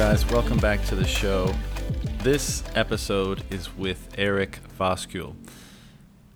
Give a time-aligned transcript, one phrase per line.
[0.00, 0.24] guys?
[0.30, 1.54] Welcome back to the show.
[2.22, 5.36] This episode is with Eric Voskuil.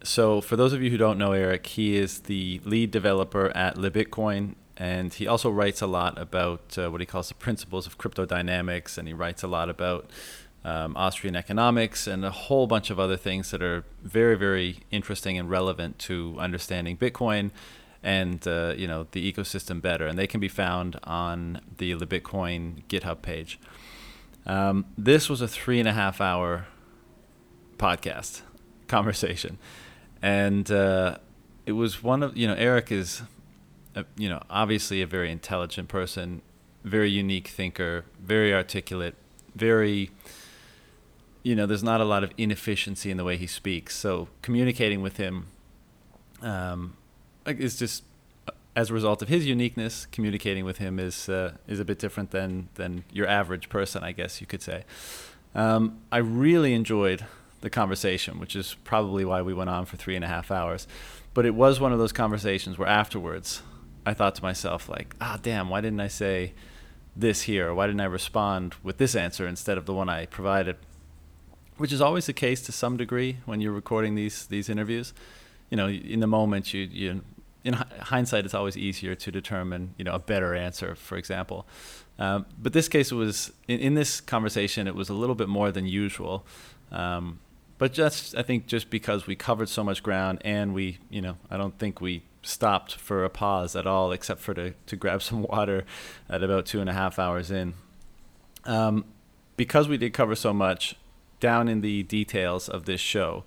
[0.02, 3.76] So, for those of you who don't know Eric, he is the lead developer at
[3.76, 7.96] LibBitcoin, and he also writes a lot about uh, what he calls the principles of
[7.96, 10.10] crypto dynamics, and he writes a lot about
[10.62, 15.38] um, Austrian economics and a whole bunch of other things that are very, very interesting
[15.38, 17.50] and relevant to understanding Bitcoin
[18.04, 20.06] and uh, you know the ecosystem better.
[20.06, 23.58] And they can be found on the LibBitcoin GitHub page.
[24.46, 26.66] Um, this was a three and a half hour
[27.78, 28.42] podcast
[28.86, 29.58] conversation,
[30.22, 31.16] and uh,
[31.66, 33.22] it was one of you know Eric is,
[33.96, 36.42] a, you know obviously a very intelligent person,
[36.84, 39.16] very unique thinker, very articulate,
[39.56, 40.10] very
[41.44, 43.94] you know, there's not a lot of inefficiency in the way he speaks.
[43.94, 45.48] So communicating with him
[46.40, 46.96] um,
[47.46, 48.04] is just
[48.48, 50.06] uh, as a result of his uniqueness.
[50.06, 54.12] Communicating with him is uh, is a bit different than than your average person, I
[54.12, 54.84] guess you could say.
[55.54, 57.24] Um, I really enjoyed
[57.60, 60.86] the conversation, which is probably why we went on for three and a half hours.
[61.32, 63.62] But it was one of those conversations where afterwards,
[64.04, 66.52] I thought to myself, like, ah, damn, why didn't I say
[67.16, 67.72] this here?
[67.72, 70.76] Why didn't I respond with this answer instead of the one I provided?
[71.76, 75.12] which is always the case to some degree when you're recording these these interviews.
[75.70, 77.22] You know, in the moment, you you
[77.64, 81.66] in hindsight, it's always easier to determine you know a better answer, for example.
[82.18, 85.72] Um, but this case was in, in, this conversation, it was a little bit more
[85.72, 86.46] than usual.
[86.92, 87.40] Um,
[87.78, 91.38] but just I think just because we covered so much ground and we you know
[91.50, 95.22] I don't think we stopped for a pause at all except for to to grab
[95.22, 95.84] some water
[96.28, 97.74] at about two and a half hours in.
[98.64, 99.06] Um,
[99.56, 100.96] because we did cover so much,
[101.38, 103.44] down in the details of this show,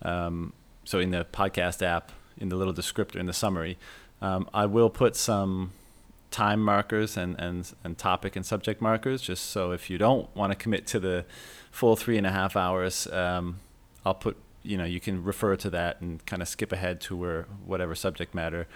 [0.00, 0.52] um,
[0.84, 2.10] so in the podcast app,
[2.42, 3.78] in the little descriptor, in the summary,
[4.20, 5.72] um, I will put some
[6.30, 10.50] time markers and, and, and topic and subject markers, just so if you don't want
[10.50, 11.24] to commit to the
[11.70, 13.60] full three and a half hours, um,
[14.04, 17.16] I'll put, you know, you can refer to that and kind of skip ahead to
[17.16, 18.66] where whatever subject matter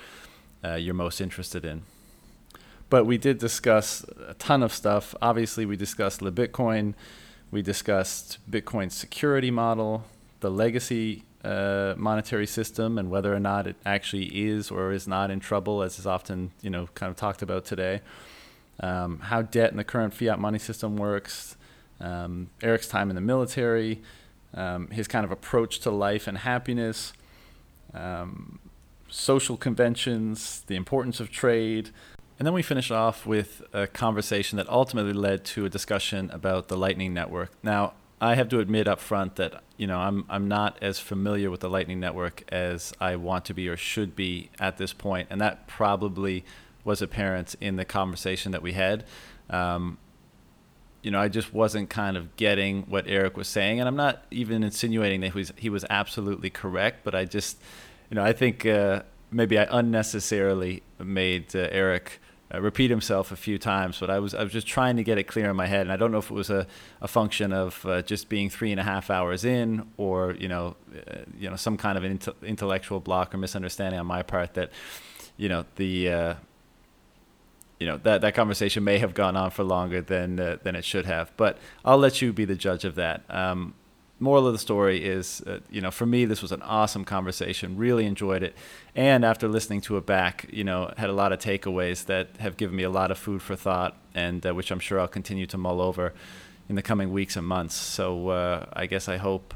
[0.64, 1.82] uh, you're most interested in.
[2.88, 5.14] But we did discuss a ton of stuff.
[5.20, 6.94] Obviously, we discussed the Bitcoin.
[7.50, 10.04] We discussed Bitcoin's security model,
[10.40, 15.30] the legacy uh, monetary system, and whether or not it actually is or is not
[15.30, 18.00] in trouble, as is often you know kind of talked about today.
[18.80, 21.56] Um, how debt in the current fiat money system works.
[21.98, 24.02] Um, Eric's time in the military,
[24.52, 27.14] um, his kind of approach to life and happiness,
[27.94, 28.58] um,
[29.08, 31.90] social conventions, the importance of trade,
[32.38, 36.68] and then we finish off with a conversation that ultimately led to a discussion about
[36.68, 37.50] the Lightning Network.
[37.62, 41.50] Now, I have to admit up front that you know I'm I'm not as familiar
[41.50, 45.28] with the Lightning Network as I want to be or should be at this point,
[45.30, 46.44] and that probably
[46.84, 49.04] was apparent in the conversation that we had.
[49.50, 49.98] Um,
[51.02, 54.24] you know, I just wasn't kind of getting what Eric was saying, and I'm not
[54.30, 57.60] even insinuating that he was he was absolutely correct, but I just,
[58.10, 62.20] you know, I think uh, maybe I unnecessarily made uh, Eric
[62.54, 65.18] uh, repeat himself a few times, but I was I was just trying to get
[65.18, 66.66] it clear in my head, and I don't know if it was a,
[67.00, 70.76] a function of uh, just being three and a half hours in, or you know,
[70.94, 74.70] uh, you know, some kind of an intellectual block or misunderstanding on my part that,
[75.36, 76.34] you know, the uh,
[77.80, 80.84] you know that that conversation may have gone on for longer than uh, than it
[80.84, 81.32] should have.
[81.36, 83.24] But I'll let you be the judge of that.
[83.28, 83.74] Um,
[84.18, 87.76] moral of the story is, uh, you know, for me, this was an awesome conversation.
[87.76, 88.54] Really enjoyed it,
[88.94, 92.56] and after listening to it back, you know, had a lot of takeaways that have
[92.56, 95.46] given me a lot of food for thought, and uh, which I'm sure I'll continue
[95.46, 96.14] to mull over
[96.68, 97.74] in the coming weeks and months.
[97.74, 99.54] So uh, I guess I hope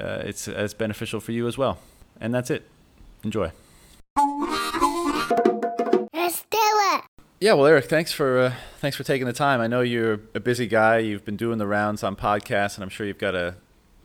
[0.00, 1.78] uh, it's as beneficial for you as well.
[2.20, 2.68] And that's it.
[3.24, 3.52] Enjoy.
[6.12, 7.02] Let's do it.
[7.40, 9.60] Yeah, well, Eric, thanks for uh, thanks for taking the time.
[9.60, 10.98] I know you're a busy guy.
[10.98, 13.56] You've been doing the rounds on podcasts, and I'm sure you've got a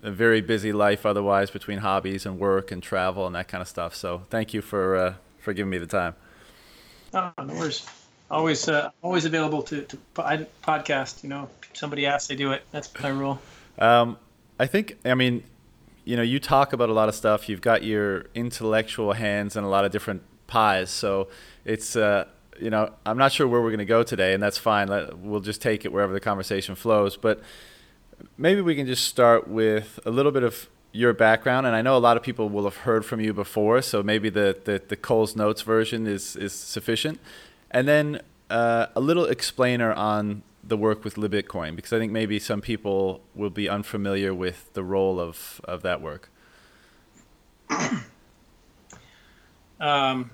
[0.08, 3.68] a very busy life otherwise between hobbies and work and travel and that kind of
[3.68, 3.94] stuff.
[3.94, 6.16] So thank you for uh, for giving me the time.
[7.14, 7.86] Oh, no worries.
[8.32, 11.24] Always uh, always available to, to podcast.
[11.24, 12.64] You know, somebody asks, they do it.
[12.72, 13.40] That's my rule.
[13.78, 14.18] Um,
[14.58, 14.98] I think.
[15.04, 15.44] I mean,
[16.06, 17.50] you know, you talk about a lot of stuff.
[17.50, 20.90] You've got your intellectual hands in a lot of different pies.
[20.90, 21.28] So
[21.66, 21.96] it's.
[21.96, 22.26] Uh,
[22.60, 24.90] you know, I'm not sure where we're going to go today, and that's fine.
[25.22, 27.16] We'll just take it wherever the conversation flows.
[27.16, 27.44] But
[28.38, 31.96] maybe we can just start with a little bit of your background and I know
[31.96, 34.96] a lot of people will have heard from you before so maybe the the, the
[34.96, 37.20] Cole's notes version is is sufficient.
[37.70, 42.40] And then uh, a little explainer on the work with LibBitcoin because I think maybe
[42.40, 46.30] some people will be unfamiliar with the role of of that work.
[49.80, 50.32] Um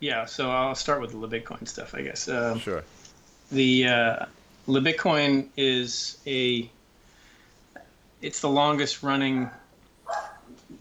[0.00, 2.28] yeah so I'll start with the LibBitcoin stuff I guess.
[2.28, 2.82] Um, sure.
[3.52, 4.26] the uh,
[4.66, 6.70] LibBitcoin is a
[8.20, 9.50] it's the longest running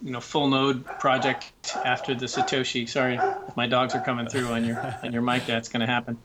[0.04, 1.52] you know full node project
[1.84, 2.88] after the Satoshi.
[2.88, 3.20] Sorry,
[3.56, 5.46] my dogs are coming through on your on your mic.
[5.46, 6.18] That's going to happen.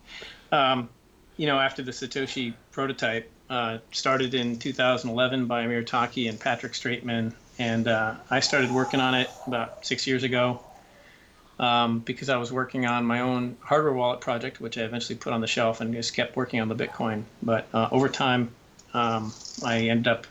[0.53, 0.89] Um,
[1.37, 6.73] you know, after the Satoshi prototype uh, started in 2011 by Amir Taaki and Patrick
[6.73, 10.61] Strateman, and uh, I started working on it about six years ago
[11.59, 15.33] um, because I was working on my own hardware wallet project, which I eventually put
[15.33, 17.25] on the shelf and just kept working on the Bitcoin.
[17.43, 18.51] But uh, over time,
[18.93, 19.33] um,
[19.63, 20.27] I ended up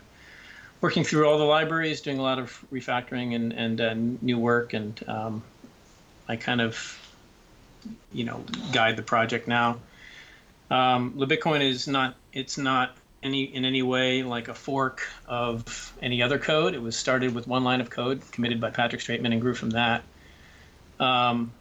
[0.80, 4.72] working through all the libraries, doing a lot of refactoring and, and uh, new work,
[4.72, 5.42] and um,
[6.28, 6.98] I kind of,
[8.12, 9.78] you know, guide the project now.
[10.70, 16.22] Um, LibBitcoin is not it's not any in any way like a fork of any
[16.22, 16.74] other code.
[16.74, 19.70] It was started with one line of code committed by Patrick Strateman and grew from
[19.70, 20.02] that.
[20.98, 21.52] Um,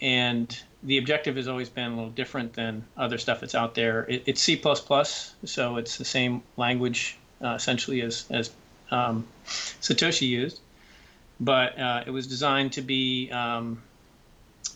[0.00, 4.04] and the objective has always been a little different than other stuff that's out there.
[4.08, 4.60] It, it's C++,
[5.44, 8.50] so it's the same language uh, essentially as, as
[8.90, 10.60] um, Satoshi used,
[11.40, 13.82] but uh, it was designed to be um,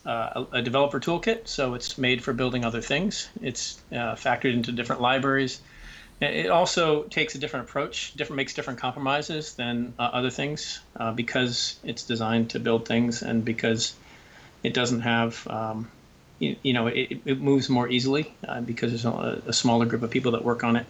[0.04, 3.28] uh, a, a, developer toolkit, so it's made for building other things.
[3.40, 5.60] It's uh, factored into different libraries.
[6.22, 11.12] It also takes a different approach, different makes different compromises than uh, other things uh,
[11.12, 13.94] because it's designed to build things and because
[14.62, 15.90] it doesn't have, um,
[16.38, 18.32] you, you, know, it, it, moves more easily
[18.64, 20.86] because there's a, a, smaller group of people that work on it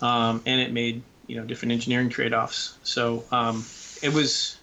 [0.00, 2.76] um, and it made you know different engineering trade-offs.
[2.82, 3.64] So um,
[4.02, 4.58] it was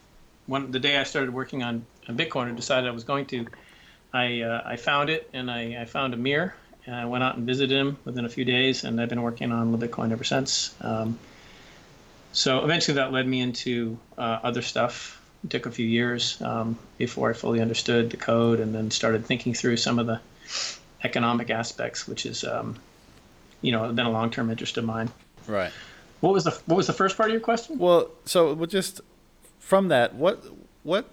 [0.48, 3.48] one the day I started working on, Bitcoin and decided I was going to.
[4.13, 6.53] I uh, I found it and I, I found Amir
[6.86, 9.51] and I went out and visited him within a few days and I've been working
[9.51, 10.74] on Bitcoin ever since.
[10.81, 11.18] Um,
[12.33, 15.22] so eventually that led me into uh, other stuff.
[15.44, 19.25] It took a few years um, before I fully understood the code and then started
[19.25, 20.22] thinking through some of the
[21.04, 22.78] economic aspects, which is um,
[23.62, 25.10] you know been a long-term interest of mine.
[25.48, 25.72] Right.
[26.19, 27.80] What was the What was the first part of your question?
[27.80, 29.01] Well, so we'll just
[29.60, 30.44] from that, what
[30.84, 31.10] what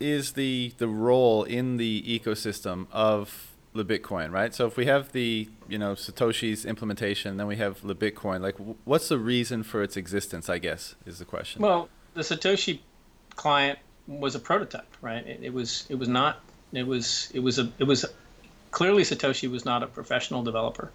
[0.00, 4.54] is the the role in the ecosystem of the Bitcoin, right?
[4.54, 8.40] So if we have the you know Satoshi's implementation, then we have the Bitcoin.
[8.40, 10.48] Like, what's the reason for its existence?
[10.48, 11.62] I guess is the question.
[11.62, 12.80] Well, the Satoshi
[13.36, 15.26] client was a prototype, right?
[15.26, 16.40] It, it was it was not
[16.72, 18.04] it was it was a it was
[18.70, 20.90] clearly Satoshi was not a professional developer.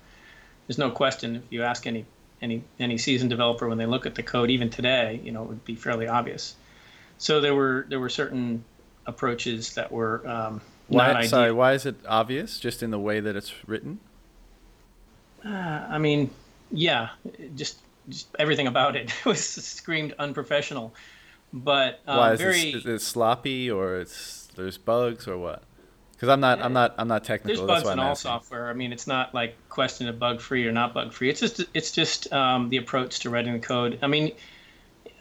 [0.68, 1.38] There's no question.
[1.38, 2.06] If you ask any
[2.42, 5.50] any any seasoned developer when they look at the code, even today, you know, it
[5.50, 6.56] would be fairly obvious.
[7.18, 8.64] So there were there were certain
[9.06, 12.60] approaches that were um, why, sorry, why is it obvious?
[12.60, 14.00] Just in the way that it's written?
[15.46, 16.30] Uh, I mean,
[16.72, 17.10] yeah,
[17.56, 17.80] just
[18.10, 20.94] just everything about it was screamed unprofessional.
[21.54, 25.64] But um, why is, very, it, is it sloppy or it's there's bugs or what?
[26.22, 27.66] because I'm not I'm not I'm not technical.
[27.66, 28.70] There's bugs in all software.
[28.70, 31.32] I mean, it's not like question of bug free or not bug free.
[31.32, 33.98] It's just it's just um, the approach to writing the code.
[34.04, 34.32] I mean,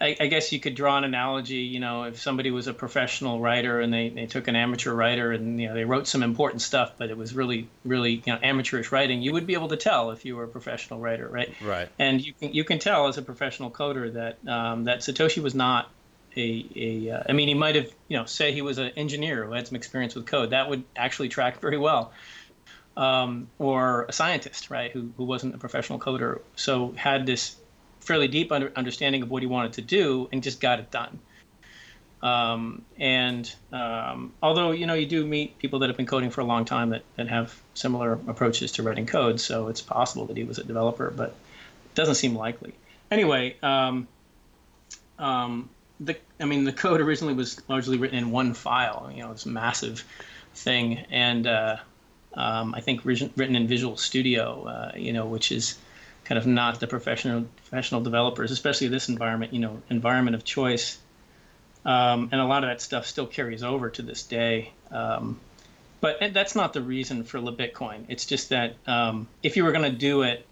[0.00, 1.56] I, I, guess you could draw an analogy.
[1.56, 5.32] You know, if somebody was a professional writer and they, they took an amateur writer
[5.32, 8.38] and you know they wrote some important stuff, but it was really really you know
[8.42, 11.52] amateurish writing, you would be able to tell if you were a professional writer, right?
[11.62, 11.88] Right.
[11.98, 15.54] And you can you can tell as a professional coder that um, that Satoshi was
[15.54, 15.90] not
[16.36, 19.44] a, a uh, I mean, he might have, you know, say he was an engineer
[19.44, 20.50] who had some experience with code.
[20.50, 22.12] That would actually track very well.
[22.96, 27.56] Um, or a scientist, right, who, who wasn't a professional coder, so had this
[28.00, 31.18] fairly deep under, understanding of what he wanted to do and just got it done.
[32.22, 36.42] Um, and um, although you know you do meet people that have been coding for
[36.42, 40.36] a long time that, that have similar approaches to writing code, so it's possible that
[40.36, 42.74] he was a developer, but it doesn't seem likely.
[43.10, 44.06] Anyway, um,
[45.18, 49.32] um the I mean the code originally was largely written in one file, you know,
[49.32, 50.04] this massive
[50.54, 51.76] thing, and uh,
[52.34, 55.78] um, I think written in Visual Studio, uh, you know, which is
[56.30, 60.96] kind of not the professional professional developers, especially this environment, you know, environment of choice.
[61.84, 64.70] Um, and a lot of that stuff still carries over to this day.
[64.92, 65.40] Um,
[66.00, 68.04] but that's not the reason for LibBitcoin.
[68.08, 70.46] It's just that um, if you were going to do it,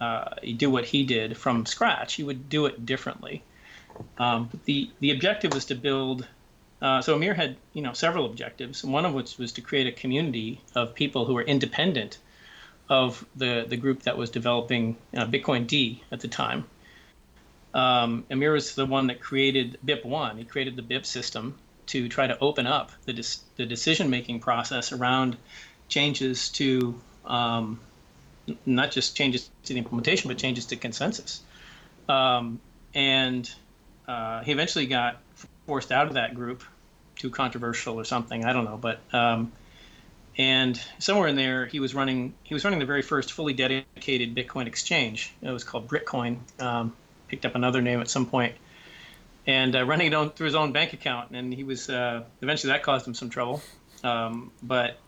[0.00, 3.42] uh, do what he did from scratch, you would do it differently.
[4.18, 6.24] Um, the the objective was to build.
[6.80, 9.92] Uh, so Amir had you know several objectives, one of which was to create a
[9.92, 12.18] community of people who were independent
[12.88, 16.64] of the the group that was developing uh, Bitcoin D at the time.
[17.74, 20.38] Um, Amir was the one that created BIP1.
[20.38, 24.40] He created the BIP system to try to open up the dis- the decision making
[24.40, 25.36] process around
[25.88, 27.80] changes to um,
[28.64, 31.42] not just changes to the implementation, but changes to consensus.
[32.08, 32.60] Um,
[32.94, 33.52] and
[34.06, 35.20] uh, he eventually got
[35.66, 36.62] forced out of that group,
[37.16, 38.44] too controversial or something.
[38.44, 39.52] I don't know, but um,
[40.38, 44.34] and somewhere in there, he was running he was running the very first fully dedicated
[44.34, 45.32] Bitcoin exchange.
[45.42, 46.38] It was called Britcoin.
[46.60, 46.94] Um,
[47.28, 48.54] picked up another name at some point,
[49.46, 51.30] and uh, running it on through his own bank account.
[51.32, 53.62] And he was uh, eventually that caused him some trouble,
[54.04, 54.98] um, but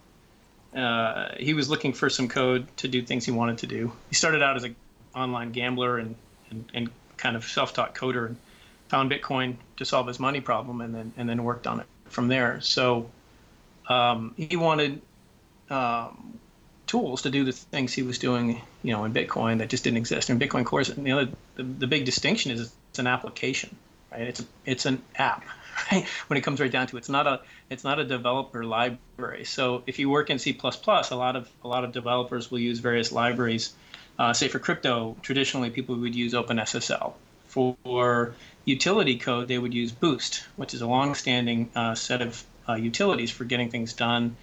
[0.75, 3.93] uh, he was looking for some code to do things he wanted to do.
[4.09, 4.77] He started out as an
[5.15, 6.15] online gambler and,
[6.51, 8.37] and, and kind of self-taught coder and
[8.89, 12.29] found Bitcoin to solve his money problem, and then and then worked on it from
[12.29, 12.61] there.
[12.61, 13.11] So
[13.89, 15.01] um, he wanted
[15.71, 16.39] um,
[16.89, 19.99] tools to do the things he was doing, you know, in Bitcoin that just didn't
[19.99, 20.31] exist.
[20.31, 23.77] And Bitcoin Core, you know, the, the big distinction is it's an application,
[24.11, 24.23] right?
[24.23, 25.45] It's a, it's an app,
[25.93, 26.07] right?
[26.27, 29.45] When it comes right down to it, it's not a it's not a developer library.
[29.45, 32.81] So if you work in C++, a lot of a lot of developers will use
[32.81, 33.75] various libraries.
[34.19, 37.13] Uh, say for crypto, traditionally people would use OpenSSL.
[37.47, 38.35] For
[38.65, 43.31] utility code, they would use Boost, which is a long-standing uh, set of uh, utilities
[43.31, 44.37] for getting things done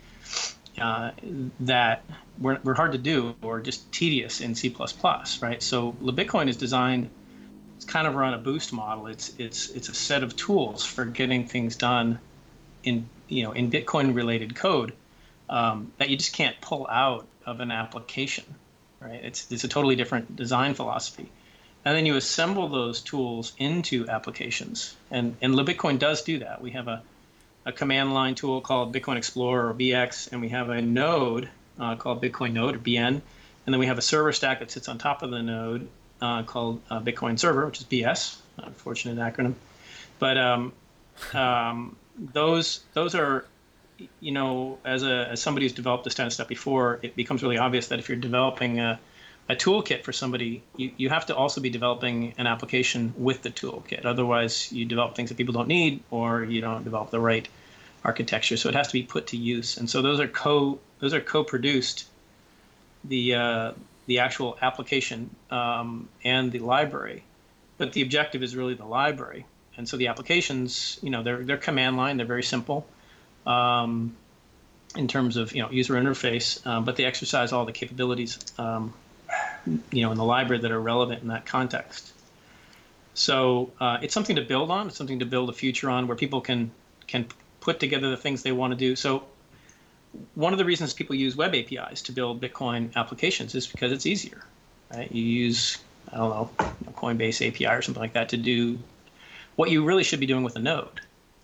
[0.79, 1.11] uh,
[1.61, 2.03] that
[2.39, 4.75] were, were hard to do or just tedious in C++,
[5.41, 5.63] right?
[5.63, 7.09] So LibBitcoin is designed,
[7.75, 9.07] it's kind of run a boost model.
[9.07, 12.19] It's it's it's a set of tools for getting things done
[12.83, 14.93] in you know in Bitcoin related code
[15.49, 18.45] um, that you just can't pull out of an application,
[18.99, 19.19] right?
[19.23, 21.29] It's it's a totally different design philosophy.
[21.85, 24.95] And then you assemble those tools into applications.
[25.11, 26.59] And, and LibBitcoin does do that.
[26.59, 27.03] We have a
[27.65, 31.95] a command line tool called Bitcoin Explorer or BX, and we have a node uh,
[31.95, 33.21] called Bitcoin Node or BN, and
[33.73, 35.87] then we have a server stack that sits on top of the node
[36.21, 39.55] uh, called uh, Bitcoin Server, which is BS, unfortunate acronym.
[40.19, 40.73] But um,
[41.33, 43.45] um, those those are,
[44.19, 47.41] you know, as a as somebody who's developed this kind of stuff before, it becomes
[47.41, 48.99] really obvious that if you're developing a
[49.47, 53.51] a toolkit for somebody, you, you have to also be developing an application with the
[53.51, 54.05] toolkit.
[54.05, 57.47] Otherwise, you develop things that people don't need, or you don't develop the right
[58.03, 58.57] architecture.
[58.57, 59.77] So it has to be put to use.
[59.77, 62.05] And so those are co those are co-produced.
[63.03, 63.71] The uh,
[64.07, 67.23] the actual application um, and the library,
[67.77, 69.45] but the objective is really the library.
[69.77, 72.17] And so the applications, you know, they're they're command line.
[72.17, 72.87] They're very simple.
[73.45, 74.15] Um,
[74.95, 78.93] in terms of you know user interface, um, but they exercise all the capabilities um,
[79.65, 82.13] you know in the library that are relevant in that context.
[83.13, 84.87] So uh, it's something to build on.
[84.87, 86.71] It's something to build a future on where people can
[87.07, 87.27] can
[87.61, 88.95] put together the things they want to do.
[88.95, 89.23] So
[90.33, 94.05] one of the reasons people use web APIs to build Bitcoin applications is because it's
[94.05, 94.43] easier.
[94.93, 95.11] Right?
[95.11, 95.77] You use
[96.11, 96.51] I don't know
[96.93, 98.79] Coinbase API or something like that to do
[99.55, 101.01] what you really should be doing with a node.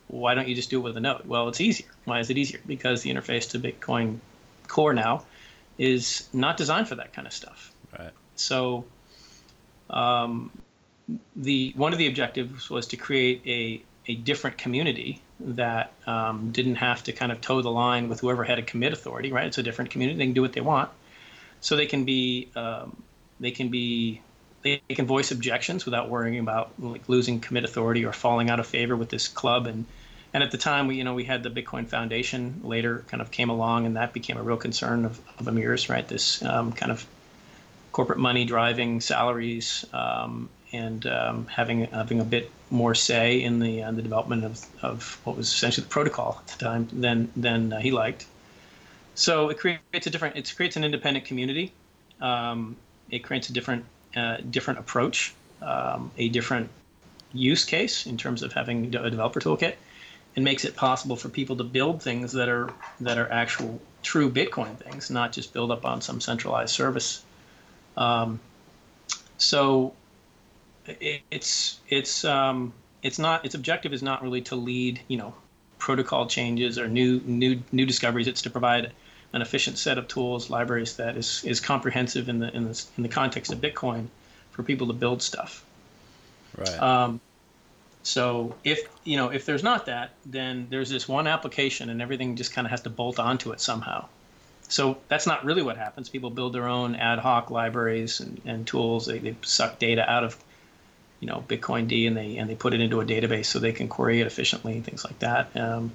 [0.07, 1.25] Why don't you just do it with a node?
[1.25, 1.87] Well, it's easier.
[2.03, 2.59] Why is it easier?
[2.65, 4.19] Because the interface to Bitcoin
[4.67, 5.25] Core now
[5.77, 7.70] is not designed for that kind of stuff.
[7.98, 8.12] Right.
[8.36, 8.86] So,
[9.89, 10.51] um,
[11.36, 13.81] the one of the objectives was to create a
[14.12, 18.43] a different community that um, didn't have to kind of toe the line with whoever
[18.43, 19.31] had a commit authority.
[19.31, 19.45] Right.
[19.45, 20.89] It's a different community; they can do what they want.
[21.60, 23.03] So they can be um,
[23.39, 24.21] they can be
[24.63, 28.67] they can voice objections without worrying about like losing commit authority or falling out of
[28.67, 29.86] favor with this club and
[30.33, 33.31] and at the time we you know we had the bitcoin foundation later kind of
[33.31, 36.91] came along and that became a real concern of, of amir's right this um, kind
[36.91, 37.05] of
[37.91, 43.83] corporate money driving salaries um, and um, having having a bit more say in the
[43.83, 47.74] uh, the development of, of what was essentially the protocol at the time than than
[47.74, 48.25] uh, he liked.
[49.15, 51.74] So it creates a different it creates an independent community.
[52.21, 52.77] Um,
[53.10, 56.69] it creates a different uh, different approach, um, a different
[57.33, 59.75] use case in terms of having a developer toolkit,
[60.36, 64.29] and makes it possible for people to build things that are that are actual true
[64.29, 67.24] Bitcoin things, not just build up on some centralized service
[67.98, 68.39] um,
[69.38, 69.93] so
[70.86, 75.33] it, it's it's um, it's not its objective is not really to lead you know
[75.79, 78.27] protocol changes or new new new discoveries.
[78.27, 78.91] It's to provide
[79.33, 83.03] an efficient set of tools, libraries that is is comprehensive in the in the in
[83.03, 84.07] the context of Bitcoin
[84.51, 85.65] for people to build stuff.
[86.57, 86.81] Right.
[86.81, 87.21] Um,
[88.03, 92.36] so if you know if there's not that, then there's this one application and everything
[92.36, 94.07] just kind of has to bolt onto it somehow.
[94.71, 96.07] So that's not really what happens.
[96.07, 99.05] People build their own ad hoc libraries and, and tools.
[99.05, 100.41] They, they suck data out of,
[101.19, 103.73] you know, Bitcoin D and they and they put it into a database so they
[103.73, 105.55] can query it efficiently, and things like that.
[105.57, 105.91] Um,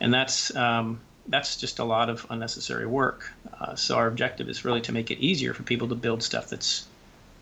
[0.00, 3.32] and that's um, that's just a lot of unnecessary work.
[3.60, 6.50] Uh, so our objective is really to make it easier for people to build stuff
[6.50, 6.88] that's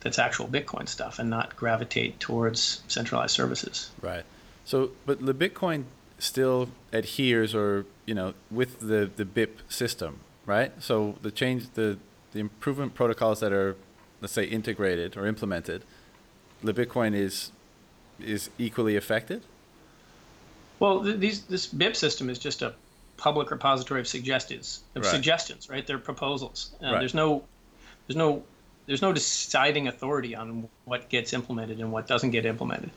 [0.01, 3.91] that's actual Bitcoin stuff and not gravitate towards centralized services.
[4.03, 4.25] Right.
[4.67, 5.85] So, but the Bitcoin
[6.19, 10.73] still adheres, or you know, with the the BIP system, right?
[10.83, 11.99] So the change, the
[12.33, 13.77] the improvement protocols that are,
[14.21, 15.85] let's say, integrated or implemented,
[16.65, 17.53] the Bitcoin is
[18.19, 19.43] is equally affected.
[20.81, 22.73] Well, th- these this BIP system is just a
[23.17, 25.11] public repository of suggestions, of Right.
[25.11, 25.87] suggestions, right?
[25.87, 26.71] They're proposals.
[26.83, 26.99] Uh, Right.
[27.01, 27.45] There's no,
[28.07, 28.45] there's no,
[28.87, 32.91] there's no deciding authority on what gets implemented and what doesn't get implemented.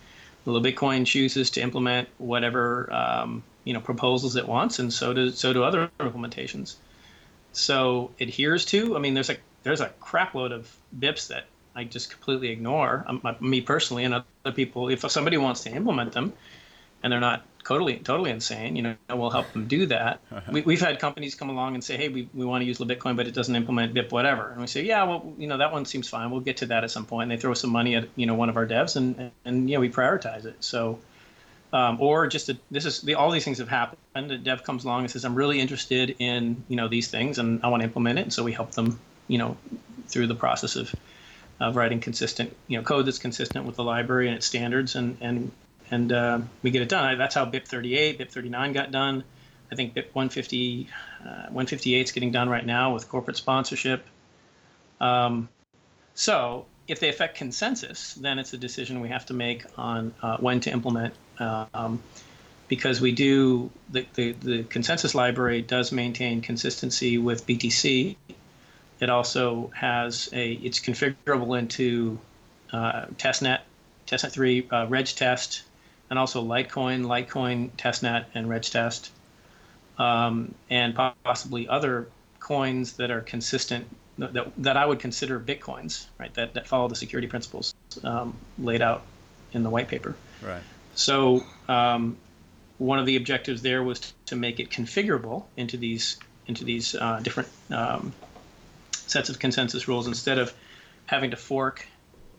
[0.45, 5.31] The Bitcoin chooses to implement whatever um, you know proposals it wants, and so do
[5.31, 6.75] so do other implementations.
[7.53, 8.95] So adheres to.
[8.95, 13.05] I mean, there's a there's a crap load of BIPs that I just completely ignore.
[13.07, 14.89] Um, me personally, and other people.
[14.89, 16.33] If somebody wants to implement them,
[17.03, 20.19] and they're not totally totally insane, you know, we'll help them do that.
[20.51, 23.15] We, we've had companies come along and say, hey, we, we want to use Bitcoin,
[23.15, 25.85] but it doesn't implement BIP whatever, and we say, yeah, well, you know, that one
[25.85, 26.31] seems fine.
[26.31, 27.31] We'll get to that at some point.
[27.31, 29.69] And they throw some money at you know one of our devs, and and, and
[29.69, 30.63] you know we prioritize it.
[30.63, 30.99] So.
[31.73, 33.97] Um, or just a, this is the, all these things have happened.
[34.15, 37.63] A dev comes along and says, "I'm really interested in you know these things, and
[37.63, 39.57] I want to implement it." And so we help them, you know,
[40.07, 40.93] through the process of
[41.61, 45.17] of writing consistent, you know, code that's consistent with the library and its standards, and
[45.21, 45.51] and
[45.91, 47.17] and uh, we get it done.
[47.17, 49.23] That's how BIP 38, BIP 39 got done.
[49.71, 50.89] I think BIP 150,
[51.21, 54.05] uh, 158 is getting done right now with corporate sponsorship.
[54.99, 55.47] Um,
[56.13, 60.37] so if they affect consensus, then it's a decision we have to make on uh,
[60.37, 61.13] when to implement.
[61.39, 62.01] Um,
[62.67, 68.15] because we do, the, the, the consensus library does maintain consistency with BTC.
[69.01, 72.17] It also has a, it's configurable into
[72.71, 73.59] uh, testnet,
[74.07, 75.63] testnet 3, uh, regtest,
[76.09, 79.11] and also Litecoin, Litecoin, testnet, and regtest,
[79.97, 82.07] um, and possibly other
[82.39, 83.85] coins that are consistent
[84.17, 86.33] that, that I would consider Bitcoins, right?
[86.35, 87.73] That, that follow the security principles
[88.03, 89.03] um, laid out
[89.51, 90.15] in the white paper.
[90.41, 90.61] Right.
[90.95, 92.17] So um,
[92.77, 96.17] one of the objectives there was to make it configurable into these
[96.47, 98.13] into these uh, different um,
[98.91, 100.53] sets of consensus rules instead of
[101.05, 101.85] having to fork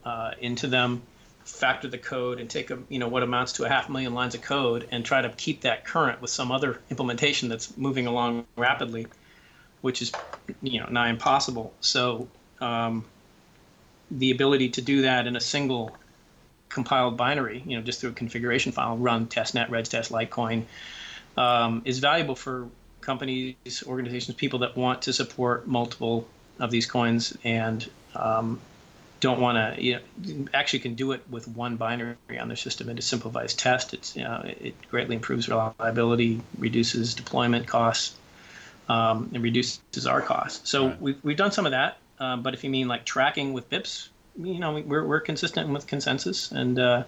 [0.03, 1.01] uh, into them,
[1.45, 4.35] factor the code, and take a you know what amounts to a half million lines
[4.35, 8.45] of code and try to keep that current with some other implementation that's moving along
[8.57, 9.07] rapidly,
[9.81, 10.11] which is
[10.61, 11.73] you know nigh impossible.
[11.79, 12.27] So
[12.59, 13.05] um,
[14.11, 15.95] the ability to do that in a single
[16.73, 20.65] compiled binary, you know, just through a configuration file, run testnet, regtest, Litecoin,
[21.37, 22.67] um, is valuable for
[23.01, 26.27] companies, organizations, people that want to support multiple
[26.59, 28.59] of these coins and um,
[29.19, 32.89] don't want to, you know, actually can do it with one binary on their system.
[32.89, 33.93] It simplifies test.
[33.93, 38.15] It's, you know, it greatly improves reliability, reduces deployment costs,
[38.89, 40.69] um, and reduces our costs.
[40.69, 41.01] So Right.
[41.01, 41.97] we've, we've done some of that.
[42.19, 45.87] Um, but if you mean like tracking with BIPs, you know, we're, we're consistent with
[45.87, 47.03] consensus and uh,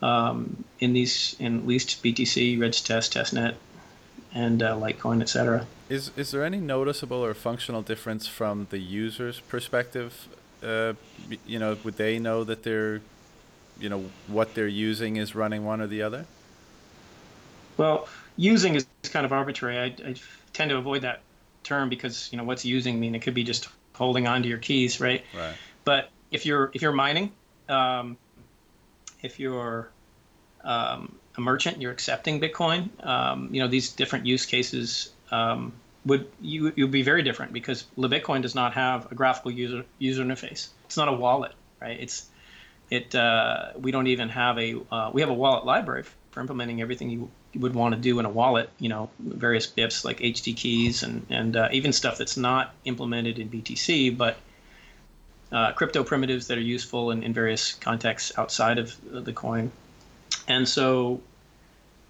[0.00, 3.54] um, in these, in at least BTC, Regtest, Testnet,
[4.34, 5.66] and uh, Litecoin, etc.
[5.88, 10.28] Is is there any noticeable or functional difference from the user's perspective?
[10.62, 10.94] Uh,
[11.46, 13.00] you know, would they know that they're,
[13.78, 16.24] you know, what they're using is running one or the other?
[17.76, 19.78] Well, using is kind of arbitrary.
[19.78, 20.14] I, I
[20.52, 21.20] tend to avoid that
[21.62, 23.14] term because you know what's using mean?
[23.14, 25.24] It could be just holding on to your keys, right?
[25.36, 25.54] Right.
[25.84, 27.32] But if you're if you're mining,
[27.68, 28.16] um,
[29.22, 29.90] if you're
[30.64, 32.88] um, a merchant, you're accepting Bitcoin.
[33.06, 35.72] Um, you know these different use cases um,
[36.04, 40.24] would you you'd be very different because Bitcoin does not have a graphical user user
[40.24, 40.68] interface.
[40.86, 41.98] It's not a wallet, right?
[42.00, 42.26] It's
[42.90, 46.80] it uh, we don't even have a uh, we have a wallet library for implementing
[46.80, 48.70] everything you would want to do in a wallet.
[48.78, 53.38] You know, various BIPs like HD keys and and uh, even stuff that's not implemented
[53.38, 54.38] in BTC, but
[55.52, 59.70] uh, crypto primitives that are useful in, in various contexts outside of the coin.
[60.48, 61.20] And so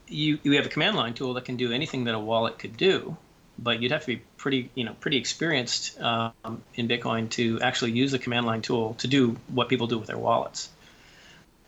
[0.06, 2.76] you you have a command line tool that can do anything that a wallet could
[2.76, 3.16] do,
[3.58, 7.92] but you'd have to be pretty you know pretty experienced um, in Bitcoin to actually
[7.92, 10.70] use the command line tool to do what people do with their wallets.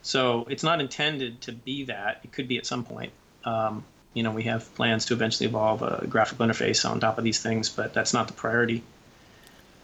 [0.02, 2.20] So it's not intended to be that.
[2.24, 3.12] It could be at some point.
[3.44, 7.24] Um, you know, we have plans to eventually evolve a graphical interface on top of
[7.24, 8.82] these things, but that's not the priority.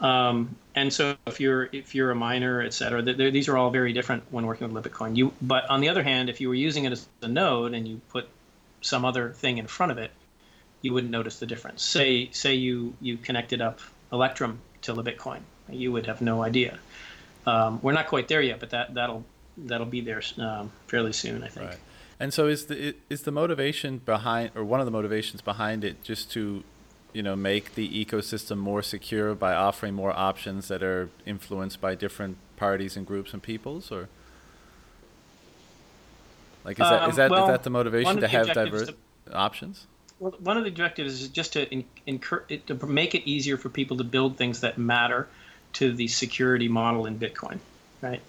[0.01, 3.57] Um, and so if you're if you're a miner, et cetera, th- th- these are
[3.57, 5.17] all very different when working with Bitcoin.
[5.17, 7.87] You, but on the other hand, if you were using it as a node and
[7.87, 8.29] you put
[8.81, 10.11] some other thing in front of it,
[10.81, 11.83] you wouldn't notice the difference.
[11.83, 13.81] Say say you you connected up
[14.13, 16.79] Electrum to the Bitcoin, you would have no idea.
[17.47, 19.25] Um, we're not quite there yet, but that that'll
[19.59, 21.71] that'll be there um, fairly soon, I think.
[21.71, 21.79] Right.
[22.19, 26.03] And so is the is the motivation behind or one of the motivations behind it
[26.03, 26.65] just to
[27.13, 31.95] you know make the ecosystem more secure by offering more options that are influenced by
[31.95, 34.09] different parties and groups and peoples or
[36.65, 38.91] like is that is Um, that is well, that the motivation to have diverse
[39.33, 39.87] options?
[40.19, 43.71] Well, one of the objectives is just to in, incur, to make it easier for
[43.71, 45.29] people to build things that matter
[45.75, 47.59] to the security model in Bitcoin,
[48.03, 48.21] right?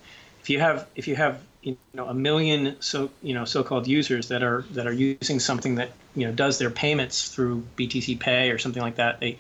[0.41, 4.30] If you have if you have you know a million so you know so-called users
[4.30, 8.52] that are that are using something that you know does their payments through BTC Pay
[8.52, 9.39] or something like that, they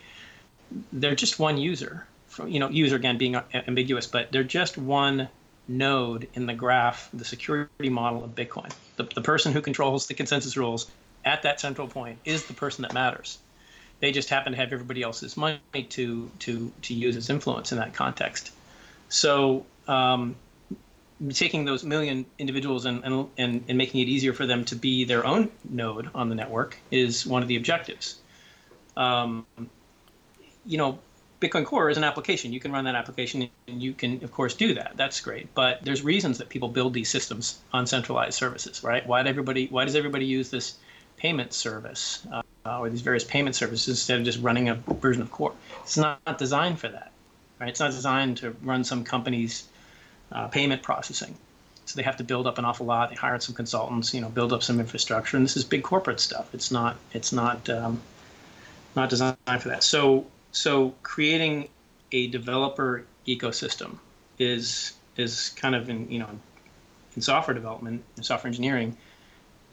[0.93, 2.05] they're just one user.
[2.27, 5.27] From, you know, user again being ambiguous, but they're just one
[5.67, 8.71] node in the graph, the security model of Bitcoin.
[8.95, 10.89] The, the person who controls the consensus rules
[11.25, 13.37] at that central point is the person that matters.
[13.99, 17.77] They just happen to have everybody else's money to to to use as influence in
[17.77, 18.51] that context.
[19.09, 20.35] So um,
[21.29, 25.05] taking those million individuals and, and, and, and making it easier for them to be
[25.05, 28.17] their own node on the network is one of the objectives.
[28.97, 29.45] Um,
[30.65, 30.99] you know,
[31.39, 32.53] Bitcoin Core is an application.
[32.53, 34.93] You can run that application and you can, of course, do that.
[34.95, 35.53] That's great.
[35.55, 39.05] But there's reasons that people build these systems on centralized services, right?
[39.05, 40.77] Why, everybody, why does everybody use this
[41.17, 45.31] payment service uh, or these various payment services instead of just running a version of
[45.31, 45.53] Core?
[45.81, 47.11] It's not designed for that,
[47.59, 47.69] right?
[47.69, 49.67] It's not designed to run some company's
[50.31, 51.35] uh, payment processing.
[51.85, 53.09] So they have to build up an awful lot.
[53.09, 56.19] They hired some consultants, you know, build up some infrastructure, and this is big corporate
[56.19, 56.53] stuff.
[56.53, 56.97] It's not.
[57.13, 57.69] It's not.
[57.69, 58.01] Um,
[58.95, 59.83] not designed for that.
[59.83, 61.69] So so creating
[62.11, 63.97] a developer ecosystem
[64.37, 66.29] is is kind of in you know
[67.15, 68.97] in software development and software engineering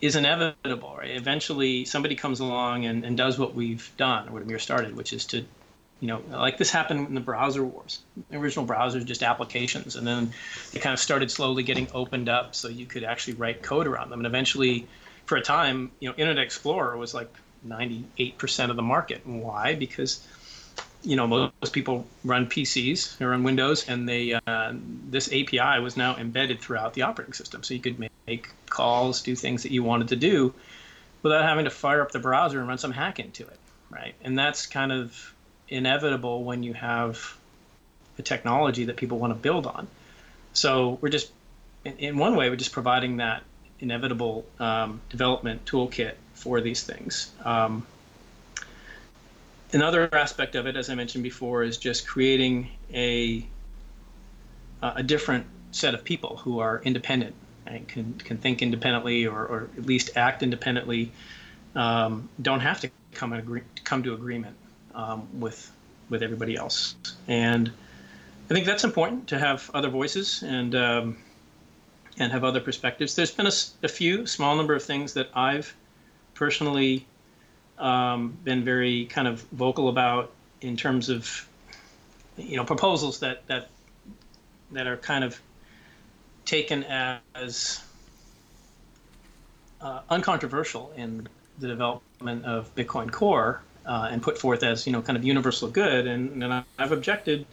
[0.00, 1.10] is inevitable, right?
[1.10, 5.12] Eventually, somebody comes along and, and does what we've done, or what Amir started, which
[5.12, 5.44] is to,
[6.00, 8.00] you know, like this happened in the browser wars.
[8.30, 10.32] The original browsers just applications, and then
[10.72, 14.10] they kind of started slowly getting opened up so you could actually write code around
[14.10, 14.20] them.
[14.20, 14.86] And eventually,
[15.26, 17.32] for a time, you know, Internet Explorer was like
[17.66, 19.26] 98% of the market.
[19.26, 19.74] Why?
[19.74, 20.26] Because
[21.02, 24.72] you know most people run PCs or run Windows, and they uh,
[25.10, 29.34] this API was now embedded throughout the operating system, so you could make calls, do
[29.34, 30.54] things that you wanted to do,
[31.22, 33.58] without having to fire up the browser and run some hack into it,
[33.90, 34.14] right?
[34.22, 35.34] And that's kind of
[35.68, 37.36] inevitable when you have
[38.18, 39.86] a technology that people want to build on.
[40.52, 41.30] So we're just,
[41.84, 43.42] in one way, we're just providing that
[43.80, 47.30] inevitable um, development toolkit for these things.
[47.44, 47.86] Um,
[49.72, 53.46] another aspect of it, as I mentioned before, is just creating a
[54.80, 57.34] a different set of people who are independent
[57.66, 61.10] and can can think independently or, or at least act independently.
[61.74, 64.56] Um, don't have to come agree, come to agreement
[64.98, 65.72] um, with
[66.10, 67.70] with everybody else, and
[68.50, 71.16] I think that's important to have other voices and um,
[72.18, 73.14] and have other perspectives.
[73.14, 75.74] There's been a, a few small number of things that I've
[76.34, 77.06] personally
[77.78, 81.48] um, been very kind of vocal about in terms of
[82.36, 83.68] you know proposals that that
[84.72, 85.40] that are kind of
[86.44, 86.84] taken
[87.34, 87.82] as
[89.80, 95.00] uh, uncontroversial in the development of Bitcoin Core uh, and put forth as you know
[95.00, 97.46] kind of universal good, and, and I've objected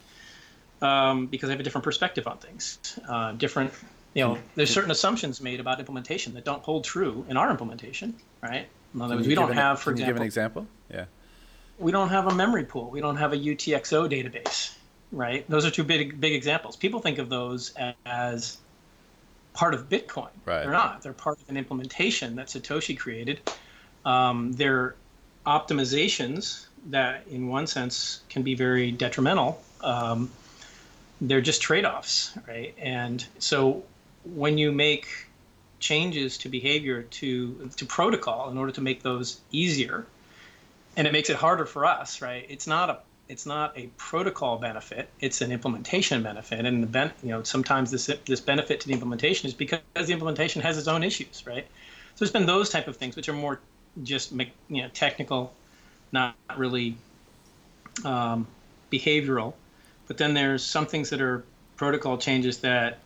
[0.81, 3.71] um, because I have a different perspective on things, uh, different.
[4.13, 8.15] You know, there's certain assumptions made about implementation that don't hold true in our implementation,
[8.41, 8.67] right?
[8.93, 10.67] In other words, we don't have, for can example, you give an example?
[10.89, 11.05] Yeah.
[11.79, 12.89] We don't have a memory pool.
[12.89, 14.73] We don't have a UTXO database,
[15.11, 15.49] right?
[15.49, 16.75] Those are two big big examples.
[16.75, 17.73] People think of those
[18.05, 18.57] as
[19.53, 20.29] part of Bitcoin.
[20.45, 20.63] Right.
[20.63, 21.01] They're not.
[21.01, 23.41] They're part of an implementation that Satoshi created.
[24.05, 24.95] Um, they're
[25.45, 29.61] optimizations that, in one sense, can be very detrimental.
[29.81, 30.31] Um,
[31.21, 32.73] they're just trade-offs, right?
[32.77, 33.83] And so
[34.23, 35.07] when you make
[35.79, 40.05] changes to behavior to to protocol in order to make those easier
[40.97, 44.57] and it makes it harder for us right it's not a it's not a protocol
[44.57, 48.87] benefit it's an implementation benefit and the ben, you know sometimes this this benefit to
[48.87, 51.67] the implementation is because the implementation has its own issues right
[52.15, 53.59] so it's been those type of things which are more
[54.03, 55.53] just you know technical
[56.11, 56.97] not really
[58.03, 58.47] um,
[58.91, 59.53] behavioral
[60.07, 61.43] but then there's some things that are
[61.77, 62.99] protocol changes that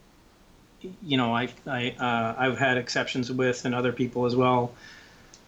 [1.04, 4.73] you know, I, I uh, I've had exceptions with, and other people as well,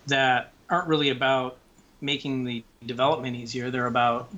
[0.08, 1.58] that aren't really about
[2.02, 3.72] making the development easier.
[3.72, 4.30] They're about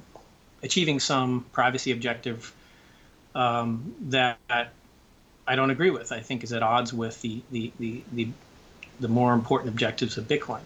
[0.62, 2.54] achieving some privacy objective
[3.36, 6.12] um, that I don't agree with.
[6.12, 8.28] I think is at odds with the the the the,
[9.00, 10.62] the more important objectives of Bitcoin.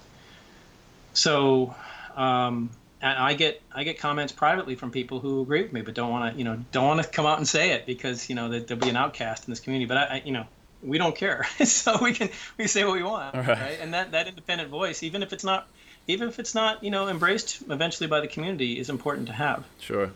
[1.17, 1.75] So.
[2.15, 2.69] Um,
[3.01, 6.09] and I get I get comments privately from people who agree with me, but don't
[6.09, 8.49] want to you know don't want to come out and say it because you know
[8.49, 9.87] that there'll be an outcast in this community.
[9.87, 10.45] But I, I you know
[10.81, 13.47] we don't care, so we can we say what we want, right.
[13.47, 13.77] right?
[13.79, 15.67] And that that independent voice, even if it's not
[16.07, 19.65] even if it's not you know embraced eventually by the community, is important to have.
[19.79, 20.11] Sure.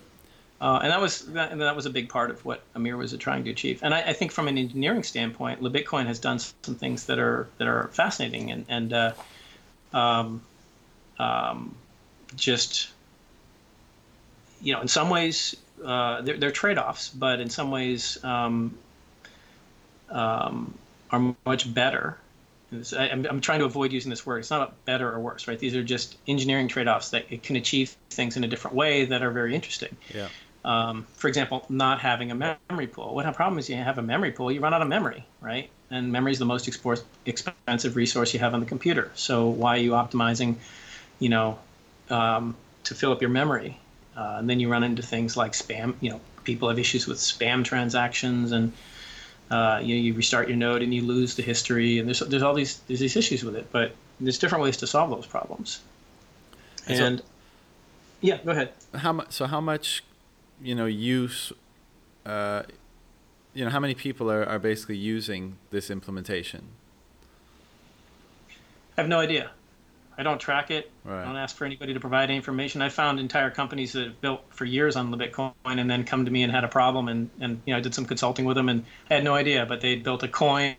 [0.59, 3.43] Uh, and that was that, that was a big part of what Amir was trying
[3.45, 3.79] to achieve.
[3.81, 7.47] And I, I think from an engineering standpoint, LibBitcoin has done some things that are
[7.57, 9.13] that are fascinating and and uh,
[9.93, 10.41] um,
[11.21, 11.75] um,
[12.35, 12.89] just
[14.61, 18.77] you know in some ways uh, they're, they're, trade-offs but in some ways um,
[20.09, 20.73] um,
[21.11, 22.17] are much better
[22.97, 24.39] I, am I'm trying to avoid using this word.
[24.39, 25.59] It's not better or worse, right?
[25.59, 29.21] These are just engineering trade-offs that it can achieve things in a different way that
[29.21, 29.95] are very interesting.
[30.13, 30.29] Yeah.
[30.63, 33.13] Um, for example, not having a memory pool.
[33.15, 35.69] What the problem is you have a memory pool, you run out of memory, right?
[35.89, 36.67] And memory is the most
[37.25, 39.11] expensive resource you have on the computer.
[39.15, 40.55] So why are you optimizing,
[41.21, 41.57] you know,
[42.09, 43.79] um, to fill up your memory?
[44.17, 45.93] Uh, and then you run into things like spam.
[46.01, 48.73] You know, people have issues with spam transactions and
[49.51, 52.53] uh, you, you restart your node and you lose the history, and there's there's all
[52.53, 53.67] these there's these issues with it.
[53.71, 55.81] But there's different ways to solve those problems.
[56.87, 57.25] And, and so,
[58.21, 58.71] yeah, go ahead.
[58.95, 59.33] How much?
[59.33, 60.03] So how much,
[60.61, 61.51] you know, use,
[62.25, 62.63] uh,
[63.53, 66.69] you know, how many people are, are basically using this implementation?
[68.97, 69.51] I have no idea.
[70.17, 70.91] I don't track it.
[71.03, 71.21] Right.
[71.21, 72.81] I don't ask for anybody to provide any information.
[72.81, 76.25] I found entire companies that have built for years on the Bitcoin and then come
[76.25, 78.55] to me and had a problem and, and you know I did some consulting with
[78.55, 80.75] them and I had no idea, but they built a coin,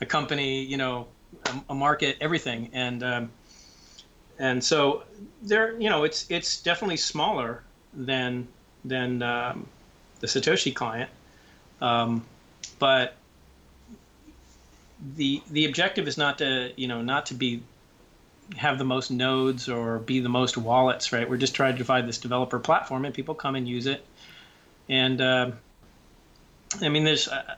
[0.00, 1.06] a company, you know,
[1.46, 3.30] a, a market, everything, and um,
[4.38, 5.04] and so
[5.42, 7.62] they're you know it's it's definitely smaller
[7.94, 8.48] than
[8.84, 9.66] than um,
[10.20, 11.10] the Satoshi client,
[11.80, 12.24] um,
[12.78, 13.16] but
[15.16, 17.62] the the objective is not to you know not to be
[18.56, 21.28] have the most nodes or be the most wallets, right?
[21.28, 24.04] We're just trying to provide this developer platform, and people come and use it.
[24.88, 25.50] And uh,
[26.80, 27.56] I mean, there's uh,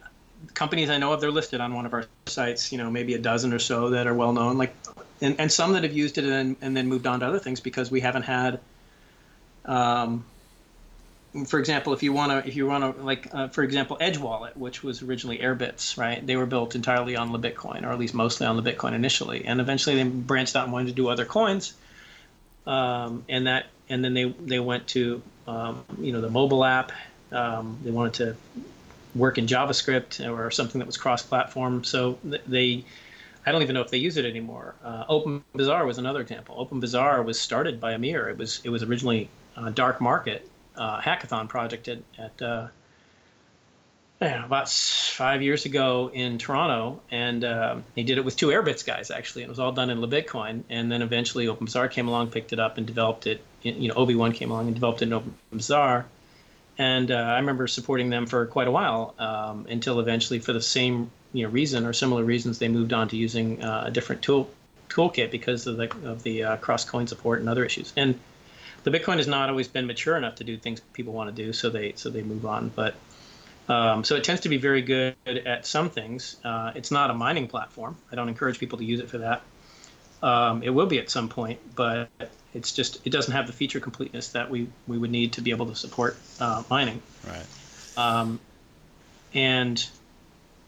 [0.55, 1.21] companies I know of.
[1.21, 2.73] They're listed on one of our sites.
[2.73, 4.59] You know, maybe a dozen or so that are well known.
[4.59, 4.75] Like,
[5.21, 7.61] and, and some that have used it and, and then moved on to other things
[7.61, 8.61] because we haven't had
[9.65, 10.25] um,
[11.47, 14.19] for example, if you want to, if you want to, like, uh, for example, Edge
[14.19, 16.25] Wallet, which was originally Airbitz, right?
[16.25, 19.45] They were built entirely on the Bitcoin, or at least mostly on the Bitcoin initially,
[19.45, 21.75] and eventually they branched out and wanted to do other coins,
[22.67, 26.93] um, and that, and then they they went to, um, you know, the mobile app.
[27.33, 28.37] Um, they wanted to
[29.17, 31.83] work in JavaScript or something that was cross-platform.
[31.83, 32.85] So they,
[33.45, 34.75] I don't even know if they use it anymore.
[34.85, 36.55] Uh, Open Bazaar was another example.
[36.59, 38.29] Open Bazaar was started by Amir.
[38.29, 42.69] It was it was originally a dark market uh, hackathon project at, at uh,
[44.21, 49.11] about five years ago in Toronto, and uh, he did it with two Airbitz guys
[49.11, 50.63] actually, it was all done in LibBitcoin.
[50.71, 53.43] And then eventually OpenBazaar came along, picked it up, and developed it.
[53.63, 55.21] You know, OB1 came along and developed it in
[55.53, 56.05] OpenBazaar.
[56.77, 60.63] And uh, I remember supporting them for quite a while um, until eventually, for the
[60.63, 64.23] same you know reason or similar reasons, they moved on to using uh, a different
[64.23, 64.51] tool
[64.89, 67.93] toolkit because of the of the uh, cross coin support and other issues.
[67.97, 68.19] And
[68.85, 71.53] the Bitcoin has not always been mature enough to do things people want to do,
[71.53, 72.69] so they so they move on.
[72.69, 72.95] But
[73.69, 76.37] um, so it tends to be very good at some things.
[76.45, 77.97] Uh, it's not a mining platform.
[78.13, 79.43] I don't encourage people to use it for that.
[80.23, 82.09] Um, it will be at some point, but
[82.53, 85.51] it's just it doesn't have the feature completeness that we we would need to be
[85.51, 87.03] able to support uh, mining.
[87.27, 87.47] Right.
[87.97, 88.39] Um,
[89.33, 89.87] and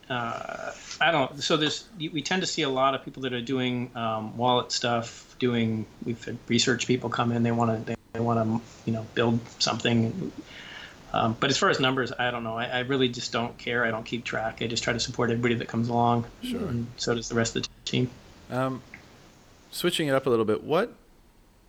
[0.09, 1.43] uh, I don't.
[1.43, 4.73] So there's we tend to see a lot of people that are doing um, wallet
[4.73, 7.43] stuff, doing we've had research people come in.
[7.43, 10.33] They want to they want to you know build something.
[11.13, 12.59] Um, but as far as numbers, I don't know.
[12.59, 13.85] I, I, really just don't care.
[13.87, 14.61] I don't keep track.
[14.61, 16.27] I just try to support everybody that comes along.
[16.43, 16.61] Sure.
[16.61, 18.11] And so does the rest of the team.
[18.51, 18.83] Um,
[19.71, 20.93] switching it up a little bit, what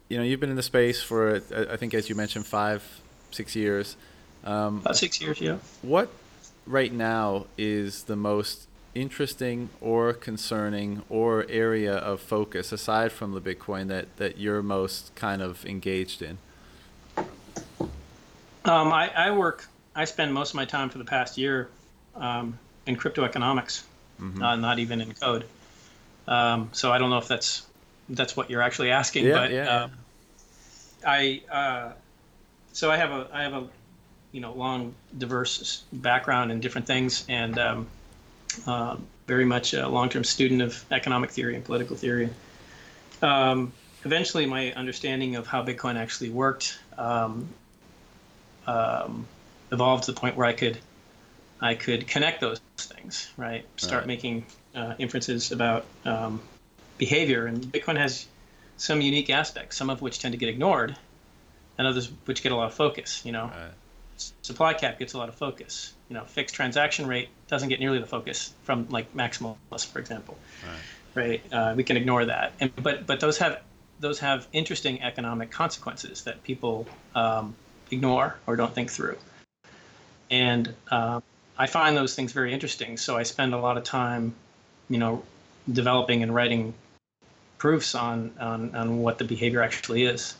[0.10, 2.84] you know, you've been in the space for I think as you mentioned five,
[3.32, 3.96] six years.
[4.44, 5.58] Um, About six years, yeah.
[5.82, 6.10] What
[6.66, 8.67] right now is the most
[9.02, 15.14] interesting or concerning or area of focus aside from the Bitcoin that, that you're most
[15.16, 16.38] kind of engaged in?
[18.66, 21.70] Um, I, I, work, I spend most of my time for the past year
[22.16, 23.86] um, in crypto economics,
[24.20, 24.42] mm-hmm.
[24.42, 25.46] uh, not even in code.
[26.28, 27.66] Um, so I don't know if that's
[28.10, 29.90] that's what you're actually asking, yeah, but yeah, uh,
[31.06, 31.92] I uh,
[32.74, 33.68] so I have a I have a
[34.32, 37.88] you know long diverse background in different things and um,
[38.66, 42.30] uh, very much a long-term student of economic theory and political theory.
[43.22, 43.74] Um,
[44.06, 47.50] eventually, my understanding of how Bitcoin actually worked um,
[48.66, 49.28] um,
[49.72, 50.78] evolved to the point where I could
[51.60, 53.66] I could connect those things, right?
[53.78, 54.08] Start right.
[54.08, 56.40] making uh, inferences about um,
[56.98, 58.28] behavior, and Bitcoin has
[58.78, 60.96] some unique aspects, some of which tend to get ignored,
[61.78, 63.26] and others which get a lot of focus.
[63.26, 64.32] You know, right.
[64.42, 68.00] supply cap gets a lot of focus you know fixed transaction rate doesn't get nearly
[68.00, 70.38] the focus from like maximalists for example.
[71.16, 71.54] Right, right?
[71.54, 72.54] Uh, we can ignore that.
[72.60, 73.62] And but but those have
[74.00, 77.56] those have interesting economic consequences that people um,
[77.92, 79.18] ignore or don't think through.
[80.30, 81.22] And uh,
[81.58, 82.98] i find those things very interesting.
[82.98, 84.36] So i spend a lot of time
[84.90, 85.24] you know
[85.72, 86.74] developing and writing
[87.58, 90.36] proofs on on, on what the behavior actually is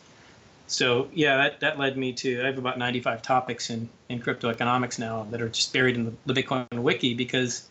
[0.68, 4.50] so yeah, that, that led me to I have about 95 topics in, in crypto
[4.50, 7.68] economics now that are just buried in the, the Bitcoin wiki because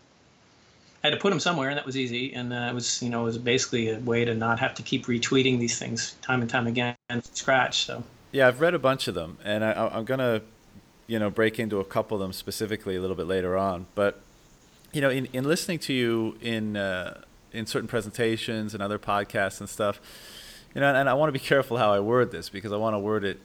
[1.04, 2.34] I had to put them somewhere, and that was easy.
[2.34, 4.82] And uh, it was, you know, it was basically a way to not have to
[4.82, 7.86] keep retweeting these things time and time again from scratch.
[7.86, 10.42] So yeah, I've read a bunch of them, and I, I'm gonna,
[11.06, 13.86] you know, break into a couple of them specifically a little bit later on.
[13.94, 14.22] But
[14.92, 19.60] you know, in, in listening to you in uh, in certain presentations and other podcasts
[19.60, 20.02] and stuff,
[20.78, 22.94] you know, and I want to be careful how I word this because I want
[22.94, 23.40] to word it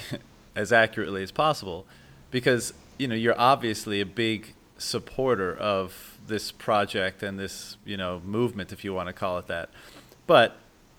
[0.54, 1.84] as accurately as possible,
[2.30, 8.22] because you know you're obviously a big supporter of this project and this you know
[8.24, 9.68] movement, if you want to call it that.
[10.28, 10.58] But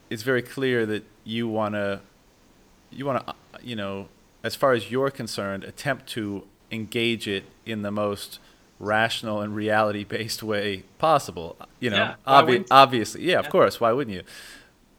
[0.09, 2.01] it's very clear that you want to
[2.91, 4.09] you want to you know
[4.43, 8.39] as far as you're concerned attempt to engage it in the most
[8.77, 11.95] rational and reality based way possible you know?
[11.95, 14.23] Yeah, obvi- obviously yeah, of course why wouldn't you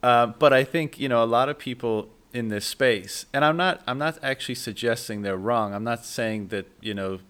[0.03, 3.57] uh, but I think you know a lot of people in this space, and I'm
[3.57, 5.75] not I'm not actually suggesting they're wrong.
[5.75, 7.21] I'm not saying that you know,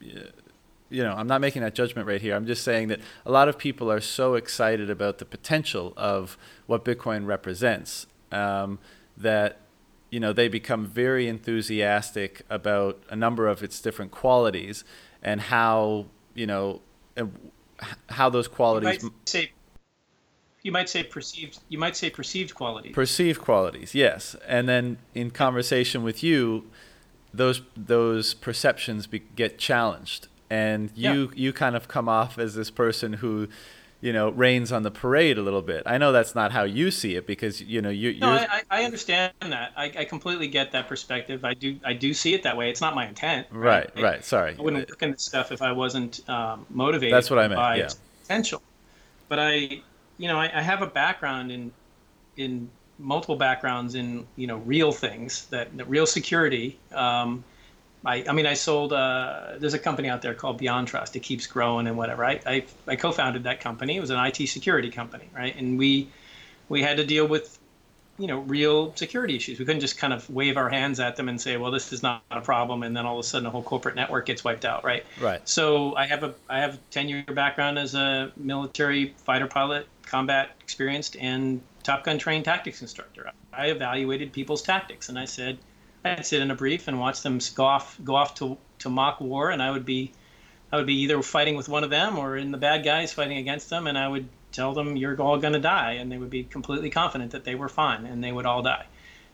[0.00, 2.34] you know, I'm not making that judgment right here.
[2.34, 6.36] I'm just saying that a lot of people are so excited about the potential of
[6.66, 8.78] what Bitcoin represents um,
[9.16, 9.60] that
[10.10, 14.84] you know they become very enthusiastic about a number of its different qualities
[15.22, 16.80] and how you know
[18.10, 19.50] how those you qualities might say
[20.66, 22.90] you might say perceived you might say perceived quality.
[22.90, 26.64] perceived qualities yes and then in conversation with you
[27.32, 32.68] those those perceptions be, get challenged and you you kind of come off as this
[32.68, 33.46] person who
[34.00, 36.90] you know rains on the parade a little bit i know that's not how you
[36.90, 39.72] see it because you know you no, I, I understand that.
[39.76, 41.44] I, I completely get that perspective.
[41.44, 42.70] I do I do see it that way.
[42.70, 43.46] It's not my intent.
[43.50, 47.14] right right sorry I wouldn't work in this stuff if I wasn't um, motivated.
[47.14, 47.88] That's what I meant, by yeah.
[48.22, 48.62] potential.
[49.28, 49.82] But I,
[50.18, 51.72] you know, I, I have a background in
[52.36, 56.78] in multiple backgrounds in you know real things that, that real security.
[56.92, 57.44] Um,
[58.04, 58.92] I, I mean, I sold.
[58.92, 61.16] Uh, there's a company out there called BeyondTrust.
[61.16, 62.24] It keeps growing and whatever.
[62.24, 63.96] I, I, I co-founded that company.
[63.96, 65.56] It was an IT security company, right?
[65.56, 66.08] And we
[66.68, 67.58] we had to deal with
[68.18, 69.58] you know real security issues.
[69.58, 72.02] We couldn't just kind of wave our hands at them and say, well, this is
[72.02, 74.64] not a problem, and then all of a sudden a whole corporate network gets wiped
[74.64, 75.04] out, right?
[75.20, 79.46] right So I have a I have a ten year background as a military fighter
[79.46, 83.30] pilot, combat experienced, and Top Gun trained tactics instructor.
[83.52, 85.58] I evaluated people's tactics, and I said
[86.04, 89.20] I'd sit in a brief and watch them go off go off to to mock
[89.20, 90.12] war, and I would be
[90.72, 93.38] I would be either fighting with one of them or in the bad guys fighting
[93.38, 96.30] against them, and I would tell them you're all going to die, and they would
[96.30, 98.86] be completely confident that they were fine, and they would all die,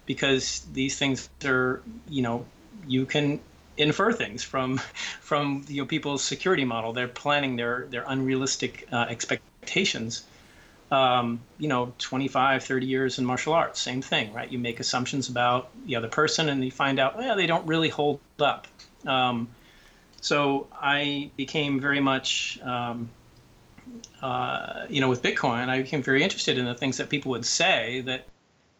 [0.06, 2.46] because these things are you know
[2.86, 3.40] you can
[3.76, 4.78] infer things from
[5.20, 6.92] from you know people's security model.
[6.92, 10.24] They're planning their their unrealistic uh, expectations.
[10.90, 14.52] Um, you know, 25, 30 years in martial arts, same thing, right?
[14.52, 17.88] You make assumptions about the other person, and you find out, well, they don't really
[17.88, 18.66] hold up.
[19.06, 19.48] Um,
[20.20, 23.10] so I became very much, um,
[24.22, 27.46] uh, you know, with Bitcoin, I became very interested in the things that people would
[27.46, 28.26] say that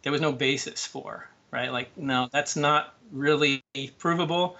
[0.03, 1.72] there was no basis for, right?
[1.72, 3.62] Like, no, that's not really
[3.98, 4.57] provable,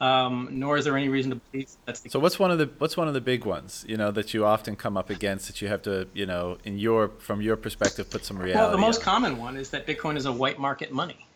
[0.00, 2.70] um, nor is there any reason to believe that's the so what's one of the
[2.78, 5.60] what's one of the big ones you know that you often come up against that
[5.60, 8.78] you have to you know in your from your perspective put some reality Well, the
[8.78, 9.04] most on?
[9.04, 11.26] common one is that Bitcoin is a white market money,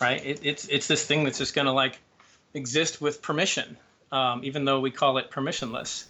[0.00, 0.24] right?
[0.24, 2.00] It, it's it's this thing that's just going to like
[2.54, 3.76] exist with permission,
[4.10, 6.06] um, even though we call it permissionless,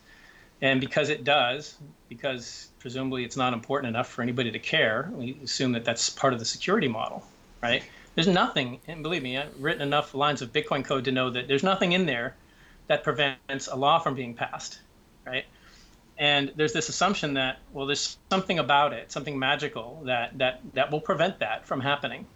[0.64, 1.76] and because it does,
[2.08, 6.32] because presumably it's not important enough for anybody to care, we assume that that's part
[6.32, 7.24] of the security model,
[7.62, 7.82] right?
[8.14, 11.48] There's nothing, and believe me, I've written enough lines of Bitcoin code to know that
[11.48, 12.34] there's nothing in there
[12.86, 14.80] that prevents a law from being passed,
[15.26, 15.44] right?
[16.18, 20.90] and there's this assumption that well there's something about it something magical that that that
[20.90, 22.26] will prevent that from happening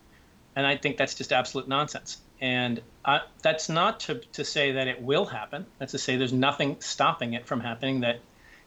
[0.56, 4.88] and i think that's just absolute nonsense and I, that's not to, to say that
[4.88, 8.20] it will happen that's to say there's nothing stopping it from happening that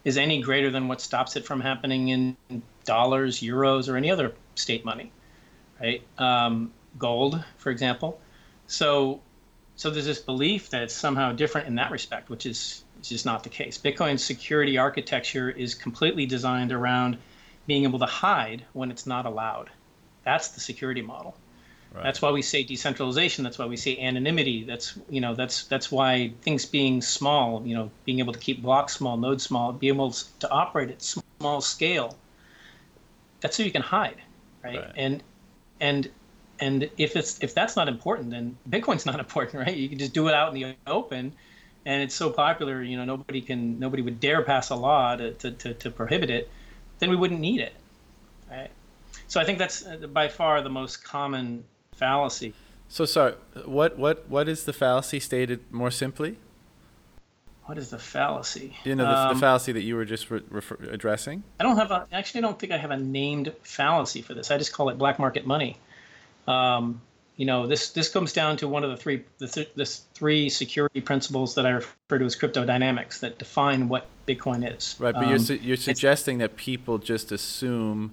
[0.03, 2.36] is any greater than what stops it from happening in
[2.86, 5.12] dollars euros or any other state money
[5.79, 8.19] right um, gold for example
[8.67, 9.21] so
[9.81, 13.25] so there's this belief that it's somehow different in that respect, which is, is just
[13.25, 13.79] not the case.
[13.79, 17.17] Bitcoin's security architecture is completely designed around
[17.65, 19.72] being able to hide when it's not allowed.
[20.24, 21.36] That's the security model.
[21.93, 22.03] Right.
[22.03, 23.43] That's why we say decentralization.
[23.43, 24.63] That's why we say anonymity.
[24.63, 28.61] That's you know that's that's why things being small, you know, being able to keep
[28.61, 32.17] blocks small, nodes small, be able to operate at small scale.
[33.41, 34.21] That's so you can hide,
[34.63, 34.79] right?
[34.79, 34.91] Right.
[34.95, 35.23] And
[35.81, 36.09] and
[36.61, 39.75] and if it's if that's not important, then Bitcoin's not important, right?
[39.75, 41.33] You can just do it out in the open,
[41.85, 45.33] and it's so popular, you know, nobody can nobody would dare pass a law to
[45.33, 46.49] to, to, to prohibit it.
[46.99, 47.73] Then we wouldn't need it,
[48.49, 48.69] right?
[49.27, 51.65] So I think that's uh, by far the most common
[52.06, 52.54] fallacy.
[52.89, 53.34] so sorry
[53.66, 56.36] what what what is the fallacy stated more simply
[57.68, 58.76] what is the fallacy?
[58.84, 61.43] You know, the, Um, the fallacy that you were just re- refer- addressing.
[61.60, 62.39] I don't have a actually.
[62.39, 64.52] I don't think I have a named fallacy for this.
[64.52, 65.78] I just call it black market money.
[66.47, 66.99] Um,
[67.38, 70.49] you know, this this comes down to one of the three the th- this three
[70.49, 74.95] security principles that I refer to as crypto dynamics that define what Bitcoin is.
[74.99, 78.12] Right, but you're Um, su- you're suggesting that people just assume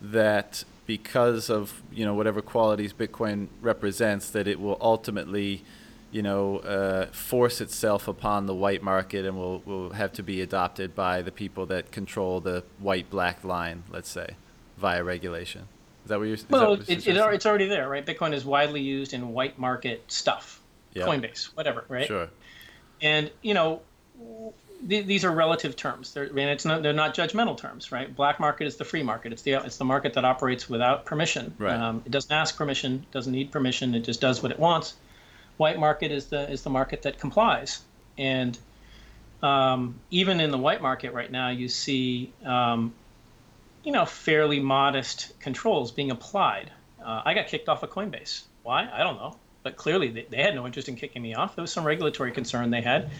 [0.00, 5.64] that because of you know whatever qualities Bitcoin represents, that it will ultimately,
[6.10, 10.40] you know, uh, force itself upon the white market and will will have to be
[10.40, 14.36] adopted by the people that control the white black line, let's say,
[14.78, 15.68] via regulation.
[16.04, 16.38] Is that what you're?
[16.48, 18.06] Well, what you're it, it, it's already there, right?
[18.06, 20.60] Bitcoin is widely used in white market stuff,
[20.94, 21.04] Yeah.
[21.04, 22.06] Coinbase, whatever, right?
[22.06, 22.28] Sure.
[23.02, 23.82] And you know,
[24.88, 26.12] th- these are relative terms.
[26.12, 28.14] They're, I mean, it's not they're not judgmental terms, right?
[28.14, 29.32] Black market is the free market.
[29.32, 31.54] It's the it's the market that operates without permission.
[31.58, 31.74] Right.
[31.74, 33.94] Um, it doesn't ask permission, doesn't need permission.
[33.94, 34.94] It just does what it wants.
[35.56, 37.80] White market is the is the market that complies.
[38.18, 38.58] And
[39.42, 42.94] um, even in the white market right now, you see, um,
[43.84, 46.70] you know, fairly modest controls being applied.
[47.04, 48.42] Uh, I got kicked off of Coinbase.
[48.62, 48.88] Why?
[48.92, 49.36] I don't know.
[49.62, 51.56] But clearly, they, they had no interest in kicking me off.
[51.56, 53.10] There was some regulatory concern they had,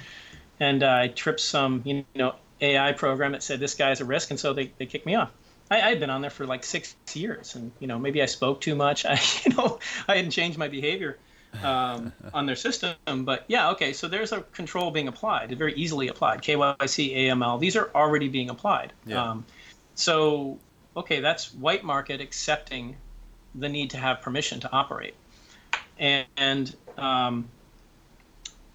[0.61, 4.41] and I tripped some, you know, AI program that said this guy's a risk, and
[4.41, 5.31] so they, they kicked me off.
[5.71, 8.27] I, I had been on there for like six years, and you know, maybe I
[8.27, 9.05] spoke too much.
[9.09, 9.79] I, you know,
[10.09, 11.19] I hadn't changed my behavior
[11.63, 12.97] um, on their system.
[13.25, 16.43] But yeah, okay, so there's a control being applied, very easily applied.
[16.43, 18.93] KYC, AML, these are already being applied.
[19.05, 19.31] Yeah.
[19.31, 19.45] Um,
[19.95, 20.59] so,
[20.97, 22.97] okay, that's white market accepting
[23.55, 25.15] the need to have permission to operate,
[25.99, 27.49] and and um,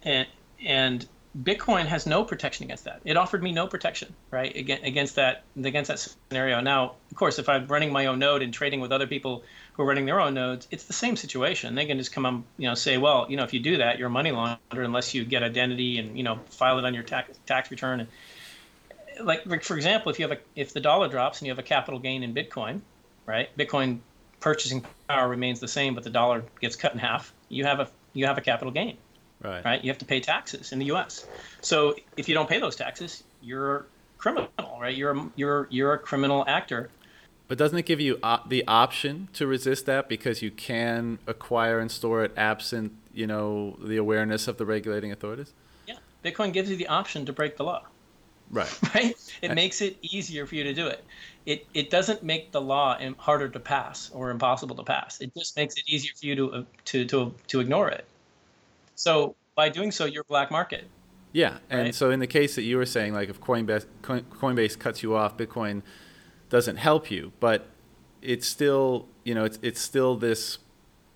[0.02, 0.26] and,
[0.64, 1.06] and
[1.40, 3.00] Bitcoin has no protection against that.
[3.06, 6.60] It offered me no protection, right, against, that against that scenario.
[6.60, 9.82] Now, of course, if I'm running my own node and trading with other people who
[9.82, 11.74] are running their own nodes, it's the same situation.
[11.74, 13.98] They can just come up, you know, say, well, you know, if you do that,
[13.98, 17.02] you're a money launderer unless you get identity and you know file it on your
[17.02, 18.00] tax tax return.
[18.00, 18.08] And
[19.26, 21.62] like for example, if you have a if the dollar drops and you have a
[21.62, 22.82] capital gain in Bitcoin,
[23.24, 23.48] right?
[23.56, 24.00] Bitcoin
[24.40, 27.32] purchasing power remains the same, but the dollar gets cut in half.
[27.48, 28.98] You have a you have a capital gain
[29.42, 29.64] Right.
[29.64, 29.84] right?
[29.84, 31.26] You have to pay taxes in the U.S.
[31.60, 33.86] So if you don't pay those taxes, you're
[34.18, 34.48] criminal,
[34.80, 34.94] right?
[34.94, 36.90] You're a, you're you're a criminal actor.
[37.48, 41.80] But doesn't it give you op- the option to resist that because you can acquire
[41.80, 45.52] and store it absent, you know, the awareness of the regulating authorities?
[45.86, 47.82] Yeah, Bitcoin gives you the option to break the law,
[48.50, 48.78] Right.
[48.94, 49.14] right?
[49.42, 51.04] It makes it easier for you to do it.
[51.46, 55.20] It it doesn't make the law harder to pass or impossible to pass.
[55.20, 58.06] It just makes it easier for you to uh, to to to ignore it.
[58.94, 60.88] So by doing so, you're black market.
[61.32, 61.94] Yeah, and Right.
[61.94, 65.36] so in the case that you were saying, like if Coinbase Coinbase cuts you off,
[65.36, 65.82] Bitcoin
[66.50, 67.66] doesn't help you, but
[68.20, 70.58] it's still, you know, it's it's still this.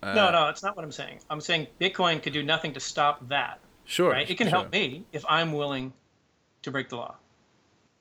[0.01, 1.19] Uh, no, no, it's not what I'm saying.
[1.29, 3.59] I'm saying Bitcoin could do nothing to stop that.
[3.85, 4.11] Sure.
[4.11, 4.29] right?
[4.29, 4.59] It can sure.
[4.59, 5.93] help me if I'm willing
[6.63, 7.15] to break the law,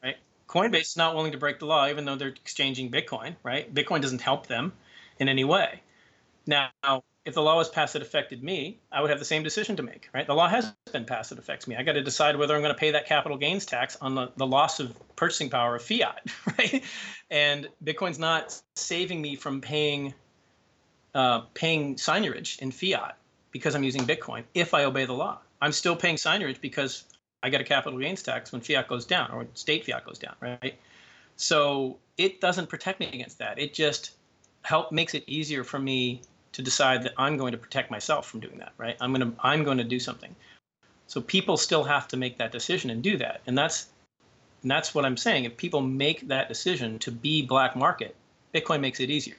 [0.02, 0.16] right?
[0.48, 3.72] Coinbase is not willing to break the law, even though they're exchanging Bitcoin, right?
[3.72, 4.72] Bitcoin doesn't help them
[5.20, 5.82] in any way.
[6.46, 6.70] Now,
[7.26, 9.82] if the law was passed that affected me, I would have the same decision to
[9.82, 10.24] make, right?
[10.24, 11.74] The law has been passed that affects me.
[11.74, 14.30] I got to decide whether I'm going to pay that capital gains tax on the,
[14.36, 16.24] the loss of purchasing power of fiat,
[16.58, 16.84] right?
[17.28, 20.14] And Bitcoin's not saving me from paying
[21.16, 23.16] uh, paying seigniorage in fiat
[23.50, 25.38] because I'm using Bitcoin if I obey the law.
[25.60, 27.04] I'm still paying seigniorage because
[27.42, 30.36] I get a capital gains tax when fiat goes down or state fiat goes down,
[30.40, 30.78] right?
[31.34, 33.58] So it doesn't protect me against that.
[33.58, 34.12] It just
[34.62, 36.20] help makes it easier for me
[36.56, 38.96] to decide that I'm going to protect myself from doing that, right?
[38.98, 40.34] I'm going to I'm going to do something.
[41.06, 43.42] So people still have to make that decision and do that.
[43.46, 43.88] And that's
[44.62, 45.44] and that's what I'm saying.
[45.44, 48.16] If people make that decision to be black market,
[48.54, 49.36] Bitcoin makes it easier.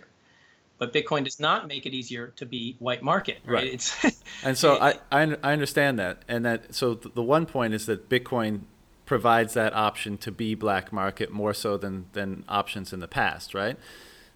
[0.78, 3.64] But Bitcoin does not make it easier to be white market, right?
[3.64, 3.74] Right.
[3.74, 7.88] It's And so I, I I understand that, and that so the one point is
[7.88, 8.62] that Bitcoin
[9.08, 13.56] provides that option to be black market more so than than options in the past,
[13.56, 13.76] right?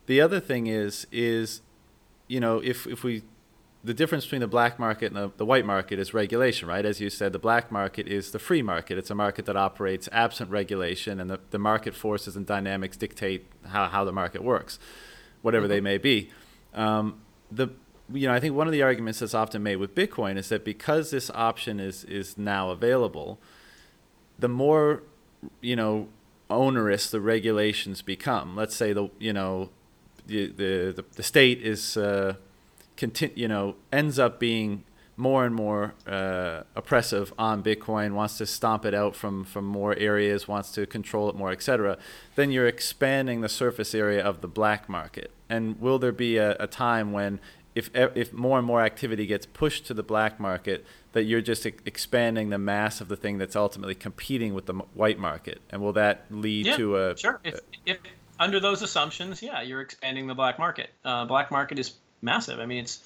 [0.08, 1.62] The other thing is is
[2.32, 3.24] you know if if we
[3.84, 6.86] the difference between the black market and the, the white market is regulation, right?
[6.86, 9.00] As you said, the black market is the free market.
[9.00, 13.48] It's a market that operates absent regulation, and the, the market forces and dynamics dictate
[13.66, 14.78] how, how the market works,
[15.42, 16.30] whatever they may be.
[16.74, 17.22] Um,
[17.52, 17.70] the
[18.14, 20.64] you know I think one of the arguments that's often made with Bitcoin is that
[20.64, 23.40] because this option is is now available,
[24.40, 25.04] the more
[25.60, 26.08] you know
[26.50, 28.56] onerous the regulations become.
[28.56, 29.72] Let's say the you know
[30.28, 32.36] the the the state is uh,
[32.98, 34.84] conti- you know ends up being
[35.18, 39.96] more and more uh, oppressive on Bitcoin, wants to stomp it out from from more
[39.98, 41.98] areas, wants to control it more, etc.
[42.36, 45.32] Then you're expanding the surface area of the black market.
[45.50, 47.40] And will there be a, a time when
[47.76, 51.66] if if more and more activity gets pushed to the black market, that you're just
[51.66, 55.94] expanding the mass of the thing that's ultimately competing with the white market, and will
[55.94, 57.40] that lead yeah, to a sure?
[57.44, 57.98] If, if
[58.42, 60.90] under those assumptions, yeah, you're expanding the black market.
[61.06, 62.60] Uh, black market is massive.
[62.60, 63.04] I mean, it's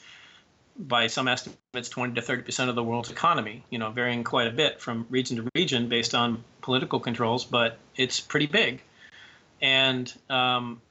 [0.78, 3.64] by some estimates 20 to 30 percent of the world's economy.
[3.70, 7.78] You know, varying quite a bit from region to region based on political controls, but
[7.96, 8.82] it's pretty big.
[9.62, 10.82] And um,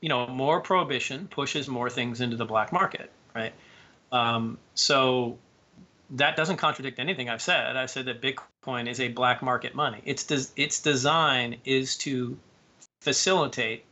[0.00, 3.52] you know, more prohibition pushes more things into the black market right?
[4.10, 5.38] Um, so
[6.10, 7.76] that doesn't contradict anything I've said.
[7.76, 10.02] I said that Bitcoin is a black market money.
[10.04, 12.36] Its des- its design is to
[13.00, 13.84] facilitate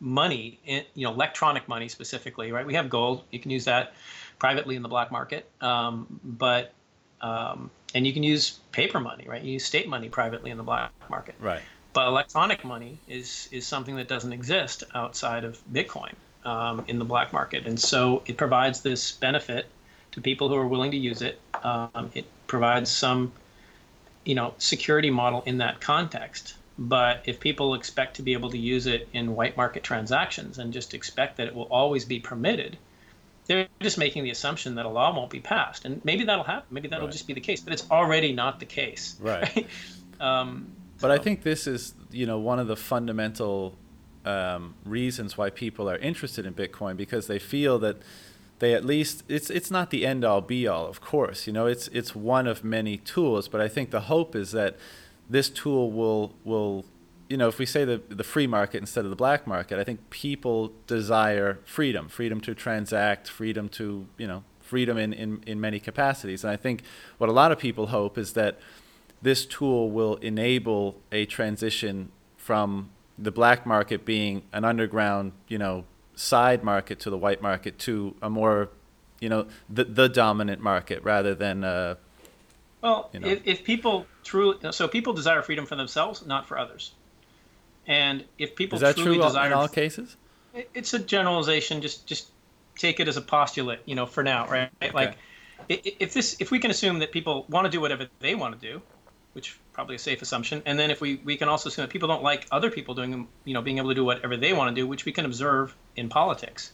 [0.00, 2.66] money, in, you know, electronic money specifically, right?
[2.66, 3.24] We have gold.
[3.30, 3.94] You can use that
[4.38, 6.72] privately in the black market, um, but
[7.20, 9.42] um, and you can use paper money, right?
[9.42, 11.62] You use state money privately in the black market, right?
[11.92, 16.12] But electronic money is is something that doesn't exist outside of Bitcoin
[16.44, 17.66] um, in the black market.
[17.66, 19.66] And so it provides this benefit
[20.12, 21.40] to people who are willing to use it.
[21.62, 23.32] Um, it provides some,
[24.24, 26.54] you know, security model in that context.
[26.78, 30.72] But if people expect to be able to use it in white market transactions and
[30.72, 32.78] just expect that it will always be permitted,
[33.46, 35.84] they're just making the assumption that a law won't be passed.
[35.84, 36.66] And maybe that'll happen.
[36.70, 37.12] Maybe that'll right.
[37.12, 37.60] just be the case.
[37.60, 39.16] But it's already not the case.
[39.20, 39.54] Right.
[39.56, 39.66] right?
[40.20, 41.14] Um, but so.
[41.14, 43.76] I think this is, you know, one of the fundamental
[44.24, 47.98] um, reasons why people are interested in Bitcoin because they feel that
[48.58, 51.66] they at least it's it's not the end all be all of course you know
[51.66, 54.76] it's it's one of many tools but I think the hope is that
[55.28, 56.84] this tool will will
[57.28, 59.84] you know if we say the the free market instead of the black market I
[59.84, 65.60] think people desire freedom freedom to transact freedom to you know freedom in, in, in
[65.60, 66.82] many capacities and I think
[67.16, 68.58] what a lot of people hope is that
[69.22, 75.84] this tool will enable a transition from the black market being an underground, you know,
[76.14, 78.70] side market to the white market to a more,
[79.20, 81.64] you know, the the dominant market rather than.
[81.64, 81.96] Uh,
[82.82, 83.28] well, you know.
[83.28, 86.92] if, if people truly, so people desire freedom for themselves, not for others.
[87.86, 90.16] And if people is that truly true desire, in all cases?
[90.74, 91.80] It's a generalization.
[91.80, 92.28] Just just
[92.76, 94.70] take it as a postulate, you know, for now, right?
[94.80, 94.92] Okay.
[94.92, 95.16] Like,
[95.68, 98.72] if this, if we can assume that people want to do whatever they want to
[98.72, 98.80] do,
[99.32, 100.62] which probably a safe assumption.
[100.66, 103.28] And then if we, we can also assume that people don't like other people doing,
[103.44, 105.74] you know, being able to do whatever they want to do, which we can observe
[105.96, 106.72] in politics,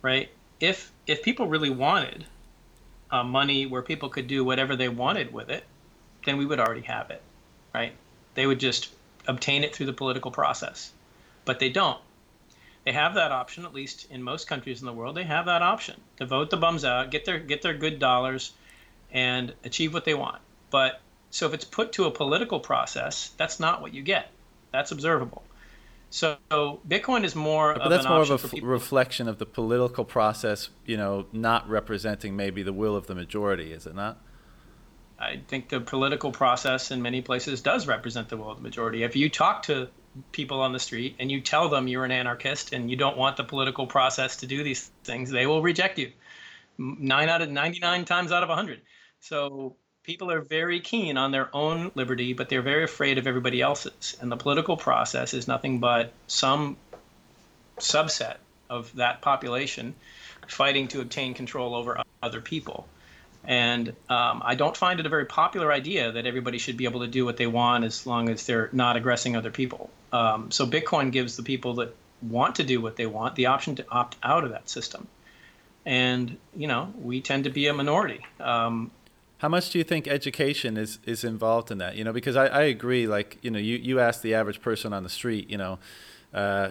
[0.00, 0.30] right?
[0.60, 2.24] If if people really wanted
[3.12, 5.64] uh, money where people could do whatever they wanted with it,
[6.24, 7.22] then we would already have it,
[7.74, 7.92] right?
[8.34, 8.88] They would just
[9.28, 10.90] obtain it through the political process,
[11.44, 12.00] but they don't.
[12.84, 15.16] They have that option, at least in most countries in the world.
[15.16, 18.52] They have that option to vote the bums out, get their get their good dollars,
[19.12, 20.40] and achieve what they want.
[20.70, 21.00] But
[21.30, 24.30] so if it's put to a political process, that's not what you get.
[24.72, 25.44] That's observable.
[26.12, 26.36] So
[26.86, 27.74] Bitcoin is more.
[27.74, 32.36] But that's more of a f- reflection of the political process, you know, not representing
[32.36, 34.20] maybe the will of the majority, is it not?
[35.18, 39.04] I think the political process in many places does represent the will of the majority.
[39.04, 39.88] If you talk to
[40.32, 43.38] people on the street and you tell them you're an anarchist and you don't want
[43.38, 46.12] the political process to do these things, they will reject you.
[46.76, 48.82] Nine out of 99 times out of 100.
[49.20, 53.60] So people are very keen on their own liberty, but they're very afraid of everybody
[53.60, 54.16] else's.
[54.20, 56.76] And the political process is nothing but some
[57.78, 58.36] subset
[58.68, 59.94] of that population
[60.48, 62.86] fighting to obtain control over other people.
[63.44, 67.00] And um, I don't find it a very popular idea that everybody should be able
[67.00, 69.90] to do what they want as long as they're not aggressing other people.
[70.12, 73.76] Um, so Bitcoin gives the people that want to do what they want the option
[73.76, 75.08] to opt out of that system.
[75.84, 78.24] And, you know, we tend to be a minority.
[78.38, 78.92] Um,
[79.42, 81.96] how much do you think education is, is involved in that?
[81.96, 84.92] You know, because I, I agree, like, you know, you, you ask the average person
[84.92, 85.80] on the street, you know,
[86.32, 86.70] uh,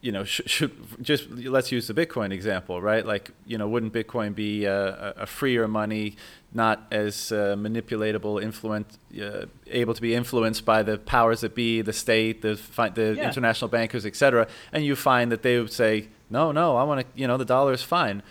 [0.00, 3.04] you know, should, should, just let's use the Bitcoin example, right?
[3.04, 6.14] Like, you know, wouldn't Bitcoin be a, a freer money,
[6.54, 11.82] not as uh, manipulatable, influence, uh, able to be influenced by the powers that be,
[11.82, 12.54] the state, the
[12.94, 13.26] the yeah.
[13.26, 14.46] international bankers, etc.
[14.72, 17.44] And you find that they would say, no, no, I want to, you know, the
[17.44, 18.22] dollar is fine.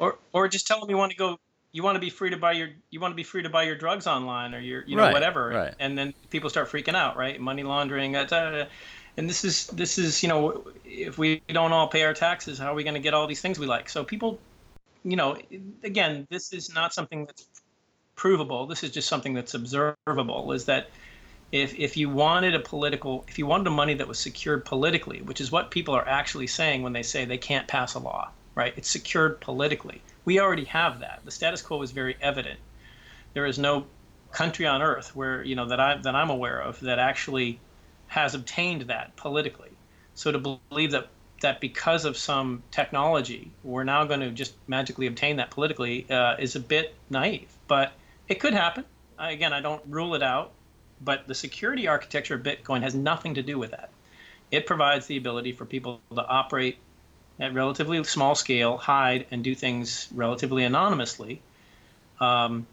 [0.00, 1.38] Or, or just tell them you want to go
[1.78, 3.62] you want to be free to buy your you want to be free to buy
[3.62, 5.50] your drugs online or your you know right, whatever.
[5.50, 5.74] right.
[5.78, 7.40] and then people start freaking out right?
[7.40, 8.66] Money laundering uh,
[9.16, 12.72] and this is this is you know if we don't all pay our taxes how
[12.72, 13.88] are we going to get all these things we like?
[13.88, 14.40] So people
[15.04, 15.38] you know
[15.84, 17.46] again this is not something that's
[18.16, 18.66] provable.
[18.66, 20.90] This is just something that's observable is that
[21.52, 25.22] if if you wanted a political if you wanted a money that was secured politically
[25.22, 28.32] which is what people are actually saying when they say they can't pass a law
[28.56, 28.74] right?
[28.76, 31.22] It's secured politically we already have that.
[31.24, 32.60] The status quo is very evident.
[33.32, 33.86] There is no
[34.30, 37.58] country on earth where you know that I that I'm aware of that actually
[38.08, 39.70] has obtained that politically.
[40.12, 41.08] So to believe that
[41.40, 46.36] that because of some technology we're now going to just magically obtain that politically uh,
[46.38, 47.50] is a bit naive.
[47.66, 47.92] But
[48.28, 48.84] it could happen.
[49.18, 50.52] Again, I don't rule it out.
[51.00, 53.88] But the security architecture of Bitcoin has nothing to do with that.
[54.50, 56.76] It provides the ability for people to operate
[57.40, 61.40] at relatively small scale, hide, and do things relatively anonymously.
[62.20, 62.66] Um,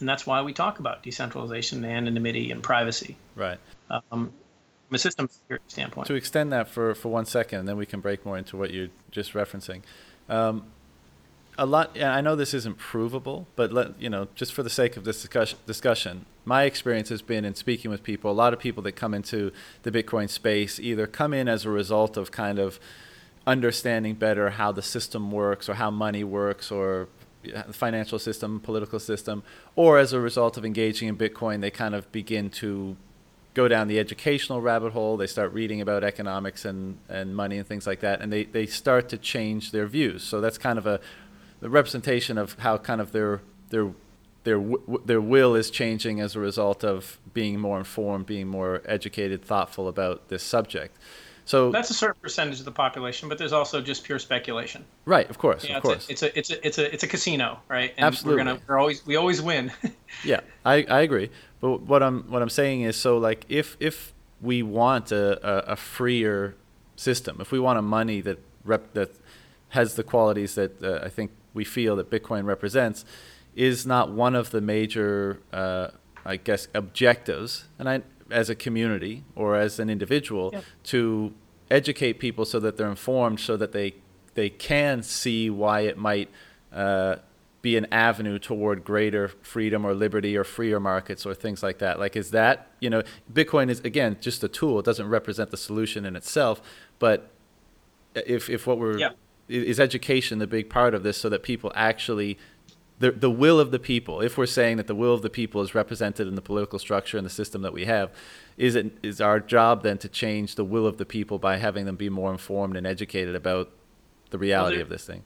[0.00, 3.16] and that's why we talk about decentralization, and anonymity, and privacy.
[3.36, 3.58] Right.
[3.90, 4.32] Um,
[4.88, 6.06] from a system security standpoint.
[6.06, 8.72] To extend that for, for one second, and then we can break more into what
[8.72, 9.82] you're just referencing.
[10.28, 10.64] Um,
[11.56, 12.00] a lot.
[12.00, 15.22] I know this isn't provable, but let you know, just for the sake of this
[15.22, 18.30] discussion, discussion, my experience has been in speaking with people.
[18.30, 21.70] A lot of people that come into the Bitcoin space either come in as a
[21.70, 22.80] result of kind of
[23.46, 27.08] understanding better how the system works or how money works or
[27.42, 29.42] the financial system, political system,
[29.76, 32.96] or as a result of engaging in Bitcoin, they kind of begin to
[33.52, 35.16] go down the educational rabbit hole.
[35.16, 38.66] They start reading about economics and, and money and things like that, and they, they
[38.66, 40.22] start to change their views.
[40.22, 41.00] So that's kind of a
[41.60, 43.40] representation of how kind of their
[43.70, 43.92] their
[44.44, 44.62] their
[45.04, 49.88] their will is changing as a result of being more informed, being more educated, thoughtful
[49.88, 50.98] about this subject.
[51.46, 54.84] So that's a certain percentage of the population, but there's also just pure speculation.
[55.04, 56.08] Right, of course, of course.
[56.08, 57.92] It's a, it's a it's a it's a casino, right?
[57.96, 58.40] And Absolutely.
[58.40, 59.70] We're gonna we're always we always win.
[60.24, 61.30] yeah, I, I agree.
[61.60, 65.72] But what I'm what I'm saying is, so like if if we want a, a,
[65.72, 66.54] a freer
[66.96, 69.10] system, if we want a money that rep that
[69.70, 73.04] has the qualities that uh, I think we feel that Bitcoin represents,
[73.54, 75.88] is not one of the major, uh,
[76.24, 77.64] I guess, objectives.
[77.78, 78.02] And I,
[78.34, 80.60] as a community or as an individual, yeah.
[80.82, 81.32] to
[81.70, 83.94] educate people so that they're informed, so that they
[84.34, 86.28] they can see why it might
[86.72, 87.16] uh,
[87.62, 91.98] be an avenue toward greater freedom or liberty or freer markets or things like that.
[91.98, 94.80] Like, is that you know, Bitcoin is again just a tool.
[94.80, 96.60] It doesn't represent the solution in itself,
[96.98, 97.30] but
[98.14, 99.10] if if what we're yeah.
[99.48, 102.36] is education the big part of this, so that people actually
[103.04, 105.60] the, the will of the people, if we're saying that the will of the people
[105.60, 108.10] is represented in the political structure and the system that we have,
[108.56, 111.84] is it is our job then to change the will of the people by having
[111.84, 113.70] them be more informed and educated about
[114.30, 115.22] the reality well, of this thing?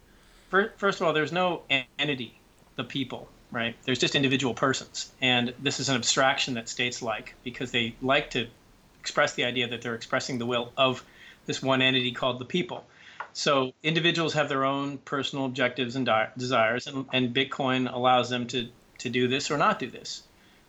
[0.50, 1.62] First of all, there's no
[2.00, 2.40] entity,
[2.74, 3.76] the people, right?
[3.84, 8.30] There's just individual persons, and this is an abstraction that states like because they like
[8.30, 8.48] to
[8.98, 11.04] express the idea that they're expressing the will of
[11.46, 12.84] this one entity called the people.
[13.38, 18.48] So individuals have their own personal objectives and di- desires, and, and Bitcoin allows them
[18.48, 18.68] to
[18.98, 20.24] to do this or not do this.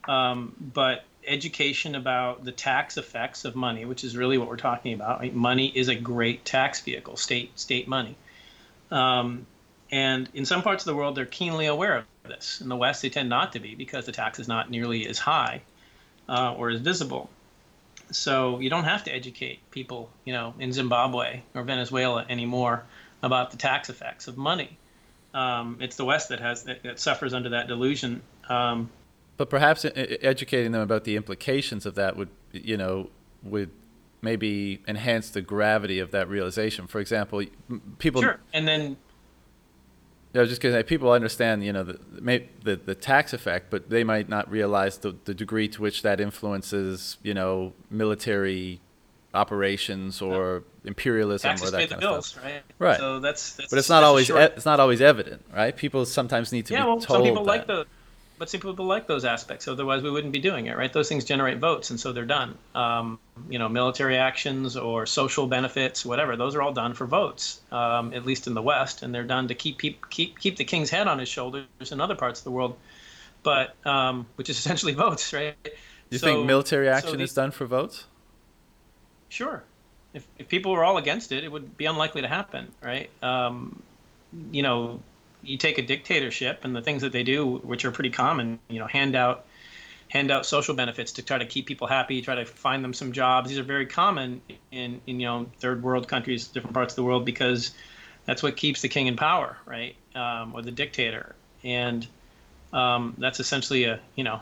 [0.08, 4.94] Um, but education about the tax effects of money, which is really what we're talking
[4.94, 5.20] about.
[5.20, 5.34] Right?
[5.34, 8.16] Money is a great tax vehicle, state state money.
[8.92, 9.48] Um,
[9.90, 12.62] and in some parts of the world, they're keenly aware of this.
[12.62, 15.18] In the West, they tend not to be because the tax is not nearly as
[15.18, 15.64] high
[16.28, 17.32] uh, or as visible.
[18.12, 22.84] So you don't have to educate people, you know, in Zimbabwe or Venezuela anymore
[23.22, 24.78] about the tax effects of money.
[25.34, 28.22] Um, it's the West that has that, that suffers under that delusion.
[28.50, 28.90] Um,
[29.38, 33.10] but perhaps educating them about the implications of that would, you know,
[33.44, 33.70] would
[34.22, 36.88] maybe enhance the gravity of that realization.
[36.88, 37.44] For example,
[38.00, 38.22] people.
[38.22, 38.98] Sure, and then
[40.36, 42.00] I was just going to say, people understand, you know, the,
[42.64, 46.20] the, the tax effect, but they might not realize the, the degree to which that
[46.22, 48.80] influences, you know, military
[49.34, 52.44] operations or imperialism Taxes or that pay kind the of bills, stuff.
[52.44, 52.64] Right.
[52.78, 52.98] Right.
[52.98, 55.76] So that's, that's but it's not always e- it's not always evident, right?
[55.76, 57.18] People sometimes need to yeah, be well, told.
[57.18, 57.50] some people that.
[57.50, 57.86] like the
[58.40, 59.68] but some people like those aspects.
[59.68, 60.92] Otherwise, we wouldn't be doing it, right?
[60.92, 62.58] Those things generate votes, and so they're done.
[62.74, 63.20] Um,
[63.50, 66.38] you know, military actions or social benefits, whatever.
[66.38, 69.50] Those are all done for votes, um, at least in the West, and they're done
[69.50, 72.46] to keep keep keep keep the king's head on his shoulders in other parts of
[72.46, 72.78] the world,
[73.44, 75.56] but um, which is essentially votes, right?
[76.10, 78.06] You so, think military action so the, is done for votes?
[79.28, 79.64] Sure.
[80.14, 83.10] If if people were all against it, it would be unlikely to happen, right?
[83.22, 83.84] Um,
[84.52, 85.02] you know,
[85.42, 88.80] you take a dictatorship and the things that they do, which are pretty common, you
[88.80, 89.46] know, hand out
[90.10, 93.12] hand out social benefits to try to keep people happy, try to find them some
[93.12, 93.50] jobs.
[93.50, 97.04] These are very common in, in you know third world countries, different parts of the
[97.04, 97.72] world, because
[98.26, 102.06] that's what keeps the king in power, right, um, or the dictator, and
[102.74, 104.42] um, that's essentially a you know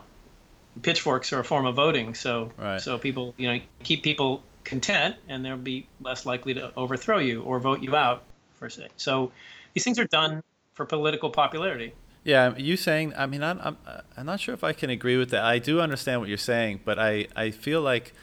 [0.81, 2.15] pitchforks are a form of voting.
[2.15, 2.81] So right.
[2.81, 7.41] so people you know keep people content, and they'll be less likely to overthrow you
[7.41, 8.23] or vote you out,
[8.59, 8.87] per se.
[8.97, 9.31] So
[9.73, 10.43] these things are done
[10.77, 11.93] for political popularity.
[12.23, 13.13] Yeah, you saying?
[13.17, 13.77] I mean, I'm, I'm
[14.15, 15.43] I'm not sure if I can agree with that.
[15.43, 18.13] I do understand what you're saying, but I I feel like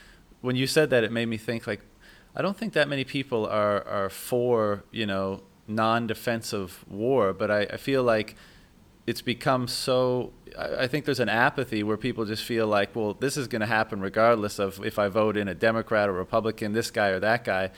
[0.41, 1.81] when you said that, it made me think like
[2.37, 7.61] I don't think that many people are are for you know non-defensive war, but I,
[7.63, 8.37] I feel like
[9.07, 13.37] it's become so I think there's an apathy where people just feel like, well, this
[13.37, 16.91] is going to happen regardless of if I vote in a Democrat or Republican, this
[16.91, 17.71] guy or that guy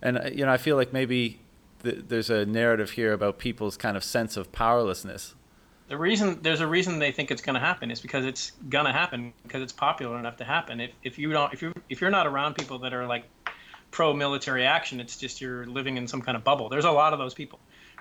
[0.00, 1.40] And you know, I feel like maybe
[1.82, 5.34] th- there's a narrative here about people's kind of sense of powerlessness.
[5.88, 8.86] The reason there's a reason they think it's going to happen is because it's going
[8.86, 10.80] to happen because it's popular enough to happen.
[10.80, 13.24] If if you don't if you if you're not around people that are like
[13.90, 16.68] pro military action, it's just you're living in some kind of bubble.
[16.68, 17.58] There's a lot of those people,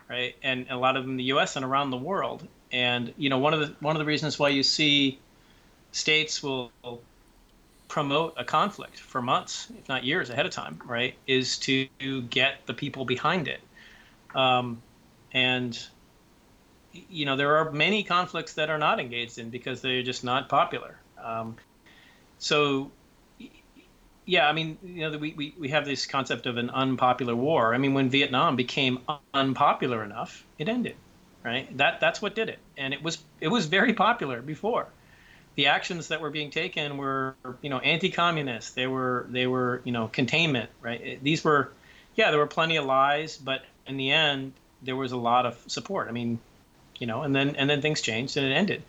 [0.09, 0.35] right?
[0.41, 1.55] And a lot of them in the U.S.
[1.55, 2.47] and around the world.
[2.71, 5.19] And you know, one of the one of the reasons why you see
[5.91, 6.71] states will
[7.91, 11.85] promote a conflict for months, if not years ahead of time, right, is to
[12.29, 13.59] get the people behind it.
[14.35, 14.81] Um,
[15.33, 15.77] and
[16.93, 20.49] you know, there are many conflicts that are not engaged in because they're just not
[20.49, 20.97] popular.
[21.23, 21.55] Um,
[22.37, 22.91] so,
[24.25, 27.73] yeah, I mean, you know, we, we, we have this concept of an unpopular war.
[27.73, 28.99] I mean, when Vietnam became
[29.33, 30.95] unpopular enough, it ended,
[31.45, 31.75] right?
[31.77, 34.87] That that's what did it, and it was it was very popular before
[35.55, 39.91] the actions that were being taken were you know anti-communist they were they were you
[39.91, 41.71] know containment right these were
[42.15, 45.57] yeah there were plenty of lies but in the end there was a lot of
[45.67, 46.07] support.
[46.07, 46.39] I mean
[46.99, 48.83] you know and then and then things changed and it ended.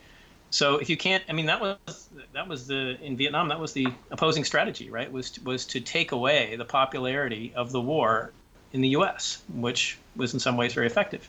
[0.51, 3.73] So if you can't i mean that was that was the in vietnam that was
[3.73, 5.11] the opposing strategy right?
[5.11, 8.33] Was was to take away the popularity of the war
[8.73, 11.29] in the us which was in some ways very effective.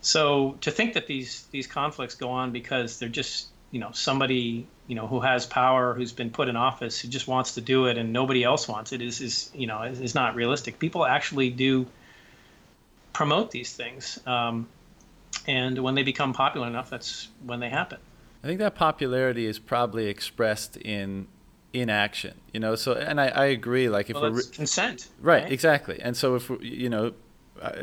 [0.00, 4.66] So to think that these these conflicts go on because they're just you know somebody
[4.86, 7.86] you know who has power who's been put in office who just wants to do
[7.86, 10.78] it and nobody else wants it is is you know is, is not realistic.
[10.78, 11.86] People actually do
[13.18, 14.68] promote these things um,
[15.48, 17.98] and when they become popular enough that's when they happen.
[18.44, 21.26] I think that popularity is probably expressed in
[21.72, 25.52] inaction you know so and i, I agree like if well, we're consent right, right,
[25.52, 27.12] exactly and so if we, you know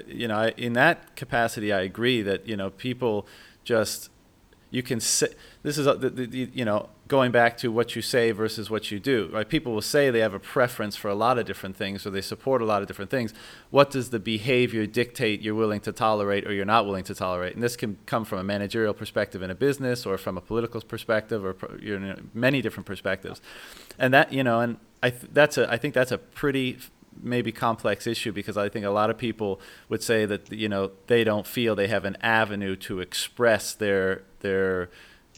[0.08, 3.28] you know in that capacity i agree that you know people
[3.66, 4.10] just
[4.72, 5.28] you can say
[5.64, 5.88] this is
[6.32, 9.48] you know going back to what you say versus what you do right?
[9.48, 12.22] People will say they have a preference for a lot of different things or they
[12.22, 13.34] support a lot of different things.
[13.70, 17.54] What does the behavior dictate you're willing to tolerate or you're not willing to tolerate?
[17.54, 20.82] And this can come from a managerial perspective in a business or from a political
[20.82, 23.42] perspective or you know, many different perspectives.
[24.00, 26.80] And that you know and I th- that's a I think that's a pretty
[27.22, 29.60] maybe complex issue because I think a lot of people
[29.90, 34.24] would say that you know they don't feel they have an avenue to express their
[34.46, 34.90] their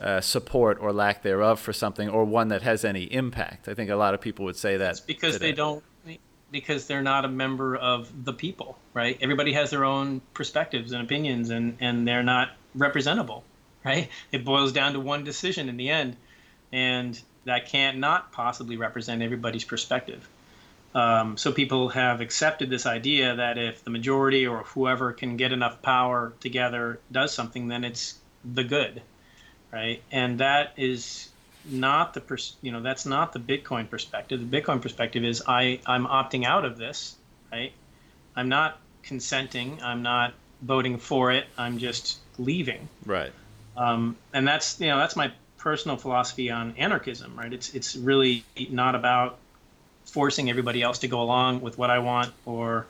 [0.01, 3.67] uh, support or lack thereof for something or one that has any impact.
[3.67, 5.47] I think a lot of people would say that it's because today.
[5.47, 5.83] they don't
[6.49, 9.17] because they're not a member of the people, right?
[9.19, 13.43] Everybody has their own perspectives and opinions and and they're not representable,
[13.83, 14.09] right?
[14.31, 16.15] It boils down to one decision in the end
[16.71, 20.27] and that can't not possibly represent everybody's perspective.
[20.93, 25.51] Um, so people have accepted this idea that if the majority or whoever can get
[25.51, 29.01] enough power together does something, then it's the good,
[29.71, 30.01] right?
[30.11, 31.29] And that is
[31.65, 34.49] not the pers- you know that's not the Bitcoin perspective.
[34.49, 37.15] The Bitcoin perspective is I I'm opting out of this,
[37.51, 37.73] right?
[38.35, 39.81] I'm not consenting.
[39.81, 41.45] I'm not voting for it.
[41.57, 42.87] I'm just leaving.
[43.05, 43.31] Right.
[43.75, 47.51] Um, and that's you know that's my personal philosophy on anarchism, right?
[47.51, 49.37] It's it's really not about
[50.05, 52.87] forcing everybody else to go along with what I want or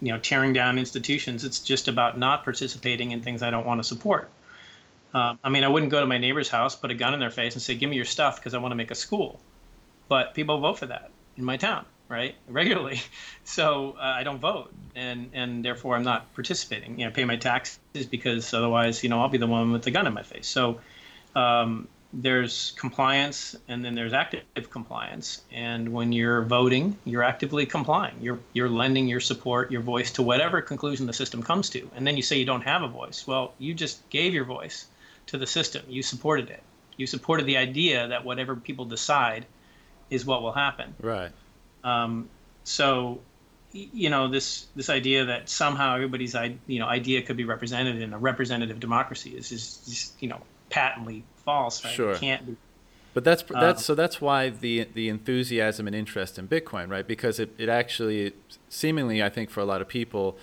[0.00, 1.44] you know tearing down institutions.
[1.44, 4.28] It's just about not participating in things I don't want to support.
[5.14, 7.30] Um, I mean, I wouldn't go to my neighbor's house, put a gun in their
[7.30, 9.40] face, and say, "Give me your stuff," because I want to make a school.
[10.08, 12.34] But people vote for that in my town, right?
[12.48, 13.00] Regularly.
[13.44, 16.98] So uh, I don't vote, and and therefore I'm not participating.
[16.98, 17.78] You know, pay my taxes
[18.10, 20.46] because otherwise, you know, I'll be the one with the gun in my face.
[20.46, 20.80] So
[21.34, 28.14] um, there's compliance and then there's active compliance and when you're voting you're actively complying
[28.18, 32.06] you're you're lending your support your voice to whatever conclusion the system comes to and
[32.06, 34.86] then you say you don't have a voice well you just gave your voice
[35.28, 36.62] to the system you supported it
[36.96, 39.46] you supported the idea that whatever people decide
[40.10, 41.30] is what will happen right
[41.84, 42.28] um,
[42.64, 43.20] so
[43.72, 46.34] you know this this idea that somehow everybody's
[46.66, 51.24] you know idea could be represented in a representative democracy is just you know patently
[51.44, 51.84] false.
[51.84, 51.94] Right?
[51.94, 52.12] Sure.
[52.12, 52.56] It can't be.
[53.14, 57.06] But that's that's um, so that's why the the enthusiasm and interest in Bitcoin, right?
[57.06, 58.32] Because it, it actually
[58.68, 60.36] seemingly I think for a lot of people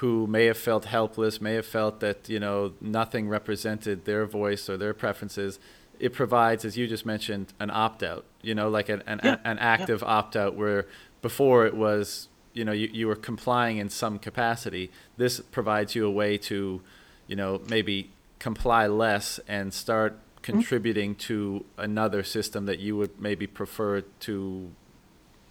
[0.00, 4.68] who may have felt helpless, may have felt that you know nothing represented their voice
[4.68, 5.58] or their preferences,
[5.98, 8.24] it provides, as you just mentioned, an opt out.
[8.40, 10.08] You know, like an an, yeah, an active yeah.
[10.08, 10.86] opt out where
[11.20, 14.90] before it was you know you, you were complying in some capacity.
[15.18, 16.80] This provides you a way to
[17.26, 21.28] you know maybe comply less and start contributing mm-hmm.
[21.28, 24.70] to another system that you would maybe prefer to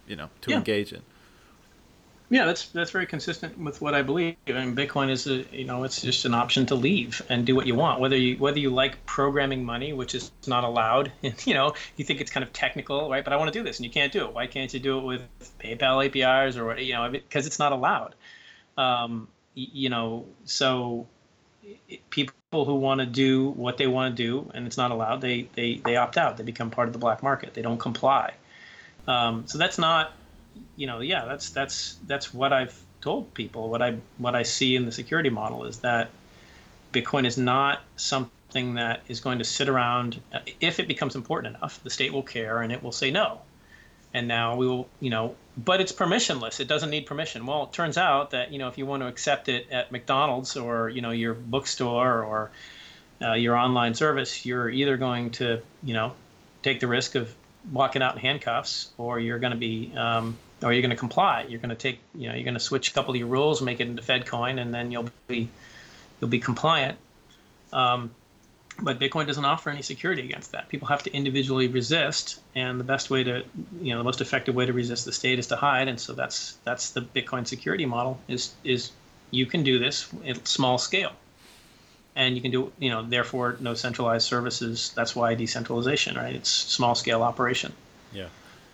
[0.08, 0.56] you know to yeah.
[0.56, 1.02] engage in
[2.32, 4.36] Yeah, that's that's very consistent with what I believe.
[4.46, 7.56] I mean, Bitcoin is a you know it's just an option to leave and do
[7.56, 7.98] what you want.
[7.98, 11.10] Whether you whether you like programming money, which is not allowed,
[11.44, 13.24] you know, you think it's kind of technical, right?
[13.24, 14.32] But I want to do this, and you can't do it.
[14.32, 15.22] Why can't you do it with
[15.58, 16.78] PayPal APIs or?
[16.78, 18.14] You know, because it's not allowed.
[18.78, 21.08] Um, you know, so
[22.10, 25.48] people who want to do what they want to do and it's not allowed, they
[25.54, 26.36] they they opt out.
[26.36, 27.54] They become part of the black market.
[27.54, 28.34] They don't comply.
[29.08, 30.12] Um, so that's not
[30.76, 33.68] you know, yeah, that's that's that's what I've told people.
[33.70, 36.10] What I what I see in the security model is that
[36.92, 40.20] Bitcoin is not something that is going to sit around.
[40.60, 43.40] If it becomes important enough, the state will care and it will say no.
[44.12, 46.58] And now we will, you know, but it's permissionless.
[46.58, 47.46] It doesn't need permission.
[47.46, 50.56] Well, it turns out that you know if you want to accept it at McDonald's
[50.56, 52.50] or you know your bookstore or
[53.22, 56.12] uh, your online service, you're either going to you know
[56.62, 57.32] take the risk of
[57.70, 61.46] walking out in handcuffs, or you're going to be um, or you're going to comply.
[61.48, 63.62] You're going to take, you know, you're going to switch a couple of your rules,
[63.62, 65.48] make it into Fed coin, and then you'll be
[66.20, 66.98] you'll be compliant.
[67.72, 68.10] Um,
[68.82, 70.68] but Bitcoin doesn't offer any security against that.
[70.68, 73.44] People have to individually resist, and the best way to,
[73.80, 75.88] you know, the most effective way to resist the state is to hide.
[75.88, 78.18] And so that's that's the Bitcoin security model.
[78.28, 78.90] Is is
[79.30, 81.12] you can do this at small scale,
[82.16, 84.92] and you can do, you know, therefore no centralized services.
[84.94, 86.34] That's why decentralization, right?
[86.34, 87.72] It's small scale operation.
[88.12, 88.26] Yeah.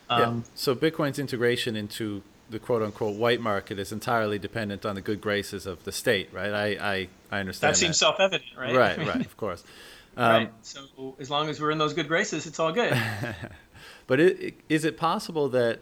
[0.08, 0.50] Um, yeah.
[0.54, 5.20] So Bitcoin's integration into the quote unquote white market is entirely dependent on the good
[5.20, 6.52] graces of the state, right?
[6.52, 7.74] I, I, I understand.
[7.74, 8.74] That seems self evident, right?
[8.74, 9.64] Right, right, of course.
[10.16, 10.52] Um, right.
[10.62, 12.98] So as long as we're in those good graces, it's all good.
[14.06, 15.80] but it, is it possible that,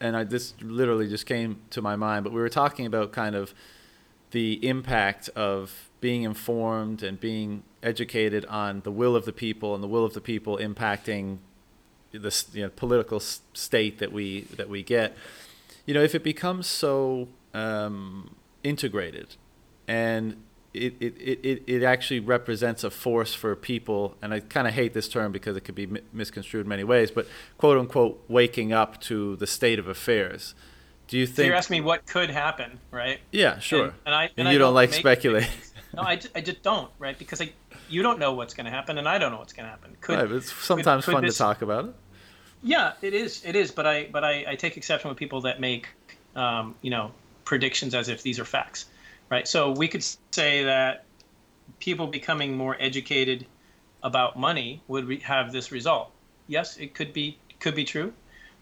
[0.00, 3.34] and I, this literally just came to my mind, but we were talking about kind
[3.34, 3.52] of
[4.30, 9.82] the impact of being informed and being educated on the will of the people and
[9.82, 11.38] the will of the people impacting
[12.12, 15.16] the you know, political state that we that we get,
[15.86, 19.36] you know, if it becomes so um, integrated,
[19.86, 20.42] and
[20.72, 24.94] it, it, it, it actually represents a force for people, and I kind of hate
[24.94, 27.26] this term because it could be misconstrued in many ways, but
[27.58, 30.54] quote unquote waking up to the state of affairs.
[31.08, 31.36] Do you think?
[31.36, 33.18] So you're asking me what could happen, right?
[33.32, 33.86] Yeah, sure.
[33.86, 35.50] And, and I and, and you I don't, don't like speculating.
[35.92, 37.18] No, I, I just don't, right?
[37.18, 37.52] Because I
[37.88, 39.96] you don't know what's going to happen, and I don't know what's going to happen.
[40.00, 41.94] Could, right, it's sometimes could, could fun this, to talk about it.
[42.62, 43.42] Yeah, it is.
[43.44, 43.70] It is.
[43.70, 45.88] But I but I, I take exception with people that make
[46.36, 47.12] um, you know
[47.44, 48.86] predictions as if these are facts,
[49.30, 49.46] right?
[49.48, 51.04] So we could say that
[51.78, 53.46] people becoming more educated
[54.02, 56.10] about money would re- have this result.
[56.46, 58.12] Yes, it could be could be true.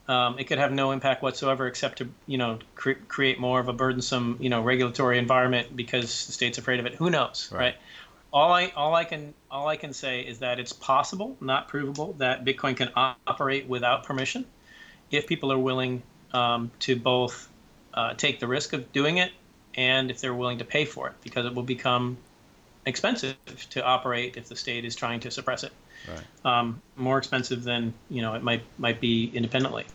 [0.07, 3.69] Um, it could have no impact whatsoever except to you know cre- create more of
[3.69, 6.95] a burdensome you know regulatory environment because the state's afraid of it.
[6.95, 7.59] Who knows, right?
[7.59, 7.77] right?
[8.33, 12.15] All I all I can all I can say is that it's possible, not provable,
[12.15, 12.91] that Bitcoin can
[13.27, 14.45] operate without permission,
[15.11, 16.03] if people are willing
[16.33, 17.49] um, to both
[17.95, 19.33] uh, take the risk of doing it
[19.75, 22.19] and if they're willing to pay for it, because it will become
[22.85, 23.37] expensive
[23.71, 25.73] to operate if the state is trying to suppress it.
[26.09, 26.59] Right.
[26.59, 29.87] Um, more expensive than you know it might might be independently.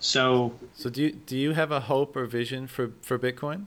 [0.00, 0.54] So.
[0.74, 3.66] So do you do you have a hope or vision for for Bitcoin?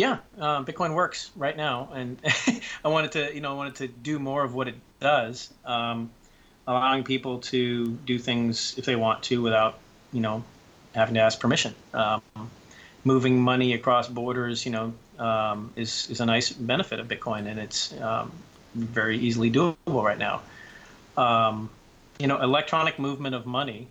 [0.00, 2.18] Yeah, um, Bitcoin works right now, and
[2.86, 6.10] I wanted to, you know, I wanted to do more of what it does, um,
[6.66, 9.78] allowing people to do things if they want to without,
[10.10, 10.42] you know,
[10.94, 11.74] having to ask permission.
[11.92, 12.22] Um,
[13.04, 17.60] moving money across borders, you know, um, is is a nice benefit of Bitcoin, and
[17.60, 18.32] it's um,
[18.74, 20.40] very easily doable right now.
[21.18, 21.68] Um,
[22.18, 23.86] you know, electronic movement of money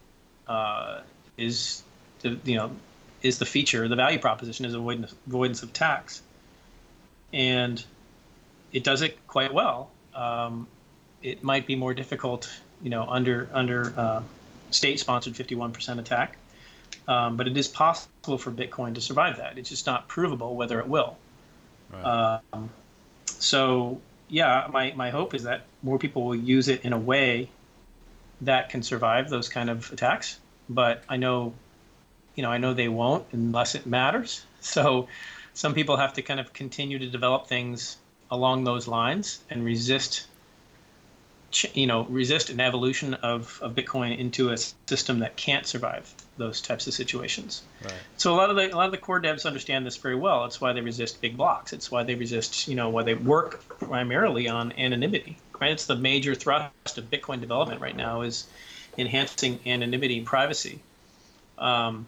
[0.47, 1.01] uh,
[1.37, 1.83] is,
[2.21, 2.71] the, you know,
[3.21, 6.21] is the feature, the value proposition is avoidance, avoidance of tax.
[7.33, 7.83] And
[8.71, 9.91] it does it quite well.
[10.13, 10.67] Um,
[11.21, 12.49] it might be more difficult,
[12.81, 14.21] you know, under under uh,
[14.71, 16.37] state-sponsored 51% attack,
[17.07, 19.57] um, but it is possible for Bitcoin to survive that.
[19.57, 21.17] It's just not provable whether it will.
[21.91, 22.39] Right.
[22.53, 22.69] Um,
[23.25, 23.99] so
[24.29, 27.49] yeah, my, my hope is that more people will use it in a way
[28.41, 30.39] that can survive those kind of attacks.
[30.69, 31.53] But I know
[32.39, 34.45] you know, I know they won't unless it matters.
[34.61, 35.07] So
[35.53, 37.95] some people have to kind of continue to develop things
[38.29, 40.27] along those lines and resist
[41.73, 46.59] you know resist an evolution of, of bitcoin into a system that can't survive those
[46.59, 47.63] types of situations.
[47.81, 47.93] Right.
[48.17, 50.43] so a lot of the a lot of the core devs understand this very well.
[50.43, 51.71] It's why they resist big blocks.
[51.71, 55.71] It's why they resist you know why they work primarily on anonymity right?
[55.71, 58.47] It's the major thrust of bitcoin development right now is
[58.97, 60.79] enhancing anonymity and privacy.
[61.57, 62.07] Um,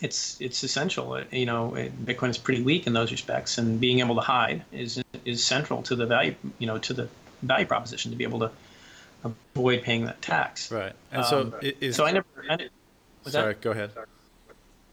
[0.00, 1.20] it's it's essential.
[1.30, 1.72] You know,
[2.04, 5.82] Bitcoin is pretty weak in those respects, and being able to hide is is central
[5.82, 6.34] to the value.
[6.58, 7.08] You know, to the
[7.42, 8.50] value proposition to be able to
[9.24, 10.70] avoid paying that tax.
[10.70, 10.92] Right.
[11.12, 12.26] And so um, is, so I never.
[12.48, 12.68] I
[13.26, 13.60] sorry, that?
[13.60, 13.90] go ahead.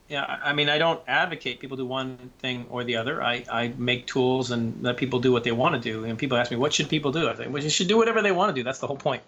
[0.10, 3.22] yeah, I mean, I don't advocate people do one thing or the other.
[3.22, 6.06] I, I make tools and let people do what they want to do.
[6.06, 7.30] And people ask me, what should people do?
[7.30, 8.64] I think, well, you should do whatever they want to do.
[8.64, 9.24] That's the whole point.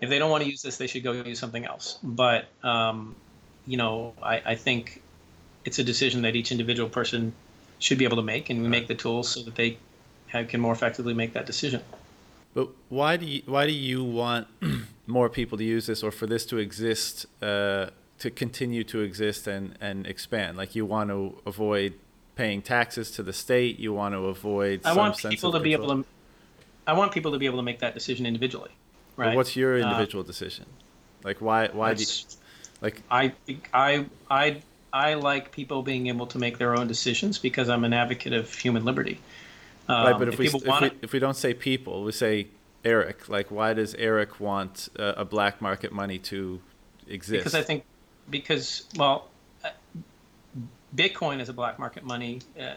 [0.00, 1.98] If they don't want to use this, they should go use something else.
[2.02, 3.14] But, um,
[3.66, 5.01] you know, I, I think
[5.64, 7.32] it's a decision that each individual person
[7.78, 9.78] should be able to make, and we make the tools so that they
[10.28, 11.82] have, can more effectively make that decision.
[12.54, 14.46] But why do you why do you want
[15.06, 17.86] more people to use this, or for this to exist, uh,
[18.18, 20.56] to continue to exist and and expand?
[20.56, 21.94] Like you want to avoid
[22.36, 23.78] paying taxes to the state.
[23.78, 24.82] You want to avoid.
[24.84, 26.04] I want people to be able to.
[26.86, 28.70] I want people to be able to make that decision individually.
[29.16, 29.28] Right.
[29.28, 30.66] Well, what's your uh, individual uh, decision?
[31.24, 32.08] Like why why do you,
[32.80, 33.32] like I
[33.72, 37.92] I I I like people being able to make their own decisions because I'm an
[37.92, 39.20] advocate of human liberty.
[39.88, 42.48] Um, right, but if, if we, if, we, if we don't say people, we say
[42.84, 43.28] Eric.
[43.28, 46.60] Like, why does Eric want uh, a black market money to
[47.08, 47.40] exist?
[47.40, 47.84] Because I think,
[48.30, 49.28] because well,
[49.64, 49.70] uh,
[50.94, 52.40] Bitcoin is a black market money.
[52.58, 52.74] Uh,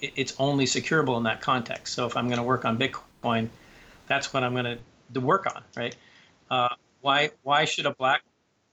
[0.00, 1.94] it, it's only securable in that context.
[1.94, 3.48] So if I'm going to work on Bitcoin,
[4.08, 4.78] that's what I'm going
[5.14, 5.94] to work on, right?
[6.50, 6.68] Uh,
[7.00, 8.22] why why should a black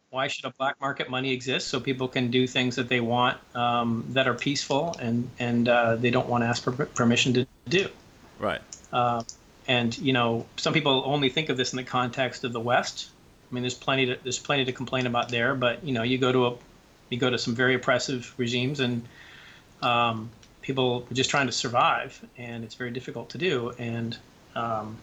[0.09, 3.37] why should a black market money exist so people can do things that they want
[3.55, 7.47] um, that are peaceful and and uh, they don't want to ask for permission to
[7.67, 7.87] do?
[8.39, 8.61] Right.
[8.91, 9.23] Uh,
[9.67, 13.09] and you know some people only think of this in the context of the west.
[13.49, 16.17] I mean there's plenty to there's plenty to complain about there but you know you
[16.17, 16.57] go to a
[17.09, 19.07] you go to some very oppressive regimes and
[19.81, 20.29] um,
[20.61, 24.17] people are just trying to survive and it's very difficult to do and
[24.55, 24.97] um,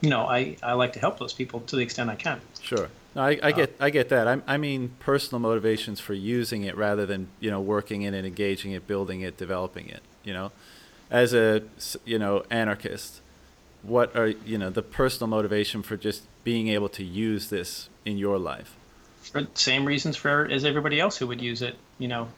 [0.00, 2.40] you know I, I like to help those people to the extent i can.
[2.60, 2.88] Sure
[3.18, 4.28] no, I, I get I get that.
[4.28, 8.24] I, I mean personal motivations for using it rather than you know working in it,
[8.24, 10.02] engaging it, building it, developing it.
[10.22, 10.52] You know,
[11.10, 11.64] as a
[12.04, 13.20] you know anarchist,
[13.82, 18.18] what are you know the personal motivation for just being able to use this in
[18.18, 18.76] your life?
[19.22, 21.76] For same reasons for as everybody else who would use it.
[21.98, 22.30] You know, I'm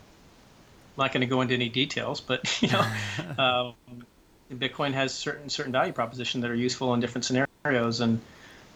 [0.96, 2.86] not going to go into any details, but you know,
[3.38, 3.74] um,
[4.50, 8.18] Bitcoin has certain certain value propositions that are useful in different scenarios and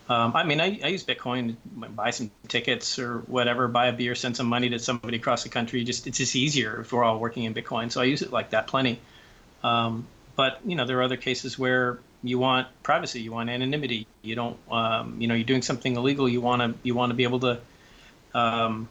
[0.08, 3.92] um, I mean, I, I, use Bitcoin to buy some tickets or whatever, buy a
[3.92, 5.82] beer, send some money to somebody across the country.
[5.82, 7.90] Just it's just easier if we're all working in Bitcoin.
[7.90, 9.00] So I use it like that plenty.
[9.62, 14.06] Um, but you know, there are other cases where you want privacy, you want anonymity.
[14.20, 16.28] You don't, um, you know, you're doing something illegal.
[16.28, 17.60] You want to you want to be able to
[18.34, 18.88] um,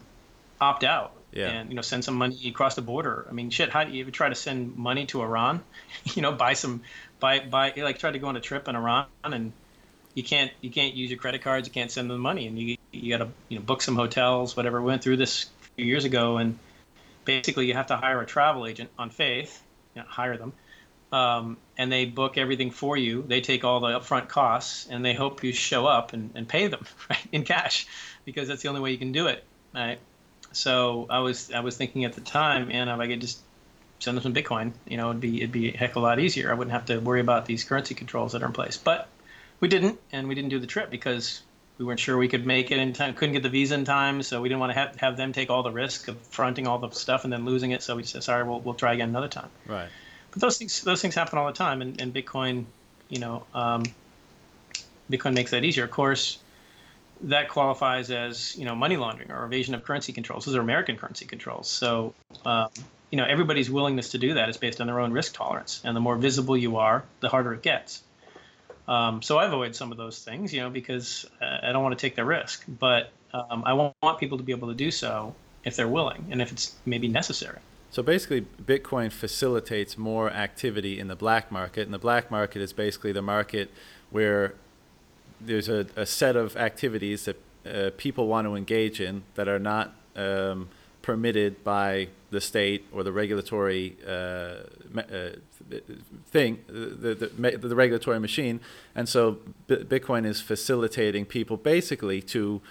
[0.59, 1.13] opt out.
[1.31, 1.49] Yeah.
[1.49, 3.27] And you know, send some money across the border.
[3.29, 3.69] I mean, shit.
[3.69, 5.61] How do you ever try to send money to Iran?
[6.15, 6.81] you know, buy some,
[7.19, 9.53] buy buy like try to go on a trip in Iran and
[10.13, 11.67] you can't you can't use your credit cards.
[11.67, 14.55] You can't send them money, and you you got to you know book some hotels,
[14.55, 14.81] whatever.
[14.81, 16.57] We went through this a few years ago, and
[17.25, 19.61] basically you have to hire a travel agent on faith,
[19.95, 20.53] you know, hire them,
[21.11, 23.23] um, and they book everything for you.
[23.27, 26.67] They take all the upfront costs, and they hope you show up and, and pay
[26.67, 27.87] them right in cash,
[28.25, 29.43] because that's the only way you can do it.
[29.73, 29.99] Right.
[30.51, 33.39] So I was I was thinking at the time, and if I could just
[33.97, 36.19] send them some Bitcoin, you know, it'd be it'd be a heck of a lot
[36.19, 36.51] easier.
[36.51, 38.77] I wouldn't have to worry about these currency controls that are in place.
[38.77, 39.07] But
[39.59, 41.41] we didn't, and we didn't do the trip because
[41.77, 43.13] we weren't sure we could make it in time.
[43.13, 45.49] Couldn't get the visa in time, so we didn't want to have, have them take
[45.49, 47.81] all the risk of fronting all the stuff and then losing it.
[47.81, 49.49] So we said, sorry, we'll we'll try again another time.
[49.65, 49.89] Right.
[50.31, 52.65] But those things those things happen all the time, and, and Bitcoin,
[53.09, 53.83] you know, um,
[55.09, 55.83] Bitcoin makes that easier.
[55.83, 56.39] Of course,
[57.21, 60.45] that qualifies as you know money laundering or evasion of currency controls.
[60.45, 61.69] Those are American currency controls.
[61.69, 62.13] So.
[62.45, 62.69] Um,
[63.11, 65.95] you know, everybody's willingness to do that is based on their own risk tolerance, and
[65.95, 68.01] the more visible you are, the harder it gets.
[68.87, 71.97] Um, so I avoid some of those things, you know, because uh, I don't want
[71.97, 72.65] to take the risk.
[72.67, 76.41] But um, I want, people to be able to do so if they're willing and
[76.41, 77.59] if it's maybe necessary.
[77.89, 82.73] So basically, Bitcoin facilitates more activity in the black market, and the black market is
[82.73, 83.69] basically the market
[84.09, 84.55] where
[85.39, 89.59] there's a, a set of activities that uh, people want to engage in that are
[89.59, 90.69] not um,
[91.01, 95.29] permitted by the state or the regulatory uh, uh,
[96.27, 98.59] thing, the, the, the, regulatory machine.
[98.95, 102.61] And so Bitcoin is facilitating people basically to,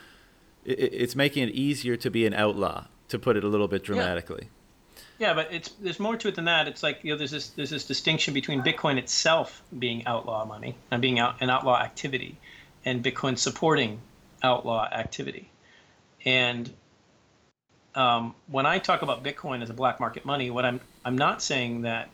[0.65, 3.83] it, it's making it easier to be an outlaw, to put it a little bit
[3.83, 4.49] dramatically.
[5.19, 5.29] Yeah.
[5.29, 6.69] yeah, but it's there's more to it than that.
[6.69, 10.77] It's like you know there's this there's this distinction between Bitcoin itself being outlaw money
[10.91, 12.37] and being out, an outlaw activity,
[12.85, 14.01] and Bitcoin supporting
[14.43, 15.49] outlaw activity.
[16.25, 16.73] And
[17.95, 21.43] um, when I talk about Bitcoin as a black market money, what I'm I'm not
[21.43, 22.11] saying that,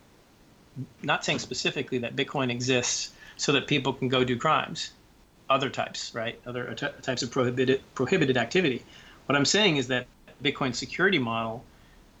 [1.03, 4.91] not saying specifically that Bitcoin exists so that people can go do crimes,
[5.49, 6.39] other types, right?
[6.45, 8.83] Other t- types of prohibited prohibited activity.
[9.25, 10.07] What I'm saying is that
[10.43, 11.63] Bitcoin's security model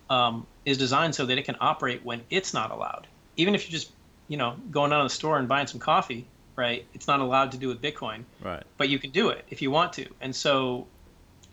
[0.09, 3.07] um, is designed so that it can operate when it's not allowed.
[3.37, 3.91] Even if you're just,
[4.27, 6.85] you know, going out of the store and buying some coffee, right?
[6.93, 8.23] It's not allowed to do with Bitcoin.
[8.43, 8.63] Right.
[8.77, 10.05] But you can do it if you want to.
[10.21, 10.87] And so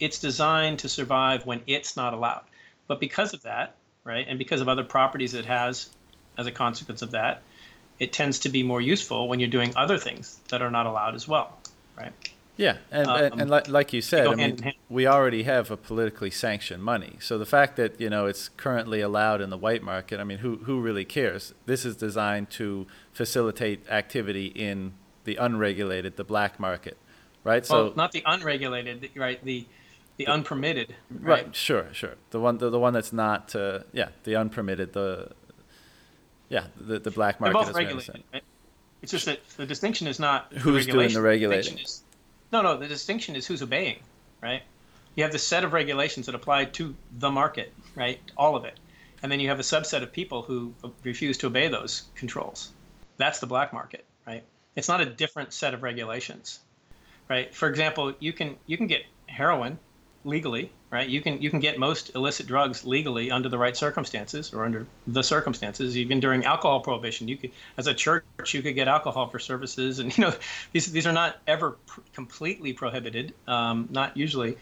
[0.00, 2.42] it's designed to survive when it's not allowed.
[2.86, 4.26] But because of that, right?
[4.28, 5.90] And because of other properties it has
[6.38, 7.42] as a consequence of that,
[7.98, 11.14] it tends to be more useful when you're doing other things that are not allowed
[11.14, 11.58] as well,
[11.96, 12.12] right?
[12.56, 15.76] Yeah, and um, and, and like, like you said, I mean, we already have a
[15.76, 17.16] politically sanctioned money.
[17.20, 20.38] So the fact that you know it's currently allowed in the white market, I mean,
[20.38, 21.52] who who really cares?
[21.66, 26.96] This is designed to facilitate activity in the unregulated, the black market,
[27.44, 27.66] right?
[27.68, 29.42] Well, so not the unregulated, right?
[29.44, 29.66] The
[30.16, 30.94] the unpermitted.
[31.10, 31.44] Right?
[31.44, 31.56] right?
[31.56, 31.88] Sure.
[31.92, 32.14] Sure.
[32.30, 32.58] The one.
[32.58, 33.54] The, the one that's not.
[33.54, 34.08] Uh, yeah.
[34.24, 34.92] The unpermitted.
[34.92, 35.32] The.
[36.48, 36.66] Yeah.
[36.80, 37.54] The the black market.
[37.54, 38.22] They're both regulated.
[38.32, 38.42] Right?
[39.02, 41.78] It's just that the distinction is not who's the doing the regulating.
[41.78, 42.02] Is,
[42.52, 42.76] no, no.
[42.76, 43.98] The distinction is who's obeying,
[44.42, 44.62] right?
[45.14, 48.20] You have the set of regulations that apply to the market, right?
[48.36, 48.78] All of it,
[49.22, 50.74] and then you have a subset of people who
[51.04, 52.72] refuse to obey those controls.
[53.16, 54.42] That's the black market, right?
[54.76, 56.60] It's not a different set of regulations,
[57.28, 57.54] right?
[57.54, 59.78] For example, you can you can get heroin
[60.26, 61.08] legally, right?
[61.08, 64.86] You can you can get most illicit drugs legally under the right circumstances or under
[65.06, 65.96] the circumstances.
[65.96, 69.98] Even during alcohol prohibition, you could, as a church, you could get alcohol for services,
[70.00, 70.34] and you know,
[70.72, 74.58] these these are not ever pr- completely prohibited, um, not usually,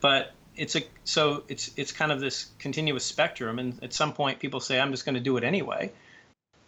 [0.00, 4.38] but it's a so it's it's kind of this continuous spectrum, and at some point,
[4.38, 5.90] people say, "I'm just going to do it anyway."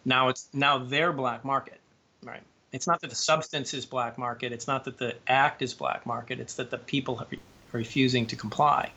[0.05, 1.81] Now it's now their black market,
[2.23, 2.43] right?
[2.73, 4.53] It's not that the substance is black market.
[4.53, 6.39] It's not that the act is black market.
[6.39, 7.29] It's that the people have
[7.73, 8.93] refusing to comply.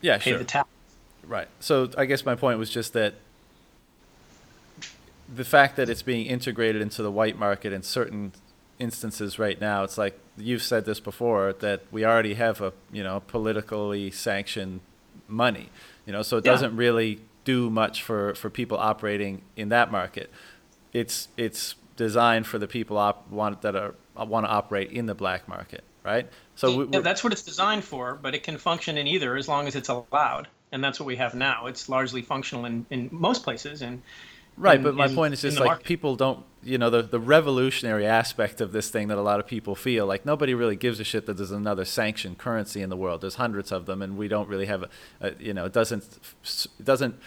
[0.00, 0.38] Yeah, pay sure.
[0.38, 0.68] the tax.
[1.26, 1.48] Right.
[1.60, 3.14] So I guess my point was just that
[5.32, 8.32] the fact that it's being integrated into the white market in certain
[8.78, 13.02] instances right now, it's like you've said this before that we already have a you
[13.02, 14.80] know politically sanctioned
[15.28, 15.70] money,
[16.06, 20.30] you know, so it doesn't really do much for, for people operating in that market.
[20.92, 25.14] It's it's designed for the people op- want that are want to operate in the
[25.14, 26.28] black market right?
[26.54, 29.66] So yeah, that's what it's designed for, but it can function in either as long
[29.66, 31.66] as it's allowed, and that's what we have now.
[31.66, 34.02] It's largely functional in, in most places, and
[34.56, 34.76] right.
[34.76, 35.86] In, but my in, point is just like market.
[35.86, 39.46] people don't, you know, the the revolutionary aspect of this thing that a lot of
[39.46, 42.96] people feel like nobody really gives a shit that there's another sanctioned currency in the
[42.96, 43.20] world.
[43.20, 44.88] There's hundreds of them, and we don't really have a,
[45.20, 46.04] a you know, it doesn't
[46.44, 47.18] it doesn't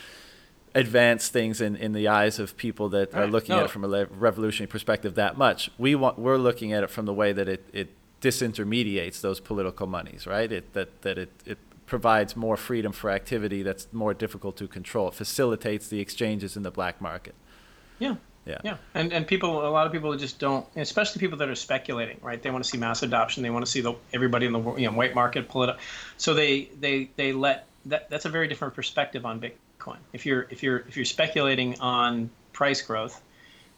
[0.76, 3.24] advance things in, in the eyes of people that right.
[3.24, 3.62] are looking no.
[3.62, 5.72] at it from a revolutionary perspective that much.
[5.78, 7.90] We want we're looking at it from the way that it, it
[8.26, 10.52] disintermediates those political monies, right?
[10.52, 15.10] It, that that it, it provides more freedom for activity that's more difficult to control.
[15.10, 17.36] It facilitates the exchanges in the black market.
[18.00, 18.16] Yeah.
[18.46, 18.58] Yeah.
[18.64, 18.78] Yeah.
[18.94, 22.42] And and people a lot of people just don't especially people that are speculating, right?
[22.42, 24.88] They want to see mass adoption, they want to see the everybody in the you
[24.90, 25.80] know white market pull it up.
[26.18, 29.98] So they they they let that that's a very different perspective on Bitcoin.
[30.14, 33.22] If you're if you're if you're speculating on price growth,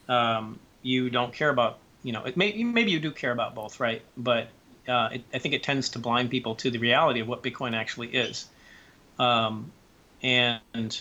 [0.09, 3.79] um, you don't care about you know, it may, maybe you do care about both,
[3.79, 4.01] right?
[4.15, 4.49] But
[4.87, 7.75] uh, it, I think it tends to blind people to the reality of what Bitcoin
[7.75, 8.45] actually is.
[9.19, 9.71] Um,
[10.21, 10.99] and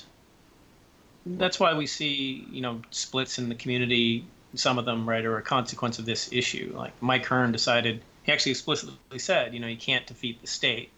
[1.24, 4.26] that's why we see, you know, splits in the community.
[4.54, 6.72] Some of them, right, are a consequence of this issue.
[6.76, 10.90] Like Mike Hearn decided, he actually explicitly said, you know, you can't defeat the state.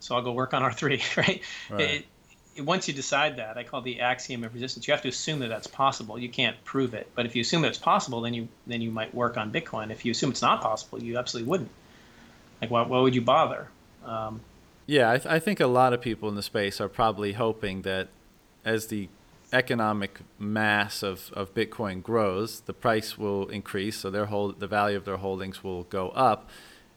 [0.00, 1.42] So I'll go work on R3, right?
[1.70, 1.80] right.
[1.80, 2.06] It,
[2.58, 4.86] once you decide that, I call the axiom of resistance.
[4.86, 6.18] You have to assume that that's possible.
[6.18, 8.90] You can't prove it, but if you assume that it's possible, then you then you
[8.90, 9.90] might work on Bitcoin.
[9.90, 11.70] If you assume it's not possible, you absolutely wouldn't.
[12.60, 13.68] Like, why, why would you bother?
[14.04, 14.40] Um,
[14.86, 17.82] yeah, I, th- I think a lot of people in the space are probably hoping
[17.82, 18.08] that
[18.64, 19.08] as the
[19.52, 24.96] economic mass of, of Bitcoin grows, the price will increase, so their hold the value
[24.96, 26.48] of their holdings will go up,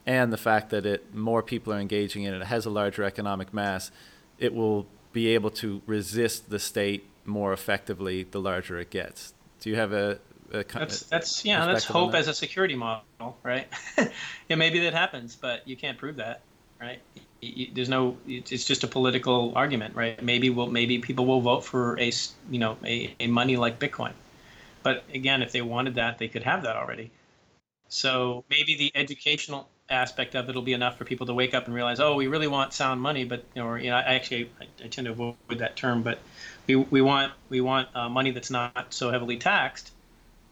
[0.06, 3.04] and the fact that it more people are engaging in it, it has a larger
[3.04, 3.92] economic mass,
[4.40, 4.86] it will
[5.16, 9.34] be able to resist the state more effectively the larger it gets.
[9.62, 10.20] Do you have a,
[10.52, 12.18] a that's that's yeah that's hope that?
[12.18, 13.68] as a security model, right?
[14.50, 16.42] yeah, maybe that happens, but you can't prove that,
[16.82, 17.00] right?
[17.42, 20.22] You, there's no it's just a political argument, right?
[20.22, 22.12] Maybe will maybe people will vote for a
[22.52, 24.12] you know a, a money like Bitcoin,
[24.84, 27.10] but again, if they wanted that, they could have that already.
[27.88, 31.66] So maybe the educational aspect of it will be enough for people to wake up
[31.66, 34.66] and realize, oh, we really want sound money, but or you know, I actually I,
[34.84, 36.20] I tend to avoid that term, but
[36.68, 39.92] we, we want we want uh, money that's not so heavily taxed.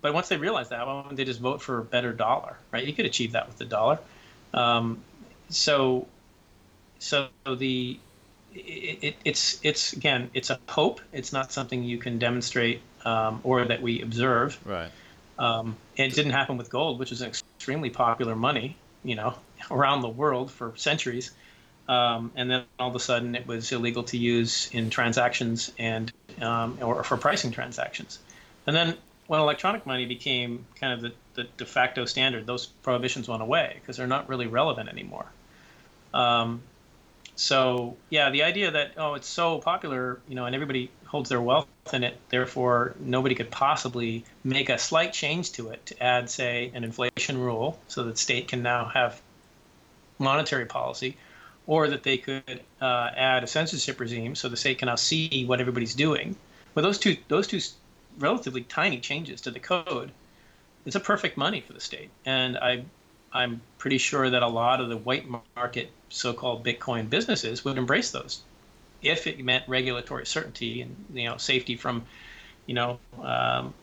[0.02, 2.86] But once they realize that, why don't they just vote for a better dollar, right?
[2.86, 4.00] You could achieve that with the dollar.
[4.54, 5.00] Um,
[5.50, 6.08] so,
[7.00, 7.98] so the
[8.54, 11.02] it, it, it's it's again it's a hope.
[11.12, 14.60] It's not something you can demonstrate um, or that we observe.
[14.66, 14.92] Right.
[15.40, 19.36] Um, it didn't happen with gold, which is an extremely popular money you know,
[19.70, 21.32] around the world for centuries.
[21.88, 26.12] Um, and then all of a sudden it was illegal to use in transactions and
[26.42, 28.20] um, or for pricing transactions.
[28.66, 28.96] And then
[29.28, 33.78] when electronic money became kind of the, the de facto standard, those prohibitions went away
[33.80, 35.26] because they're not really relevant anymore.
[36.14, 36.62] Um,
[37.36, 41.40] So yeah, the idea that oh it's so popular, you know, and everybody holds their
[41.40, 46.28] wealth in it, therefore nobody could possibly make a slight change to it to add,
[46.28, 49.22] say, an inflation rule, so that state can now have
[50.18, 51.16] monetary policy,
[51.68, 55.46] or that they could uh, add a censorship regime so the state can now see
[55.46, 56.36] what everybody's doing.
[56.74, 57.60] But those two those two
[58.18, 60.10] relatively tiny changes to the code,
[60.84, 62.86] it's a perfect money for the state, and I
[63.32, 68.10] I'm pretty sure that a lot of the white market so-called Bitcoin businesses would embrace
[68.10, 68.42] those
[69.04, 72.04] if it meant regulatory certainty and you know safety from
[72.66, 73.74] you know um,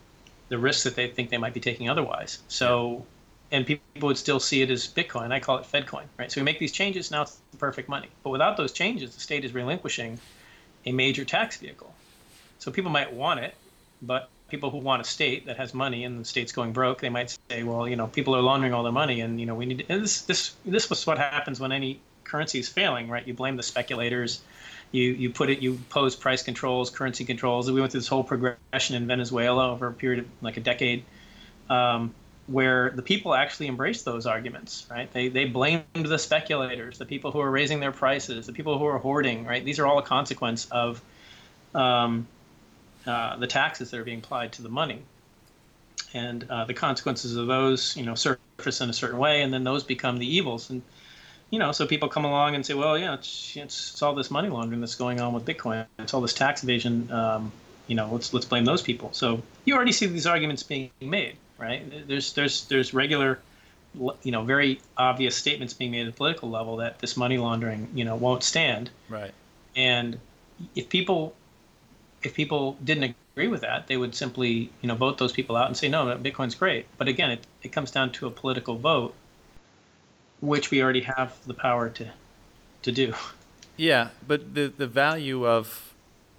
[0.49, 2.39] the risks that they think they might be taking otherwise.
[2.49, 3.05] So
[3.53, 5.33] and people would still see it as Bitcoin.
[5.33, 6.31] I call it FedCoin, right?
[6.31, 8.09] So we make these changes, now it's the perfect money.
[8.23, 10.21] But without those changes, the state is relinquishing
[10.87, 11.93] a major tax vehicle.
[12.59, 13.55] So people might want it,
[14.03, 17.09] but people who want a state that has money and the state's going broke, they
[17.09, 19.67] might say, well, you know, people are laundering all their money, and you know, we
[19.67, 19.79] need.
[19.79, 23.27] To, this this this was what happens when any currency is failing, right?
[23.27, 24.43] You blame the speculators.
[24.93, 25.61] You you put it.
[25.61, 27.71] You pose price controls, currency controls.
[27.71, 31.05] We went through this whole progression in Venezuela over a period of like a decade.
[31.69, 32.15] Um,
[32.51, 35.13] where the people actually embraced those arguments, right?
[35.13, 38.87] They, they blamed the speculators, the people who are raising their prices, the people who
[38.87, 39.65] are hoarding, right?
[39.65, 41.01] These are all a consequence of
[41.77, 42.27] um,
[43.07, 45.03] uh, the taxes that are being applied to the money.
[46.13, 49.63] And uh, the consequences of those, you know, surface in a certain way, and then
[49.63, 50.71] those become the evils.
[50.71, 50.83] And,
[51.51, 54.31] you know, so people come along and say, well, yeah, it's, it's, it's all this
[54.31, 55.87] money laundering that's going on with Bitcoin.
[55.99, 57.11] It's all this tax evasion.
[57.11, 57.53] Um,
[57.89, 59.11] you know, let's let's blame those people.
[59.13, 61.83] So you already see these arguments being made, right?
[62.07, 63.41] There's there's there's regular,
[64.23, 67.89] you know, very obvious statements being made at the political level that this money laundering,
[67.95, 68.91] you know, won't stand.
[69.09, 69.33] Right.
[69.75, 70.21] And
[70.77, 71.35] if people
[72.23, 75.67] if people didn't agree with that, they would simply, you know, vote those people out
[75.67, 76.87] and say, no, Bitcoin's great.
[76.99, 79.15] But again, it, it comes down to a political vote,
[80.41, 82.11] which we already have the power to,
[82.83, 83.15] to do.
[83.77, 85.95] Yeah, but the, the value of,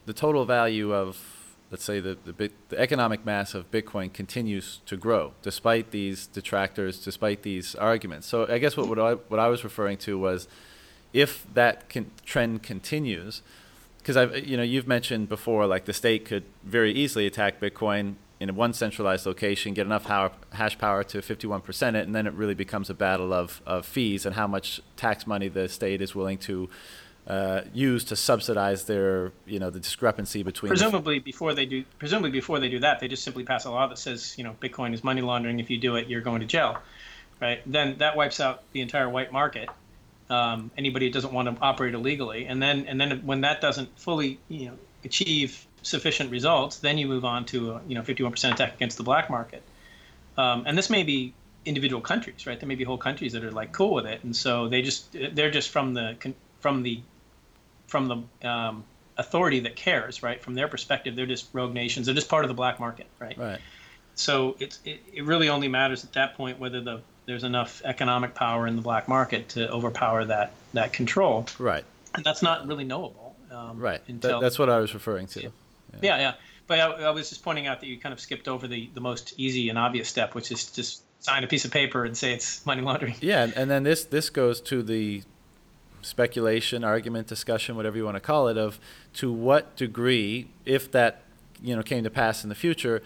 [0.05, 4.79] the total value of, let's say, the, the, bit, the economic mass of Bitcoin continues
[4.85, 8.27] to grow despite these detractors, despite these arguments.
[8.27, 10.47] So I guess what, what, I, what I was referring to was
[11.13, 11.89] if that
[12.25, 13.41] trend continues,
[13.97, 18.15] because I've you know you've mentioned before like the state could very easily attack Bitcoin
[18.41, 20.05] in one centralized location, get enough
[20.51, 24.25] hash power to 51% it, and then it really becomes a battle of, of fees
[24.25, 26.69] and how much tax money the state is willing to
[27.27, 32.31] uh, use to subsidize their you know the discrepancy between presumably before they do presumably
[32.31, 34.91] before they do that they just simply pass a law that says you know Bitcoin
[34.91, 36.79] is money laundering if you do it you're going to jail
[37.39, 39.69] right then that wipes out the entire white market
[40.31, 42.45] um, anybody who doesn't want to operate illegally.
[42.45, 47.07] And then and then when that doesn't fully you know achieve sufficient results, then you
[47.07, 49.63] move on to a, you know 51% attack against the black market.
[50.37, 51.33] Um, and this may be
[51.65, 52.59] individual countries, right?
[52.59, 55.15] There may be whole countries that are like cool with it, and so they just
[55.33, 56.15] they're just from the
[56.59, 57.01] from the
[57.87, 58.07] from
[58.41, 58.83] the um,
[59.17, 60.41] authority that cares, right?
[60.41, 62.05] From their perspective, they're just rogue nations.
[62.05, 63.37] They're just part of the black market, right?
[63.37, 63.59] Right.
[64.15, 68.33] So it's it, it really only matters at that point whether the there's enough economic
[68.33, 71.45] power in the black market to overpower that that control.
[71.59, 71.85] Right.
[72.13, 73.35] And that's not really knowable.
[73.51, 74.01] Um, right.
[74.07, 75.51] Until, that, that's what I was referring to.
[76.01, 76.33] Yeah, yeah.
[76.67, 79.01] But I, I, was just pointing out that you kind of skipped over the, the
[79.01, 82.33] most easy and obvious step, which is just sign a piece of paper and say
[82.33, 83.15] it's money laundering.
[83.21, 85.23] Yeah, and then this this goes to the
[86.01, 88.79] speculation, argument, discussion, whatever you want to call it, of
[89.13, 91.23] to what degree, if that
[91.61, 93.01] you know came to pass in the future,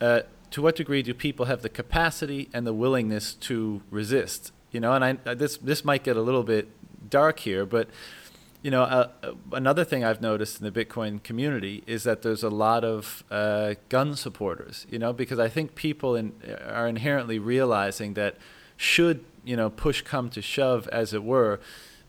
[0.00, 0.20] uh,
[0.50, 4.52] to what degree do people have the capacity and the willingness to resist?
[4.70, 6.68] You know, and I this this might get a little bit
[7.08, 7.88] dark here, but
[8.64, 12.42] you know, uh, uh, another thing I've noticed in the Bitcoin community is that there's
[12.42, 14.86] a lot of uh, gun supporters.
[14.88, 16.32] You know, because I think people in,
[16.66, 18.36] are inherently realizing that
[18.78, 21.60] should you know push come to shove, as it were.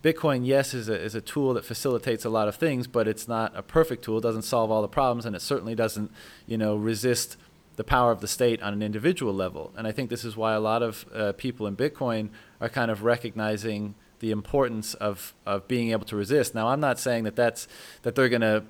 [0.02, 3.27] Bitcoin, yes, is a, is a tool that facilitates a lot of things, but it's
[3.27, 4.19] not a perfect tool.
[4.19, 6.11] It doesn't solve all the problems, and it certainly doesn't,
[6.45, 7.38] you know, resist
[7.76, 9.73] the power of the state on an individual level.
[9.76, 12.30] And I think this is why a lot of uh, people in Bitcoin
[12.61, 13.95] are kind of recognizing
[14.26, 16.56] the importance of, of being able to resist.
[16.56, 17.68] Now, I'm not saying that that's
[18.02, 18.64] that they're going to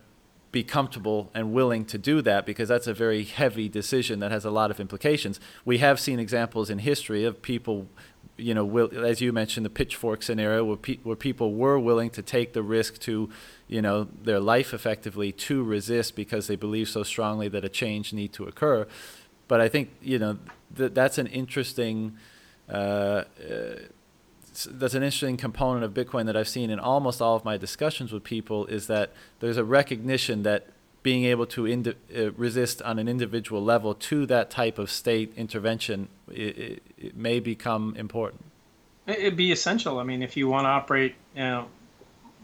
[0.52, 4.44] be comfortable and willing to do that because that's a very heavy decision that has
[4.44, 5.40] a lot of implications.
[5.64, 7.88] We have seen examples in history of people
[8.38, 12.10] you know, will, as you mentioned, the pitchfork scenario where, pe- where people were willing
[12.10, 13.30] to take the risk to,
[13.70, 18.12] you know, their life effectively to resist because they believe so strongly that a change
[18.12, 18.86] need to occur.
[19.48, 20.38] But I think you know
[20.76, 22.18] th- that's an interesting.
[22.68, 23.24] Uh, uh,
[24.64, 28.12] that's an interesting component of Bitcoin that I've seen in almost all of my discussions
[28.12, 30.68] with people is that there's a recognition that
[31.04, 36.08] being able to uh, resist on an individual level to that type of state intervention
[36.32, 38.44] it, it, it may become important.
[39.06, 40.00] It'd be essential.
[40.00, 41.68] I mean, if you want to operate, you know,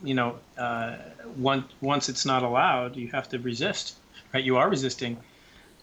[0.03, 0.97] you know, uh,
[1.37, 3.95] once once it's not allowed, you have to resist,
[4.31, 4.43] right?
[4.43, 5.17] You are resisting,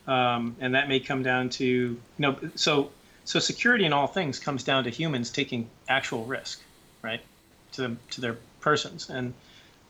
[0.06, 2.90] um, and that may come down to you know, so
[3.28, 6.62] so security in all things comes down to humans taking actual risk,
[7.02, 7.20] right,
[7.72, 9.34] to them to their persons, and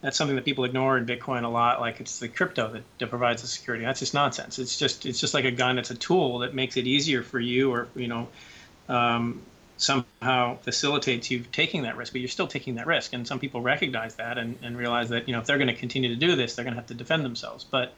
[0.01, 1.81] that's something that people ignore in Bitcoin a lot.
[1.81, 3.85] Like it's the crypto that, that provides the security.
[3.85, 4.59] That's just nonsense.
[4.59, 5.79] It's just it's just like a gun.
[5.79, 8.27] It's a tool that makes it easier for you, or you know,
[8.89, 9.41] um,
[9.77, 12.15] somehow facilitates you taking that risk.
[12.15, 15.29] But you're still taking that risk, and some people recognize that and, and realize that
[15.29, 16.95] you know if they're going to continue to do this, they're going to have to
[16.95, 17.63] defend themselves.
[17.63, 17.95] But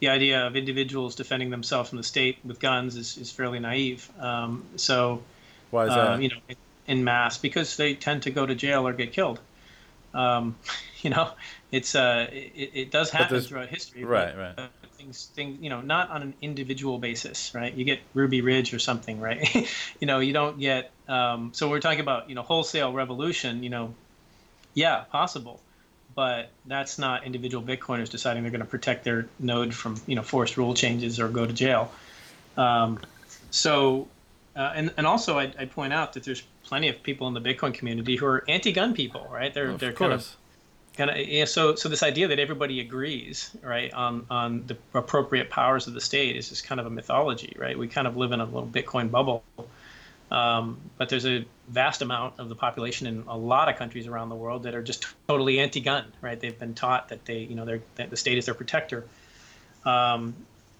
[0.00, 4.10] the idea of individuals defending themselves from the state with guns is, is fairly naive.
[4.20, 5.22] Um, so,
[5.70, 6.12] why is that?
[6.12, 6.36] Uh, you know,
[6.86, 9.40] in mass because they tend to go to jail or get killed.
[10.14, 10.56] Um,
[11.02, 11.30] you know,
[11.70, 14.04] it's uh, it, it does happen throughout history.
[14.04, 14.58] Right, but, right.
[14.58, 17.72] Uh, things, things, you know, not on an individual basis, right?
[17.72, 19.68] You get Ruby Ridge or something, right?
[20.00, 20.90] you know, you don't get.
[21.08, 23.62] Um, so we're talking about, you know, wholesale revolution.
[23.62, 23.94] You know,
[24.74, 25.60] yeah, possible,
[26.16, 30.22] but that's not individual Bitcoiners deciding they're going to protect their node from, you know,
[30.22, 31.92] forced rule changes or go to jail.
[32.56, 32.98] Um,
[33.50, 34.08] so,
[34.56, 37.40] uh, and and also I, I point out that there's plenty of people in the
[37.40, 39.52] Bitcoin community who are anti-gun people, right?
[39.52, 40.08] They're of they're course.
[40.08, 40.36] kind of
[40.96, 45.50] kind of yeah, so so this idea that everybody agrees, right, on on the appropriate
[45.50, 47.78] powers of the state is just kind of a mythology, right?
[47.78, 49.44] We kind of live in a little Bitcoin bubble.
[50.30, 54.28] Um, but there's a vast amount of the population in a lot of countries around
[54.28, 56.38] the world that are just totally anti-gun, right?
[56.38, 59.04] They've been taught that they, you know, that the state is their protector.
[59.84, 60.34] Um,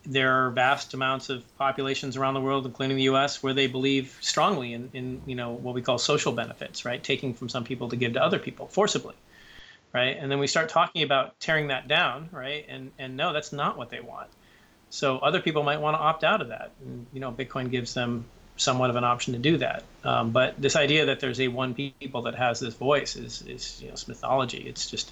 [0.05, 4.17] there are vast amounts of populations around the world, including the U.S., where they believe
[4.21, 7.03] strongly in, in you know what we call social benefits, right?
[7.03, 9.15] Taking from some people to give to other people forcibly,
[9.93, 10.17] right?
[10.19, 12.65] And then we start talking about tearing that down, right?
[12.69, 14.29] And and no, that's not what they want.
[14.91, 16.71] So other people might want to opt out of that.
[16.85, 18.25] And, you know, Bitcoin gives them
[18.57, 19.85] somewhat of an option to do that.
[20.05, 23.81] Um, but this idea that there's a one people that has this voice is is
[23.81, 24.65] you know it's mythology.
[24.67, 25.11] It's just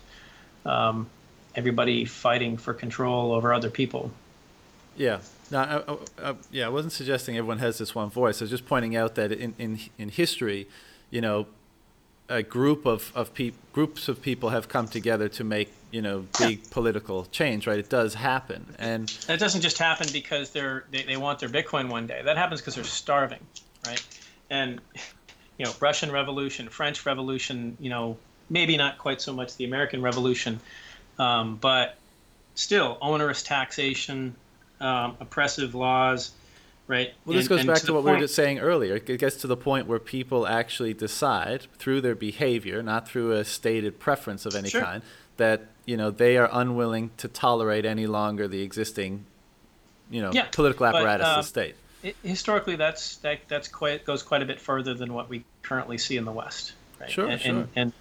[0.65, 1.09] um,
[1.55, 4.11] everybody fighting for control over other people.
[4.97, 5.21] Yeah.
[5.51, 5.59] No,
[6.19, 8.41] I, I, yeah, I wasn't suggesting everyone has this one voice.
[8.41, 10.69] I was just pointing out that in, in, in history,
[11.11, 11.47] you know,
[12.29, 16.27] a group of, of pe- groups of people have come together to make you know
[16.39, 16.71] big yeah.
[16.71, 21.17] political change right it does happen and it doesn't just happen because they're they, they
[21.17, 23.41] want their bitcoin one day that happens because they're starving
[23.87, 24.05] right
[24.51, 24.81] and
[25.59, 28.17] you know russian revolution french revolution you know
[28.51, 30.59] maybe not quite so much the american revolution
[31.19, 31.97] um, but
[32.55, 34.35] still onerous taxation
[34.81, 36.33] um, oppressive laws,
[36.87, 37.13] right?
[37.25, 38.97] Well, this and, goes and back to, to what point, we were just saying earlier.
[38.97, 43.45] It gets to the point where people actually decide through their behavior, not through a
[43.45, 44.83] stated preference of any sure.
[44.83, 45.03] kind,
[45.37, 49.27] that you know they are unwilling to tolerate any longer the existing,
[50.11, 51.77] you know, yeah, political apparatus but, of um, the state.
[52.03, 55.99] It, historically, that's that that's quite goes quite a bit further than what we currently
[55.99, 56.75] see in the West.
[57.01, 57.11] Right?
[57.11, 57.51] Sure, and, sure.
[57.51, 57.93] And, and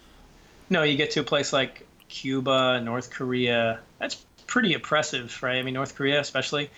[0.69, 3.79] no, you get to a place like Cuba, North Korea.
[3.99, 4.15] That's
[4.47, 5.57] pretty oppressive, right?
[5.57, 6.69] I mean, North Korea especially,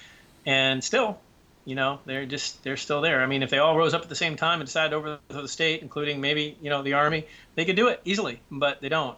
[0.46, 1.20] and still,
[1.66, 3.22] you know, they're just they're still there.
[3.22, 5.48] I mean, if they all rose up at the same time and decided over the
[5.48, 7.26] state, including maybe you know the army,
[7.56, 9.18] they could do it easily, but they don't.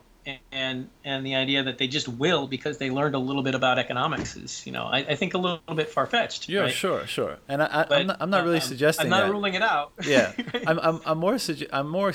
[0.51, 3.79] And and the idea that they just will because they learned a little bit about
[3.79, 6.49] economics is, you know, I, I think a little, little bit far fetched.
[6.49, 6.73] Yeah, right?
[6.73, 7.37] sure, sure.
[7.47, 9.05] And I, I, am not, I'm not really um, suggesting.
[9.05, 9.31] I'm not that.
[9.31, 9.93] ruling it out.
[10.05, 10.33] Yeah,
[10.67, 12.13] I'm, I'm, I'm more suge- I'm more,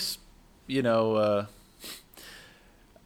[0.67, 1.15] you know.
[1.17, 1.47] Uh,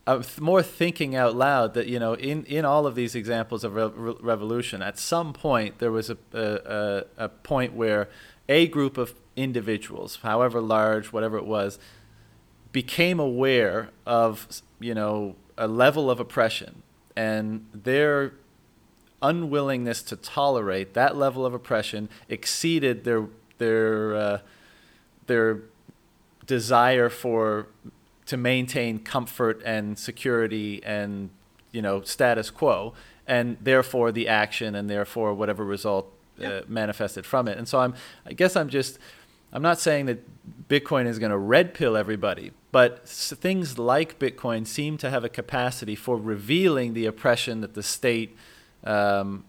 [0.08, 3.74] I'm more thinking out loud that you know in, in all of these examples of
[3.74, 8.08] re- revolution at some point there was a, a, a point where
[8.48, 11.80] a group of individuals however large whatever it was
[12.70, 16.82] became aware of you know a level of oppression
[17.16, 18.34] and their
[19.22, 23.26] unwillingness to tolerate that level of oppression exceeded their
[23.58, 24.38] their uh,
[25.26, 25.60] their
[26.46, 27.66] desire for
[28.26, 31.30] to maintain comfort and security and
[31.72, 32.92] you know status quo
[33.26, 36.12] and therefore the action and therefore whatever result
[36.44, 37.56] uh, manifested from it.
[37.58, 37.94] And so i'm
[38.26, 38.98] i guess i'm just
[39.52, 40.18] i'm not saying that
[40.68, 45.28] bitcoin is going to red pill everybody but things like bitcoin seem to have a
[45.28, 48.36] capacity for revealing the oppression that the state
[48.84, 49.44] um,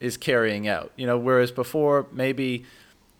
[0.00, 2.64] is carrying out you know whereas before maybe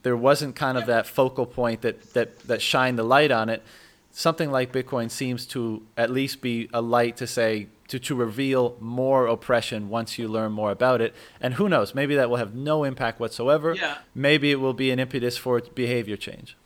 [0.03, 3.63] there wasn't kind of that focal point that that that shined the light on it
[4.15, 8.77] something like Bitcoin seems to at least be a light to say to, to reveal
[8.81, 11.13] more oppression once you learn more about it.
[11.41, 13.75] And who knows, maybe that will have no impact whatsoever.
[13.75, 13.99] Yeah.
[14.15, 16.57] Maybe it will be an impetus for behavior change.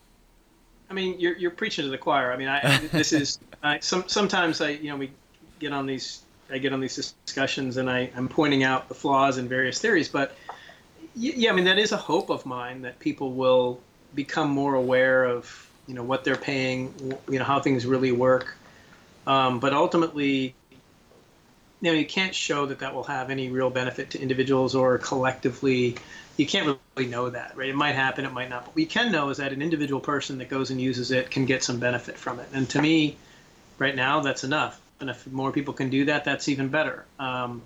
[0.90, 2.32] I mean, you're, you're preaching to the choir.
[2.32, 5.10] I mean, I, this is I, some, sometimes I you know we
[5.58, 9.38] get on these I get on these discussions and I, I'm pointing out the flaws
[9.38, 10.34] in various theories, but
[11.14, 13.80] yeah, I mean that is a hope of mine that people will
[14.14, 16.94] become more aware of you know what they're paying,
[17.28, 18.56] you know how things really work.
[19.26, 20.78] Um, but ultimately, you
[21.82, 25.96] know you can't show that that will have any real benefit to individuals or collectively
[26.38, 27.68] you can't really know that right?
[27.68, 28.64] It might happen it might not.
[28.64, 31.30] But what you can know is that an individual person that goes and uses it
[31.30, 32.48] can get some benefit from it.
[32.54, 33.16] And to me
[33.78, 34.80] right now that's enough.
[35.00, 37.04] And if more people can do that that's even better.
[37.18, 37.62] Um,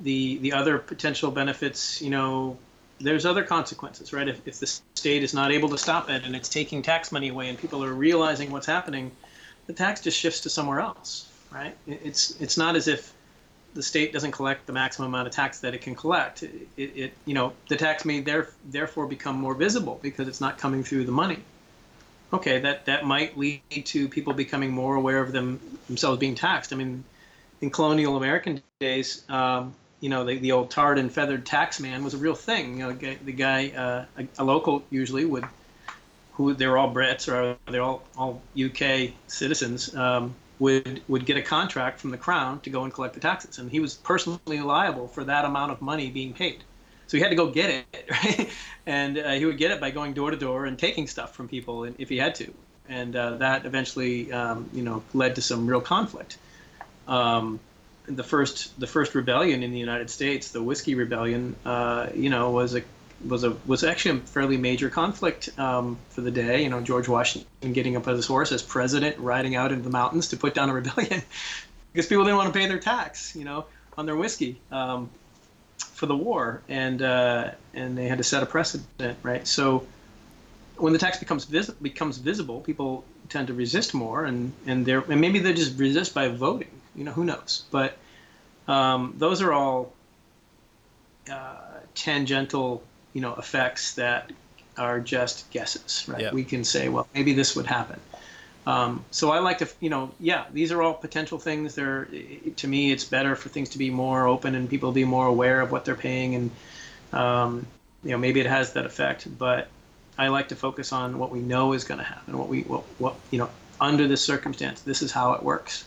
[0.00, 2.56] the the other potential benefits you know
[3.00, 4.28] there's other consequences right?
[4.28, 7.28] If, if the state is not able to stop it and it's taking tax money
[7.28, 9.12] away and people are realizing what's happening
[9.66, 11.76] the tax just shifts to somewhere else right?
[11.86, 13.12] It's it's not as if
[13.74, 16.42] the state doesn't collect the maximum amount of tax that it can collect.
[16.42, 20.58] It, it, you know, the tax may there, therefore become more visible because it's not
[20.58, 21.38] coming through the money.
[22.32, 26.72] Okay, that, that might lead to people becoming more aware of them themselves being taxed.
[26.72, 27.04] I mean,
[27.60, 32.04] in colonial American days, um, you know, the, the old tarred and feathered tax man
[32.04, 32.78] was a real thing.
[32.78, 35.44] You know, the guy, uh, a, a, local usually would,
[36.34, 40.34] who they're all Brits or they're all, all UK citizens, um,
[40.64, 43.70] would would get a contract from the crown to go and collect the taxes, and
[43.70, 46.64] he was personally liable for that amount of money being paid.
[47.06, 48.50] So he had to go get it, right?
[48.86, 51.48] and uh, he would get it by going door to door and taking stuff from
[51.48, 52.52] people if he had to,
[52.88, 56.38] and uh, that eventually, um, you know, led to some real conflict.
[57.06, 57.60] Um,
[58.06, 62.50] the first the first rebellion in the United States, the Whiskey Rebellion, uh, you know,
[62.50, 62.82] was a
[63.28, 66.62] was a was actually a fairly major conflict um, for the day.
[66.62, 69.90] You know, George Washington getting up on his horse as president, riding out into the
[69.90, 71.22] mountains to put down a rebellion
[71.92, 75.10] because people didn't want to pay their tax, you know, on their whiskey um,
[75.78, 79.46] for the war, and uh, and they had to set a precedent, right?
[79.46, 79.86] So
[80.76, 84.94] when the tax becomes vis- becomes visible, people tend to resist more, and and they
[84.94, 86.70] and maybe they just resist by voting.
[86.94, 87.64] You know, who knows?
[87.70, 87.96] But
[88.68, 89.92] um, those are all
[91.30, 91.56] uh,
[91.94, 92.82] tangential
[93.14, 94.30] you know effects that
[94.76, 96.20] are just guesses, right?
[96.34, 98.00] We can say, well, maybe this would happen.
[98.66, 101.74] Um, so I like to, you know, yeah, these are all potential things.
[101.74, 102.08] They're,
[102.56, 105.60] to me, it's better for things to be more open and people be more aware
[105.60, 106.50] of what they're paying, and
[107.12, 107.66] um,
[108.02, 109.28] you know, maybe it has that effect.
[109.38, 109.68] But
[110.18, 112.82] I like to focus on what we know is going to happen, what we, what,
[112.98, 113.50] what, you know,
[113.80, 115.84] under this circumstance, this is how it works.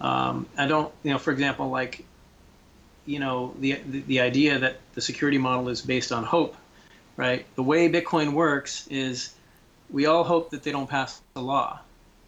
[0.00, 2.04] Um, I don't, you know, for example, like
[3.06, 6.56] you know the, the, the idea that the security model is based on hope
[7.16, 7.46] right?
[7.56, 9.34] The way bitcoin works is
[9.90, 11.80] we all hope that they don't pass a law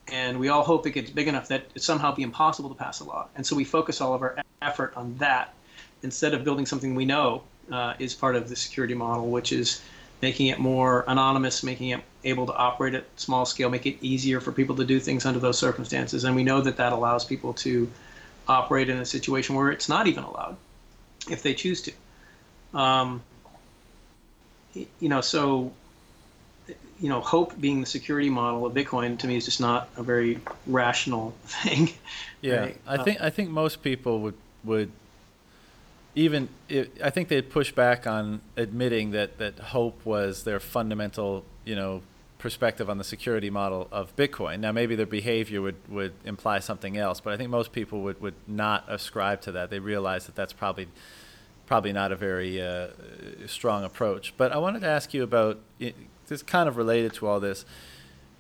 [0.09, 3.01] and we all hope it gets big enough that it somehow be impossible to pass
[3.01, 3.27] a law.
[3.37, 5.55] And so we focus all of our effort on that
[6.03, 7.43] instead of building something we know
[7.73, 9.81] uh, is part of the security model which is
[10.21, 14.41] making it more anonymous making it able to operate at small scale make it easier
[14.41, 16.25] for people to do things under those circumstances.
[16.25, 17.91] And we know that that allows people to
[18.47, 20.57] operate in a situation where it's not even allowed
[21.31, 21.93] if they choose to.
[22.73, 23.23] Um,
[24.75, 25.73] you know, so
[27.01, 30.03] you know, hope being the security model of Bitcoin to me is just not a
[30.03, 31.91] very rational thing.
[32.41, 32.81] Yeah, right?
[32.87, 34.35] I think I think most people would
[34.65, 34.91] would
[36.15, 36.49] even
[37.03, 42.03] I think they'd push back on admitting that that hope was their fundamental, you know,
[42.45, 44.61] perspective on the security model of Bitcoin.
[44.61, 48.21] Now, maybe their behavior would, would imply something else, but I think most people would,
[48.21, 49.71] would not ascribe to that.
[49.71, 50.89] They realize that that's probably
[51.67, 52.89] probably not a very uh,
[53.47, 54.35] strong approach.
[54.37, 55.59] But I wanted to ask you about
[56.27, 57.65] this kind of related to all this.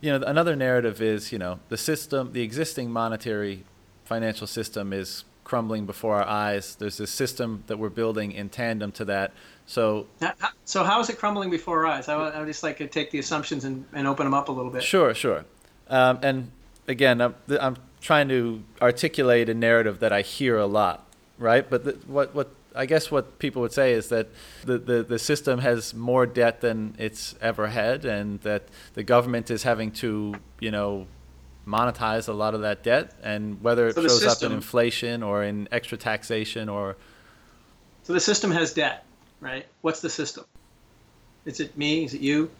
[0.02, 3.64] You know, another narrative is you know the system, the existing monetary
[4.04, 6.74] financial system is crumbling before our eyes.
[6.74, 9.32] There's this system that we're building in tandem to that.
[9.66, 10.06] So,
[10.64, 12.08] so how is it crumbling before our eyes?
[12.08, 14.52] I, I would just like to take the assumptions and, and open them up a
[14.52, 14.82] little bit.
[14.82, 15.44] Sure, sure.
[15.88, 16.50] Um, and
[16.88, 21.06] again, I'm, I'm trying to articulate a narrative that I hear a lot,
[21.38, 21.68] right?
[21.68, 24.28] But the, what, what I guess what people would say is that
[24.64, 28.64] the, the, the system has more debt than it's ever had, and that
[28.94, 31.06] the government is having to, you know,
[31.66, 35.22] monetize a lot of that debt, and whether it so shows system, up in inflation
[35.22, 36.96] or in extra taxation or.
[38.02, 39.04] So the system has debt
[39.44, 39.66] right?
[39.82, 40.44] What's the system?
[41.44, 42.04] Is it me?
[42.04, 42.50] Is it you?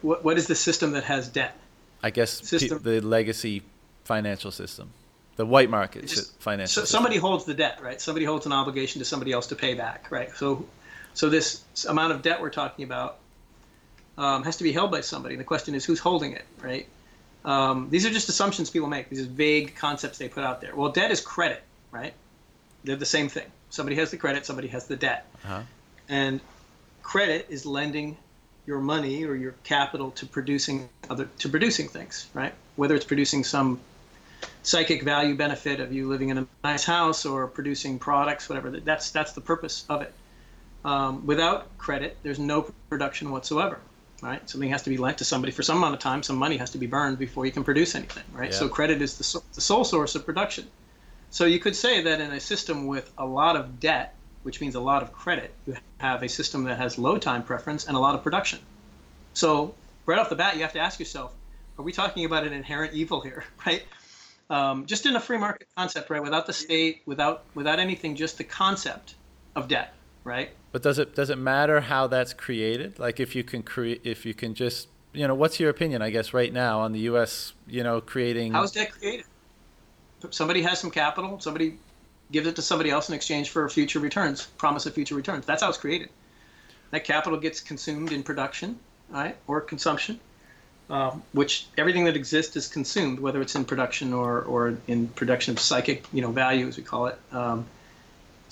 [0.00, 1.56] What, what is the system that has debt?
[2.02, 2.80] I guess system.
[2.82, 3.62] the legacy
[4.04, 4.90] financial system,
[5.36, 6.82] the white market just, financial.
[6.82, 8.00] So somebody holds the debt, right?
[8.00, 10.34] Somebody holds an obligation to somebody else to pay back, right?
[10.34, 10.64] So,
[11.14, 13.18] so this amount of debt we're talking about
[14.18, 15.36] um, has to be held by somebody.
[15.36, 16.88] The question is who's holding it, right?
[17.44, 19.08] Um, these are just assumptions people make.
[19.08, 20.74] These are vague concepts they put out there.
[20.76, 22.14] Well, debt is credit, right?
[22.84, 23.46] They're the same thing.
[23.70, 25.26] Somebody has the credit, somebody has the debt.
[25.44, 25.62] Uh-huh.
[26.08, 26.40] And
[27.02, 28.16] credit is lending
[28.66, 32.52] your money or your capital to producing other to producing things, right?
[32.76, 33.80] Whether it's producing some
[34.62, 38.70] psychic value benefit of you living in a nice house or producing products, whatever.
[38.70, 40.12] That's that's the purpose of it.
[40.84, 43.78] Um, without credit, there's no production whatsoever,
[44.22, 44.48] right?
[44.48, 46.22] Something has to be lent to somebody for some amount of time.
[46.22, 48.50] Some money has to be burned before you can produce anything, right?
[48.50, 48.56] Yeah.
[48.56, 50.68] So credit is the, the sole source of production.
[51.30, 54.76] So you could say that in a system with a lot of debt, which means
[54.76, 58.00] a lot of credit, you have a system that has low time preference and a
[58.00, 58.60] lot of production.
[59.34, 59.74] So
[60.06, 61.34] right off the bat, you have to ask yourself,
[61.78, 63.82] are we talking about an inherent evil here, right?
[64.50, 66.22] Um, just in a free market concept, right?
[66.22, 69.14] Without the state, without without anything, just the concept
[69.56, 69.94] of debt,
[70.24, 70.50] right?
[70.72, 72.98] But does it does it matter how that's created?
[72.98, 76.02] Like if you can create, if you can just, you know, what's your opinion?
[76.02, 78.52] I guess right now on the U.S., you know, creating.
[78.52, 79.26] How is debt created?
[80.30, 81.40] Somebody has some capital.
[81.40, 81.78] Somebody
[82.30, 85.44] gives it to somebody else in exchange for future returns, promise of future returns.
[85.44, 86.08] That's how it's created.
[86.90, 88.78] That capital gets consumed in production,
[89.10, 90.18] right, or consumption,
[90.90, 95.52] um, which everything that exists is consumed, whether it's in production or, or in production
[95.52, 97.18] of psychic, you know, value as we call it.
[97.32, 97.66] Um,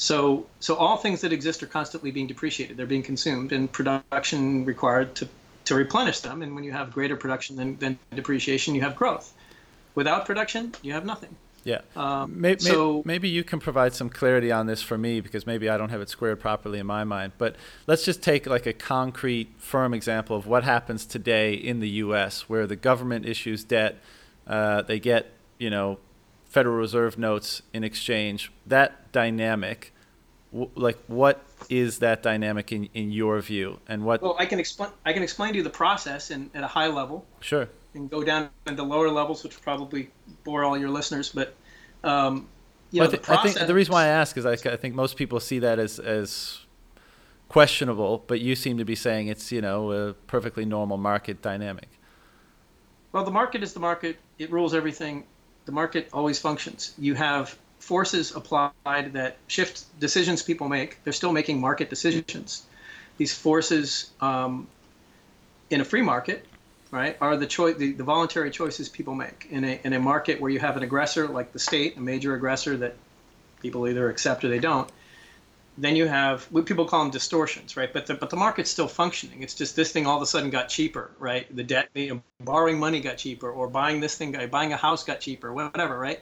[0.00, 2.78] so, so all things that exist are constantly being depreciated.
[2.78, 5.28] They're being consumed, and production required to
[5.66, 6.40] to replenish them.
[6.40, 9.30] And when you have greater production than, than depreciation, you have growth.
[9.94, 11.36] Without production, you have nothing.
[11.64, 11.82] Yeah.
[11.94, 15.68] Um, maybe, so, maybe you can provide some clarity on this for me because maybe
[15.68, 17.34] I don't have it squared properly in my mind.
[17.36, 17.56] But
[17.86, 22.48] let's just take like a concrete, firm example of what happens today in the U.S.,
[22.48, 23.98] where the government issues debt,
[24.46, 25.98] uh, they get you know
[26.50, 28.52] Federal Reserve notes in exchange.
[28.66, 29.94] That dynamic,
[30.52, 34.20] w- like what is that dynamic in, in your view, and what?
[34.20, 34.90] Well, I can explain.
[35.06, 37.24] I can explain to you the process in, at a high level.
[37.40, 40.10] Sure and go down the lower levels, which probably
[40.44, 41.30] bore all your listeners.
[41.30, 41.54] But
[42.04, 42.48] um,
[42.90, 44.76] you well, know, I, th- I, think the reason why I ask is I, I
[44.76, 46.60] think most people see that as as
[47.48, 51.88] questionable, but you seem to be saying it's you know a perfectly normal market dynamic.
[53.12, 54.18] Well, the market is the market.
[54.38, 55.24] It rules everything.
[55.66, 56.94] The market always functions.
[56.98, 61.02] You have forces applied that shift decisions people make.
[61.04, 62.66] They're still making market decisions.
[63.16, 64.66] These forces um,
[65.70, 66.46] in a free market
[66.90, 70.40] right, are the choice, the, the voluntary choices people make in a in a market
[70.40, 72.96] where you have an aggressor like the state, a major aggressor that
[73.62, 74.90] people either accept or they don't.
[75.80, 77.90] Then you have what people call them distortions, right?
[77.90, 79.42] But the but the market's still functioning.
[79.42, 81.54] It's just this thing all of a sudden got cheaper, right?
[81.56, 85.04] The debt, you know, borrowing money got cheaper, or buying this thing, buying a house
[85.04, 86.20] got cheaper, whatever, right?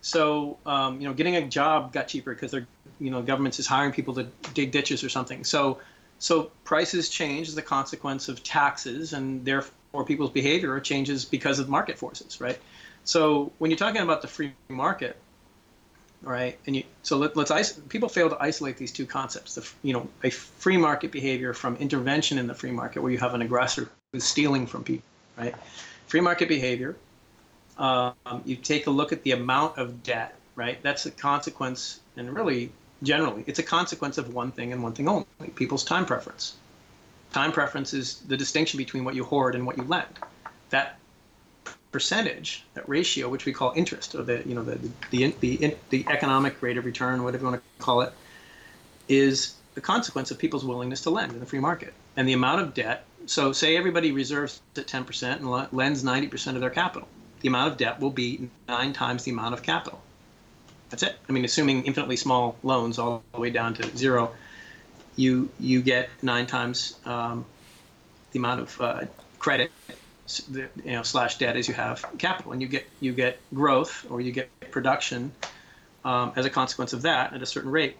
[0.00, 2.68] So um, you know, getting a job got cheaper because they're
[3.00, 5.42] you know governments is hiring people to dig ditches or something.
[5.42, 5.80] So
[6.18, 11.68] so prices change as a consequence of taxes, and therefore people's behavior changes because of
[11.68, 12.58] market forces, right?
[13.04, 15.16] So when you're talking about the free market,
[16.24, 19.54] right, and you so let, us people fail to isolate these two concepts.
[19.54, 23.18] The you know a free market behavior from intervention in the free market, where you
[23.18, 25.06] have an aggressor who's stealing from people,
[25.36, 25.54] right?
[26.06, 26.96] Free market behavior.
[27.76, 28.14] Um,
[28.44, 30.80] you take a look at the amount of debt, right?
[30.82, 32.70] That's a consequence, and really
[33.02, 36.54] generally, it's a consequence of one thing and one thing only: people's time preference
[37.34, 40.20] Time preference is the distinction between what you hoard and what you lend.
[40.70, 41.00] That
[41.94, 44.76] percentage, that ratio, which we call interest, or the you know the
[45.10, 48.12] the the, the economic rate of return, whatever you want to call it,
[49.08, 51.94] is the consequence of people's willingness to lend in the free market.
[52.16, 53.04] And the amount of debt.
[53.26, 57.08] So say everybody reserves at 10% and lends 90% of their capital.
[57.40, 60.00] The amount of debt will be nine times the amount of capital.
[60.90, 61.16] That's it.
[61.28, 64.32] I mean, assuming infinitely small loans all the way down to zero
[65.16, 67.44] you you get nine times um,
[68.32, 69.00] the amount of uh,
[69.38, 69.70] credit
[70.52, 74.20] you know slash debt is you have capital, and you get you get growth or
[74.20, 75.32] you get production
[76.04, 77.96] um, as a consequence of that at a certain rate.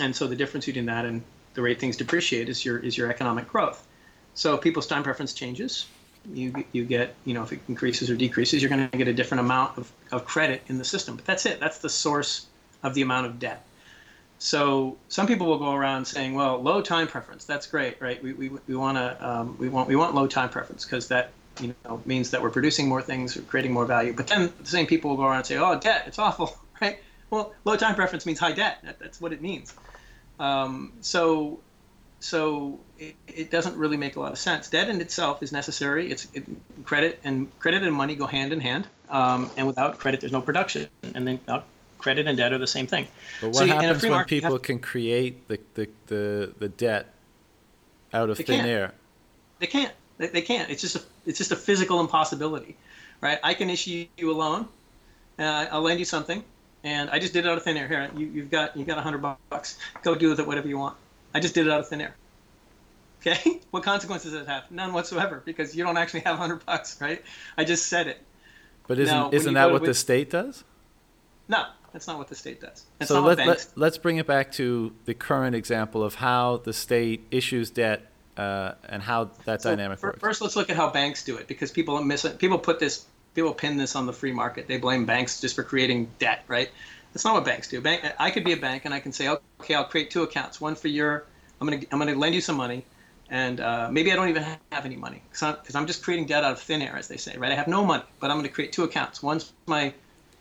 [0.00, 1.22] And so the difference between that and
[1.54, 3.86] the rate things depreciate is your is your economic growth.
[4.34, 5.86] So people's time preference changes.
[6.32, 9.12] You you get you know if it increases or decreases, you're going to get a
[9.12, 11.16] different amount of, of credit in the system.
[11.16, 11.60] But that's it.
[11.60, 12.46] That's the source
[12.82, 13.64] of the amount of debt.
[14.38, 18.22] So some people will go around saying, "Well, low time preference, that's great, right?
[18.22, 21.30] We, we, we want to um, we want we want low time preference because that
[21.60, 24.68] you know means that we're producing more things, we're creating more value." But then the
[24.68, 26.98] same people will go around and say, "Oh, debt, it's awful, right?"
[27.30, 28.78] Well, low time preference means high debt.
[28.84, 29.74] That, that's what it means.
[30.38, 31.58] Um, so
[32.20, 34.68] so it, it, doesn't really make a lot of sense.
[34.68, 36.10] Debt in itself is necessary.
[36.10, 36.44] It's it,
[36.84, 38.86] credit and credit and money go hand in hand.
[39.08, 41.64] Um, and without credit, there's no production, and then without
[41.98, 43.06] credit and debt are the same thing.
[43.40, 47.12] But what so happens when market, people have, can create the, the, the, the debt
[48.12, 48.66] out of thin can't.
[48.66, 48.94] air?
[49.58, 49.92] They can't.
[50.18, 50.70] They, they can't.
[50.70, 52.76] It's just a it's just a physical impossibility,
[53.20, 53.38] right?
[53.42, 54.68] I can issue you a loan,
[55.36, 56.42] and I'll lend you something,
[56.84, 57.88] and I just did it out of thin air.
[57.88, 59.18] Here, you, you've got you got a hundred
[59.50, 59.78] bucks.
[60.02, 60.96] Go do with it whatever you want.
[61.34, 62.14] I just did it out of thin air.
[63.20, 64.70] Okay, what consequences does it have?
[64.70, 67.22] None whatsoever, because you don't actually have a hundred bucks, right?
[67.56, 68.22] I just said it.
[68.86, 70.64] But isn't now, isn't that what with, the state does?
[71.48, 72.84] No, that's not what the state does.
[72.98, 76.72] That's so let, let, let's bring it back to the current example of how the
[76.72, 78.02] state issues debt
[78.36, 80.20] uh, and how that so dynamic works.
[80.20, 82.38] First, let's look at how banks do it because people miss it.
[82.38, 84.66] People put this people pin this on the free market.
[84.66, 86.70] They blame banks just for creating debt, right?
[87.12, 87.80] That's not what banks do.
[87.80, 89.28] Bank, I could be a bank and I can say,
[89.60, 90.60] okay, I'll create two accounts.
[90.60, 91.24] One for your,
[91.60, 92.84] I'm gonna I'm gonna lend you some money,
[93.30, 96.44] and uh, maybe I don't even have any money because I'm, I'm, just creating debt
[96.44, 97.50] out of thin air, as they say, right?
[97.50, 99.22] I have no money, but I'm gonna create two accounts.
[99.22, 99.94] One's my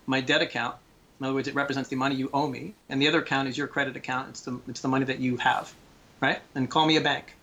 [0.06, 0.76] my debt account.
[1.20, 3.58] In other words, it represents the money you owe me, and the other account is
[3.58, 4.30] your credit account.
[4.30, 5.74] It's the it's the money that you have,
[6.22, 6.40] right?
[6.56, 7.34] And call me a bank.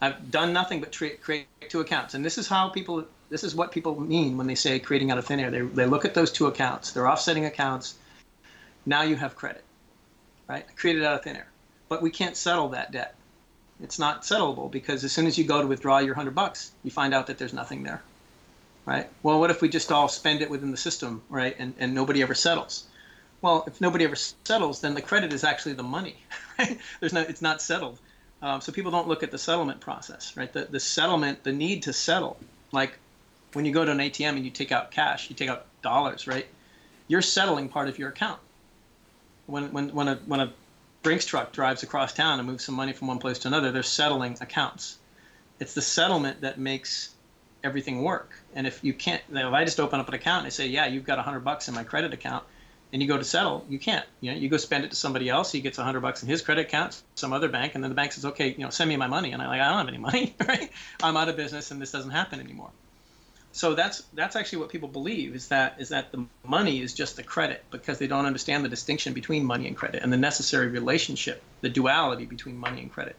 [0.00, 3.04] I've done nothing but create, create two accounts, and this is how people.
[3.30, 5.50] This is what people mean when they say creating out of thin air.
[5.50, 6.92] They, they look at those two accounts.
[6.92, 7.94] They're offsetting accounts
[8.86, 9.64] now you have credit,
[10.46, 10.64] right?
[10.76, 11.46] Created out of thin air.
[11.88, 13.14] But we can't settle that debt.
[13.82, 16.90] It's not settlable because as soon as you go to withdraw your hundred bucks, you
[16.90, 18.02] find out that there's nothing there,
[18.86, 19.08] right?
[19.22, 21.56] Well, what if we just all spend it within the system, right?
[21.58, 22.84] And, and nobody ever settles.
[23.44, 26.16] Well, if nobody ever settles, then the credit is actually the money,
[26.58, 26.78] right?
[27.00, 27.98] There's no, it's not settled.
[28.40, 30.50] Um, so people don't look at the settlement process, right?
[30.50, 32.38] The, the settlement, the need to settle,
[32.72, 32.96] like
[33.52, 36.26] when you go to an ATM and you take out cash, you take out dollars,
[36.26, 36.46] right?
[37.06, 38.40] You're settling part of your account
[39.44, 40.50] when when when a when a
[41.02, 43.82] Brinks truck drives across town and moves some money from one place to another, they're
[43.82, 44.96] settling accounts.
[45.60, 47.10] It's the settlement that makes
[47.62, 48.30] everything work.
[48.54, 50.86] And if you can't, if I just open up an account and I say, yeah,
[50.86, 52.44] you've got a hundred bucks in my credit account,
[52.94, 54.06] and you go to settle, you can't.
[54.22, 55.52] You know, you go spend it to somebody else.
[55.52, 57.94] He gets a hundred bucks in his credit account, some other bank, and then the
[57.94, 59.88] bank says, okay, you know, send me my money, and I'm like, I don't have
[59.88, 60.70] any money, right?
[61.02, 62.70] I'm out of business, and this doesn't happen anymore
[63.54, 67.14] so that's that's actually what people believe is that is that the money is just
[67.14, 70.66] the credit because they don't understand the distinction between money and credit and the necessary
[70.66, 73.14] relationship the duality between money and credit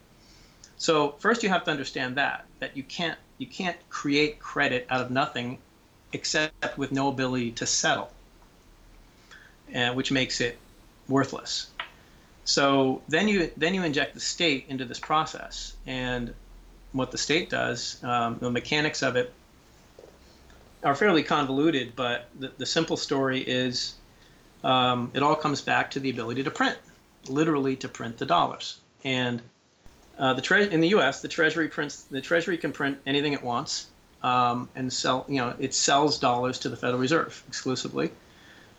[0.76, 5.00] so first you have to understand that that you can't you can't create credit out
[5.00, 5.58] of nothing
[6.12, 8.12] except with no ability to settle
[9.74, 10.58] uh, which makes it
[11.08, 11.68] worthless
[12.44, 16.34] so then you then you inject the state into this process and
[16.92, 19.34] what the state does um, the mechanics of it
[20.86, 23.96] are fairly convoluted, but the, the simple story is
[24.64, 26.78] um, it all comes back to the ability to print,
[27.28, 28.80] literally to print the dollars.
[29.04, 29.42] And
[30.18, 33.44] uh, the tre- in the U.S., the Treasury prints the Treasury can print anything it
[33.44, 33.88] wants
[34.22, 35.26] um, and sell.
[35.28, 38.12] You know, it sells dollars to the Federal Reserve exclusively.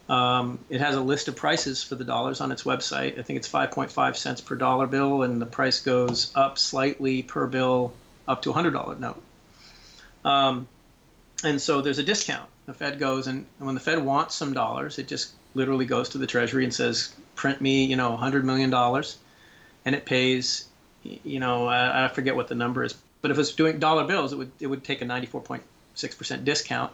[0.09, 3.19] Um, it has a list of prices for the dollars on its website.
[3.19, 7.47] I think it's 5.5 cents per dollar bill, and the price goes up slightly per
[7.47, 7.93] bill
[8.29, 9.23] up to a $100 note.
[10.25, 10.69] Um,
[11.43, 12.49] and so there's a discount.
[12.67, 16.19] The Fed goes and, when the Fed wants some dollars, it just literally goes to
[16.19, 19.19] the Treasury and says, "Print me, you know, 100 million dollars,"
[19.85, 20.67] and it pays,
[21.05, 24.33] you know, I, I forget what the number is, but if it's doing dollar bills,
[24.33, 26.93] it would it would take a 94.6 percent discount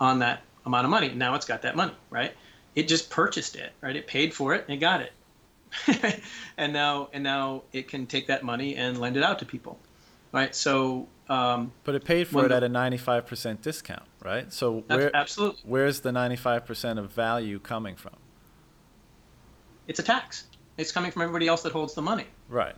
[0.00, 1.10] on that amount of money.
[1.10, 2.32] Now it's got that money, right?
[2.74, 3.94] It just purchased it, right?
[3.94, 6.22] It paid for it and it got it,
[6.56, 9.78] and now and now it can take that money and lend it out to people,
[10.32, 10.54] right?
[10.54, 14.52] So um, but it paid for it at a 95% discount, right?
[14.52, 15.62] So where, absolutely.
[15.64, 18.16] where's the 95% of value coming from?
[19.86, 20.44] It's a tax.
[20.76, 22.26] It's coming from everybody else that holds the money.
[22.48, 22.74] Right.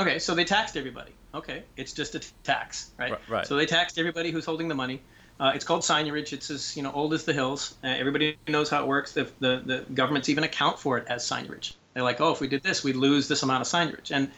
[0.00, 1.12] Okay, so they taxed everybody.
[1.34, 3.14] Okay, it's just a t- tax, right?
[3.28, 3.46] Right.
[3.46, 5.00] So they taxed everybody who's holding the money.
[5.42, 6.32] Uh, it's called seigniorage.
[6.32, 7.74] It's as you know old as the hills.
[7.82, 9.10] Uh, everybody knows how it works.
[9.10, 11.74] The, the the governments even account for it as seigniorage.
[11.92, 14.12] They're like, oh, if we did this, we'd lose this amount of seigniorage.
[14.12, 14.30] And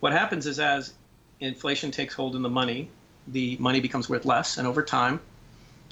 [0.00, 0.92] what happens is as
[1.40, 2.90] inflation takes hold in the money,
[3.28, 5.20] the money becomes worth less, and over time,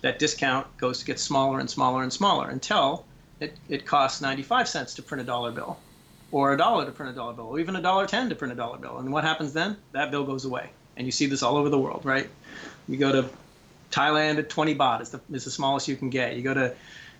[0.02, 3.06] that discount goes to get smaller and smaller and smaller until
[3.40, 5.78] it, it costs 95 cents to print a dollar bill,
[6.32, 8.52] or a dollar to print a dollar bill, or even a dollar ten to print
[8.52, 8.98] a dollar bill.
[8.98, 9.78] And what happens then?
[9.92, 10.68] That bill goes away,
[10.98, 12.28] and you see this all over the world, right?
[12.86, 13.30] You go to
[13.90, 16.36] Thailand at 20 baht is the, is the smallest you can get.
[16.36, 16.74] You go to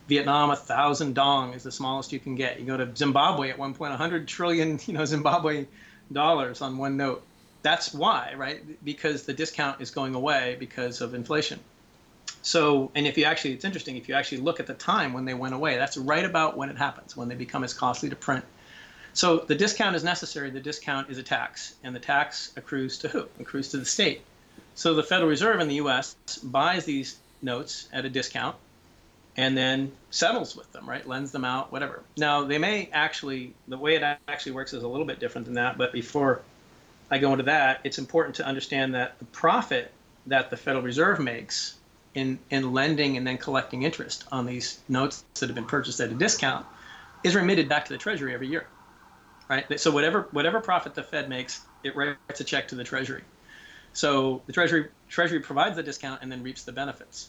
[0.09, 2.61] Vietnam, a thousand dong is the smallest you can get.
[2.61, 5.67] You go to Zimbabwe at one point, 100 trillion, you know, Zimbabwe
[6.13, 7.25] dollars on one note
[7.63, 8.85] that's why, right?
[8.85, 11.61] Because the discount is going away because of inflation.
[12.43, 15.27] So, and if you actually, it's interesting, if you actually look at the time when
[15.27, 18.17] they went away, that's right about when it happens, when they become as costly to
[18.17, 18.45] print.
[19.13, 20.51] So the discount is necessary.
[20.51, 23.27] The discount is a tax, and the tax accrues to who?
[23.39, 24.23] Accrues to the state.
[24.81, 26.17] So the Federal Reserve in the U.S.
[26.43, 28.57] buys these notes at a discount
[29.37, 31.07] and then settles with them, right?
[31.07, 32.03] Lends them out, whatever.
[32.17, 35.57] Now, they may actually, the way it actually works is a little bit different than
[35.57, 36.41] that, but before
[37.11, 39.93] I go into that, it's important to understand that the profit
[40.29, 41.75] that the Federal Reserve makes
[42.15, 46.09] in, in lending and then collecting interest on these notes that have been purchased at
[46.09, 46.65] a discount
[47.23, 48.67] is remitted back to the Treasury every year,
[49.47, 49.79] right?
[49.79, 53.25] So whatever whatever profit the Fed makes, it writes a check to the Treasury.
[53.93, 57.29] So the Treasury Treasury provides the discount and then reaps the benefits.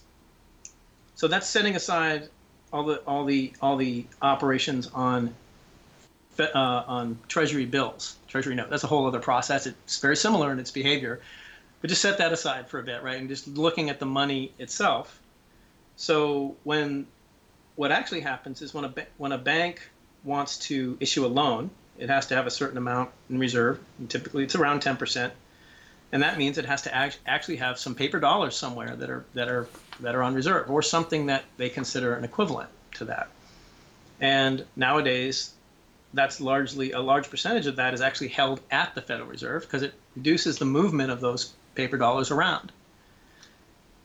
[1.16, 2.30] So that's setting aside
[2.72, 5.34] all the all the all the operations on
[6.40, 8.70] uh, on Treasury bills, Treasury note.
[8.70, 9.68] That's a whole other process.
[9.68, 11.20] It's very similar in its behavior,
[11.82, 13.20] but just set that aside for a bit, right?
[13.20, 15.20] And just looking at the money itself,
[15.96, 17.06] So when
[17.76, 19.90] what actually happens is when a when a bank
[20.24, 23.80] wants to issue a loan, it has to have a certain amount in reserve.
[24.00, 25.32] And typically, it's around 10%,
[26.12, 29.26] and that means it has to act, actually have some paper dollars somewhere that are
[29.34, 29.68] that are
[30.00, 33.30] that are on reserve, or something that they consider an equivalent to that.
[34.20, 35.52] And nowadays,
[36.14, 39.84] that's largely a large percentage of that is actually held at the Federal Reserve because
[39.84, 42.72] it reduces the movement of those paper dollars around.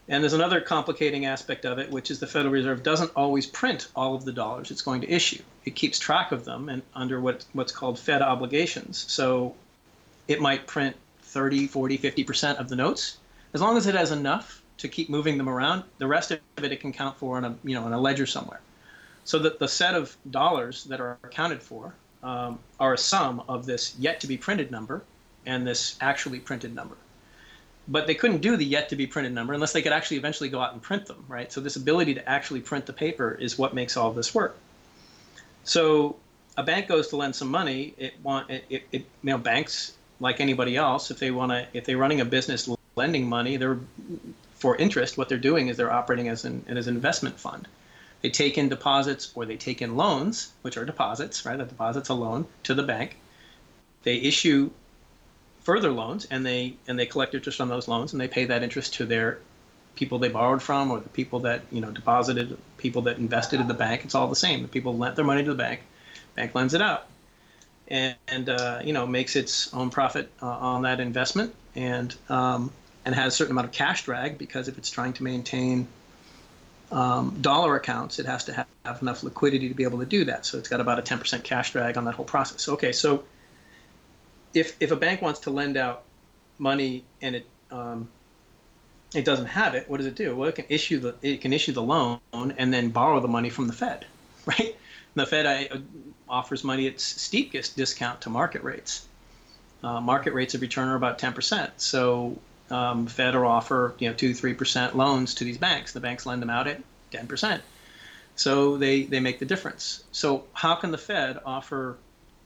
[0.09, 3.89] And there's another complicating aspect of it, which is the Federal Reserve doesn't always print
[3.97, 5.43] all of the dollars it's going to issue.
[5.65, 9.05] It keeps track of them and under what, what's called Fed obligations.
[9.09, 9.57] So
[10.29, 10.95] it might print
[11.37, 13.19] 30, 40, 50% of the notes.
[13.53, 16.73] As long as it has enough to keep moving them around, the rest of it
[16.73, 18.61] it can count for in a, you know, in a ledger somewhere.
[19.25, 21.93] So that the set of dollars that are accounted for
[22.23, 25.03] um, are a sum of this yet to be printed number
[25.45, 26.97] and this actually printed number
[27.89, 30.49] but they couldn't do the yet to be printed number unless they could actually eventually
[30.49, 31.53] go out and print them, right?
[31.53, 34.57] So this ability to actually print the paper is what makes all this work.
[35.63, 36.17] So
[36.57, 37.95] a bank goes to lend some money.
[37.99, 41.67] It want it, it, it you know banks like anybody else if they want to
[41.73, 43.79] if they're running a business lending money they're
[44.57, 47.69] for interest what they're doing is they're operating as an as an investment fund.
[48.23, 51.61] They take in deposits or they take in loans, which are deposits, right?
[51.61, 53.17] A deposit's a loan to the bank.
[54.03, 54.71] They issue
[55.61, 58.63] further loans and they and they collect interest on those loans and they pay that
[58.63, 59.39] interest to their
[59.95, 63.67] people they borrowed from or the people that you know deposited people that invested in
[63.67, 65.81] the bank it's all the same the people lent their money to the bank
[66.35, 67.07] bank lends it out
[67.89, 72.73] and, and uh, you know makes its own profit uh, on that investment and um,
[73.05, 75.87] and has a certain amount of cash drag because if it's trying to maintain
[76.93, 80.25] um, dollar accounts it has to have, have enough liquidity to be able to do
[80.25, 83.25] that so it's got about a 10% cash drag on that whole process okay so
[84.55, 86.03] if if a bank wants to lend out
[86.59, 88.09] money and it um,
[89.15, 90.37] it doesn't have it, what does it do?
[90.37, 93.51] Well, it can issue the it can issue the loan and then borrow the money
[93.51, 94.05] from the Fed,
[94.47, 94.77] right?
[95.15, 95.69] The Fed I,
[96.29, 99.07] offers money at steepest discount to market rates.
[99.83, 101.71] Uh, market rates of return are about 10%.
[101.77, 102.39] So
[102.71, 105.93] um, Fed will offer you know two three percent loans to these banks.
[105.93, 106.83] The banks lend them out at
[107.13, 107.61] 10%.
[108.35, 110.03] So they they make the difference.
[110.13, 111.97] So how can the Fed offer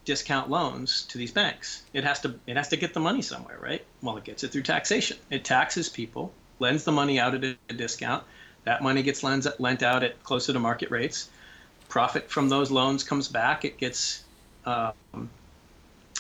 [0.05, 1.83] discount loans to these banks.
[1.93, 3.85] It has to it has to get the money somewhere, right?
[4.03, 5.19] Well, it gets it through taxation.
[5.31, 8.25] It taxes people, lends the money out at a discount.
[8.65, 11.29] That money gets lent, lent out at closer to market rates.
[11.91, 13.65] Profit from those loans comes back.
[13.67, 14.25] It gets
[14.65, 15.29] um,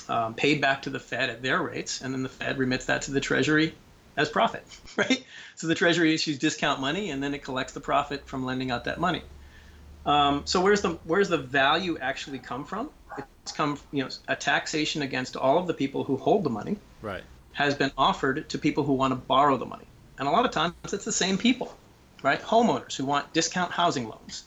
[0.09, 3.03] um, paid back to the Fed at their rates, and then the Fed remits that
[3.03, 3.75] to the Treasury
[4.17, 4.65] as profit,
[4.97, 5.25] right?
[5.55, 8.85] So the Treasury issues discount money, and then it collects the profit from lending out
[8.85, 9.23] that money.
[10.05, 12.91] Um, so where's the where's the value actually come from?
[13.43, 16.77] It's come, you know, a taxation against all of the people who hold the money.
[17.03, 17.23] Right.
[17.53, 19.87] Has been offered to people who want to borrow the money,
[20.19, 21.77] and a lot of times it's the same people,
[22.23, 22.41] right?
[22.41, 24.45] Homeowners who want discount housing loans,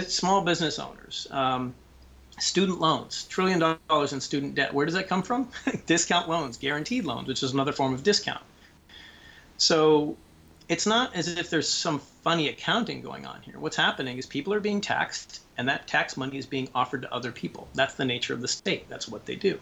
[0.00, 1.74] small business owners, um,
[2.38, 3.58] student loans, trillion
[3.88, 4.72] dollars in student debt.
[4.72, 5.48] Where does that come from?
[5.86, 8.42] discount loans, guaranteed loans, which is another form of discount.
[9.58, 10.16] So
[10.68, 13.58] it's not as if there's some funny accounting going on here.
[13.58, 17.12] What's happening is people are being taxed, and that tax money is being offered to
[17.12, 17.68] other people.
[17.74, 18.88] That's the nature of the state.
[18.88, 19.60] That's what they do.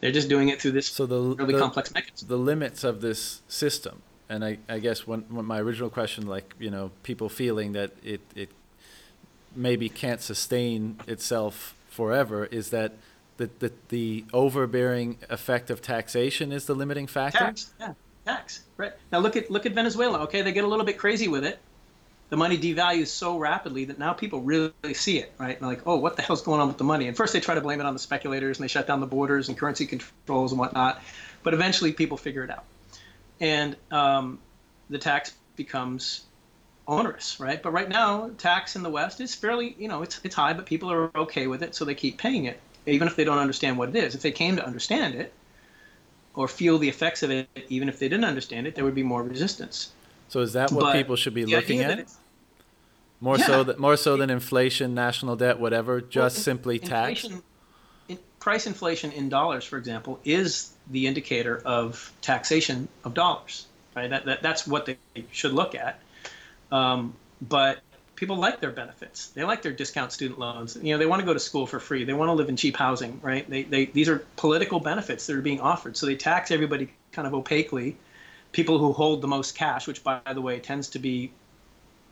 [0.00, 2.28] They're just doing it through this so the, really the, complex mechanism.
[2.28, 6.54] The limits of this system, and I, I guess when, when my original question, like
[6.58, 8.50] you know, people feeling that it it
[9.54, 12.92] maybe can't sustain itself forever, is that
[13.36, 17.38] the the, the overbearing effect of taxation is the limiting factor.
[17.38, 17.94] Tax, yeah
[18.24, 18.62] tax.
[18.76, 20.20] Right now, look at look at Venezuela.
[20.20, 21.58] Okay, they get a little bit crazy with it.
[22.30, 25.56] The money devalues so rapidly that now people really see it, right?
[25.56, 27.06] And like, oh, what the hell's going on with the money?
[27.06, 29.06] And first they try to blame it on the speculators and they shut down the
[29.06, 31.02] borders and currency controls and whatnot,
[31.42, 32.64] but eventually people figure it out,
[33.40, 34.38] and um,
[34.90, 36.24] the tax becomes
[36.86, 37.62] onerous, right?
[37.62, 40.66] But right now, tax in the West is fairly, you know, it's it's high, but
[40.66, 43.78] people are okay with it, so they keep paying it, even if they don't understand
[43.78, 44.14] what it is.
[44.14, 45.32] If they came to understand it,
[46.34, 49.02] or feel the effects of it, even if they didn't understand it, there would be
[49.02, 49.92] more resistance.
[50.28, 52.08] So is that what but people should be looking at?
[53.20, 53.46] More yeah.
[53.46, 56.00] so, that, more so than inflation, national debt, whatever.
[56.00, 57.24] Just well, simply tax.
[58.08, 63.66] In, price inflation in dollars, for example, is the indicator of taxation of dollars.
[63.96, 64.10] Right.
[64.10, 64.98] That, that that's what they
[65.30, 66.00] should look at.
[66.74, 67.80] Um, but
[68.16, 69.28] people like their benefits.
[69.28, 70.76] They like their discount student loans.
[70.76, 72.04] You know, they want to go to school for free.
[72.04, 73.48] They want to live in cheap housing, right?
[73.48, 75.96] They, they, these are political benefits that are being offered.
[75.96, 77.96] So they tax everybody kind of opaquely.
[78.52, 81.30] People who hold the most cash, which by the way tends to be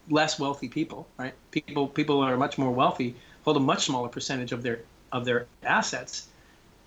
[0.08, 1.34] less wealthy people, right?
[1.50, 3.14] People people are much more wealthy
[3.44, 4.80] hold a much smaller percentage of their
[5.10, 6.28] of their assets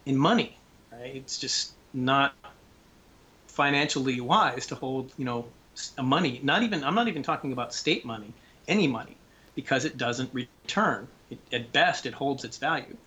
[0.06, 0.57] in money,
[0.91, 1.15] right?
[1.15, 2.34] It's just not
[3.47, 5.45] financially wise to hold, you know,
[6.02, 6.39] money.
[6.43, 8.34] Not even I'm not even talking about state money
[8.68, 9.15] any money
[9.56, 11.07] because it doesn't return.
[11.30, 12.97] It, at best, it holds its value.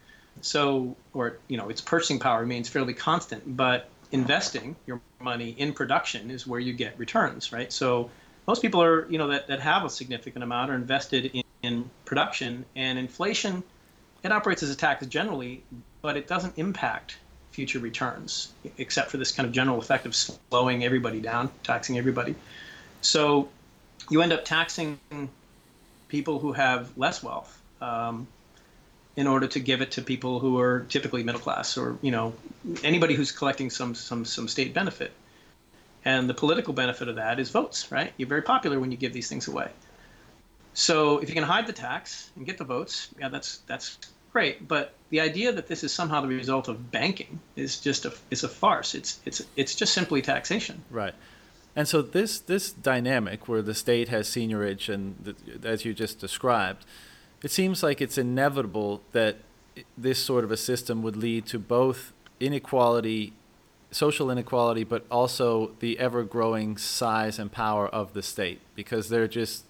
[0.40, 3.56] So, or you know, its purchasing power remains fairly constant.
[3.56, 7.72] But investing your money in production is where you get returns, right?
[7.72, 8.10] So,
[8.46, 11.90] most people are, you know, that, that have a significant amount are invested in, in
[12.06, 13.62] production, and inflation,
[14.22, 15.62] it operates as a tax generally,
[16.00, 17.18] but it doesn't impact
[17.58, 22.36] future returns, except for this kind of general effect of slowing everybody down, taxing everybody.
[23.00, 23.48] So
[24.10, 25.00] you end up taxing
[26.06, 28.28] people who have less wealth um,
[29.16, 32.32] in order to give it to people who are typically middle class or you know
[32.84, 35.10] anybody who's collecting some some some state benefit.
[36.04, 38.12] And the political benefit of that is votes, right?
[38.18, 39.70] You're very popular when you give these things away.
[40.74, 43.98] So if you can hide the tax and get the votes, yeah, that's that's
[44.32, 44.66] great.
[44.66, 48.44] But the idea that this is somehow the result of banking is just a is
[48.44, 48.94] a farce.
[48.94, 50.82] It's it's it's just simply taxation.
[50.90, 51.14] Right.
[51.74, 56.18] And so this this dynamic where the state has seigniorage and the, as you just
[56.18, 56.84] described,
[57.42, 59.36] it seems like it's inevitable that
[59.96, 63.32] this sort of a system would lead to both inequality,
[63.90, 69.28] social inequality, but also the ever growing size and power of the state because they're
[69.28, 69.64] just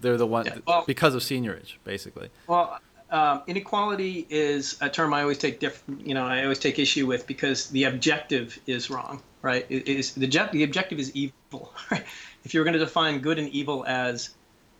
[0.00, 2.30] they're the one yeah, well, because of seigniorage, basically.
[2.46, 2.80] Well,
[3.10, 6.06] um, inequality is a term I always take different.
[6.06, 9.66] You know, I always take issue with because the objective is wrong right?
[9.68, 11.72] It is the, the objective is evil.
[11.90, 12.04] Right?
[12.44, 14.30] If you're going to define good and evil as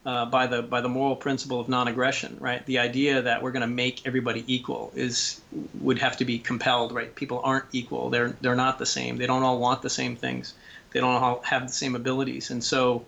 [0.07, 2.65] uh, by the by the moral principle of non-aggression, right?
[2.65, 5.40] The idea that we're going to make everybody equal is
[5.81, 7.15] would have to be compelled, right?
[7.15, 8.09] People aren't equal.
[8.09, 9.19] They're they're not the same.
[9.19, 10.55] They don't all want the same things.
[10.93, 13.05] They don't all have the same abilities, and so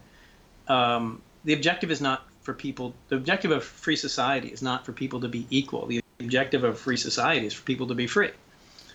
[0.69, 2.95] um, the objective is not for people.
[3.09, 5.87] The objective of free society is not for people to be equal.
[5.87, 8.31] The objective of free society is for people to be free,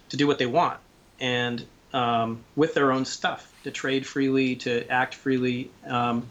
[0.09, 0.79] to do what they want,
[1.19, 5.71] and um, with their own stuff, to trade freely, to act freely.
[5.85, 6.27] Um,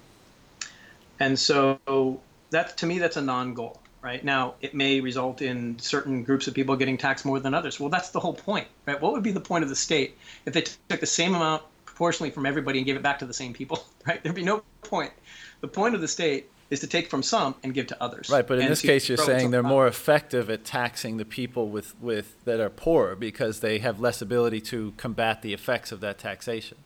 [1.18, 2.20] and so
[2.50, 3.80] that to me, that's a non-goal.
[4.02, 7.80] Right now, it may result in certain groups of people getting taxed more than others.
[7.80, 9.00] Well, that's the whole point, right?
[9.00, 12.30] What would be the point of the state if they took the same amount proportionally
[12.30, 14.22] from everybody and gave it back to the same people, right?
[14.22, 15.12] There'd be no point.
[15.60, 18.28] The point of the state is to take from some and give to others.
[18.28, 21.94] Right, but in this case, you're saying they're more effective at taxing the people with,
[22.00, 26.18] with that are poor because they have less ability to combat the effects of that
[26.18, 26.78] taxation.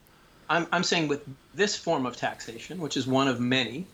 [0.50, 1.24] I'm, I'm saying with
[1.54, 3.86] this form of taxation, which is one of many,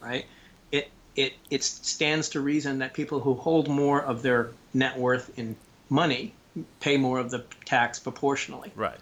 [0.00, 0.26] right?
[0.70, 5.36] It it it stands to reason that people who hold more of their net worth
[5.38, 5.56] in
[5.88, 6.34] money
[6.80, 8.70] pay more of the tax proportionally.
[8.76, 8.98] Right.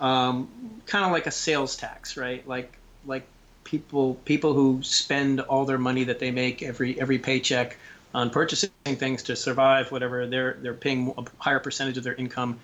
[0.00, 2.46] Um, kind of like a sales tax, right?
[2.48, 2.72] Like
[3.04, 3.26] like
[3.68, 7.76] people people who spend all their money that they make every every paycheck
[8.14, 12.58] on purchasing things to survive, whatever they're they're paying a higher percentage of their income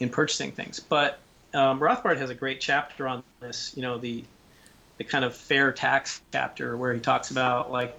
[0.00, 0.80] in purchasing things.
[0.80, 1.20] But
[1.54, 3.72] um, Rothbard has a great chapter on this.
[3.76, 4.24] You know the
[4.96, 7.96] the kind of fair tax chapter where he talks about like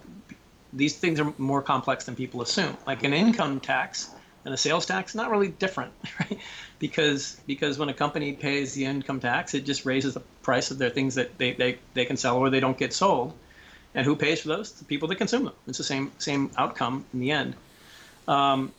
[0.74, 2.76] these things are more complex than people assume.
[2.86, 4.10] Like an income tax
[4.46, 6.40] and a sales tax, not really different, right?
[6.80, 10.78] Because because when a company pays the income tax, it just raises the price of
[10.78, 13.34] their things that they, they, they can sell or they don't get sold.
[13.96, 14.72] And who pays for those?
[14.74, 15.54] The people that consume them.
[15.68, 17.56] It's the same same outcome in the end.
[18.28, 18.72] Um,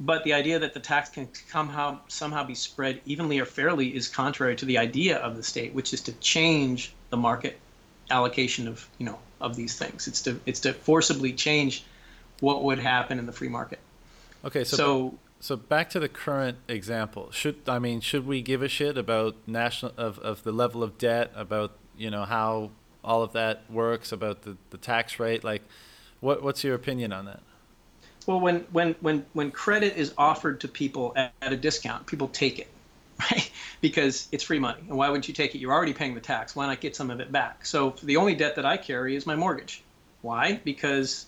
[0.00, 4.08] but the idea that the tax can somehow somehow be spread evenly or fairly is
[4.08, 7.58] contrary to the idea of the state, which is to change the market
[8.10, 10.08] allocation of you know of these things.
[10.08, 11.84] It's to it's to forcibly change
[12.40, 13.78] what would happen in the free market.
[14.44, 17.30] Okay, so so, so back to the current example.
[17.30, 20.98] Should I mean should we give a shit about national of, of the level of
[20.98, 22.70] debt, about you know how
[23.02, 25.44] all of that works, about the, the tax rate?
[25.44, 25.62] Like,
[26.20, 27.40] what what's your opinion on that?
[28.26, 32.28] Well, when when when when credit is offered to people at, at a discount, people
[32.28, 32.68] take it,
[33.30, 33.50] right?
[33.80, 35.58] Because it's free money, and why wouldn't you take it?
[35.58, 36.54] You're already paying the tax.
[36.54, 37.64] Why not get some of it back?
[37.64, 39.82] So the only debt that I carry is my mortgage.
[40.20, 40.60] Why?
[40.64, 41.26] Because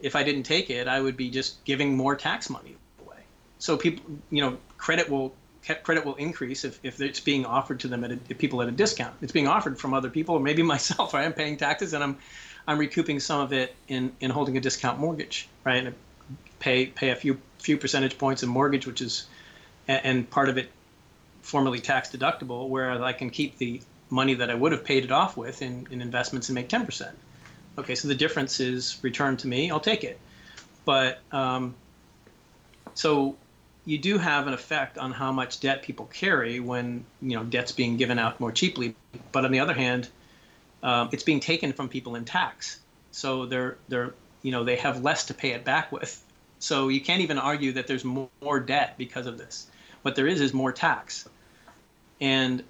[0.00, 3.18] if I didn't take it, I would be just giving more tax money away.
[3.58, 5.34] So people, you know, credit will
[5.82, 8.72] credit will increase if, if it's being offered to them at a, people at a
[8.72, 9.14] discount.
[9.20, 11.14] It's being offered from other people, or maybe myself.
[11.14, 12.18] I am paying taxes and I'm
[12.66, 15.86] I'm recouping some of it in, in holding a discount mortgage, right?
[15.86, 15.94] And
[16.58, 19.26] pay pay a few few percentage points in mortgage, which is
[19.86, 20.70] and part of it
[21.42, 23.80] formerly tax deductible, whereas I can keep the
[24.10, 27.10] money that I would have paid it off with in, in investments and make 10%.
[27.78, 29.70] Okay, so the difference is returned to me.
[29.70, 30.18] I'll take it.
[30.84, 31.74] But um,
[32.94, 33.36] so
[33.84, 37.72] you do have an effect on how much debt people carry when you know debt's
[37.72, 38.96] being given out more cheaply.
[39.30, 40.08] But on the other hand,
[40.82, 42.80] um, it's being taken from people in tax,
[43.12, 46.22] so they're they're you know they have less to pay it back with.
[46.58, 49.68] So you can't even argue that there's more debt because of this.
[50.02, 51.28] What there is is more tax,
[52.20, 52.64] and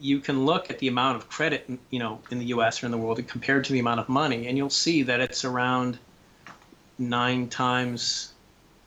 [0.00, 2.82] you can look at the amount of credit, you know, in the U.S.
[2.82, 5.44] or in the world compared to the amount of money, and you'll see that it's
[5.44, 5.98] around
[6.98, 8.32] nine times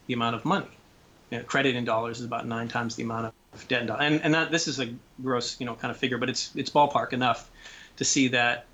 [0.08, 0.68] the amount of money.
[1.30, 4.04] You know, credit in dollars is about nine times the amount of debt in dollars.
[4.04, 6.70] And, and that, this is a gross, you know, kind of figure, but it's it's
[6.70, 7.50] ballpark enough
[7.98, 8.66] to see that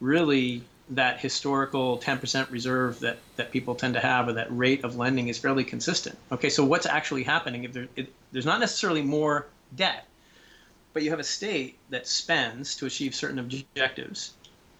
[0.00, 4.96] really that historical 10% reserve that, that people tend to have or that rate of
[4.96, 6.18] lending is fairly consistent.
[6.32, 9.46] Okay, so what's actually happening if there, it, there's not necessarily more
[9.76, 10.06] debt,
[10.92, 14.32] but you have a state that spends to achieve certain objectives,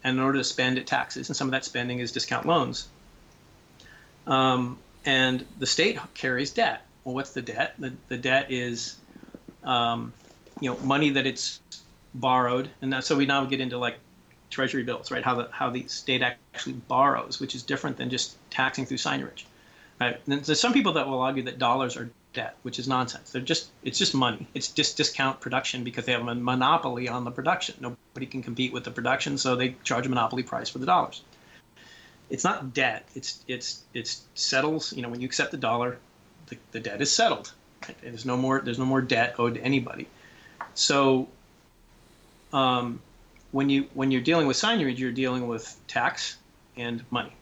[0.03, 2.89] and in order to spend, it taxes, and some of that spending is discount loans.
[4.27, 6.83] Um, and the state carries debt.
[7.05, 7.75] Well, what's the debt?
[7.79, 8.97] The, the debt is,
[9.65, 10.13] um,
[10.61, 11.61] you know, money that it's
[12.15, 13.99] borrowed, and that, so we now get into like
[14.51, 15.25] treasury bills, right?
[15.25, 19.45] How the how the state actually borrows, which is different than just taxing through seigniorage.
[20.01, 20.21] Right?
[20.27, 23.33] And there's some people that will argue that dollars are debt, which is nonsense.
[23.33, 24.47] They're just it's just money.
[24.55, 27.75] It's just discount production because they have a monopoly on the production.
[27.81, 31.23] Nobody can compete with the production, so they charge a monopoly price for the dollars.
[32.29, 33.09] It's not debt.
[33.15, 34.93] It's it's it's settles.
[34.93, 35.99] You know, when you accept the dollar,
[36.47, 37.53] the, the debt is settled.
[38.03, 40.07] There's no more there's no more debt owed to anybody.
[40.75, 41.29] So
[42.53, 43.01] um,
[43.53, 46.37] when you when you're dealing with seigniorage, you're dealing with tax
[46.77, 47.33] and money,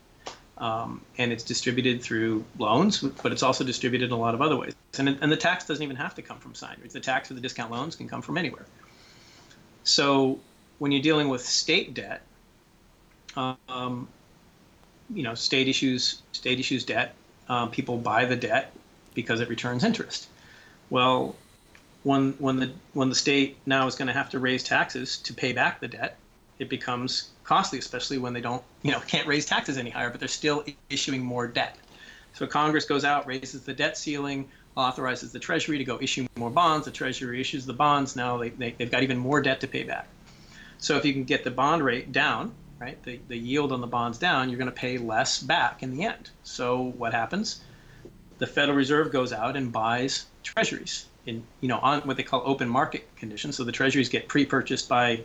[0.59, 4.57] um, and it's distributed through loans, but it's also distributed in a lot of other
[4.57, 4.75] ways.
[4.97, 6.91] And and the tax doesn't even have to come from seigniorage.
[6.91, 8.65] The tax for the discount loans can come from anywhere.
[9.83, 10.39] So
[10.79, 12.21] when you're dealing with state debt,
[13.35, 14.07] um,
[15.09, 17.15] you know, state issues state issues debt.
[17.47, 18.73] Um, people buy the debt
[19.15, 20.27] because it returns interest.
[20.89, 21.35] Well,
[22.03, 25.33] when when the when the state now is going to have to raise taxes to
[25.33, 26.17] pay back the debt,
[26.59, 30.19] it becomes costly, especially when they don't you know can't raise taxes any higher, but
[30.19, 31.75] they're still issuing more debt.
[32.35, 34.47] So Congress goes out, raises the debt ceiling,
[34.77, 36.85] authorizes the Treasury to go issue more bonds.
[36.85, 38.15] The Treasury issues the bonds.
[38.15, 40.07] Now they, they, they've got even more debt to pay back.
[40.77, 43.87] So if you can get the bond rate down, right, the, the yield on the
[43.87, 46.29] bonds down, you're going to pay less back in the end.
[46.43, 47.61] So what happens?
[48.37, 52.43] The Federal Reserve goes out and buys treasuries in you know on what they call
[52.45, 53.57] open market conditions.
[53.57, 55.21] So the treasuries get pre-purchased by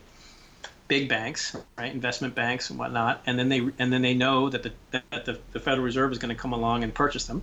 [0.89, 4.63] big banks, right, investment banks and whatnot, and then they and then they know that
[4.63, 7.43] the that the, the Federal Reserve is going to come along and purchase them,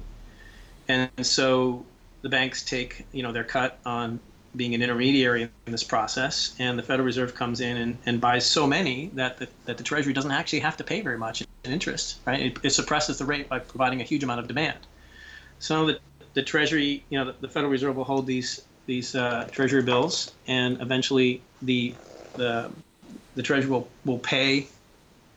[0.87, 1.85] and so
[2.21, 4.19] the banks take you know their cut on
[4.55, 8.45] being an intermediary in this process, and the Federal Reserve comes in and, and buys
[8.45, 11.71] so many that the, that the Treasury doesn't actually have to pay very much in
[11.71, 12.41] interest, right?
[12.41, 14.79] It, it suppresses the rate by providing a huge amount of demand.
[15.59, 15.99] So the
[16.33, 20.33] the Treasury, you know, the, the Federal Reserve will hold these these uh, Treasury bills,
[20.47, 21.95] and eventually the
[22.35, 22.71] the
[23.35, 24.67] the Treasury will will pay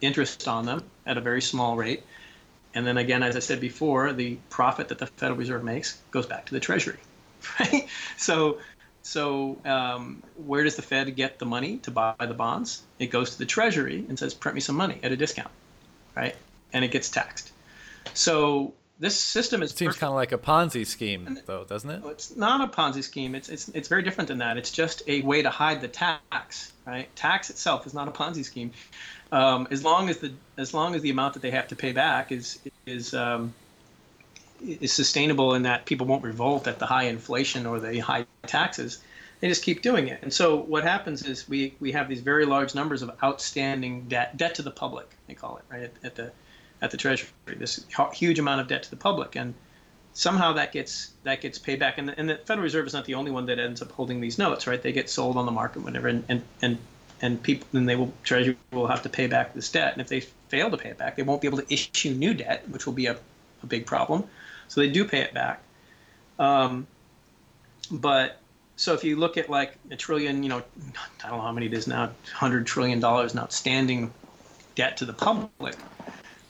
[0.01, 2.03] interest on them at a very small rate,
[2.75, 6.27] and then again, as I said before, the profit that the Federal Reserve makes goes
[6.27, 6.99] back to the Treasury,
[7.61, 7.89] right?
[8.17, 8.59] So.
[9.07, 12.81] So, um, where does the Fed get the money to buy the bonds?
[12.99, 15.51] It goes to the Treasury and says, "Print me some money at a discount,"
[16.17, 16.35] right?
[16.73, 17.53] And it gets taxed.
[18.15, 22.03] So, this system is it seems kind of like a Ponzi scheme, though, doesn't it?
[22.07, 23.35] It's not a Ponzi scheme.
[23.35, 24.57] It's it's it's very different than that.
[24.57, 27.15] It's just a way to hide the tax, right?
[27.17, 28.71] Tax itself is not a Ponzi scheme.
[29.33, 31.93] Um, as long as the as long as the amount that they have to pay
[31.93, 33.53] back is is um,
[34.61, 39.03] is sustainable in that people won't revolt at the high inflation or the high taxes,
[39.41, 40.21] they just keep doing it.
[40.23, 44.37] And so what happens is we we have these very large numbers of outstanding debt
[44.37, 46.31] debt to the public they call it right at, at the
[46.85, 49.55] at the Treasury, this huge amount of debt to the public, and
[50.13, 51.97] somehow that gets that gets paid back.
[51.97, 54.21] And the, and the Federal Reserve is not the only one that ends up holding
[54.21, 54.81] these notes, right?
[54.81, 56.79] They get sold on the market whenever, and and and,
[57.23, 60.09] and people then they will Treasury will have to pay back this debt, and if
[60.09, 62.85] they fail to pay it back, they won't be able to issue new debt, which
[62.85, 63.17] will be a,
[63.63, 64.25] a big problem.
[64.69, 65.63] So they do pay it back.
[66.39, 66.87] Um,
[67.91, 68.41] but
[68.77, 70.59] so if you look at like a trillion, you know,
[71.23, 74.13] I don't know how many it is now, hundred trillion dollars in outstanding
[74.75, 75.77] debt to the public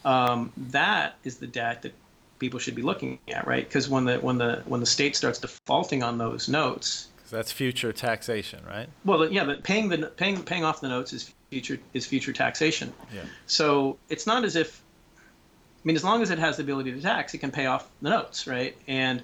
[0.05, 1.95] um, that is the debt that
[2.39, 3.67] people should be looking at, right?
[3.67, 7.93] Because when the when the when the state starts defaulting on those notes, that's future
[7.93, 8.89] taxation, right?
[9.05, 12.93] Well, yeah, but paying the paying paying off the notes is future is future taxation.
[13.15, 13.23] Yeah.
[13.47, 14.83] So it's not as if,
[15.19, 17.89] I mean, as long as it has the ability to tax, it can pay off
[18.03, 18.77] the notes, right?
[18.87, 19.23] And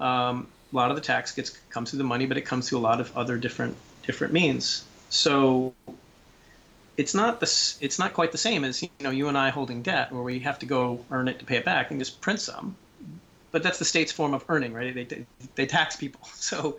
[0.00, 2.78] um, a lot of the tax gets comes through the money, but it comes through
[2.78, 4.84] a lot of other different different means.
[5.10, 5.74] So
[6.98, 7.46] it's not the
[7.80, 10.40] it's not quite the same as you know you and I holding debt where we
[10.40, 12.76] have to go earn it to pay it back and just print some.
[13.52, 14.92] But that's the state's form of earning, right?
[14.92, 16.20] They they tax people.
[16.34, 16.78] So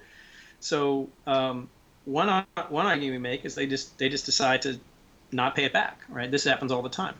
[0.59, 1.69] so um,
[2.03, 4.77] one one argument we make is they just they just decide to
[5.31, 6.29] not pay it back, right?
[6.29, 7.15] This happens all the time.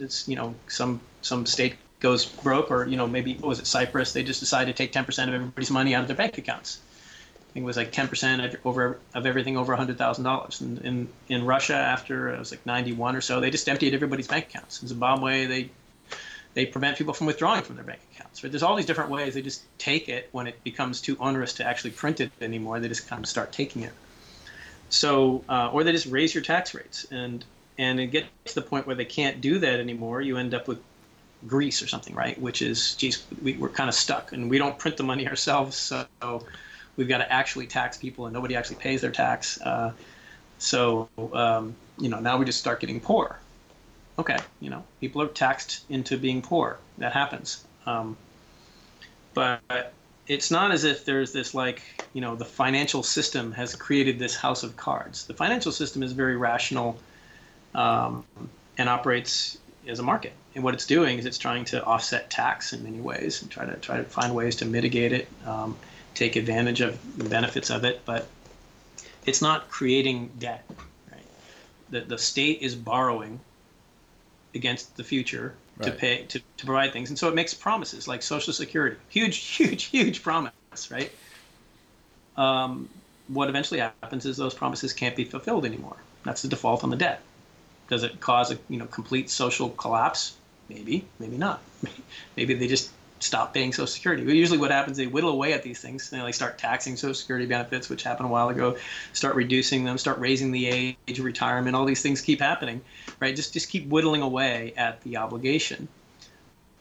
[0.00, 3.68] It's you know some some state goes broke or you know maybe what was it
[3.68, 4.12] Cyprus?
[4.12, 6.80] They just decide to take 10% of everybody's money out of their bank accounts
[7.54, 10.60] think it was like 10% of, over of everything over $100,000.
[10.60, 14.26] And in, in Russia, after it was like 91 or so, they just emptied everybody's
[14.26, 14.82] bank accounts.
[14.82, 15.70] In Zimbabwe, they
[16.54, 18.42] they prevent people from withdrawing from their bank accounts.
[18.42, 18.50] Right?
[18.50, 19.34] There's all these different ways.
[19.34, 22.78] They just take it when it becomes too onerous to actually print it anymore.
[22.78, 23.92] They just kind of start taking it.
[24.88, 27.44] So, uh, or they just raise your tax rates, and
[27.78, 30.20] and it gets to the point where they can't do that anymore.
[30.20, 30.78] You end up with
[31.46, 32.40] Greece or something, right?
[32.40, 35.76] Which is, geez, we, we're kind of stuck, and we don't print the money ourselves,
[35.76, 36.06] so
[36.96, 39.60] we've got to actually tax people, and nobody actually pays their tax.
[39.60, 39.92] Uh,
[40.58, 43.38] so, um, you know, now we just start getting poor.
[44.18, 46.78] Okay, you know, people are taxed into being poor.
[46.98, 47.64] That happens.
[47.86, 48.16] Um,
[49.34, 49.92] but
[50.26, 54.36] it's not as if there's this like, you know, the financial system has created this
[54.36, 55.26] house of cards.
[55.26, 56.96] The financial system is very rational
[57.74, 58.24] um,
[58.78, 60.32] and operates as a market.
[60.54, 63.66] And what it's doing is it's trying to offset tax in many ways and try
[63.66, 65.28] to try to find ways to mitigate it.
[65.44, 65.76] Um,
[66.14, 68.28] take advantage of the benefits of it, but
[69.26, 70.64] it's not creating debt.
[71.10, 71.26] Right?
[71.90, 73.40] The, the state is borrowing
[74.54, 75.86] against the future right.
[75.86, 79.36] to pay to, to provide things, and so it makes promises like Social Security, huge,
[79.56, 80.52] huge, huge promise,
[80.90, 81.10] right?
[82.36, 82.88] Um,
[83.28, 85.96] what eventually happens is those promises can't be fulfilled anymore.
[86.24, 87.22] That's the default on the debt.
[87.88, 90.36] Does it cause a you know complete social collapse?
[90.68, 91.60] Maybe, maybe not.
[92.36, 92.90] Maybe they just
[93.24, 94.22] stop paying Social Security.
[94.22, 96.10] Usually, what happens, they whittle away at these things.
[96.10, 98.76] They like start taxing Social Security benefits, which happened a while ago.
[99.12, 99.98] Start reducing them.
[99.98, 101.74] Start raising the age of retirement.
[101.74, 102.82] All these things keep happening,
[103.20, 103.34] right?
[103.34, 105.88] Just just keep whittling away at the obligation.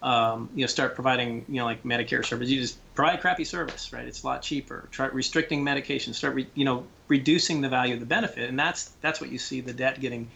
[0.01, 2.49] Um, you know, start providing you know like Medicare service.
[2.49, 4.05] You just provide crappy service, right?
[4.05, 4.87] It's a lot cheaper.
[4.91, 6.13] Try restricting medication.
[6.13, 9.37] Start re, you know reducing the value of the benefit, and that's that's what you
[9.37, 10.29] see the debt getting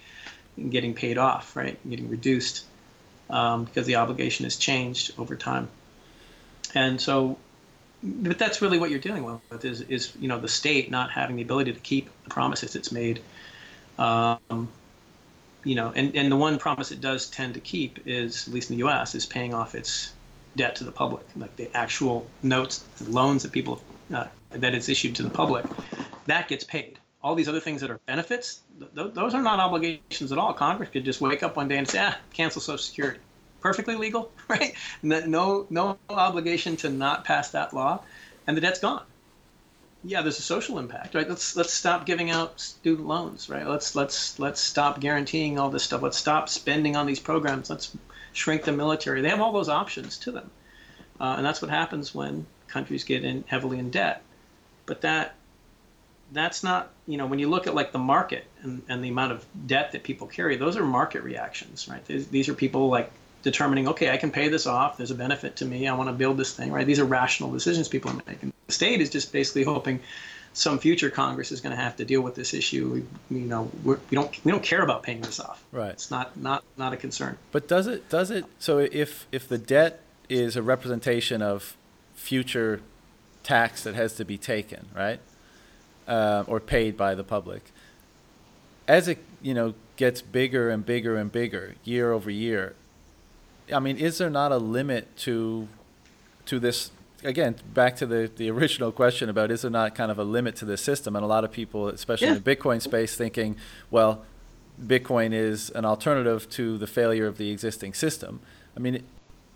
[0.69, 1.77] getting paid off, right?
[1.87, 2.65] Getting reduced
[3.29, 5.67] um, because the obligation has changed over time
[6.75, 7.37] and so
[8.03, 11.35] but that's really what you're dealing with is, is you know the state not having
[11.35, 13.21] the ability to keep the promises it's made.
[13.97, 14.69] Um,
[15.63, 18.69] you know and, and the one promise it does tend to keep is at least
[18.69, 20.13] in the us is paying off its
[20.55, 23.83] debt to the public like the actual notes the loans that people
[24.13, 25.65] uh, that it's issued to the public
[26.27, 26.99] that gets paid.
[27.23, 28.61] All these other things that are benefits
[28.95, 30.53] th- those are not obligations at all.
[30.53, 33.19] Congress could just wake up one day and say ah cancel social security
[33.67, 34.73] perfectly legal, right?
[35.03, 38.01] No, no obligation to not pass that law,
[38.47, 39.03] and the debt's gone.
[40.05, 41.27] Yeah, there's a social impact, right?
[41.27, 43.67] Let's let's stop giving out student loans, right?
[43.67, 46.01] Let's let's let's stop guaranteeing all this stuff.
[46.01, 47.69] Let's stop spending on these programs.
[47.69, 47.91] Let's
[48.31, 49.21] shrink the military.
[49.21, 50.49] They have all those options to them,
[51.19, 54.21] uh, and that's what happens when countries get in heavily in debt.
[54.85, 55.35] But that
[56.31, 59.33] that's not you know when you look at like the market and, and the amount
[59.33, 63.09] of debt that people carry those are market reactions right these, these are people like
[63.47, 64.97] determining, okay, I can pay this off.
[64.97, 65.87] There's a benefit to me.
[65.87, 66.85] I want to build this thing, right?
[66.85, 68.51] These are rational decisions people are making.
[68.67, 70.01] The state is just basically hoping
[70.51, 73.05] some future Congress is going to have to deal with this issue.
[73.29, 75.63] We, you know, we're, we don't we don't care about paying this off.
[75.71, 75.91] Right.
[75.91, 77.37] It's not not not a concern.
[77.53, 78.43] But does it does it?
[78.59, 81.77] So if if the debt is a representation of
[82.15, 82.81] future
[83.43, 85.21] tax that has to be taken, right,
[86.05, 87.71] uh, or paid by the public,
[88.89, 92.75] as it you know gets bigger and bigger and bigger year over year,
[93.73, 95.67] I mean, is there not a limit to
[96.45, 96.91] to this?
[97.23, 100.55] Again, back to the, the original question about is there not kind of a limit
[100.57, 101.15] to this system?
[101.15, 102.35] And a lot of people, especially yeah.
[102.35, 103.57] in the Bitcoin space, thinking,
[103.89, 104.23] well,
[104.81, 108.39] Bitcoin is an alternative to the failure of the existing system.
[108.75, 109.03] I mean,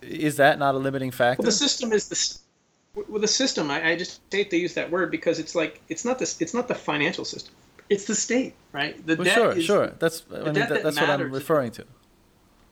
[0.02, 1.42] is that not a limiting factor?
[1.42, 3.70] Well, the system is the well, the system.
[3.70, 6.54] I, I just hate to use that word because it's like it's not the it's
[6.54, 7.54] not the financial system.
[7.88, 8.94] It's the state, right?
[9.06, 9.86] The well, debt sure, is, sure.
[9.98, 11.84] That's I mean, that, that's what I'm referring to.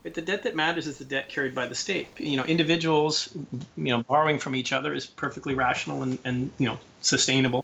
[0.03, 2.07] But the debt that matters is the debt carried by the state.
[2.17, 3.29] You know, individuals,
[3.77, 7.63] you know, borrowing from each other is perfectly rational and, and you know, sustainable.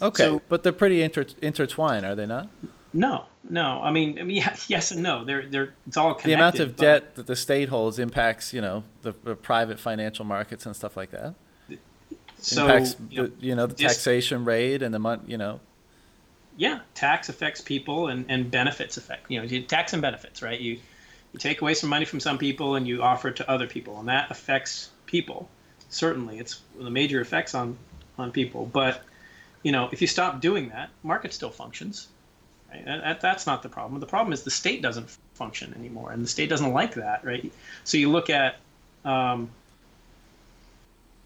[0.00, 2.48] Okay, so, but they're pretty inter- intertwined, are they not?
[2.94, 3.80] No, no.
[3.82, 4.36] I mean, I mean,
[4.68, 5.24] yes and no.
[5.24, 6.30] They're they're it's all connected.
[6.30, 10.24] The amount of debt that the state holds impacts, you know, the, the private financial
[10.24, 11.34] markets and stuff like that.
[12.38, 15.60] So impacts, you know, the, you know, the taxation rate and the money, you know.
[16.56, 20.58] Yeah, tax affects people and, and benefits affect you know tax and benefits, right?
[20.58, 20.78] You
[21.34, 23.98] you take away some money from some people and you offer it to other people,
[23.98, 25.50] and that affects people.
[25.90, 27.76] Certainly, it's the major effects on
[28.16, 28.64] on people.
[28.64, 29.02] But
[29.62, 32.08] you know, if you stop doing that, market still functions.
[32.70, 32.84] Right?
[32.84, 34.00] That, that's not the problem.
[34.00, 37.52] The problem is the state doesn't function anymore, and the state doesn't like that, right?
[37.82, 38.56] So you look at
[39.04, 39.50] um,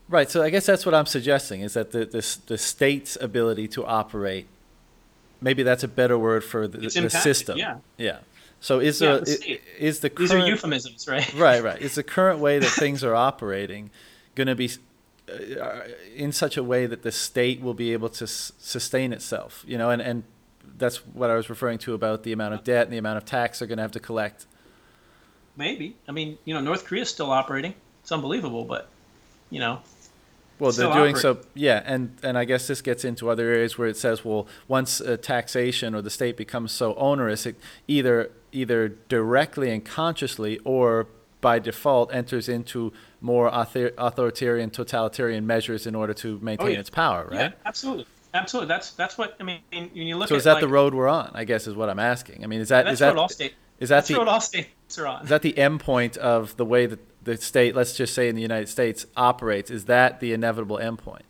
[0.09, 0.31] Right.
[0.31, 3.85] So I guess that's what I'm suggesting is that the, the, the state's ability to
[3.85, 4.47] operate,
[5.41, 7.59] maybe that's a better word for the, the system.
[7.59, 7.79] Yeah.
[7.99, 8.19] Yeah.
[8.61, 11.33] So is yeah, the, is the current, these are euphemisms, right?
[11.37, 11.81] right, right.
[11.81, 13.91] Is the current way that things are operating
[14.35, 14.71] going to be
[15.29, 15.81] uh,
[16.17, 19.65] in such a way that the state will be able to s- sustain itself.
[19.67, 20.25] You know, and and
[20.77, 23.25] that's what I was referring to about the amount of debt and the amount of
[23.25, 24.47] tax they're going to have to collect.
[25.57, 25.97] Maybe.
[26.09, 27.75] I mean, you know, North Korea's still operating.
[28.03, 28.89] It's unbelievable, but
[29.51, 29.81] you know,
[30.59, 33.89] Well, they're doing so, yeah, and and I guess this gets into other areas where
[33.89, 37.57] it says, well, once uh, taxation or the state becomes so onerous, it
[37.87, 41.09] either either directly and consciously or
[41.41, 46.79] by default enters into more author- authoritarian, totalitarian measures in order to maintain Oh, yeah.
[46.81, 47.35] its power, right?
[47.41, 48.69] yeah, absolutely, absolutely.
[48.69, 49.61] That's that's what I mean.
[49.73, 51.31] When you look So at is that like, the road we're on?
[51.35, 52.43] I guess is what I'm asking.
[52.43, 53.55] I mean, is that that's is that all state.
[53.79, 55.23] is that That's the all states are on.
[55.23, 58.35] is that the end point of the way that the state, let's just say in
[58.35, 59.71] the United States, operates?
[59.71, 61.25] Is that the inevitable end point?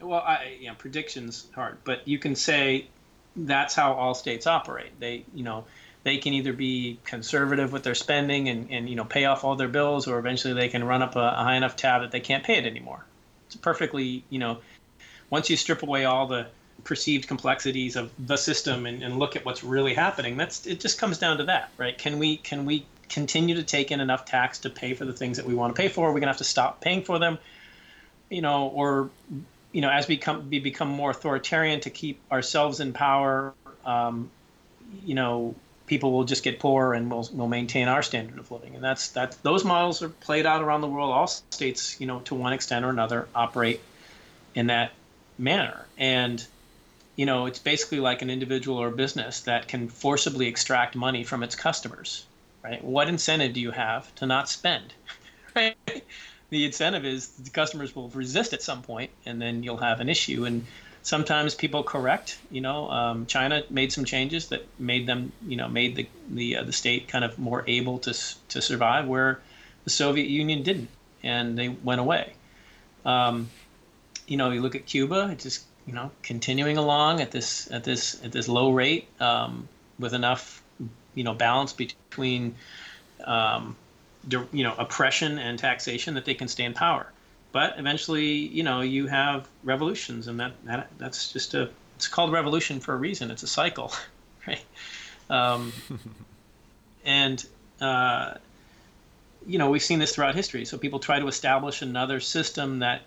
[0.00, 2.88] Well, I, you know, predictions hard, but you can say
[3.36, 4.98] that's how all states operate.
[4.98, 5.64] They, you know,
[6.02, 9.56] they can either be conservative with their spending and, and you know pay off all
[9.56, 12.20] their bills, or eventually they can run up a, a high enough tab that they
[12.20, 13.04] can't pay it anymore.
[13.46, 14.58] It's perfectly, you know,
[15.28, 16.46] once you strip away all the
[16.84, 20.80] perceived complexities of the system and, and look at what's really happening, that's it.
[20.80, 21.96] Just comes down to that, right?
[21.96, 25.36] Can we can we continue to take in enough tax to pay for the things
[25.36, 26.08] that we want to pay for?
[26.08, 27.38] Are we gonna have to stop paying for them?
[28.30, 29.10] You know, or
[29.72, 33.52] you know, as we come we become more authoritarian to keep ourselves in power,
[33.84, 34.30] um,
[35.04, 35.54] you know,
[35.90, 38.76] people will just get poorer and we'll, we'll maintain our standard of living.
[38.76, 39.36] And that's that.
[39.42, 41.10] Those models are played out around the world.
[41.10, 43.80] All states, you know, to one extent or another, operate
[44.54, 44.92] in that
[45.36, 45.84] manner.
[45.98, 46.46] And
[47.16, 51.42] you know, it's basically like an individual or business that can forcibly extract money from
[51.42, 52.24] its customers.
[52.62, 52.82] Right?
[52.84, 54.94] What incentive do you have to not spend?
[55.56, 55.76] Right?
[56.50, 60.08] the incentive is the customers will resist at some point and then you'll have an
[60.08, 60.64] issue and
[61.02, 65.68] sometimes people correct you know um, china made some changes that made them you know
[65.68, 68.14] made the the, uh, the state kind of more able to
[68.48, 69.40] to survive where
[69.84, 70.88] the soviet union didn't
[71.22, 72.32] and they went away
[73.04, 73.48] um,
[74.26, 77.84] you know you look at cuba it's just you know continuing along at this at
[77.84, 79.68] this at this low rate um,
[79.98, 80.62] with enough
[81.14, 82.54] you know balance between
[83.24, 83.76] um,
[84.28, 87.06] you know oppression and taxation that they can stay in power.
[87.52, 92.32] But eventually, you know, you have revolutions, and that, that that's just a it's called
[92.32, 93.30] revolution for a reason.
[93.30, 93.92] It's a cycle,
[94.46, 94.64] right?
[95.28, 95.72] Um,
[97.04, 97.44] and
[97.80, 98.34] uh,
[99.46, 100.64] you know, we've seen this throughout history.
[100.64, 103.02] So people try to establish another system that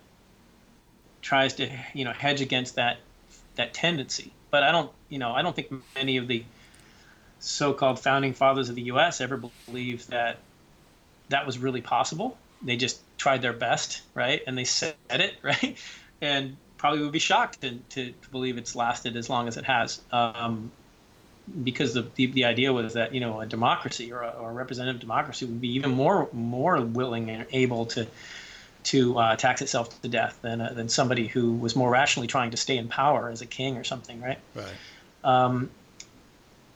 [1.22, 2.98] tries to you know hedge against that
[3.56, 4.32] that tendency.
[4.50, 6.44] But I don't you know I don't think many of the
[7.40, 9.20] so-called founding fathers of the U.S.
[9.20, 10.38] ever believed that
[11.28, 12.38] that was really possible.
[12.62, 14.42] They just tried their best, right?
[14.46, 15.76] And they said it, right?
[16.20, 19.64] And probably would be shocked to, to, to believe it's lasted as long as it
[19.64, 20.00] has.
[20.12, 20.70] Um,
[21.62, 24.52] because the, the, the idea was that, you know, a democracy or a, or a
[24.52, 28.06] representative democracy would be even more more willing and able to
[28.84, 32.50] to uh, tax itself to death than, uh, than somebody who was more rationally trying
[32.50, 34.38] to stay in power as a king or something, right?
[34.54, 34.66] Right.
[35.24, 35.70] Um,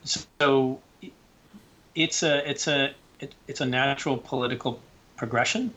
[0.03, 0.79] so
[1.95, 4.81] it's a it's a it, it's a natural political
[5.17, 5.73] progression,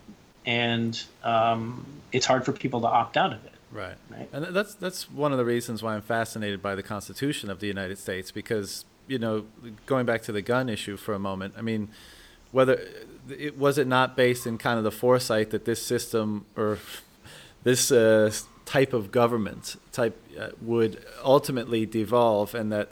[0.47, 3.52] and um, it's hard for people to opt out of it.
[3.70, 3.97] Right.
[4.10, 4.28] Right.
[4.32, 7.66] And that's that's one of the reasons why I'm fascinated by the Constitution of the
[7.66, 9.44] United States because you know
[9.86, 11.55] going back to the gun issue for a moment.
[11.56, 11.89] I mean,
[12.51, 12.78] whether
[13.31, 16.78] it was it not based in kind of the foresight that this system or
[17.62, 18.31] this uh,
[18.66, 22.90] type of government type uh, would ultimately devolve and that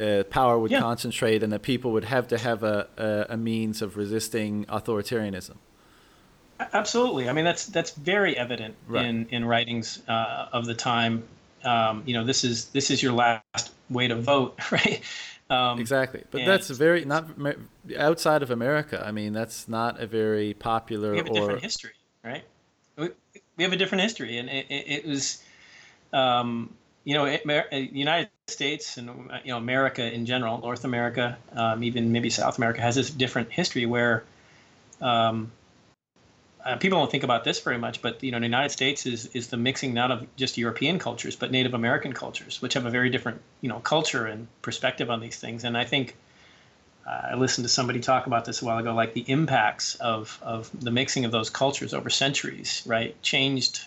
[0.00, 0.80] uh, power would Yeah.
[0.80, 5.54] concentrate and that people would have to have a, a, a means of resisting authoritarianism.
[6.58, 7.28] Absolutely.
[7.28, 9.06] I mean, that's that's very evident Right.
[9.06, 11.24] in in writings uh, of the time.
[11.64, 15.02] Um, you know, this is this is your last way to vote, right?
[15.50, 17.28] Um, Exactly, but that's very not
[17.98, 19.02] outside of America.
[19.04, 21.92] I mean, that's not a very popular we have a or different history,
[22.24, 22.44] right?
[22.96, 23.10] We,
[23.56, 25.42] we have a different history, and it, it, it was,
[26.12, 26.74] um,
[27.04, 31.36] you know, it, uh, United States and uh, you know America in general, North America,
[31.52, 34.24] um, even maybe South America has this different history where.
[36.66, 39.26] Uh, people don't think about this very much, but you know, the United States is
[39.26, 42.90] is the mixing not of just European cultures, but Native American cultures, which have a
[42.90, 45.62] very different you know culture and perspective on these things.
[45.62, 46.16] And I think
[47.06, 50.40] uh, I listened to somebody talk about this a while ago, like the impacts of
[50.42, 53.20] of the mixing of those cultures over centuries, right?
[53.22, 53.86] Changed,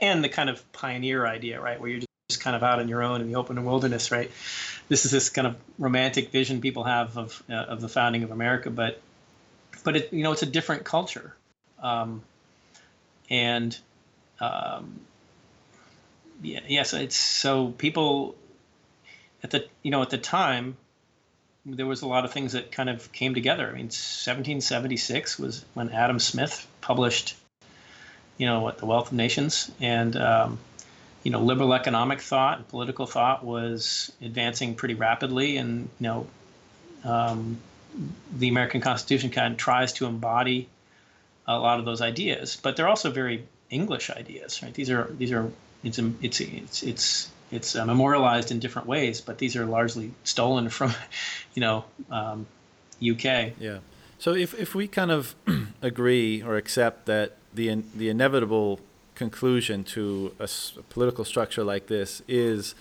[0.00, 3.02] and the kind of pioneer idea, right, where you're just kind of out on your
[3.02, 4.30] own in the open wilderness, right?
[4.88, 8.30] This is this kind of romantic vision people have of uh, of the founding of
[8.30, 8.98] America, but
[9.84, 11.34] but it you know it's a different culture,
[11.82, 12.22] um,
[13.30, 13.76] and
[14.40, 15.00] um,
[16.42, 18.34] yeah, yes, it's so people
[19.42, 20.76] at the you know at the time
[21.66, 23.64] there was a lot of things that kind of came together.
[23.64, 27.36] I mean, 1776 was when Adam Smith published
[28.38, 30.58] you know, what the wealth of nations, and um,
[31.24, 36.26] you know, liberal economic thought and political thought was advancing pretty rapidly, and you know,
[37.04, 37.58] um,
[38.36, 40.68] the American Constitution kind of tries to embody
[41.48, 44.72] a lot of those ideas, but they're also very English ideas, right?
[44.72, 45.50] These are these are
[45.82, 50.68] it's it's it's it's it's uh, memorialized in different ways, but these are largely stolen
[50.78, 50.92] from,
[51.54, 52.46] you know, um,
[53.02, 53.52] UK.
[53.58, 53.78] Yeah.
[54.18, 55.34] So if if we kind of
[55.82, 58.80] agree or accept that the the inevitable
[59.14, 60.48] conclusion to a,
[60.78, 62.74] a political structure like this is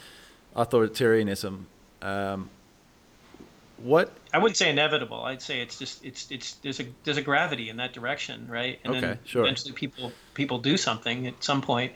[0.56, 1.66] authoritarianism,
[2.02, 2.50] um,
[3.78, 5.24] what I wouldn't say inevitable.
[5.24, 8.80] I'd say it's just it's it's there's a there's a gravity in that direction, right?
[8.84, 9.44] And okay, then sure.
[9.44, 11.94] eventually people people do something at some point.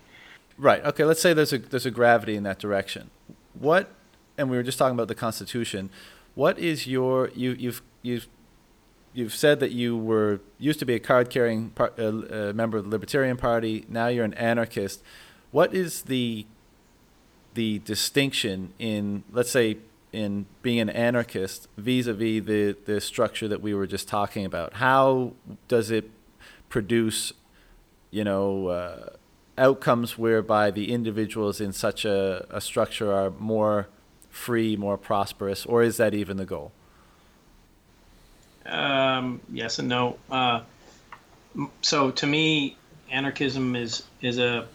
[0.58, 0.84] Right.
[0.86, 1.03] Okay.
[1.03, 3.10] Let's say there's a there's a gravity in that direction.
[3.53, 3.91] What?
[4.38, 5.90] And we were just talking about the Constitution.
[6.36, 8.28] What is your you you've you've
[9.14, 12.86] you've said that you were used to be a card carrying uh, uh, member of
[12.86, 13.86] the Libertarian Party.
[13.90, 15.03] Now you're an anarchist.
[15.52, 16.45] What is the
[17.53, 19.78] the distinction in let's say
[20.12, 24.74] in being an anarchist vis-a-vis the the structure that we were just talking about?
[24.74, 25.34] How
[25.68, 26.10] does it
[26.70, 27.34] produce,
[28.10, 29.10] you know, uh,
[29.58, 33.88] outcomes whereby the individuals in such a, a structure are more
[34.30, 36.72] free, more prosperous, or is that even the goal?
[38.66, 40.18] Um, yes and no.
[40.30, 40.62] Uh,
[41.82, 42.78] so to me,
[43.10, 44.68] anarchism is is a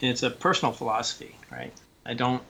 [0.00, 1.72] it's a personal philosophy, right?
[2.04, 2.42] I don't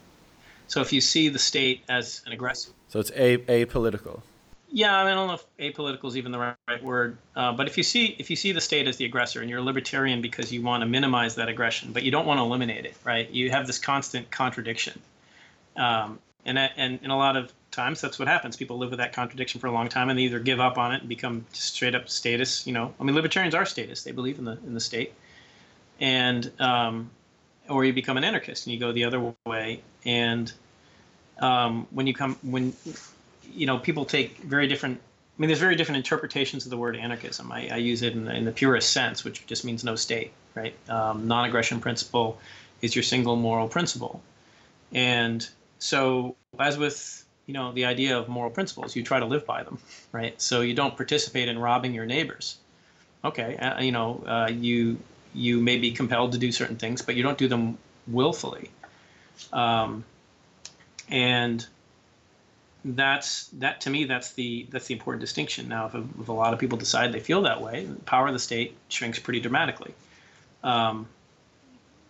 [0.73, 4.23] so if you see the state as an aggressor, so it's a apolitical.
[4.71, 7.53] Yeah, I, mean, I don't know if apolitical is even the right, right word, uh,
[7.53, 9.63] but if you see if you see the state as the aggressor and you're a
[9.63, 12.95] libertarian because you want to minimize that aggression, but you don't want to eliminate it,
[13.05, 13.29] right?
[13.29, 14.99] You have this constant contradiction,
[15.77, 18.57] um, and and in a lot of times that's what happens.
[18.57, 20.95] People live with that contradiction for a long time and they either give up on
[20.95, 22.67] it and become just straight up statists.
[22.67, 25.13] You know, I mean, libertarians are statists; they believe in the in the state,
[26.01, 27.11] and um,
[27.73, 30.53] or you become an anarchist and you go the other way and
[31.41, 32.73] um, when you come when
[33.53, 35.01] you know people take very different
[35.33, 37.51] I mean, there's very different interpretations of the word anarchism.
[37.51, 40.31] I, I use it in the, in the, purest sense, which just means no state,
[40.55, 40.75] right?
[40.91, 42.39] Um, non-aggression principle
[42.83, 44.23] is your single moral principle,
[44.93, 49.47] and so as with you know the idea of moral principles, you try to live
[49.47, 49.79] by them,
[50.13, 50.41] right?
[50.41, 52.59] So you don't participate in robbing your neighbors.
[53.25, 54.99] Okay, uh, you know uh, you
[55.35, 58.71] you may be compelled to do certain things, but you don't do them willfully.
[59.53, 60.05] Um,
[61.09, 61.67] and
[62.85, 65.69] that's that to me that's the that's the important distinction.
[65.69, 68.27] Now if a, if a lot of people decide they feel that way the power
[68.27, 69.95] of the state shrinks pretty dramatically.
[70.65, 71.09] Um,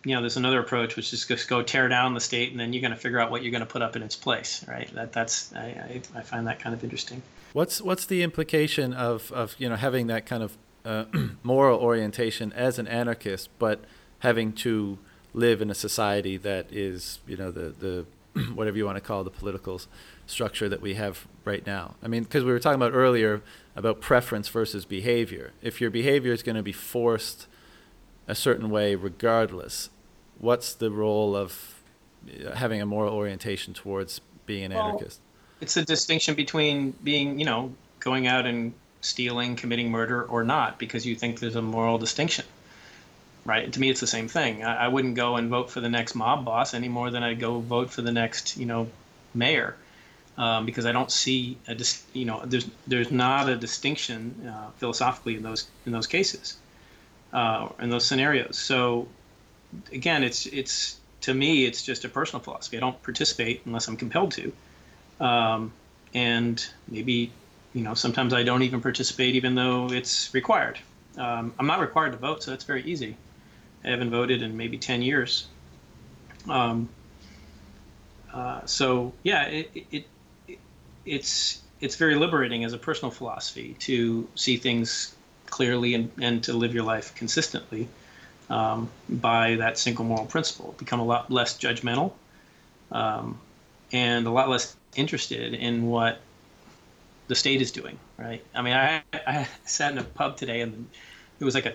[0.05, 2.73] you know there's another approach which is just go tear down the state and then
[2.73, 4.93] you're going to figure out what you're going to put up in its place right?
[4.95, 7.21] That that's I, I, I, find that kind of interesting.
[7.53, 11.05] What's what's the implication of of you know having that kind of uh,
[11.43, 13.83] moral orientation as an anarchist but
[14.19, 14.97] having to
[15.33, 18.05] live in a society that is you know the the
[18.53, 19.79] whatever you want to call the political
[20.25, 21.95] structure that we have right now.
[22.01, 23.41] I mean, because we were talking about earlier
[23.75, 25.51] about preference versus behavior.
[25.61, 27.47] If your behavior is going to be forced
[28.27, 29.89] a certain way regardless,
[30.39, 31.81] what's the role of
[32.27, 35.19] uh, having a moral orientation towards being an well, anarchist?
[35.61, 38.73] It's a distinction between being, you know, going out and
[39.03, 42.45] stealing, committing murder, or not, because you think there's a moral distinction
[43.45, 43.71] right?
[43.73, 44.63] To me, it's the same thing.
[44.63, 47.39] I, I, wouldn't go and vote for the next mob boss any more than I'd
[47.39, 48.87] go vote for the next, you know,
[49.33, 49.75] mayor,
[50.37, 54.69] um, because I don't see a, dis- you know, there's there's not a distinction uh,
[54.77, 56.57] philosophically in those in those cases,
[57.33, 58.57] uh, in those scenarios.
[58.57, 59.07] So,
[59.91, 62.77] again, it's it's to me, it's just a personal philosophy.
[62.77, 64.53] I don't participate unless I'm compelled to,
[65.19, 65.71] um,
[66.13, 67.31] and maybe,
[67.73, 70.79] you know, sometimes I don't even participate even though it's required.
[71.17, 73.17] Um, I'm not required to vote, so that's very easy.
[73.83, 75.47] I haven't voted in maybe 10 years.
[76.49, 76.89] Um,
[78.33, 80.05] uh, so yeah, it, it,
[80.47, 80.59] it,
[81.05, 85.13] it's it's very liberating as a personal philosophy to see things
[85.47, 87.87] clearly and, and to live your life consistently
[88.49, 90.73] um, by that single moral principle.
[90.77, 92.13] Become a lot less judgmental
[92.91, 93.37] um,
[93.91, 96.19] and a lot less interested in what
[97.27, 97.97] the state is doing.
[98.17, 98.43] Right?
[98.53, 100.87] I mean, I, I sat in a pub today and
[101.39, 101.73] it was like a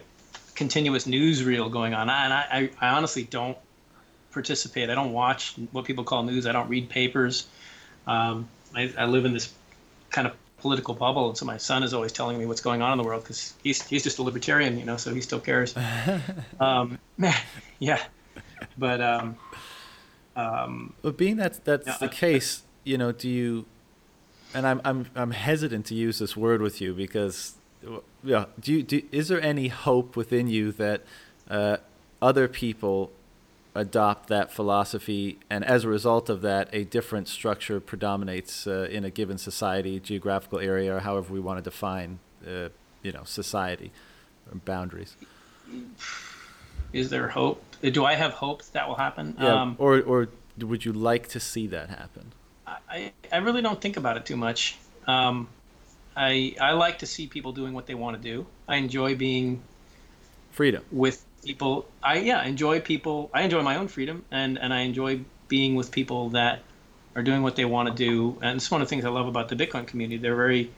[0.54, 2.10] continuous newsreel going on.
[2.10, 3.56] And I, I, I honestly don't
[4.32, 4.90] participate.
[4.90, 6.46] I don't watch what people call news.
[6.46, 7.46] I don't read papers.
[8.06, 9.52] Um, I, I live in this
[10.10, 12.92] kind of political bubble, and so my son is always telling me what's going on
[12.92, 15.74] in the world because he's he's just a libertarian, you know, so he still cares.
[16.60, 16.98] um,
[17.78, 18.02] yeah,
[18.76, 19.36] but um,
[20.36, 23.66] um, but being that that's yeah, the case, you know, do you?
[24.54, 27.54] And I'm I'm I'm hesitant to use this word with you because
[28.24, 28.46] yeah.
[28.58, 31.02] Do you, do, is there any hope within you that
[31.48, 31.78] uh,
[32.20, 33.12] other people
[33.74, 39.04] adopt that philosophy, and as a result of that, a different structure predominates uh, in
[39.04, 42.68] a given society, geographical area, or however we want to define, uh,
[43.02, 43.92] you know, society
[44.50, 45.16] or boundaries.
[46.92, 47.62] Is there hope?
[47.82, 49.36] Do I have hope that, that will happen?
[49.38, 52.32] Yeah, um, or or would you like to see that happen?
[52.88, 54.76] I, I really don't think about it too much.
[55.06, 55.48] Um,
[56.16, 58.46] I I like to see people doing what they want to do.
[58.66, 59.62] I enjoy being
[60.50, 61.88] freedom with people.
[62.02, 63.30] I yeah enjoy people.
[63.32, 66.62] I enjoy my own freedom, and and I enjoy being with people that
[67.14, 68.38] are doing what they want to do.
[68.42, 70.18] And it's one of the things I love about the Bitcoin community.
[70.18, 70.70] They're very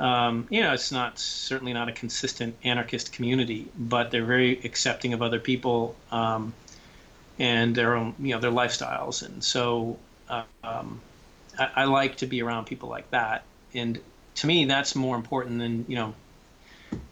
[0.00, 5.12] um, you know, it's not certainly not a consistent anarchist community, but they're very accepting
[5.12, 6.54] of other people um,
[7.38, 9.22] and their own, you know, their lifestyles.
[9.22, 9.98] And so
[10.62, 11.00] um,
[11.58, 13.44] I, I, like to be around people like that.
[13.74, 14.00] And
[14.36, 16.14] to me, that's more important than you know,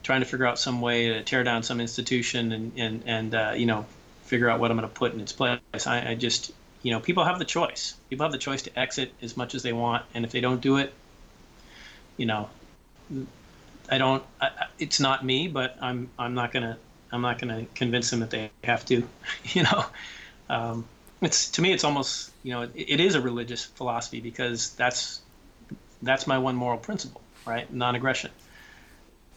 [0.03, 3.53] trying to figure out some way to tear down some institution and and and uh,
[3.57, 3.86] you know,
[4.23, 5.59] figure out what I'm going to put in its place.
[5.86, 7.95] I, I just, you know, people have the choice.
[8.11, 10.61] People have the choice to exit as much as they want, and if they don't
[10.61, 10.93] do it,
[12.16, 12.49] you know,
[13.90, 14.23] I don't.
[14.40, 16.11] I, it's not me, but I'm.
[16.19, 16.78] I'm not gonna.
[17.11, 19.09] I'm not gonna convince them that they have to.
[19.55, 19.85] You know,
[20.51, 20.85] um,
[21.20, 21.73] it's to me.
[21.73, 22.32] It's almost.
[22.43, 25.20] You know, it, it is a religious philosophy because that's
[26.03, 27.73] that's my one moral principle, right?
[27.73, 28.31] Non-aggression.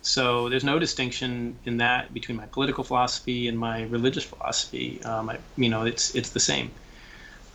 [0.04, 5.02] So there's no distinction in that between my political philosophy and my religious philosophy.
[5.04, 6.72] Um, I, you know, it's it's the same.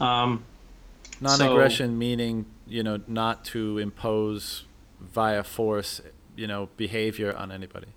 [0.01, 0.45] Um,
[1.21, 4.65] Non-aggression so, meaning you know not to impose
[5.01, 6.01] via force,
[6.37, 7.89] you know, behavior on anybody.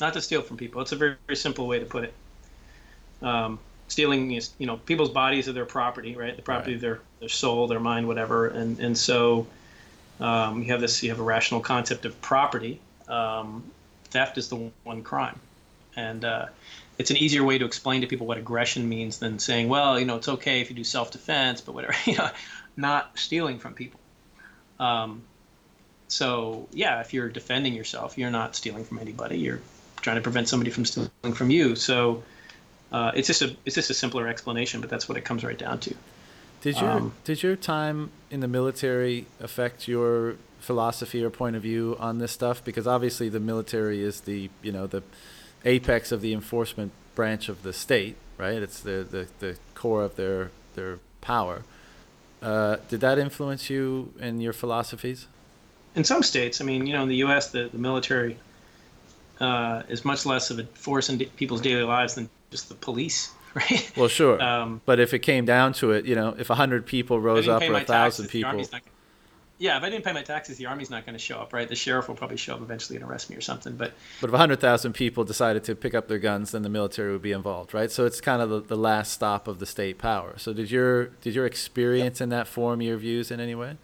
[0.00, 0.80] Not to steal from people.
[0.82, 2.14] It's a very, very simple way to put it.
[3.22, 3.58] Um,
[3.92, 6.34] stealing is, you know, people's bodies are their property, right?
[6.34, 6.76] The property right.
[6.76, 8.48] of their, their soul, their mind, whatever.
[8.48, 9.46] And and so
[10.18, 12.80] um, you have this, you have a rational concept of property.
[13.06, 13.62] Um,
[14.04, 15.38] theft is the one crime,
[15.94, 16.46] and uh,
[16.98, 20.06] it's an easier way to explain to people what aggression means than saying, well, you
[20.06, 22.30] know, it's okay if you do self-defense, but whatever, you know,
[22.76, 24.00] not stealing from people.
[24.80, 25.22] Um,
[26.08, 29.38] so yeah, if you're defending yourself, you're not stealing from anybody.
[29.38, 29.60] You're
[30.00, 31.76] trying to prevent somebody from stealing from you.
[31.76, 32.22] So
[32.92, 35.58] uh, it's just a it's just a simpler explanation, but that's what it comes right
[35.58, 35.94] down to.
[36.60, 41.62] Did your um, did your time in the military affect your philosophy or point of
[41.62, 42.64] view on this stuff?
[42.64, 45.02] Because obviously the military is the you know the
[45.64, 48.62] apex of the enforcement branch of the state, right?
[48.62, 51.62] It's the the, the core of their their power.
[52.40, 55.28] Uh, did that influence you in your philosophies?
[55.94, 58.36] in some states, I mean, you know, in the U.S., the, the military
[59.40, 63.32] uh, is much less of a force in people's daily lives than just the police,
[63.54, 63.92] right?
[63.96, 64.40] Well, sure.
[64.40, 67.48] Um, but if it came down to it, you know, if a hundred people rose
[67.48, 68.64] up or a thousand people.
[69.58, 71.68] yeah, if I didn't pay my taxes, the army's not going to show up, right?
[71.68, 73.74] The sheriff will probably show up eventually and arrest me or something.
[73.74, 77.10] But but if hundred thousand people decided to pick up their guns, then the military
[77.10, 77.90] would be involved, right?
[77.90, 80.34] So it's kind of the, the last stop of the state power.
[80.38, 83.76] So did your did your experience in that form your views in any way?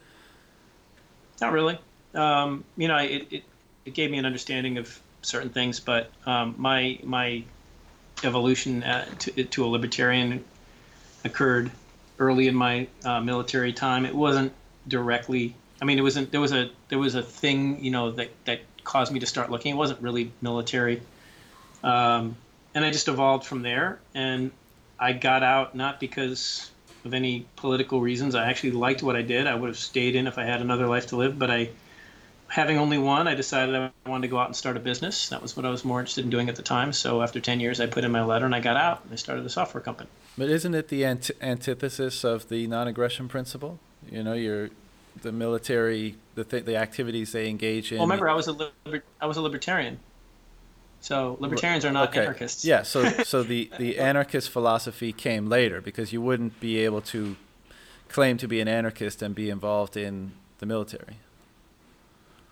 [1.40, 1.78] Not really
[2.14, 3.42] um, you know, it, it,
[3.84, 7.42] it, gave me an understanding of certain things, but um, my my
[8.24, 10.44] evolution at, to, to, a libertarian
[11.24, 11.70] occurred
[12.18, 14.04] early in my uh, military time.
[14.04, 14.52] It wasn't
[14.86, 15.54] directly.
[15.80, 16.30] I mean, it wasn't.
[16.30, 19.50] There was a there was a thing, you know, that that caused me to start
[19.50, 19.74] looking.
[19.74, 21.02] It wasn't really military,
[21.82, 22.36] um,
[22.74, 24.00] and I just evolved from there.
[24.14, 24.50] And
[24.98, 26.70] I got out not because
[27.04, 28.34] of any political reasons.
[28.34, 29.46] I actually liked what I did.
[29.46, 31.70] I would have stayed in if I had another life to live, but I
[32.48, 35.28] having only one, I decided I wanted to go out and start a business.
[35.28, 36.92] That was what I was more interested in doing at the time.
[36.92, 39.16] So after 10 years, I put in my letter and I got out and I
[39.16, 40.08] started a software company.
[40.36, 43.78] But isn't it the antithesis of the non-aggression principle?
[44.10, 44.70] You know, you're
[45.22, 47.98] the military, the th- the activities they engage in.
[47.98, 49.98] Well, remember, I was a liber- I was a libertarian.
[51.00, 52.22] So libertarians are not okay.
[52.22, 52.64] anarchists.
[52.64, 52.82] Yeah.
[52.82, 57.36] So so the the anarchist philosophy came later because you wouldn't be able to
[58.08, 61.18] claim to be an anarchist and be involved in the military.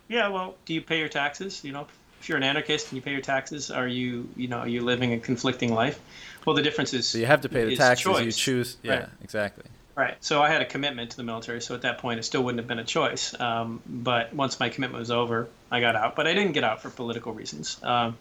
[0.09, 1.65] Yeah, well, do you pay your taxes?
[1.65, 1.87] You know,
[2.21, 4.83] if you're an anarchist and you pay your taxes, are you, you know, are you
[4.83, 6.01] living a conflicting life?
[6.45, 8.05] Well, the difference is so you have to pay the taxes.
[8.05, 8.25] Choice.
[8.25, 9.09] You choose, yeah, right.
[9.23, 9.65] exactly.
[9.97, 10.17] Right.
[10.21, 11.63] So I had a commitment to the military.
[11.63, 13.39] So at that point, it still wouldn't have been a choice.
[13.41, 16.15] Um, but once my commitment was over, I got out.
[16.15, 17.83] But I didn't get out for political reasons.
[17.83, 18.19] Um,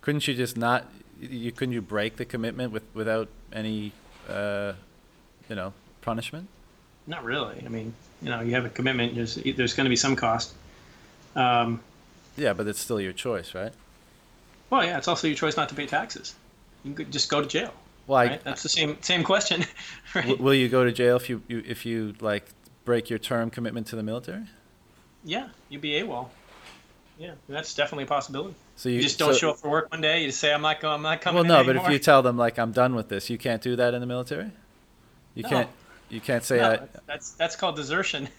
[0.00, 0.86] couldn't you just not?
[1.20, 3.92] You couldn't you break the commitment with without any,
[4.28, 4.72] uh,
[5.50, 6.48] you know, punishment?
[7.06, 7.62] Not really.
[7.64, 9.14] I mean, you know, you have a commitment.
[9.14, 10.54] There's there's going to be some cost.
[11.36, 11.80] Um,
[12.36, 13.72] yeah, but it's still your choice, right?
[14.70, 16.34] Well, yeah, it's also your choice not to pay taxes.
[16.84, 17.72] You could just go to jail.
[18.06, 18.32] Well, right?
[18.32, 19.64] I, that's the same same question.
[20.14, 20.38] Right?
[20.40, 22.46] Will you go to jail if you, you if you like
[22.86, 24.44] break your term commitment to the military?
[25.22, 26.28] Yeah, you'd be AWOL.
[27.18, 28.54] yeah, that's definitely a possibility.
[28.76, 30.20] So You, just don't so- show up for work one day.
[30.22, 30.94] You just say, "I'm not going.
[30.94, 33.28] I'm not coming." Well, no, but if you tell them like I'm done with this,
[33.28, 34.50] you can't do that in the military.
[35.34, 35.48] You No.
[35.50, 35.68] can't.
[36.08, 36.80] You can't say No, I.
[37.06, 38.28] that's that's called desertion.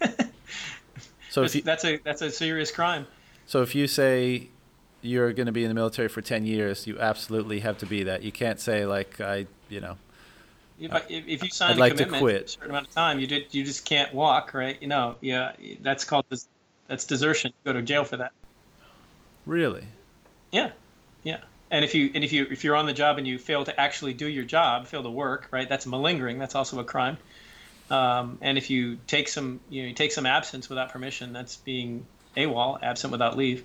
[1.30, 3.06] So if that's, you, that's a that's a serious crime.
[3.46, 4.48] so if you say
[5.02, 8.02] you're going to be in the military for ten years, you absolutely have to be
[8.04, 8.22] that.
[8.22, 9.96] You can't say like I, you know.
[10.78, 12.44] If, I- if, you sign I'd a like to commitment for quit.
[12.44, 14.76] a certain amount of time, you did you just can't walk, right?
[14.80, 15.52] You know, yeah,
[15.82, 16.24] that's called
[16.88, 17.52] that's desertion.
[17.64, 18.32] You go to jail for that.
[19.46, 19.84] Really?
[20.52, 20.70] Yeah,
[21.22, 21.38] yeah.
[21.70, 23.78] And if you and if you if you're on the job and you fail to
[23.80, 25.68] actually do your job, fail to work, right?
[25.68, 26.38] That's malingering.
[26.38, 27.18] That's also a crime.
[27.90, 31.56] Um, and if you take some you know you take some absence without permission, that's
[31.56, 32.06] being
[32.36, 33.64] AWOL, absent without leave.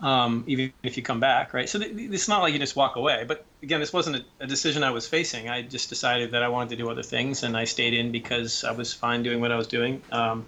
[0.00, 1.68] Um, even if you come back, right?
[1.68, 3.24] So th- it's not like you just walk away.
[3.26, 5.48] But again, this wasn't a, a decision I was facing.
[5.48, 8.64] I just decided that I wanted to do other things, and I stayed in because
[8.64, 10.02] I was fine doing what I was doing.
[10.10, 10.44] Um,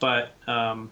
[0.00, 0.90] but um,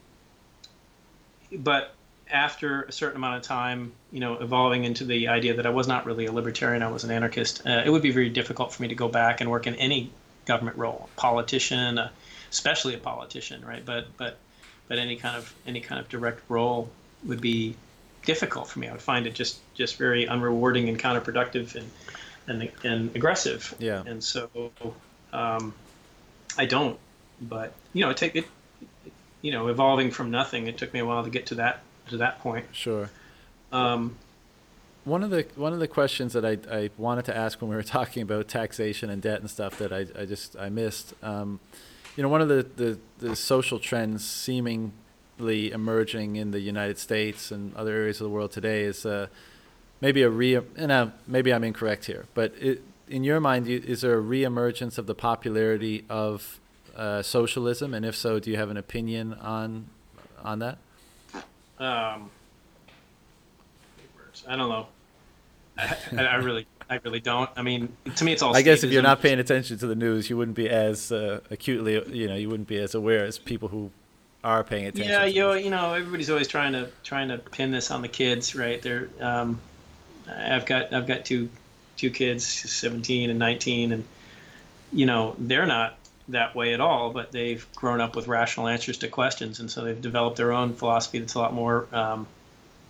[1.53, 1.95] but
[2.31, 5.87] after a certain amount of time, you know, evolving into the idea that I was
[5.87, 8.83] not really a libertarian, I was an anarchist, uh, it would be very difficult for
[8.83, 10.11] me to go back and work in any
[10.47, 12.11] government role, politician, uh,
[12.51, 13.85] especially a politician, right?
[13.85, 14.39] But but
[14.89, 16.91] but any kind of any kind of direct role
[17.25, 17.77] would be
[18.25, 18.89] difficult for me.
[18.89, 21.91] I would find it just just very unrewarding and counterproductive and
[22.47, 23.75] and and aggressive.
[23.79, 24.03] Yeah.
[24.05, 24.51] And so
[25.33, 25.75] um,
[26.59, 26.99] I don't.
[27.41, 28.47] But you know, it take it.
[29.41, 32.19] You know, evolving from nothing, it took me a while to get to that to
[32.19, 32.67] that point.
[32.73, 33.11] Sure.
[33.73, 34.17] Um,
[35.05, 37.77] One of the one of the questions that I, I wanted to ask when we
[37.77, 41.15] were talking about taxation and debt and stuff that I, I just I missed.
[41.23, 41.61] Um,
[42.17, 47.51] you know, one of the, the, the social trends seemingly emerging in the United States
[47.51, 49.29] and other areas of the world today is uh,
[50.03, 54.19] maybe a re and maybe I'm incorrect here, but it, in your mind, is there
[54.19, 56.61] a reemergence of the popularity of
[56.97, 59.87] uh, socialism, and if so, do you have an opinion on
[60.43, 60.79] on that?
[61.79, 62.31] um,
[64.47, 64.87] I don't know.
[65.79, 67.51] I, I really, I really don't.
[67.57, 68.55] I mean, to me, it's all.
[68.55, 71.41] I guess if you're not paying attention to the news, you wouldn't be as uh,
[71.51, 73.91] acutely, you know, you wouldn't be as aware as people who
[74.45, 75.11] are paying attention.
[75.11, 78.09] Yeah, you know, you know, everybody's always trying to trying to pin this on the
[78.09, 78.83] kids, right?
[78.83, 79.61] They're, um,
[80.29, 81.49] I've got I've got two
[81.97, 84.05] two kids, 17 and 19, and
[84.93, 85.97] you know they're not
[86.29, 89.85] that way at all, but they've grown up with rational answers to questions, and so
[89.85, 92.27] they've developed their own philosophy that's a lot more, um,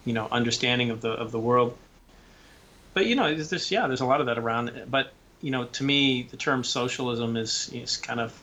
[0.04, 1.76] you know, understanding of the of the world.
[2.94, 4.84] But you know, there's this, yeah, there's a lot of that around.
[4.88, 8.38] But you know, to me, the term socialism is is kind of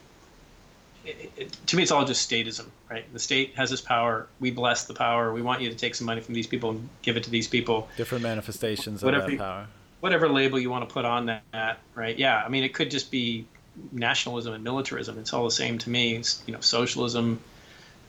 [1.06, 3.11] it, it, to me, it's all just statism, right?
[3.14, 4.27] The state has this power.
[4.40, 5.34] We bless the power.
[5.34, 7.48] We want you to take some money from these people and give it to these
[7.48, 7.88] people.
[7.98, 9.68] different manifestations of Whatever that power.
[10.02, 12.18] Whatever label you want to put on that, right?
[12.18, 13.45] Yeah, I mean, it could just be
[13.91, 15.18] nationalism and militarism.
[15.19, 16.15] It's all the same to me.
[16.15, 17.41] It's, you know, socialism,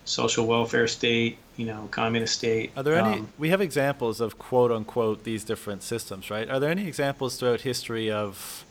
[0.05, 2.73] social welfare state, you know, communist state.
[2.77, 3.21] Are there any?
[3.21, 6.49] Um, we have examples of quote unquote these different systems, right?
[6.49, 8.65] Are there any examples throughout history of?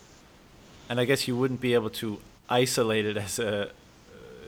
[0.89, 2.19] And I guess you wouldn't be able to
[2.49, 3.69] isolate it as a,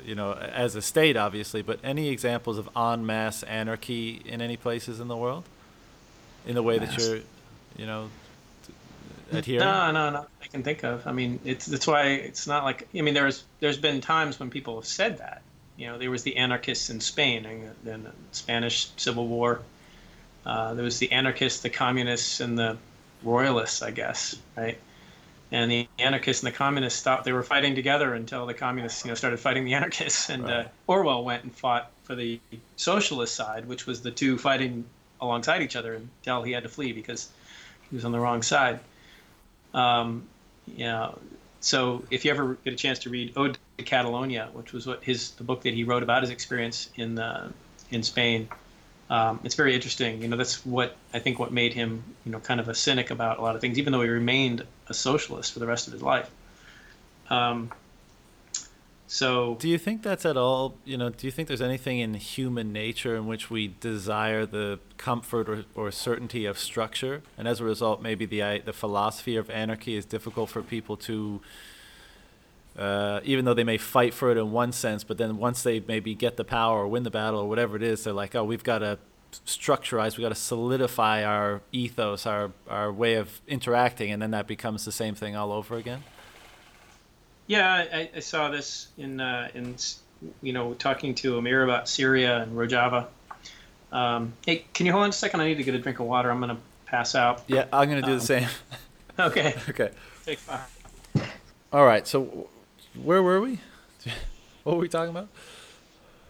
[0.04, 4.58] you know, as a state, obviously, but any examples of en masse anarchy in any
[4.58, 5.44] places in the world,
[6.48, 7.20] in the way that you're,
[7.78, 8.10] you know,
[9.32, 9.60] adhering.
[9.60, 10.26] No, no, no.
[10.42, 11.06] I can think of.
[11.06, 12.88] I mean, it's that's why it's not like.
[12.96, 15.44] I mean, there's there's been times when people have said that.
[15.82, 19.62] You know, there was the anarchists in Spain and then the Spanish Civil War.
[20.46, 22.78] Uh, there was the anarchists, the communists, and the
[23.24, 24.78] royalists, I guess, right?
[25.52, 27.26] And the anarchists and the communists stopped.
[27.26, 30.30] They were fighting together until the communists, you know, started fighting the anarchists.
[30.30, 32.40] And uh, Orwell went and fought for the
[32.76, 34.86] socialist side, which was the two fighting
[35.20, 37.28] alongside each other until he had to flee because
[37.90, 38.82] he was on the wrong side.
[39.74, 40.28] Um,
[40.68, 41.18] you know,
[41.60, 45.04] so if you ever get a chance to read Ode to Catalonia, which was what
[45.04, 47.52] his the book that he wrote about his experience in uh,
[47.90, 48.50] in Spain,
[49.10, 50.22] um, it's very interesting.
[50.22, 53.12] You know, that's what I think what made him you know kind of a cynic
[53.12, 55.94] about a lot of things, even though he remained a socialist for the rest of
[55.94, 56.30] his life.
[57.30, 57.72] Um,
[59.12, 62.14] so Do you think that's at all, you know, do you think there's anything in
[62.14, 67.22] human nature in which we desire the comfort or, or certainty of structure?
[67.38, 71.42] And as a result, maybe the, the philosophy of anarchy is difficult for people to,
[72.78, 75.80] uh, even though they may fight for it in one sense, but then once they
[75.82, 78.44] maybe get the power or win the battle or whatever it is, they're like, oh,
[78.44, 78.98] we've got to
[79.46, 84.48] structureize, we've got to solidify our ethos, our, our way of interacting, and then that
[84.48, 86.04] becomes the same thing all over again?
[87.48, 89.76] Yeah, I, I saw this in uh, in
[90.42, 93.08] you know talking to Amir about Syria and Rojava.
[93.92, 95.42] Um, hey, can you hold on a second?
[95.42, 96.32] I need to get a drink of water.
[96.32, 97.44] I'm gonna pass out.
[97.48, 98.48] Yeah, I'm going to do Um, the same.
[99.20, 99.54] Okay.
[99.70, 99.92] okay.
[100.26, 100.66] Take five.
[101.74, 102.08] All right.
[102.08, 102.50] So,
[102.96, 103.60] where were we?
[104.64, 105.28] What were we talking about?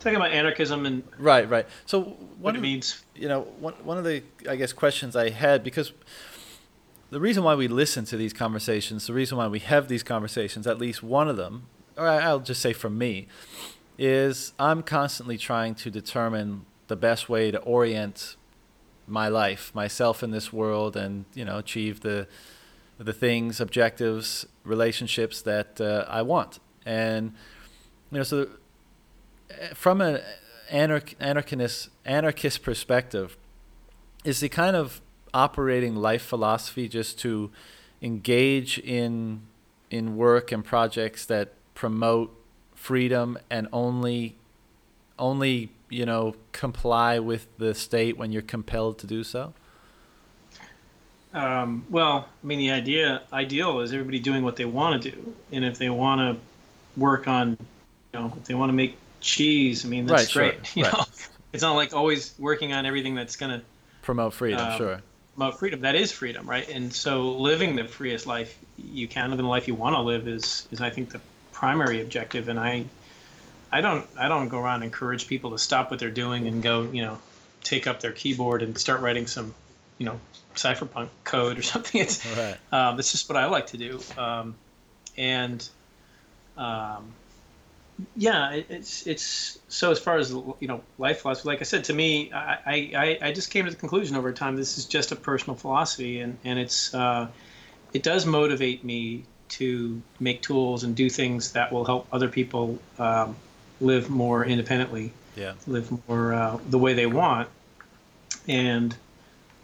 [0.01, 1.67] talking about anarchism and right, right.
[1.85, 3.03] So what what it means.
[3.15, 5.91] you know, one one of the I guess questions I had because
[7.09, 10.65] the reason why we listen to these conversations, the reason why we have these conversations,
[10.65, 11.67] at least one of them,
[11.97, 13.27] or I'll just say from me,
[13.97, 18.37] is I'm constantly trying to determine the best way to orient
[19.07, 22.27] my life, myself in this world, and you know, achieve the
[23.03, 26.59] the things, objectives, relationships that uh, I want.
[26.85, 27.33] And
[28.11, 28.47] you know, so
[29.49, 30.21] uh, from an
[30.71, 33.37] anarch- anarchist anarchist perspective,
[34.23, 35.01] is the kind of
[35.33, 37.51] operating life philosophy just to
[38.01, 39.41] engage in
[39.89, 42.35] in work and projects that promote
[42.75, 44.35] freedom and only
[45.17, 49.53] only you know comply with the state when you're compelled to do so
[51.33, 55.35] Um, well, I mean, the idea ideal is everybody doing what they want to do,
[55.51, 57.57] and if they want to work on,
[58.13, 60.71] you know, if they want to make cheese, I mean, that's Right, sure, great.
[60.75, 60.93] You right.
[60.93, 61.05] know,
[61.53, 63.65] it's not like always working on everything that's going to
[64.01, 65.01] promote freedom Um, sure
[65.35, 65.81] promote freedom.
[65.81, 66.67] That is freedom, right?
[66.69, 70.27] And so, living the freest life you can, living the life you want to live,
[70.27, 71.21] is is I think the
[71.51, 72.47] primary objective.
[72.49, 72.85] And I,
[73.71, 76.61] I don't I don't go around and encourage people to stop what they're doing and
[76.61, 77.19] go, you know,
[77.63, 79.53] take up their keyboard and start writing some,
[79.97, 80.19] you know,
[80.55, 82.01] cypherpunk code or something.
[82.01, 83.99] It's right um, it's just what I like to do.
[84.17, 84.55] Um,
[85.17, 85.67] and
[86.57, 87.11] um,
[88.15, 91.47] yeah, it, it's it's so as far as you know, life philosophy.
[91.49, 94.55] Like I said, to me, I, I, I just came to the conclusion over time.
[94.55, 97.27] This is just a personal philosophy, and and it's uh,
[97.93, 102.79] it does motivate me to make tools and do things that will help other people
[102.97, 103.35] um,
[103.81, 107.49] live more independently yeah live more uh, the way they want.
[108.47, 108.95] And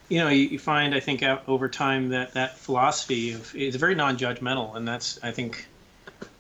[0.10, 3.96] you know, you, find I think out over time that that philosophy of is very
[3.96, 5.68] non-judgmental, and that's I think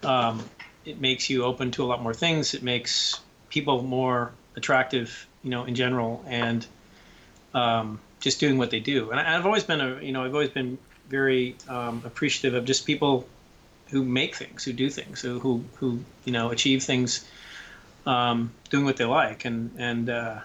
[0.03, 0.43] um,
[0.85, 2.53] it makes you open to a lot more things.
[2.53, 3.19] It makes
[3.49, 6.65] people more attractive, you know, in general, and
[7.53, 9.11] um, just doing what they do.
[9.11, 10.77] And I, I've always been a you know I've always been
[11.09, 13.27] very um, appreciative of just people
[13.89, 17.27] who make things, who do things, who who, who you know achieve things
[18.05, 20.39] um, doing what they like, and and uh,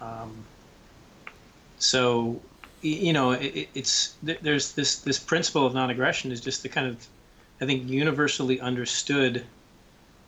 [0.00, 0.44] um,
[1.84, 2.40] so
[2.80, 6.86] you know it, it- it's there's this this principle of non-aggression is just the kind
[6.86, 7.06] of
[7.60, 9.44] I think universally understood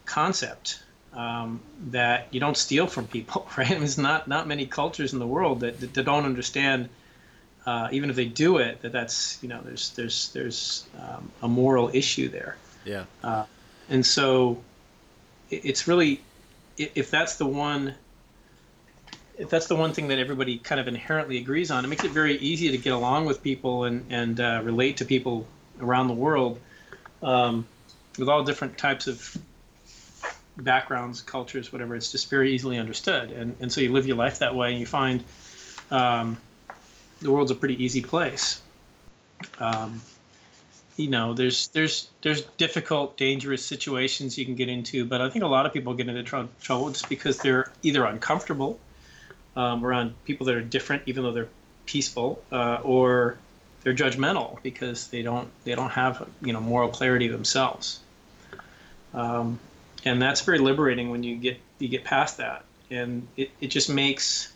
[0.05, 0.81] concept
[1.13, 1.61] um,
[1.91, 3.69] that you don't steal from people, right?
[3.69, 6.89] There's not not many cultures in the world that that, that don't understand.
[7.65, 11.49] Uh, even if they do it, that that's you know there's there's there's um, a
[11.49, 13.45] moral issue there yeah
[13.91, 14.63] and so
[15.51, 16.21] it- it's really
[16.79, 17.95] if that's the one
[19.39, 21.85] if that's the one thing that everybody kind of inherently agrees on.
[21.85, 25.05] It makes it very easy to get along with people and and uh, relate to
[25.05, 25.47] people
[25.81, 26.59] around the world
[27.23, 27.67] um,
[28.19, 29.37] with all different types of
[30.57, 31.95] backgrounds cultures whatever.
[31.95, 33.31] It's just very easily understood.
[33.31, 35.23] And and so you live your life that way and you find
[35.91, 36.39] um,
[37.21, 38.63] the world's a pretty easy place.
[39.59, 40.01] Um,
[40.97, 45.45] you know there's there's there's difficult dangerous situations you can get into but i think
[45.45, 48.79] a lot of people get into trou- trouble just because they're either uncomfortable
[49.57, 51.49] um, around people that are different even though they're
[51.87, 53.39] peaceful uh, or
[53.83, 58.01] they're judgmental because they don't they don't have you know moral clarity themselves
[59.15, 59.59] um,
[60.05, 63.89] and that's very liberating when you get you get past that and it, it just
[63.89, 64.53] makes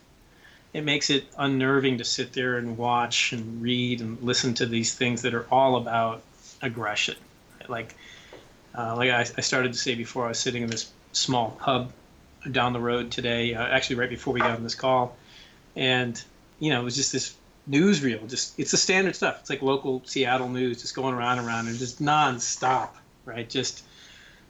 [0.73, 4.95] it makes it unnerving to sit there and watch and read and listen to these
[4.95, 6.23] things that are all about
[6.61, 7.15] aggression.
[7.67, 7.95] Like,
[8.77, 11.91] uh, like I, I started to say before, I was sitting in this small pub
[12.49, 15.15] down the road today, uh, actually right before we got on this call,
[15.75, 16.21] and
[16.59, 17.35] you know it was just this
[17.69, 18.27] newsreel.
[18.29, 19.37] Just it's the standard stuff.
[19.41, 22.89] It's like local Seattle news, just going around and around, and just nonstop,
[23.25, 23.49] right?
[23.49, 23.83] Just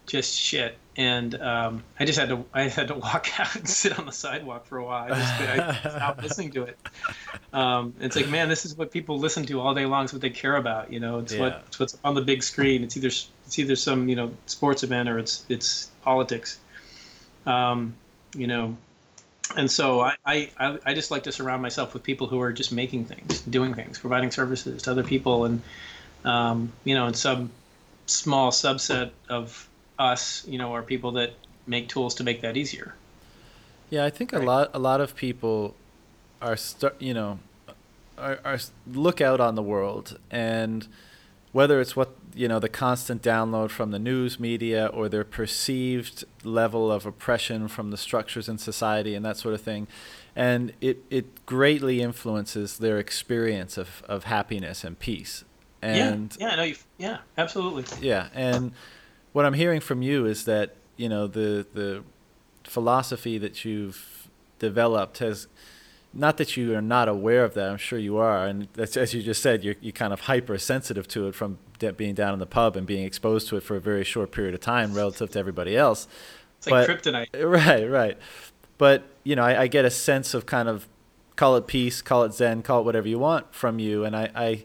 [0.07, 0.77] just shit.
[0.97, 4.11] And um, I just had to I had to walk out and sit on the
[4.11, 5.13] sidewalk for a while.
[5.13, 6.77] I just I stopped listening to it.
[7.53, 10.03] Um, it's like, man, this is what people listen to all day long.
[10.05, 10.91] It's what they care about.
[10.91, 11.39] You know, it's Yeah.
[11.39, 12.83] what it's what's on the big screen.
[12.83, 16.59] It's either it's either some you know sports event or it's it's politics.
[17.45, 17.95] Um,
[18.35, 18.77] you know,
[19.55, 20.49] and so I, I
[20.85, 23.99] I just like to surround myself with people who are just making things, doing things,
[23.99, 25.61] providing services to other people, and
[26.23, 27.51] um, you know, and some
[28.05, 29.67] small subset of
[29.99, 31.33] us, you know, are people that
[31.67, 32.95] make tools to make that easier.
[33.89, 35.75] Yeah, I think a lot a lot of people
[36.41, 37.39] are start you know
[38.17, 40.17] are, are look out on the world.
[40.29, 40.87] And
[41.51, 46.23] whether it's what you know the constant download from the news media or their perceived
[46.43, 49.88] level of oppression from the structures in society and that sort of thing
[50.35, 55.43] and it it greatly influences their experience of, of happiness and peace
[55.81, 58.07] and yeah, yeah, no, you, yeah, absolutely.
[58.07, 58.71] yeah, and
[59.33, 62.03] what I'm hearing from you is that you know the the
[62.63, 65.47] philosophy that you've developed has
[66.14, 67.69] not that you are not aware of that.
[67.69, 71.07] I'm sure you are, and that's, as you just said, you're you kind of hypersensitive
[71.09, 73.75] to it from de- being down in the pub and being exposed to it for
[73.75, 76.07] a very short period of time relative to everybody else.
[76.57, 77.27] It's like but, kryptonite.
[77.33, 78.17] Right, right.
[78.77, 80.88] But you know, I, I, get a sense of kind of
[81.35, 84.30] call it peace, call it zen, call it whatever you want from you, and I,
[84.35, 84.64] I,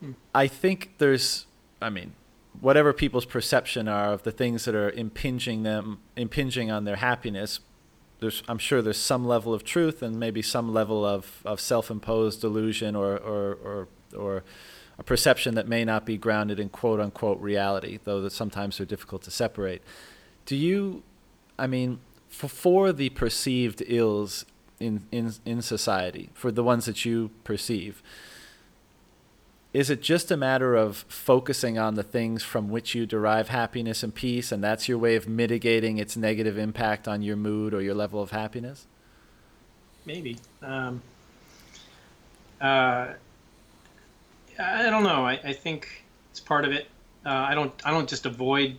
[0.00, 0.12] hmm.
[0.34, 1.46] I think there's,
[1.80, 2.14] I mean,
[2.60, 7.60] whatever people's perception are of the things that are impinging them, impinging on their happiness.
[8.22, 12.40] There's, I'm sure there's some level of truth and maybe some level of, of self-imposed
[12.40, 14.44] delusion or, or, or, or
[14.96, 18.86] a perception that may not be grounded in quote unquote reality, though that sometimes they're
[18.86, 19.82] difficult to separate.
[20.46, 21.02] Do you,
[21.58, 24.46] I mean, for, for the perceived ills
[24.78, 28.04] in, in, in society, for the ones that you perceive,
[29.72, 34.02] is it just a matter of focusing on the things from which you derive happiness
[34.02, 37.80] and peace, and that's your way of mitigating its negative impact on your mood or
[37.80, 38.86] your level of happiness?
[40.04, 40.36] Maybe.
[40.62, 41.00] Um,
[42.60, 43.12] uh,
[44.58, 45.24] I don't know.
[45.24, 46.86] I, I think it's part of it.
[47.24, 47.72] Uh, I don't.
[47.84, 48.76] I don't just avoid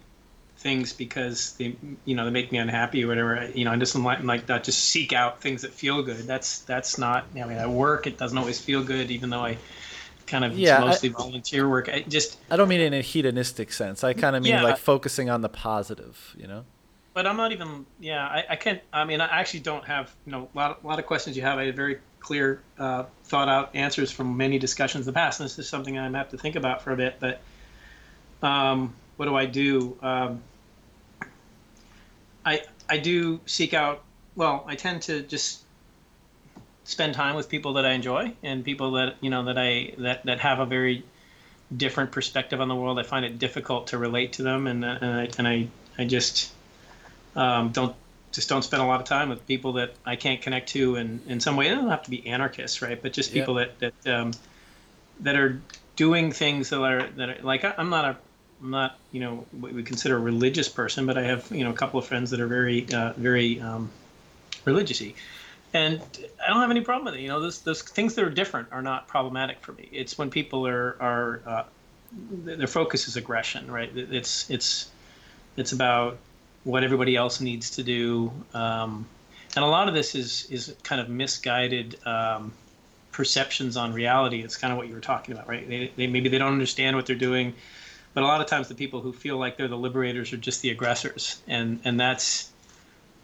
[0.57, 3.49] things because they, you know, they make me unhappy or whatever.
[3.53, 4.63] You know, I just like that.
[4.63, 6.27] Just seek out things that feel good.
[6.27, 7.25] That's that's not.
[7.35, 9.57] I mean, at work, it doesn't always feel good, even though I
[10.27, 11.89] kind of yeah, mostly I, volunteer work.
[11.89, 12.37] I just.
[12.49, 14.03] I don't mean in a hedonistic sense.
[14.03, 16.35] I kind of mean yeah, like focusing on the positive.
[16.37, 16.65] You know.
[17.13, 17.85] But I'm not even.
[17.99, 18.81] Yeah, I, I can't.
[18.91, 20.13] I mean, I actually don't have.
[20.25, 21.59] You know, a lot, a lot of questions you have.
[21.59, 25.39] I had very clear, uh, thought out answers from many discussions in the past.
[25.39, 27.19] And this is something I have to think about for a bit.
[27.19, 27.41] But
[28.41, 29.97] um, what do I do?
[30.01, 30.41] Um,
[32.45, 34.03] I I do seek out.
[34.35, 35.62] Well, I tend to just
[36.85, 40.25] spend time with people that I enjoy and people that you know that I that
[40.25, 41.03] that have a very
[41.75, 42.99] different perspective on the world.
[42.99, 46.51] I find it difficult to relate to them, and and I and I, I just
[47.35, 47.95] um, don't
[48.31, 51.21] just don't spend a lot of time with people that I can't connect to in,
[51.27, 51.67] in some way.
[51.67, 52.99] It don't have to be anarchists, right?
[53.01, 54.31] But just people that that um,
[55.21, 55.61] that are
[55.95, 58.17] doing things that are that are like I, I'm not a
[58.61, 61.69] I'm not you know what we consider a religious person, but I have you know
[61.69, 63.91] a couple of friends that are very uh, very um,
[64.65, 65.15] religiousy,
[65.73, 66.01] and
[66.43, 67.21] I don't have any problem with it.
[67.21, 69.89] You know, those those things that are different are not problematic for me.
[69.91, 71.63] It's when people are are uh,
[72.11, 73.91] their focus is aggression, right?
[73.95, 74.89] It's it's
[75.57, 76.17] it's about
[76.63, 78.31] what everybody else needs to do.
[78.53, 79.05] Um,
[79.55, 82.53] and a lot of this is is kind of misguided um,
[83.11, 84.41] perceptions on reality.
[84.41, 85.67] It's kind of what you were talking about, right?
[85.67, 87.53] They, they, maybe they don't understand what they're doing,
[88.13, 90.61] but a lot of times the people who feel like they're the liberators are just
[90.61, 92.51] the aggressors, and and that's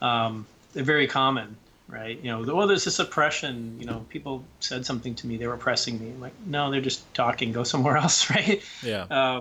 [0.02, 1.56] um, very common,
[1.90, 2.18] right?
[2.22, 3.76] You know, well, there's this oppression.
[3.78, 6.10] You know, people said something to me, they were oppressing me.
[6.10, 7.52] I'm like, no, they're just talking.
[7.52, 8.62] Go somewhere else, right?
[8.82, 9.04] Yeah.
[9.10, 9.40] Uh,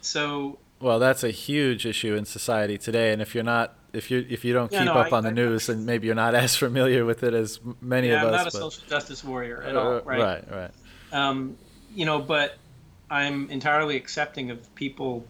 [0.00, 4.24] so well, that's a huge issue in society today, and if you're not, if you
[4.30, 6.16] if you don't yeah, keep no, up I, on the I, news, and maybe you're
[6.16, 8.38] not as familiar with it as many yeah, of us.
[8.38, 10.20] I'm not a social justice warrior at uh, all, right?
[10.20, 10.70] Right, right.
[11.12, 11.56] Um,
[11.94, 12.56] you know, but
[13.10, 15.26] I'm entirely accepting of people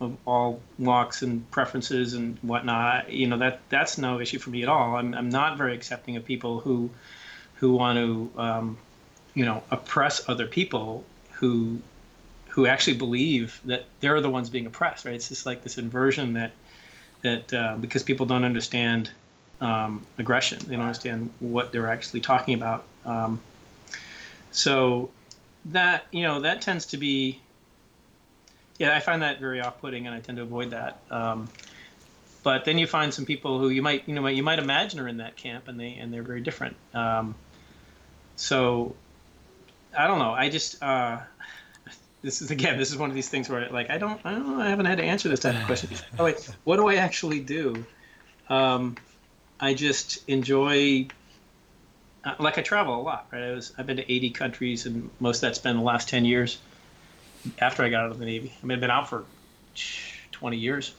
[0.00, 3.12] of all walks and preferences and whatnot.
[3.12, 4.96] You know that that's no issue for me at all.
[4.96, 6.90] I'm I'm not very accepting of people who
[7.56, 8.78] who want to um,
[9.34, 11.80] you know oppress other people who
[12.48, 15.14] who actually believe that they're the ones being oppressed, right?
[15.14, 16.52] It's just like this inversion that
[17.22, 19.10] that uh, because people don't understand
[19.60, 22.84] um, aggression, they don't understand what they're actually talking about.
[23.04, 23.40] Um,
[24.52, 25.10] so
[25.66, 27.40] that you know that tends to be,
[28.78, 31.00] yeah, I find that very off-putting, and I tend to avoid that.
[31.10, 31.48] Um,
[32.42, 35.08] but then you find some people who you might you know you might imagine are
[35.08, 36.76] in that camp, and they and they're very different.
[36.92, 37.34] Um,
[38.36, 38.94] so
[39.96, 40.32] I don't know.
[40.32, 41.20] I just uh,
[42.22, 44.46] this is again this is one of these things where like I don't I don't
[44.46, 45.90] know I haven't had to answer this type of question.
[46.18, 47.86] oh wait, what do I actually do?
[48.48, 48.96] Um,
[49.58, 51.06] I just enjoy
[52.24, 53.42] uh, like I travel a lot, right?
[53.42, 56.24] I was I've been to 80 countries and most of that's been the last 10
[56.24, 56.58] years
[57.58, 58.52] after I got out of the Navy.
[58.62, 59.24] I mean I've been out for
[60.32, 60.94] 20 years.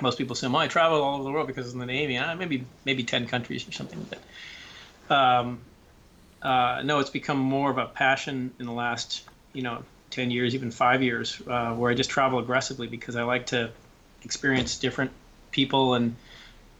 [0.00, 2.16] Most people say, "Well, I travel all over the world because it's in the Navy."
[2.16, 4.06] Uh, maybe maybe 10 countries or something.
[5.08, 5.60] But um,
[6.42, 10.54] uh, no, it's become more of a passion in the last you know 10 years,
[10.54, 13.70] even five years, uh, where I just travel aggressively because I like to
[14.22, 15.10] experience different
[15.50, 16.16] people and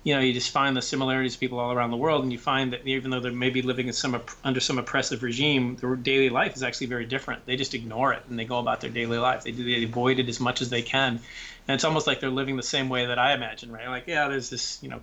[0.09, 2.39] you know you just find the similarities of people all around the world and you
[2.39, 6.31] find that even though they're maybe living in some under some oppressive regime their daily
[6.31, 7.45] life is actually very different.
[7.45, 9.45] They just ignore it and they go about their daily life.
[9.45, 11.21] They do they avoid it as much as they can.
[11.67, 13.87] And it's almost like they're living the same way that i imagine right?
[13.87, 15.03] Like yeah there's this you know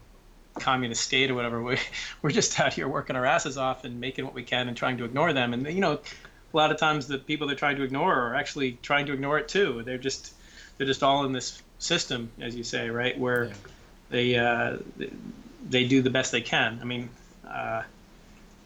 [0.55, 1.61] communist state or whatever.
[1.69, 1.77] We,
[2.23, 4.97] we're just out here working our asses off and making what we can and trying
[4.97, 5.53] to ignore them.
[5.53, 5.99] And you know
[6.51, 9.37] a lot of times the people they're trying to ignore are actually trying to ignore
[9.37, 9.83] it too.
[9.85, 10.33] They're just
[10.79, 13.15] they're just all in this system, as you say, right?
[13.19, 13.51] Where
[14.09, 14.77] they uh,
[15.69, 16.79] they do the best they can.
[16.81, 17.09] I mean,
[17.47, 17.83] uh,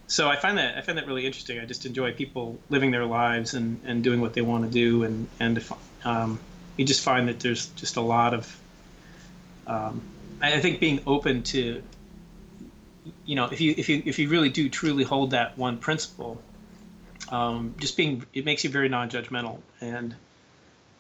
[0.08, 1.60] so I find that I find that really interesting.
[1.60, 5.04] I just enjoy people living their lives and, and doing what they want to do,
[5.04, 5.64] and and
[6.04, 6.40] um,
[6.78, 8.62] you just find that there's just a lot of
[9.68, 10.02] um,
[10.42, 11.84] I think being open to
[13.26, 16.42] you know if you if you if you really do truly hold that one principle
[17.30, 20.16] um, just being it makes you very non-judgmental and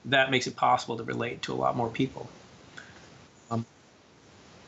[0.05, 2.29] that makes it possible to relate to a lot more people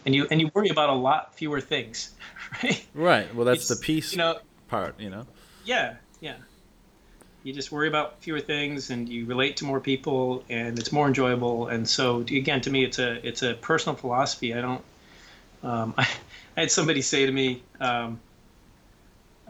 [0.05, 2.11] and you and you worry about a lot fewer things
[2.63, 2.85] right?
[2.93, 3.33] Right.
[3.35, 5.25] Well that's it's, the peace you know part you know?
[5.65, 6.35] Yeah yeah.
[7.43, 11.07] You just worry about fewer things and you relate to more people and it's more
[11.07, 11.67] enjoyable.
[11.67, 14.53] And so again to me it's a it's a personal philosophy.
[14.53, 14.83] I don't
[15.63, 16.07] um, I,
[16.57, 18.19] I, had somebody say to me um,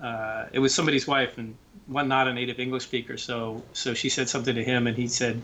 [0.02, 1.56] uh, it was somebody's wife and
[1.88, 3.18] one not a native english speaker.
[3.18, 5.42] So so she said something to him and he said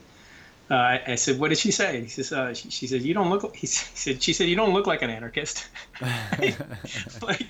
[0.70, 3.14] uh, I, I, said, "What did she say?" He says, uh, she, she, said, you
[3.14, 5.68] don't look." He said, "She said you don't look like an anarchist."
[7.22, 7.48] like,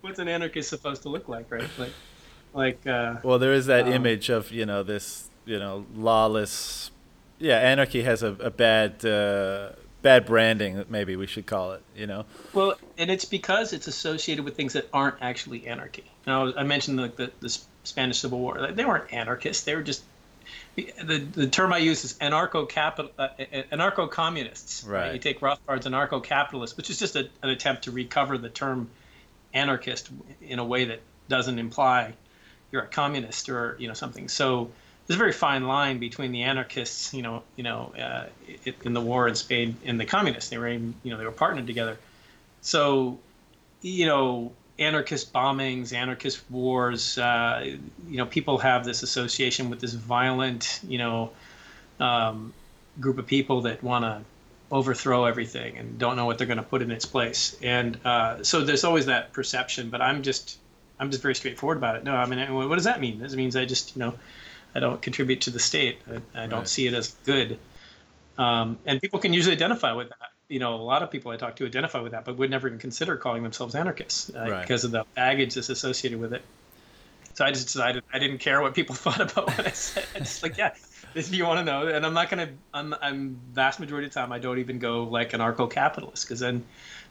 [0.00, 1.68] what's an anarchist supposed to look like, right?
[1.78, 1.92] Like,
[2.54, 6.90] like uh, well there is that um, image of you know this you know lawless
[7.38, 9.70] yeah anarchy has a, a bad uh,
[10.02, 14.44] bad branding maybe we should call it you know well and it's because it's associated
[14.44, 18.70] with things that aren't actually anarchy now i mentioned the, the, the spanish civil war
[18.72, 20.02] they weren't anarchists they were just
[20.76, 23.28] the, the term I use is anarcho capital uh,
[23.72, 24.84] anarcho communists.
[24.84, 25.00] Right.
[25.00, 25.14] right.
[25.14, 28.90] You take Rothbard's anarcho capitalist, which is just a, an attempt to recover the term
[29.52, 30.10] anarchist
[30.40, 32.14] in a way that doesn't imply
[32.70, 34.28] you're a communist or you know something.
[34.28, 34.70] So
[35.06, 38.26] there's a very fine line between the anarchists, you know, you know, uh,
[38.84, 40.48] in the war in Spain and the communists.
[40.50, 41.98] They were, you know, they were partnered together.
[42.62, 43.18] So,
[43.82, 47.18] you know, anarchist bombings, anarchist wars.
[47.18, 47.76] Uh,
[48.08, 51.30] you know, people have this association with this violent, you know,
[52.00, 52.52] um,
[53.00, 54.22] group of people that want to
[54.70, 57.56] overthrow everything and don't know what they're going to put in its place.
[57.62, 59.90] And uh, so there's always that perception.
[59.90, 60.58] But I'm just
[60.98, 62.04] I'm just very straightforward about it.
[62.04, 63.18] No, I mean, what does that mean?
[63.18, 64.14] This means I just, you know,
[64.74, 65.98] I don't contribute to the state.
[66.08, 66.68] I, I don't right.
[66.68, 67.58] see it as good.
[68.38, 70.31] Um, and people can usually identify with that.
[70.52, 72.68] You know, a lot of people I talk to identify with that, but would never
[72.68, 74.60] even consider calling themselves anarchists uh, right.
[74.60, 76.42] because of the baggage that's associated with it.
[77.34, 80.04] So I just decided I didn't care what people thought about what I said.
[80.14, 80.74] I just like, yeah,
[81.14, 82.50] if you want to know, and I'm not gonna.
[82.74, 86.64] I'm, I'm vast majority of the time I don't even go like anarcho-capitalist because then,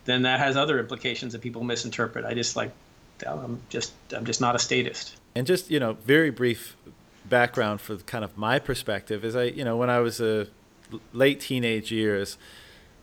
[0.05, 2.25] then that has other implications that people misinterpret.
[2.25, 2.71] I just like
[3.27, 5.15] I'm just I'm just not a statist.
[5.35, 6.75] And just you know, very brief
[7.25, 10.47] background for kind of my perspective is I you know when I was a
[11.13, 12.37] late teenage years,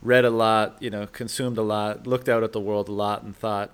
[0.02, 3.22] read a lot, you know, consumed a lot, looked out at the world a lot,
[3.22, 3.70] and thought,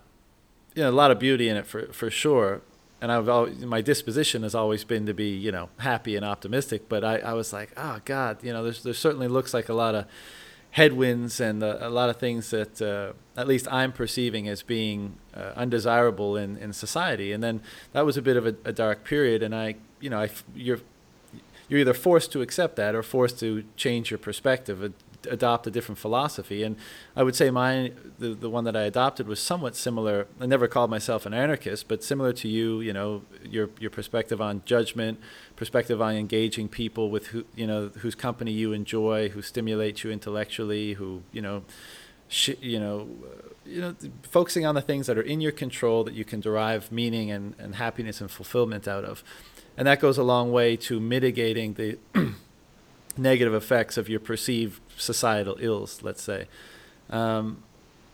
[0.75, 2.63] you know, a lot of beauty in it for for sure.
[3.01, 6.89] And I've always, my disposition has always been to be, you know, happy and optimistic.
[6.89, 9.75] But I, I was like, oh God, you know, there's there certainly looks like a
[9.75, 10.07] lot of
[10.71, 15.19] headwinds and a, a lot of things that uh, at least I'm perceiving as being
[15.33, 17.31] uh, undesirable in, in society.
[17.31, 17.61] And then
[17.93, 19.43] that was a bit of a, a dark period.
[19.43, 20.81] And I, you know, I, you're
[21.69, 24.93] you're either forced to accept that or forced to change your perspective,
[25.27, 26.63] adopt a different philosophy.
[26.63, 26.77] And
[27.17, 30.27] I would say mine, the, the one that I adopted was somewhat similar.
[30.41, 34.41] I never called myself an anarchist, but similar to you, you know, your, your perspective
[34.41, 35.19] on judgment,
[35.57, 40.11] perspective on engaging people with who, you know, whose company you enjoy, who stimulate you
[40.11, 41.65] intellectually, who, you know,
[42.29, 43.09] sh- you know,
[43.65, 46.93] you know, focusing on the things that are in your control that you can derive
[46.93, 49.25] meaning and, and happiness and fulfillment out of.
[49.77, 51.99] And that goes a long way to mitigating the
[53.17, 56.47] negative effects of your perceived societal ills, let's say.
[57.11, 57.63] Um,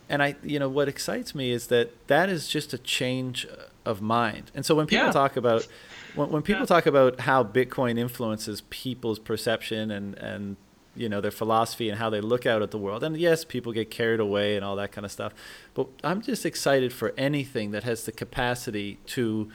[0.09, 3.47] and I, you know, what excites me is that that is just a change
[3.85, 4.51] of mind.
[4.55, 5.13] And so when people yeah.
[5.13, 5.69] talk about,
[6.17, 6.67] when, when people yeah.
[6.67, 10.57] talk about how Bitcoin influences people's perception and, and,
[10.97, 13.05] you know, their philosophy and how they look out at the world.
[13.05, 15.33] And yes, people get carried away and all that kind of stuff.
[15.75, 19.51] But I'm just excited for anything that has the capacity to,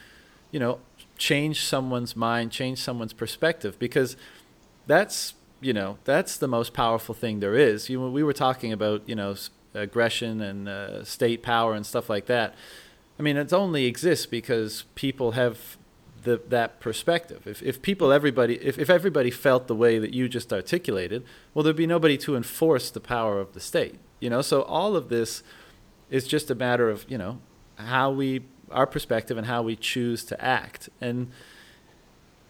[0.51, 0.79] you know,
[1.17, 4.15] change someone's mind, change someone's perspective because
[4.87, 7.89] that's you know that's the most powerful thing there is.
[7.89, 9.35] You, know, we were talking about you know
[9.73, 12.55] aggression and uh, state power and stuff like that.
[13.19, 15.77] I mean, it only exists because people have
[16.23, 17.47] the, that perspective.
[17.47, 21.63] If, if people, everybody, if, if everybody felt the way that you just articulated, well,
[21.63, 23.95] there'd be nobody to enforce the power of the state.
[24.19, 25.43] You know, so all of this
[26.09, 27.39] is just a matter of you know
[27.75, 30.89] how we, our perspective, and how we choose to act.
[30.99, 31.31] And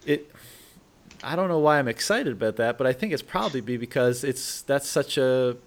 [0.06, 0.35] it,
[1.26, 4.24] I don't know why I'm excited about that, but I think it's probably be because
[4.24, 5.58] it's that's such a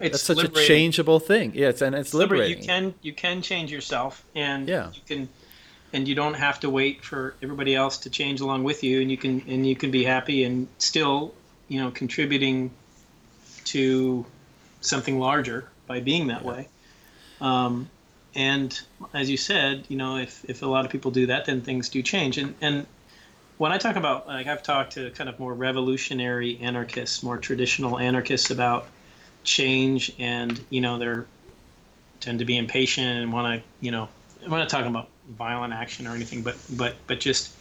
[0.00, 0.62] it's that's such liberating.
[0.62, 1.52] a changeable thing.
[1.54, 2.58] Yeah, it's and it's, liberating.
[2.58, 4.90] You can you can change yourself, and yeah.
[4.94, 5.28] you can,
[5.92, 9.10] and you don't have to wait for everybody else to change along with you, and
[9.10, 11.34] you can and you can be happy and still,
[11.68, 12.70] you know, contributing
[13.64, 14.24] to
[14.80, 16.68] something larger by being that way.
[17.42, 17.90] Um,
[18.34, 18.80] and
[19.12, 21.90] as you said, you know, if, if a lot of people do that, then things
[21.90, 22.38] do change.
[22.38, 22.86] And and
[23.62, 27.96] when I talk about like I've talked to kind of more revolutionary anarchists, more traditional
[27.96, 28.88] anarchists about
[29.44, 31.26] change, and you know they're
[32.18, 34.08] tend to be impatient and want to you know
[34.44, 37.52] I'm not talking about violent action or anything, but but but just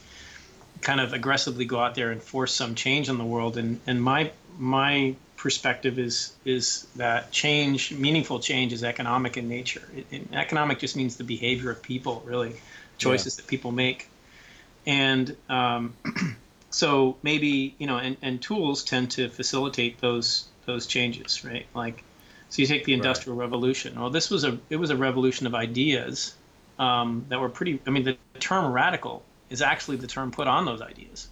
[0.81, 3.55] kind of aggressively go out there and force some change in the world.
[3.57, 9.87] And and my my perspective is is that change, meaningful change, is economic in nature.
[9.95, 12.55] It, it, economic just means the behavior of people, really,
[12.97, 13.43] choices yeah.
[13.43, 14.07] that people make,
[14.85, 15.93] and um,
[16.69, 21.65] so maybe you know, and, and tools tend to facilitate those those changes, right?
[21.73, 22.03] Like,
[22.49, 23.45] so you take the industrial right.
[23.45, 23.99] revolution.
[23.99, 26.35] Well, this was a it was a revolution of ideas
[26.79, 27.79] um, that were pretty.
[27.85, 31.27] I mean, the term radical is actually the term put on those ideas.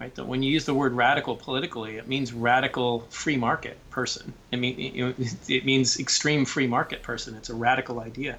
[0.00, 0.14] Right?
[0.14, 4.32] That when you use the word radical politically, it means radical free market person.
[4.52, 5.14] I mean, you know,
[5.48, 7.34] it means extreme free market person.
[7.34, 8.38] It's a radical idea.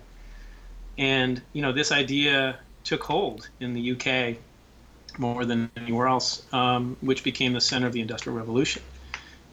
[0.97, 4.37] And you know, this idea took hold in the UK
[5.17, 8.81] more than anywhere else, um, which became the center of the Industrial Revolution.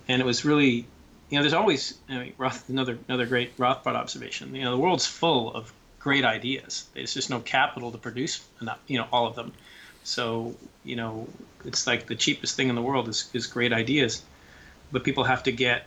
[0.08, 0.86] And it was really,
[1.30, 4.54] you know, there's always I mean, Roth, another another great Rothbard observation.
[4.54, 6.86] You know, the world's full of great ideas.
[6.94, 9.52] There's just no capital to produce enough, you know, all of them.
[10.04, 11.26] So, you know,
[11.64, 14.22] it's like the cheapest thing in the world is, is great ideas,
[14.92, 15.84] but people have to get,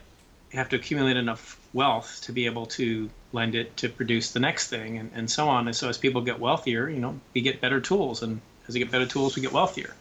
[0.52, 4.68] have to accumulate enough wealth to be able to lend it to produce the next
[4.68, 5.68] thing and, and so on.
[5.68, 8.80] And so as people get wealthier, you know, we get better tools and as we
[8.80, 9.94] get better tools, we get wealthier.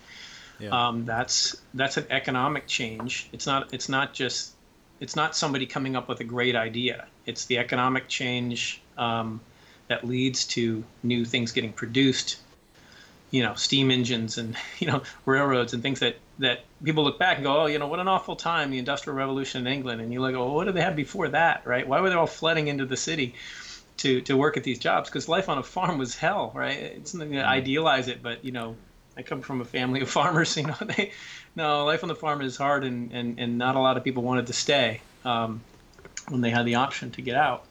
[0.59, 0.69] Yeah.
[0.69, 3.29] Um, that's, that's an economic change.
[3.31, 4.53] It's not, it's not just,
[4.99, 7.07] it's not somebody coming up with a great idea.
[7.25, 9.39] It's the economic change, um,
[9.87, 12.37] that leads to new things getting produced
[13.31, 17.37] you know steam engines and you know railroads and things that that people look back
[17.37, 20.01] and go oh you know what an awful time the industrial revolution in england.
[20.01, 21.65] And you look oh what did they have before that?
[21.65, 21.87] Right?
[21.87, 23.35] Why were they all flooding into the city
[23.97, 25.09] to to work at these jobs?
[25.09, 26.77] Because life on a farm was hell right?
[26.77, 28.75] It's something to idealize it but you know
[29.17, 31.11] i come from a family of farmers you know they
[31.55, 34.23] no life on the farm is hard and and, and not a lot of people
[34.23, 35.61] wanted to stay um,
[36.29, 37.65] when they had the option to get out.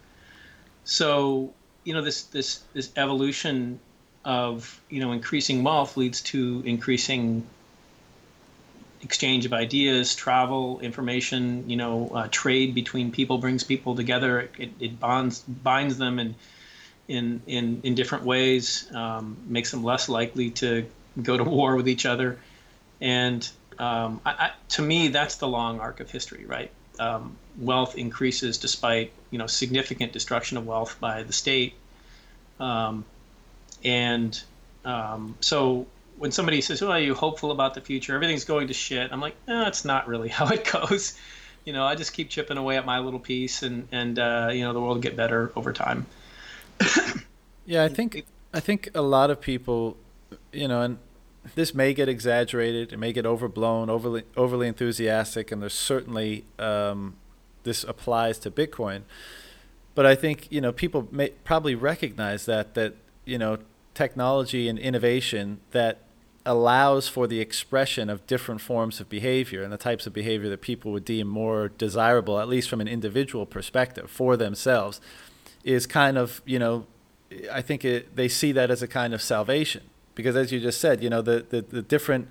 [0.84, 1.52] So
[1.84, 3.80] you know this this this evolution
[4.24, 7.46] of you know increasing wealth leads to increasing
[9.02, 14.48] exchange of ideas, travel, information, you know, uh, trade between people brings people together.
[14.58, 16.34] It, it bonds binds them in
[17.06, 20.86] in in in different ways, um, makes them less likely to
[21.22, 22.38] go to war with each other,
[23.00, 23.48] and
[23.78, 26.70] um, I, I, to me, that's the long arc of history, right?
[26.98, 31.74] Um, wealth increases despite you know significant destruction of wealth by the state,
[32.60, 33.04] um,
[33.84, 34.40] and
[34.84, 35.86] um, so
[36.18, 38.14] when somebody says, "Well, are you hopeful about the future?
[38.14, 41.18] Everything's going to shit," I'm like, "No, it's not really how it goes."
[41.64, 44.64] You know, I just keep chipping away at my little piece, and and uh, you
[44.64, 46.06] know, the world will get better over time.
[47.66, 49.96] yeah, I think I think a lot of people,
[50.52, 50.98] you know, and
[51.54, 57.16] this may get exaggerated, it may get overblown, overly overly enthusiastic, and there's certainly um,
[57.64, 59.02] this applies to Bitcoin.
[59.94, 62.94] But I think you know people may probably recognize that that
[63.28, 63.58] you know
[63.94, 65.98] technology and innovation that
[66.46, 70.62] allows for the expression of different forms of behavior and the types of behavior that
[70.62, 75.00] people would deem more desirable, at least from an individual perspective, for themselves,
[75.62, 76.86] is kind of you know,
[77.52, 79.82] I think it, they see that as a kind of salvation.
[80.14, 82.28] Because as you just said, you know the the, the different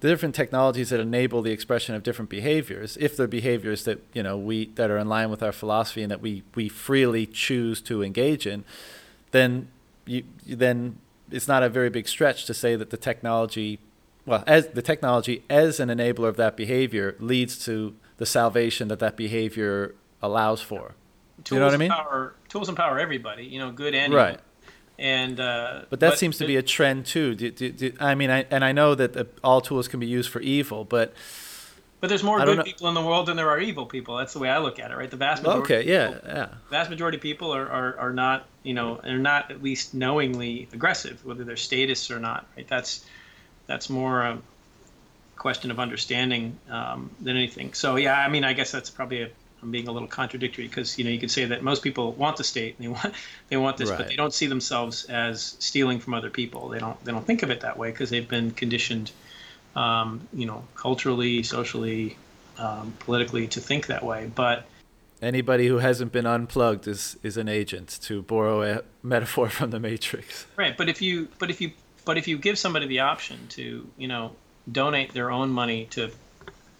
[0.00, 4.22] the different technologies that enable the expression of different behaviors, if they're behaviors that you
[4.22, 7.80] know we that are in line with our philosophy and that we we freely choose
[7.82, 8.64] to engage in,
[9.30, 9.68] then
[10.08, 10.98] you then
[11.30, 13.78] it's not a very big stretch to say that the technology,
[14.24, 18.98] well, as the technology as an enabler of that behavior leads to the salvation that
[18.98, 20.94] that behavior allows for.
[21.44, 21.92] Tools you know what I mean?
[21.92, 23.44] Empower, tools empower everybody.
[23.44, 24.34] You know, good and right.
[24.34, 24.42] Evil
[24.98, 27.34] and uh, but that but seems to be a trend too.
[27.34, 30.06] Do, do, do, I mean, I, and I know that the, all tools can be
[30.06, 31.12] used for evil, but
[32.00, 34.16] but there's more good people in the world than there are evil people.
[34.16, 35.10] That's the way I look at it, right?
[35.10, 35.74] The vast majority.
[35.74, 36.48] Okay, yeah, people, yeah.
[36.70, 40.68] Vast majority of people are, are, are not, you know, they're not at least knowingly
[40.72, 42.68] aggressive, whether they're statists or not, right?
[42.68, 43.04] That's
[43.66, 44.38] that's more a
[45.36, 47.74] question of understanding um, than anything.
[47.74, 49.30] So yeah, I mean, I guess that's probably a
[49.62, 52.36] I'm being a little contradictory because you know you could say that most people want
[52.36, 53.14] the state and they want
[53.48, 53.98] they want this, right.
[53.98, 56.68] but they don't see themselves as stealing from other people.
[56.68, 59.10] They don't they don't think of it that way because they've been conditioned,
[59.78, 62.16] um, you know, culturally, socially,
[62.58, 64.30] um, politically to think that way.
[64.34, 64.66] But
[65.22, 69.78] anybody who hasn't been unplugged is is an agent, to borrow a metaphor from the
[69.78, 70.46] Matrix.
[70.56, 71.70] Right, but if you but if you
[72.04, 74.32] but if you give somebody the option to you know
[74.70, 76.10] donate their own money to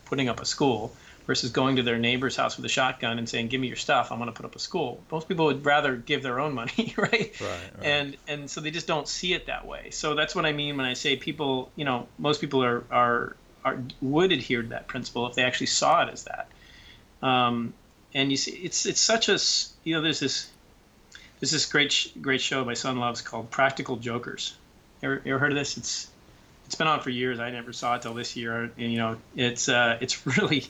[0.04, 0.92] putting up a school
[1.28, 4.10] versus going to their neighbor's house with a shotgun and saying, "Give me your stuff.
[4.10, 6.94] I'm going to put up a school." Most people would rather give their own money,
[6.96, 7.12] right?
[7.12, 7.62] Right, right?
[7.82, 9.90] And and so they just don't see it that way.
[9.90, 13.36] So that's what I mean when I say people, you know, most people are are,
[13.64, 16.48] are would adhere to that principle if they actually saw it as that.
[17.22, 17.74] Um,
[18.14, 19.38] and you see, it's it's such a
[19.84, 20.50] you know, there's this
[21.40, 24.56] there's this great great show my son loves called Practical Jokers.
[25.02, 25.76] You ever, you ever heard of this?
[25.76, 26.08] It's
[26.64, 27.38] it's been on for years.
[27.38, 30.64] I never saw it till this year, and you know, it's uh, it's really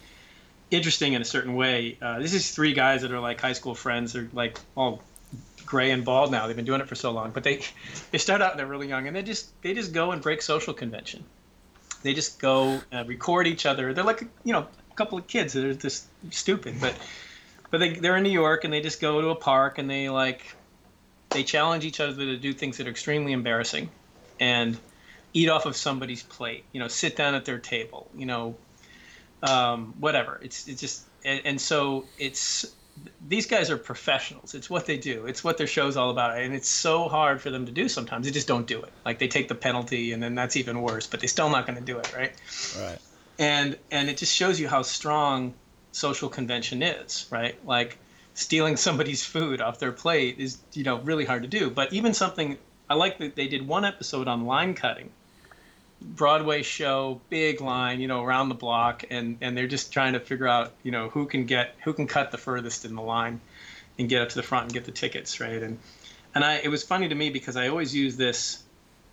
[0.70, 1.98] interesting in a certain way.
[2.00, 4.12] Uh, this is three guys that are like high school friends.
[4.12, 5.02] They're like all
[5.64, 6.46] gray and bald now.
[6.46, 7.62] They've been doing it for so long, but they
[8.10, 10.42] they start out and they're really young, and they just they just go and break
[10.42, 11.24] social convention.
[12.02, 13.92] They just go uh, record each other.
[13.92, 15.52] They're like you know a couple of kids.
[15.52, 16.94] They're just stupid, but
[17.70, 20.08] but they they're in New York and they just go to a park and they
[20.08, 20.54] like
[21.30, 23.90] they challenge each other to do things that are extremely embarrassing,
[24.40, 24.78] and
[25.34, 26.64] eat off of somebody's plate.
[26.72, 28.08] You know, sit down at their table.
[28.16, 28.56] You know,
[29.42, 30.38] um, whatever.
[30.42, 32.66] It's it's just and, and, so it's
[33.26, 34.54] these guys are professionals.
[34.54, 35.26] It's what they do.
[35.26, 37.88] It's what their show's all about, and it's so hard for them to do.
[37.88, 38.92] Sometimes they just don't do it.
[39.04, 41.06] Like they take the penalty, and then that's even worse.
[41.06, 42.32] But they're still not going to do it, right?
[42.78, 42.98] Right.
[43.38, 45.54] And and it just shows you how strong
[45.92, 47.54] social convention is, right?
[47.66, 47.98] Like
[48.34, 51.70] stealing somebody's food off their plate is you know really hard to do.
[51.70, 52.58] But even something
[52.90, 55.10] I like that they did one episode on line cutting
[56.00, 60.20] Broadway show, big line, you know, around the block, and and they're just trying to
[60.20, 63.40] figure out, you know, who can get who can cut the furthest in the line,
[63.98, 65.62] and get up to the front and get the tickets, right?
[65.62, 65.78] And
[66.34, 68.62] and I it was funny to me because I always use this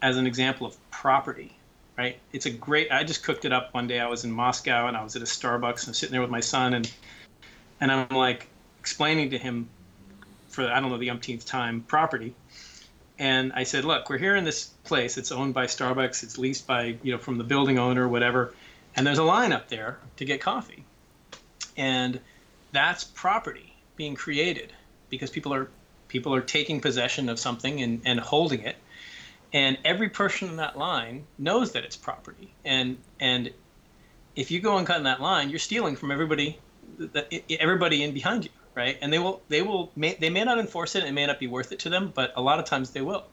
[0.01, 1.57] as an example of property,
[1.97, 2.19] right?
[2.31, 2.91] It's a great.
[2.91, 3.99] I just cooked it up one day.
[3.99, 6.29] I was in Moscow and I was at a Starbucks and I'm sitting there with
[6.29, 6.91] my son and
[7.81, 8.47] and I'm like
[8.79, 9.69] explaining to him
[10.49, 12.35] for I don't know the umpteenth time property
[13.17, 15.17] and I said, look, we're here in this place.
[15.17, 16.23] It's owned by Starbucks.
[16.23, 18.53] It's leased by, you know, from the building owner, whatever.
[18.95, 20.83] And there's a line up there to get coffee.
[21.77, 22.19] And
[22.71, 24.73] that's property being created
[25.09, 25.69] because people are
[26.07, 28.75] people are taking possession of something and, and holding it.
[29.53, 32.53] And every person in that line knows that it's property.
[32.65, 33.51] And and
[34.35, 36.59] if you go and cut in that line, you're stealing from everybody
[37.49, 38.97] everybody in behind you right?
[39.01, 40.99] And they will they will may, they may not enforce it.
[40.99, 43.01] And it may not be worth it to them, but a lot of times they
[43.01, 43.25] will.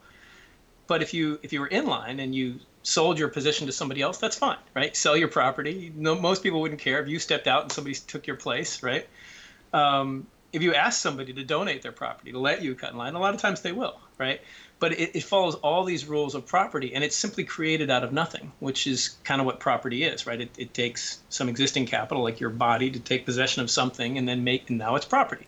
[0.86, 4.02] But if you if you were in line and you sold your position to somebody
[4.02, 4.96] else, that's fine, right?
[4.96, 5.92] Sell your property.
[5.94, 9.06] No, most people wouldn't care if you stepped out and somebody took your place, right?
[9.72, 13.14] Um, if you ask somebody to donate their property to let you cut in line,
[13.14, 14.40] a lot of times they will, right?
[14.82, 18.12] But it, it, follows all these rules of property, and it's simply created out of
[18.12, 20.40] nothing, which is kind of what property is, right?
[20.40, 24.26] It, it takes some existing capital, like your body, to take possession of something, and
[24.26, 25.46] then make, and now it's property.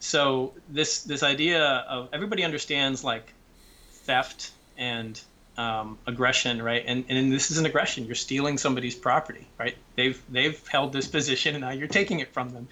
[0.00, 3.32] So this this idea of everybody understands like
[4.06, 5.20] theft and
[5.56, 6.82] um, aggression, right?
[6.84, 8.04] And and this is an aggression.
[8.04, 9.76] You're stealing somebody's property, right?
[9.94, 12.68] They've they've held this position, and now you're taking it from them.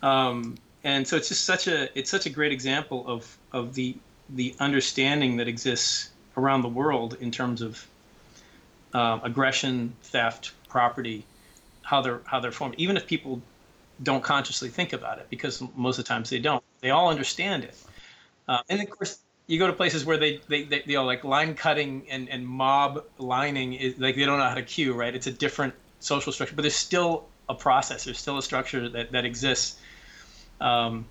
[0.00, 3.96] Um, and so it's just such a it's such a great example of of the
[4.30, 7.86] the understanding that exists around the world in terms of
[8.94, 11.24] uh, aggression, theft, property,
[11.82, 12.74] how they're how they're formed.
[12.78, 13.40] Even if people
[14.02, 17.64] don't consciously think about it, because most of the times they don't, they all understand
[17.64, 17.76] it.
[18.46, 21.24] Uh, and of course, you go to places where they, they, they you know like
[21.24, 25.14] line cutting and, and mob lining is like they don't know how to queue, right?
[25.14, 28.04] It's a different social structure, but there's still a process.
[28.04, 29.78] There's still a structure that that exists.
[30.60, 31.06] Um,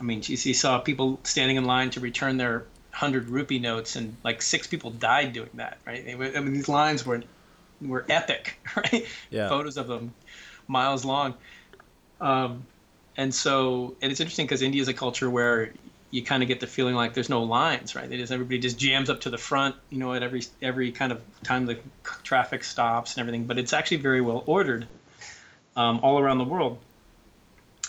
[0.00, 4.16] I mean, you saw people standing in line to return their hundred rupee notes, and
[4.22, 5.78] like six people died doing that.
[5.86, 6.04] Right?
[6.08, 7.22] I mean, these lines were
[7.80, 8.58] were epic.
[8.76, 9.06] Right?
[9.30, 9.48] Yeah.
[9.48, 10.14] Photos of them,
[10.66, 11.34] miles long.
[12.20, 12.64] Um,
[13.16, 15.72] and so, and it's interesting because India is a culture where
[16.10, 18.08] you kind of get the feeling like there's no lines, right?
[18.08, 21.10] They just everybody just jams up to the front, you know, at every every kind
[21.10, 21.78] of time the
[22.22, 23.44] traffic stops and everything.
[23.44, 24.86] But it's actually very well ordered
[25.76, 26.78] um, all around the world.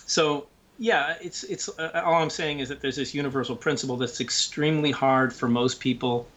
[0.06, 4.22] So yeah, it's it's uh, all I'm saying is that there's this universal principle that's
[4.22, 6.27] extremely hard for most people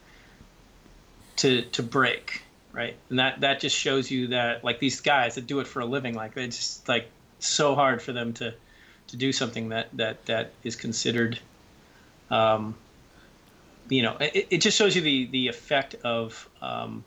[1.37, 2.43] to to break,
[2.73, 2.97] right?
[3.11, 5.87] And that that just shows you that like these guys that do it for a
[5.87, 7.09] living, like it's just like
[7.39, 8.55] so hard for them to
[9.09, 11.39] to do something that that that is considered
[12.31, 12.75] um,
[13.89, 17.05] you know it, it just shows you the the effect of um,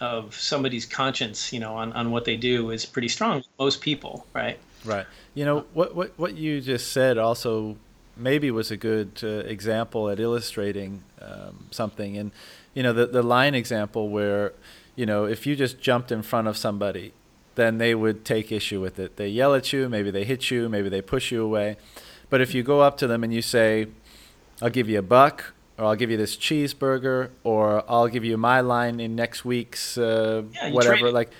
[0.00, 4.26] of somebody's conscience you know on, on what they do is pretty strong most people
[4.32, 5.06] right Right.
[5.34, 7.76] You know what what what you just said also
[8.16, 12.30] maybe was a good uh, example at illustrating um, something, and
[12.74, 14.52] you know the the line example where
[14.96, 17.12] you know if you just jumped in front of somebody,
[17.54, 19.16] then they would take issue with it.
[19.16, 21.76] They yell at you, maybe they hit you, maybe they push you away.
[22.30, 23.86] But if you go up to them and you say,
[24.60, 28.36] "I'll give you a buck," or "I'll give you this cheeseburger," or "I'll give you
[28.36, 31.30] my line in next week's uh, yeah, whatever," like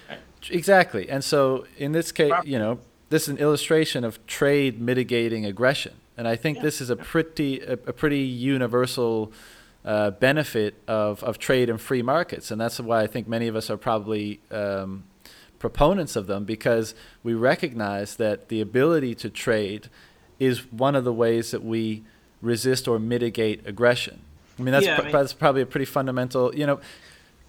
[0.50, 1.08] exactly.
[1.08, 2.78] And so in this case, you know
[3.12, 6.65] this is an illustration of trade mitigating aggression, and I think yeah.
[6.65, 9.32] this is a pretty a, a pretty universal
[9.84, 13.57] uh, benefit of, of trade and free markets, and that's why I think many of
[13.57, 15.05] us are probably um,
[15.58, 19.89] proponents of them because we recognize that the ability to trade
[20.39, 22.02] is one of the ways that we
[22.41, 24.20] resist or mitigate aggression.
[24.58, 26.81] I mean, that's, yeah, I mean, that's probably a pretty fundamental, you know,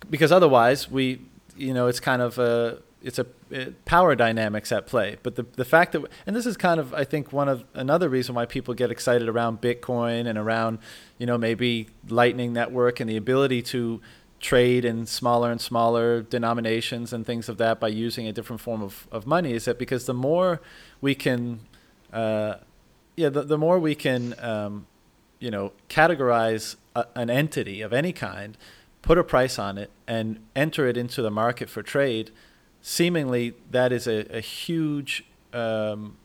[0.09, 1.21] because otherwise we,
[1.57, 5.17] you know, it's kind of a, it's a it, power dynamics at play.
[5.21, 8.09] But the the fact that and this is kind of I think one of another
[8.09, 10.79] reason why people get excited around Bitcoin and around
[11.17, 14.01] you know maybe Lightning Network and the ability to
[14.39, 18.81] trade in smaller and smaller denominations and things of that by using a different form
[18.81, 20.59] of, of money is that because the more
[20.99, 21.61] we can
[22.11, 22.55] uh,
[23.15, 24.87] yeah, the, the more we can, um,
[25.39, 28.57] you know, categorize a, an entity of any kind,
[29.01, 32.31] put a price on it, and enter it into the market for trade,
[32.83, 36.17] seemingly that is a, a huge um,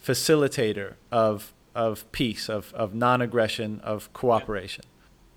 [0.00, 4.84] facilitator of of peace, of, of non-aggression, of cooperation.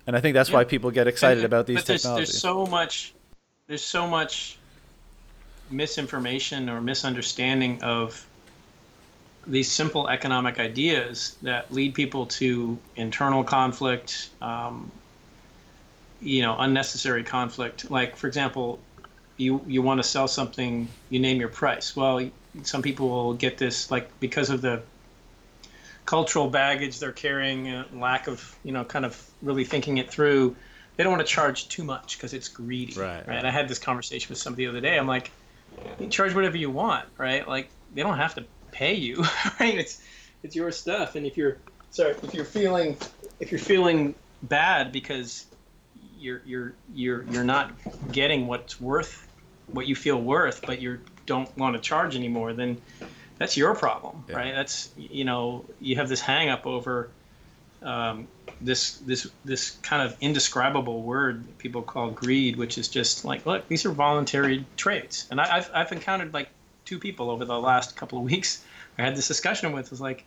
[0.06, 0.56] And I think that's yeah.
[0.56, 2.28] why people get excited and, about these but there's, technologies.
[2.28, 3.14] There's so much,
[3.66, 4.58] there's so much
[5.70, 8.26] misinformation or misunderstanding of
[9.46, 14.90] these simple economic ideas that lead people to internal conflict, um,
[16.20, 17.90] you know, unnecessary conflict.
[17.90, 18.78] Like, for example,
[19.36, 21.94] you you want to sell something, you name your price.
[21.94, 22.30] Well,
[22.62, 24.82] some people will get this like because of the
[26.06, 30.56] cultural baggage they're carrying, uh, lack of you know, kind of really thinking it through.
[30.96, 32.94] They don't want to charge too much because it's greedy.
[32.98, 33.28] Right, right.
[33.28, 33.38] right.
[33.38, 34.96] And I had this conversation with somebody the other day.
[34.96, 35.30] I'm like,
[35.98, 37.46] you charge whatever you want, right?
[37.46, 39.22] Like they don't have to pay you,
[39.60, 39.76] right?
[39.76, 40.02] It's
[40.42, 41.58] it's your stuff, and if you're
[41.90, 42.96] sorry, if you're feeling
[43.40, 45.46] if you're feeling bad because
[45.94, 47.72] you're you're you're you're not
[48.10, 49.25] getting what's worth
[49.68, 52.80] what you feel worth, but you don't want to charge anymore, then
[53.38, 54.36] that's your problem, yeah.
[54.36, 54.54] right?
[54.54, 57.10] That's you know you have this hang up over
[57.82, 58.28] um,
[58.60, 63.68] this this this kind of indescribable word people call greed, which is just like look,
[63.68, 66.48] these are voluntary traits, and I, have I've encountered like
[66.84, 68.64] two people over the last couple of weeks
[68.98, 70.24] I had this discussion with was like,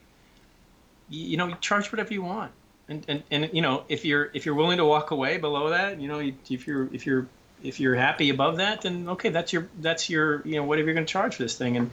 [1.09, 2.51] you, you know, charge whatever you want.
[2.87, 6.01] And, and, and you know if you're if you're willing to walk away below that
[6.01, 6.17] you know
[6.49, 7.27] if you're if you're
[7.63, 10.93] if you're happy above that then okay that's your that's your you know whatever you're
[10.93, 11.91] going to charge for this thing and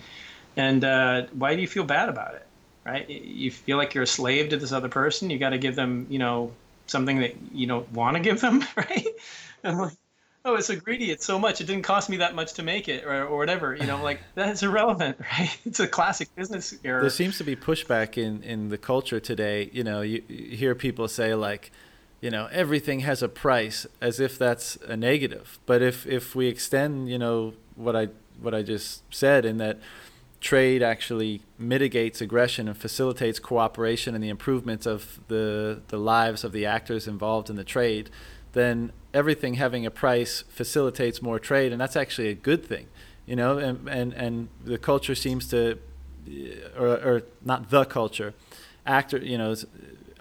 [0.57, 2.47] and uh, why do you feel bad about it
[2.85, 5.77] right you feel like you're a slave to this other person you got to give
[5.77, 6.53] them you know
[6.87, 9.07] something that you don't want to give them right
[9.63, 9.97] and like
[10.47, 11.11] oh, it's so greedy.
[11.11, 11.61] It's so much.
[11.61, 13.75] It didn't cost me that much to make it, or, or whatever.
[13.75, 15.59] You know, like that's irrelevant, right?
[15.67, 17.01] It's a classic business error.
[17.01, 19.69] There seems to be pushback in in the culture today.
[19.73, 21.73] You know, you, you hear people say like,
[22.27, 25.59] you know, everything has a price, as if that's a negative.
[25.65, 28.09] But if if we extend, you know, what I
[28.45, 29.79] what I just said, in that
[30.41, 36.53] trade actually mitigates aggression and facilitates cooperation and the improvement of the the lives of
[36.53, 38.11] the actors involved in the trade
[38.57, 42.87] then everything having a price facilitates more trade, and that's actually a good thing,
[43.27, 43.59] you know.
[43.59, 45.79] And and, and the culture seems to,
[46.77, 48.33] or, or not the culture,
[48.87, 49.55] actor, you know.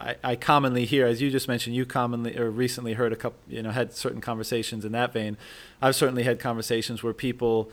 [0.06, 3.40] I, I commonly hear, as you just mentioned, you commonly or recently heard a couple,
[3.48, 5.36] you know, had certain conversations in that vein.
[5.82, 7.72] I've certainly had conversations where people,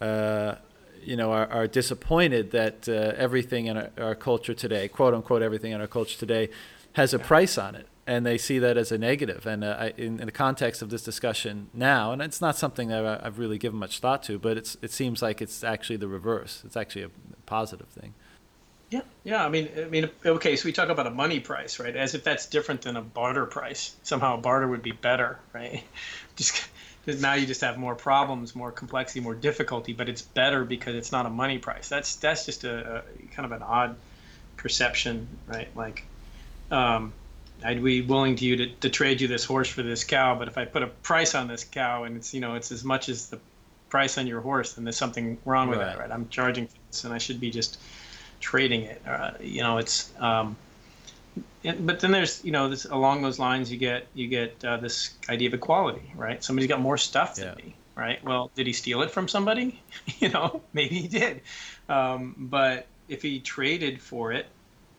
[0.00, 0.56] uh,
[1.02, 5.40] you know, are, are disappointed that uh, everything in our, our, culture today, quote unquote,
[5.40, 6.50] everything in our culture today,
[6.92, 9.46] has a price on it and they see that as a negative.
[9.46, 12.88] And uh, I, in, in, the context of this discussion now, and it's not something
[12.88, 16.08] that I've really given much thought to, but it's it seems like it's actually the
[16.08, 16.62] reverse.
[16.66, 17.10] It's actually a
[17.46, 18.14] positive thing.
[18.90, 19.44] Yeah, yeah.
[19.44, 20.56] I mean, I mean, okay.
[20.56, 21.94] So we talk about a money price, right?
[21.94, 23.94] As if that's different than a barter price.
[24.02, 25.82] Somehow, a barter would be better, right?
[26.36, 26.68] Just
[27.04, 30.94] because now you just have more problems, more complexity, more difficulty, but it's better because
[30.94, 31.88] it's not a money price.
[31.88, 33.02] That's that's just a, a
[33.34, 33.96] kind of an odd
[34.56, 35.74] perception, right?
[35.74, 36.04] Like,
[36.70, 37.12] um,
[37.64, 40.48] I'd be willing to you to, to trade you this horse for this cow, but
[40.48, 43.08] if I put a price on this cow and it's you know it's as much
[43.08, 43.38] as the
[43.88, 45.86] price on your horse, then there's something wrong with right.
[45.86, 46.10] that, right?
[46.10, 47.80] I'm charging for this, and I should be just
[48.40, 49.02] trading it.
[49.06, 50.10] Uh, you know, it's.
[50.18, 50.56] Um,
[51.62, 55.14] but then there's you know this along those lines you get you get uh, this
[55.28, 56.42] idea of equality, right?
[56.42, 58.22] Somebody's got more stuff than me, right?
[58.24, 59.80] Well, did he steal it from somebody?
[60.18, 61.42] you know, maybe he did,
[61.88, 64.46] um, but if he traded for it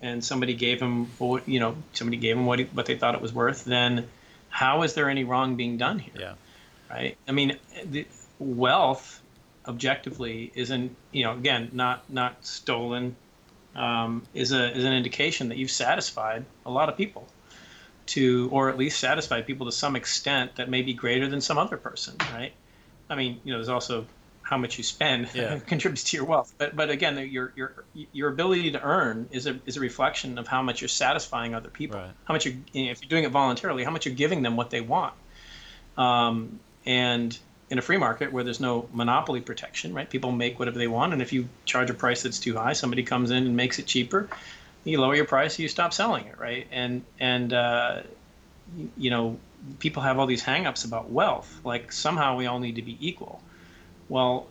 [0.02, 3.16] and somebody gave him what you know somebody gave him what he, what they thought
[3.16, 4.08] it was worth, then
[4.50, 6.14] how is there any wrong being done here?
[6.18, 6.34] Yeah.
[6.90, 7.18] Right.
[7.28, 8.06] I mean, the
[8.38, 9.22] wealth
[9.68, 13.16] objectively isn't you know again not not stolen
[13.76, 17.32] um, is a is an indication that you've satisfied a lot of people
[18.08, 21.58] to or at least satisfied people to some extent that may be greater than some
[21.58, 22.54] other person right
[23.10, 24.06] i mean you know there's also
[24.44, 25.60] how much you spend Yeah.
[25.60, 26.54] contributes to your wealth.
[26.58, 30.48] But but again, your your your ability to earn is a is a reflection of
[30.48, 32.00] how much you're satisfying other people.
[32.00, 32.14] Right.
[32.26, 34.58] How much you you know, if you're doing it voluntarily, how much you're giving them
[34.58, 35.14] what they want.
[35.96, 37.38] Um, and
[37.72, 40.08] in a free market where there's no monopoly protection, right?
[40.08, 43.02] People make whatever they want, and if you charge a price that's too high, somebody
[43.02, 44.28] comes in and makes it cheaper.
[44.84, 46.68] You lower your price, you stop selling it, right?
[46.72, 48.02] And and uh,
[48.98, 49.38] you, know,
[49.80, 53.42] people have all these hangups about wealth, like somehow we all need to be equal.
[54.10, 54.48] Well,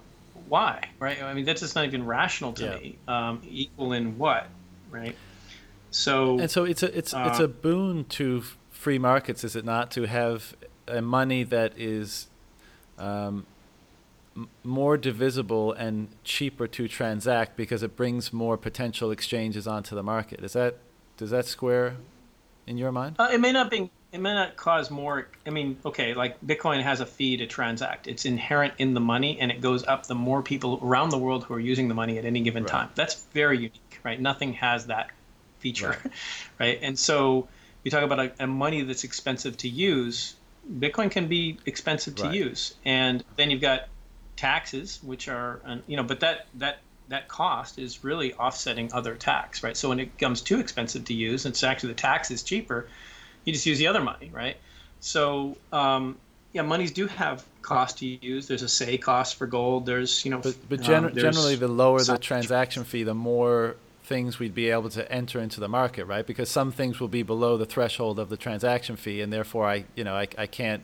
[0.49, 1.23] why, right?
[1.23, 2.76] I mean, that's just not even rational to Yeah.
[2.76, 2.97] me.
[3.07, 4.49] Um, equal in what,
[4.90, 5.16] right?
[5.90, 9.65] So And so it's a it's it's Uh, a boon to free markets, is it
[9.66, 10.55] not, to have
[10.89, 12.30] a money that is
[13.01, 13.47] um,
[14.37, 20.03] m- more divisible and cheaper to transact because it brings more potential exchanges onto the
[20.03, 20.41] market.
[20.45, 20.77] Is that
[21.17, 21.97] does that square
[22.67, 23.17] in your mind?
[23.19, 23.91] Uh, it may not be.
[24.12, 25.29] It may not cause more.
[25.47, 28.09] I mean, okay, like Bitcoin has a fee to transact.
[28.09, 31.45] It's inherent in the money, and it goes up the more people around the world
[31.45, 32.70] who are using the money at any given Right.
[32.73, 32.89] time.
[32.97, 34.20] That's very unique, right?
[34.20, 35.11] Nothing has that
[35.61, 36.12] feature, Right.
[36.59, 36.79] right?
[36.83, 37.47] And so
[37.85, 40.35] you talk about a, a money that's expensive to use.
[40.78, 42.34] Bitcoin can be expensive to Right.
[42.34, 43.89] use, and then you've got
[44.36, 49.65] taxes, which are, you know, but that that that cost is really offsetting other tax,
[49.65, 49.76] right?
[49.76, 52.86] So when it becomes too expensive to use, and it's actually the tax is cheaper.
[53.44, 54.57] You just use the other money, right?
[55.00, 56.16] So um,
[56.52, 58.47] yeah, monies do have cost to use.
[58.47, 59.86] There's assay cost for gold.
[59.86, 63.15] There's you know, But, but um, gen- there's- generally, the lower the transaction fee, the
[63.15, 63.74] more
[64.10, 66.26] things we'd be able to enter into the market, right?
[66.26, 69.84] Because some things will be below the threshold of the transaction fee, and therefore, I
[69.94, 70.82] you know I, I can't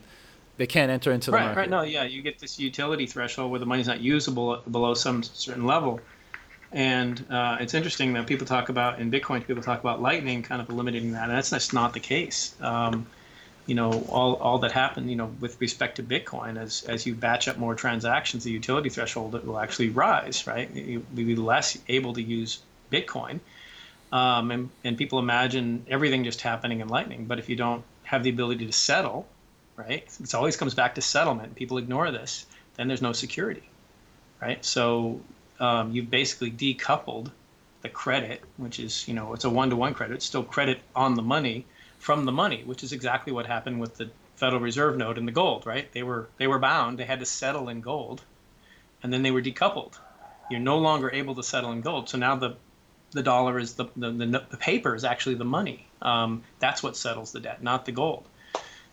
[0.59, 1.59] they can't enter into the right, market.
[1.59, 1.71] right.
[1.71, 5.67] No, yeah, you get this utility threshold where the money's not usable below some certain
[5.67, 6.01] level.
[6.71, 10.63] And uh, it's interesting that people talk about in Bitcoin, people talk about Lightning kind
[10.63, 12.55] of eliminating that, and that's just not the case.
[12.61, 13.07] Um,
[13.67, 17.15] you know, all, all that happened, you know, with respect to Bitcoin, as as you
[17.15, 20.71] batch up more transactions, the utility threshold will actually rise, right?
[20.73, 23.41] You'll be less able to use Bitcoin,
[24.13, 28.23] um, and and people imagine everything just happening in Lightning, but if you don't have
[28.23, 29.27] the ability to settle,
[29.77, 30.05] right?
[30.21, 31.55] It always comes back to settlement.
[31.55, 32.47] People ignore this.
[32.77, 33.69] Then there's no security,
[34.41, 34.65] right?
[34.65, 35.21] So
[35.59, 37.31] um, you've basically decoupled
[37.83, 40.15] the credit, which is, you know, it's a one-to-one credit.
[40.15, 41.65] It's still credit on the money
[41.99, 45.33] from the money, which is exactly what happened with the Federal Reserve note and the
[45.33, 45.91] gold, right?
[45.93, 46.99] They were they were bound.
[46.99, 48.23] They had to settle in gold,
[49.03, 49.95] and then they were decoupled.
[50.51, 52.09] You're no longer able to settle in gold.
[52.09, 52.57] So now the
[53.17, 55.87] the dollar is the the, the, the paper is actually the money.
[56.03, 58.25] Um, that's what settles the debt, not the gold.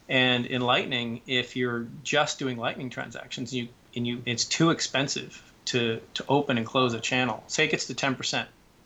[0.10, 5.44] And in Lightning, if you're just doing Lightning transactions, you and you it's too expensive
[5.66, 7.44] to to open and close a channel.
[7.48, 8.46] Say it gets to 10%,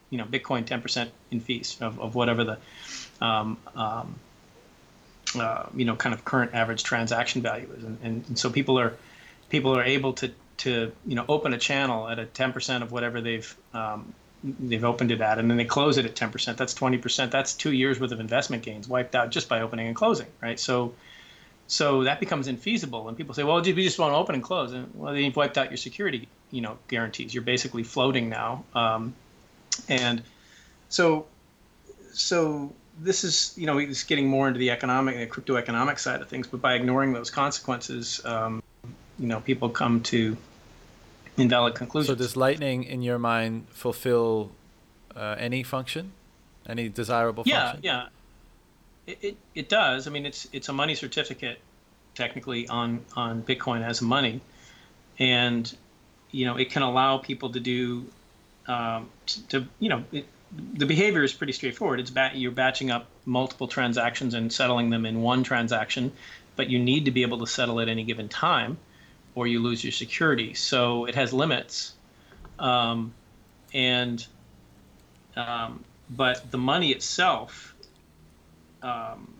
[0.09, 2.57] you know, Bitcoin 10% in fees of, of whatever the
[3.23, 4.15] um, um,
[5.39, 8.79] uh, you know kind of current average transaction value is, and, and, and so people
[8.79, 8.95] are
[9.49, 13.21] people are able to to you know open a channel at a 10% of whatever
[13.21, 16.57] they've um, they've opened it at, and then they close it at 10%.
[16.57, 17.31] That's 20%.
[17.31, 20.59] That's two years worth of investment gains wiped out just by opening and closing, right?
[20.59, 20.93] So
[21.67, 24.71] so that becomes infeasible, and people say, "Well, we just want to open and close."
[24.71, 27.33] And well, then you've wiped out your security, you know, guarantees.
[27.33, 29.13] You're basically floating now, um,
[29.89, 30.23] and
[30.87, 31.25] so,
[32.13, 36.21] so this is, you know, it's getting more into the economic, the crypto economic side
[36.21, 36.47] of things.
[36.47, 38.63] But by ignoring those consequences, um,
[39.19, 40.37] you know, people come to
[41.37, 42.07] invalid conclusions.
[42.07, 44.51] So does Lightning, in your mind, fulfill
[45.15, 46.13] uh, any function,
[46.67, 47.83] any desirable yeah, function?
[47.83, 48.07] yeah.
[49.05, 50.07] It, it, it does.
[50.07, 51.59] I mean, it's it's a money certificate,
[52.15, 54.41] technically on on Bitcoin as money,
[55.17, 55.73] and
[56.31, 58.05] you know it can allow people to do,
[58.67, 60.25] um, to, to you know, it,
[60.73, 61.99] the behavior is pretty straightforward.
[61.99, 66.11] It's bat, you're batching up multiple transactions and settling them in one transaction,
[66.55, 68.77] but you need to be able to settle at any given time,
[69.37, 70.55] or you lose your security.
[70.55, 71.93] So it has limits,
[72.57, 73.13] um,
[73.71, 74.25] and
[75.35, 77.75] um, but the money itself
[78.81, 79.31] um,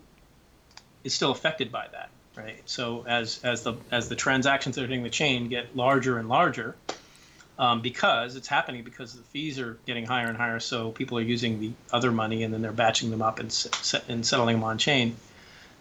[1.02, 2.62] is still affected by that, right?
[2.64, 6.28] So as as the as the transactions that are hitting the chain get larger and
[6.28, 6.76] larger,
[7.58, 11.22] um, because it's happening because the fees are getting higher and higher, so people are
[11.22, 13.48] using the other money and then they're batching them up and
[14.06, 15.16] and settling them on chain.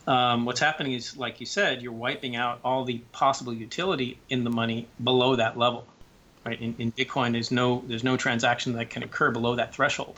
[0.08, 4.46] Um, what's happening is, like you said, you're wiping out all the possible utility in
[4.46, 5.86] the money below that level,
[6.46, 6.60] right?
[6.60, 10.18] In, in Bitcoin, there's no there's no transaction that can occur below that threshold.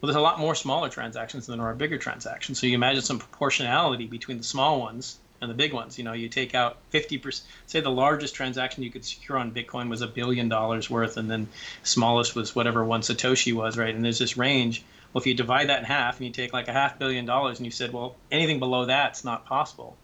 [0.00, 2.60] Well, there's a lot more smaller transactions than there are bigger transactions.
[2.60, 5.96] So you imagine some proportionality between the small ones and the big ones.
[5.96, 9.88] You know, you take out 50%, say the largest transaction you could secure on Bitcoin
[9.88, 11.48] was a billion dollars worth, and then
[11.84, 13.94] smallest was whatever one Satoshi was, right?
[13.94, 14.84] And there's this range.
[15.14, 17.58] Well, if you divide that in half and you take like a half billion dollars
[17.58, 19.96] and you said, well, anything below that's not possible,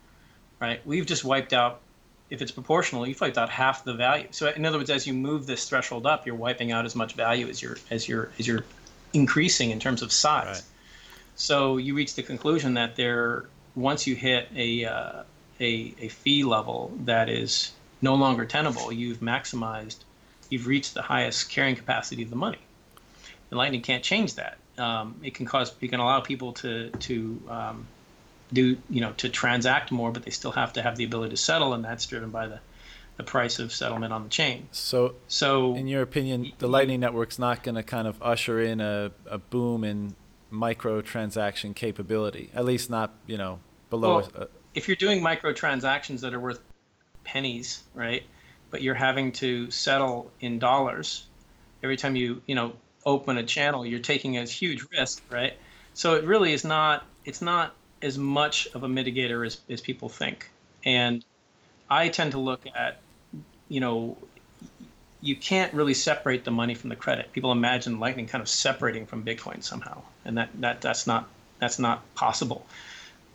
[0.60, 0.80] right?
[0.86, 1.80] We've just wiped out
[2.30, 4.28] if it's proportional, you've wiped out half the value.
[4.30, 7.14] So in other words, as you move this threshold up, you're wiping out as much
[7.14, 8.64] value as you're as you're as you're
[9.12, 10.46] increasing in terms of size.
[10.46, 10.62] Right.
[11.34, 15.22] So you reach the conclusion that there, once you hit a, uh,
[15.58, 19.96] a a fee level that is no longer tenable, you've maximized,
[20.50, 22.60] you've reached the highest carrying capacity of the money.
[23.50, 24.58] And Lightning can't change that.
[24.80, 27.86] Um, it can cause, it can allow people to to um,
[28.52, 31.36] do you know to transact more, but they still have to have the ability to
[31.36, 32.60] settle, and that's driven by the
[33.20, 34.66] the price of settlement on the chain.
[34.72, 38.80] So, So, in your opinion, the Lightning Network's not going to kind of usher in
[38.80, 40.14] a, a boom in
[40.48, 43.60] micro transaction capability, at least not, you know,
[43.90, 44.20] below.
[44.20, 46.60] Well, a, if you're doing micro transactions that are worth
[47.24, 48.22] pennies, right?
[48.70, 51.26] But you're having to settle in dollars
[51.82, 52.72] every time you, you know,
[53.04, 55.54] open a channel, you're taking a huge risk, right?
[55.94, 60.08] So it really is not it's not as much of a mitigator as, as people
[60.08, 60.50] think.
[60.84, 61.24] And
[61.90, 62.98] I tend to look at,
[63.68, 64.16] you know,
[65.20, 67.32] you can't really separate the money from the credit.
[67.32, 71.78] People imagine Lightning kind of separating from Bitcoin somehow, and that, that that's not that's
[71.78, 72.64] not possible.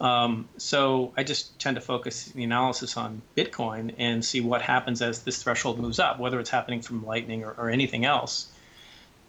[0.02, 5.02] Um, so I just tend to focus the analysis on Bitcoin and see what happens
[5.02, 8.52] as this threshold moves up, whether it's happening from Lightning or, or anything else.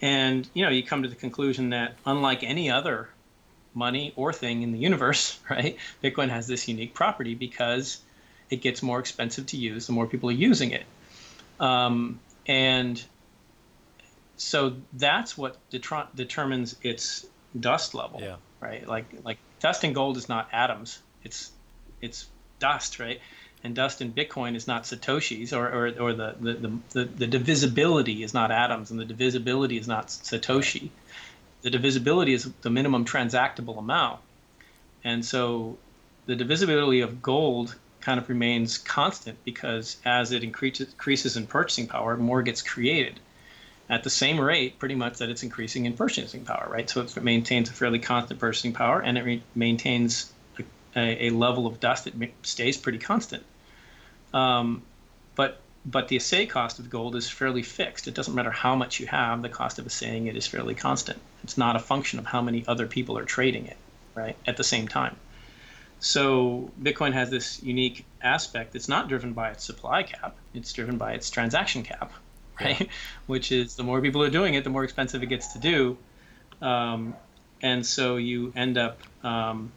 [0.01, 3.09] And you know, you come to the conclusion that unlike any other
[3.75, 7.99] money or thing in the universe, right, Bitcoin has this unique property because
[8.51, 10.85] it gets more expensive to use the more people are using it.
[11.59, 13.03] Um, and
[14.37, 17.27] so that's what detr- determines its
[17.59, 18.37] dust level Yeah.
[18.61, 21.51] right like like dust and gold is not atoms it's
[22.03, 22.27] it's
[22.59, 23.21] dust right
[23.67, 28.23] and dust in bitcoin is not satoshis or or, or the, the, the, the, divisibility
[28.23, 30.89] is not atoms and the divisibility is not satoshi
[31.63, 34.21] the divisibility is the minimum transactable amount
[35.05, 35.77] and so
[36.27, 41.89] the divisibility of gold kind of remains constant because as it increases, increases in purchasing
[41.89, 43.19] power, more gets created
[43.89, 46.89] at the same rate, pretty much that it's increasing in purchasing power, right?
[46.91, 50.33] So it maintains a fairly constant purchasing power and it re- maintains
[50.95, 53.45] a, a, level of dust that stays pretty constant.
[54.37, 54.83] Um,
[55.35, 58.09] but but the assay cost of gold is fairly fixed.
[58.09, 61.21] It doesn't matter how much you have, the cost of assaying it is fairly constant.
[61.45, 63.77] It's not a function of how many other people are trading it,
[64.15, 65.17] right, at the same time.
[66.01, 68.73] So Bitcoin has this unique aspect.
[68.73, 70.37] that's not driven by its supply cap.
[70.55, 72.13] It's driven by its transaction cap,
[72.61, 72.81] right?
[72.81, 72.87] Yeah.
[73.27, 75.97] Which is the more people are doing it, the more expensive it gets to do.
[76.61, 77.15] Um,
[77.63, 79.73] and so you end up, um,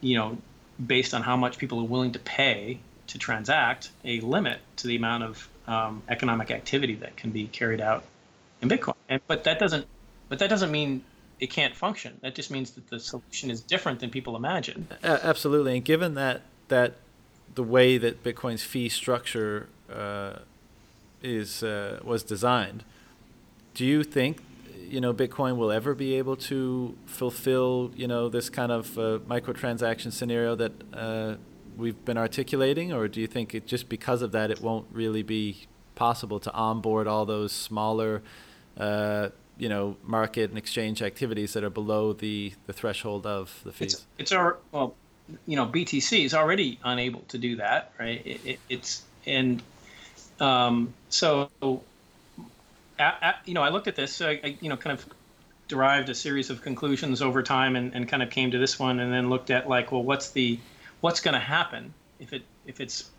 [0.00, 0.38] you know,
[0.84, 4.96] based on how much people are willing to pay to transact, a limit to the
[4.96, 8.04] amount of um, economic activity that can be carried out
[8.60, 8.94] in Bitcoin.
[9.08, 9.86] And, but that doesn't,
[10.28, 11.04] but that doesn't mean
[11.40, 12.18] it can't function.
[12.22, 14.88] That just means that the solution is different than people imagine.
[15.02, 16.94] Absolutely, and given that that
[17.54, 20.38] the way that Bitcoin's fee structure uh,
[21.22, 22.84] is uh, was designed,
[23.74, 24.42] do you think
[24.88, 29.18] you know Bitcoin will ever be able to fulfill you know this kind of uh,
[29.28, 31.34] microtransaction scenario that uh,
[31.76, 35.22] we've been articulating, or do you think it just because of that it won't really
[35.22, 38.22] be possible to onboard all those smaller
[38.76, 39.28] uh,
[39.58, 43.94] you know market and exchange activities that are below the the threshold of the fees?
[43.94, 44.94] it's, it's our well
[45.46, 48.22] you know btc is already unable to do that right?
[48.26, 49.62] It, it, it's and
[50.40, 51.50] um, so
[52.98, 55.06] at, at, you know i looked at this so I, I, you know kind of
[55.68, 59.00] derived a series of conclusions over time and, and kind of came to this one
[59.00, 60.58] and then looked at like well what's the
[61.04, 63.10] what's going to happen if it if it's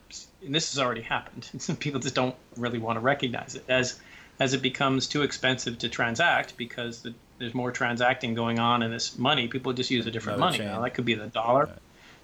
[0.43, 3.99] and this has already happened Some people just don't really want to recognize it as
[4.39, 8.91] as it becomes too expensive to transact because the, there's more transacting going on in
[8.91, 10.69] this money, people just use a different Another money.
[10.69, 11.65] Now, that could be the dollar.
[11.65, 11.77] Right.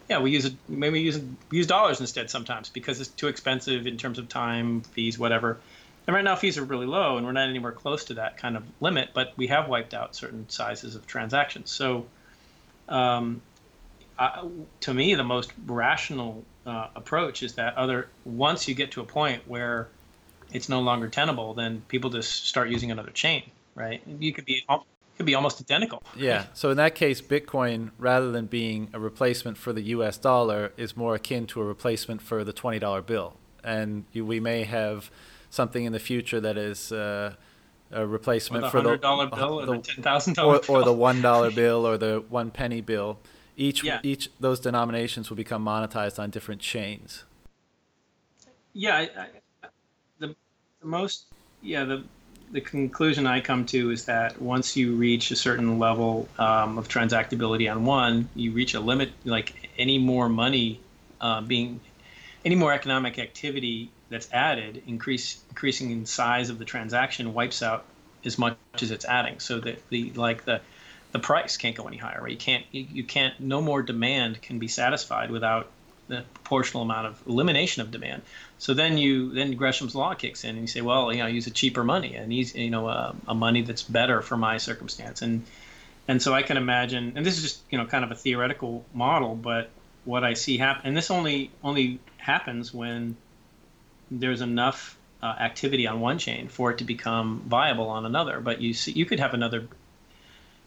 [0.09, 0.55] Yeah, we use it.
[0.67, 4.81] Maybe we use use dollars instead sometimes because it's too expensive in terms of time,
[4.81, 5.57] fees, whatever.
[6.07, 8.57] And right now fees are really low, and we're not anywhere close to that kind
[8.57, 9.11] of limit.
[9.13, 11.71] But we have wiped out certain sizes of transactions.
[11.71, 12.07] So,
[12.89, 13.41] um,
[14.21, 14.47] I,
[14.81, 19.03] to me, the most rational uh, approach is that other once you get to a
[19.03, 19.87] point where
[20.53, 24.03] it's no longer tenable, then people just start using another chain, right?
[24.19, 24.63] You could be
[25.17, 26.03] could be almost identical.
[26.15, 26.45] Yeah.
[26.53, 30.17] So in that case, Bitcoin, rather than being a replacement for the U.S.
[30.17, 34.39] dollar, is more akin to a replacement for the twenty dollar bill, and you, we
[34.39, 35.09] may have
[35.49, 36.91] something in the future that is.
[36.91, 37.35] Uh,
[37.93, 40.59] a replacement or the for the hundred dollar bill or the, the ten thousand or,
[40.59, 43.19] dollar or the one dollar bill or the one penny bill.
[43.57, 43.99] Each Yeah.
[44.03, 47.23] each those denominations will become monetized on different chains.
[48.73, 49.27] yeah I, I,
[50.19, 50.35] the,
[50.79, 51.25] the most
[51.61, 52.03] yeah the
[52.53, 56.87] the conclusion i come to is that once you reach a certain level um, of
[56.87, 60.79] transactability on one you reach a limit like any more money
[61.19, 61.81] uh, being
[62.43, 67.85] any more economic activity that's added, increase increasing in size of the transaction wipes out
[68.25, 69.39] as much as it's adding.
[69.39, 70.61] So that the like the
[71.11, 72.19] the price can't go any higher.
[72.21, 72.31] Right?
[72.31, 75.67] You can't you, you can't no more demand can be satisfied without
[76.07, 78.21] the proportional amount of elimination of demand.
[78.57, 81.47] So then you then Gresham's law kicks in and you say, well, you know, use
[81.47, 85.45] a cheaper money and you know a, a money that's better for my circumstance and
[86.07, 88.85] and so I can imagine, and this is just you know kind of a theoretical
[88.93, 89.69] model, but
[90.03, 93.15] what I see happen, and this only only happens when
[94.09, 98.39] there's enough uh, activity on one chain for it to become viable on another.
[98.41, 99.67] But you see, you could have another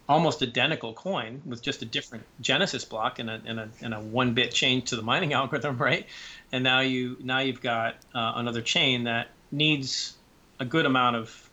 [0.08, 4.00] almost identical coin with just a different genesis block and a, and a, and a
[4.00, 6.07] one bit change to the mining algorithm, right?
[6.52, 10.15] And now you now you've got uh, another chain that needs
[10.60, 11.50] a good amount of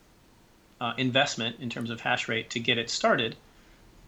[0.79, 3.35] uh, investment in terms of hash rate to get it started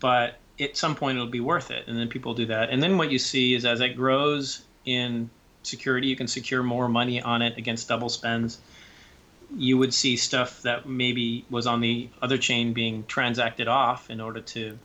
[0.04, 1.88] but at some point it'll be worth it.
[1.88, 2.70] And then people do that.
[2.70, 5.30] And then what you see is as it grows in
[5.64, 8.60] security you can secure more money on it against double spends
[9.56, 14.20] you would see stuff that maybe was on the other chain being transacted off in
[14.20, 14.78] order to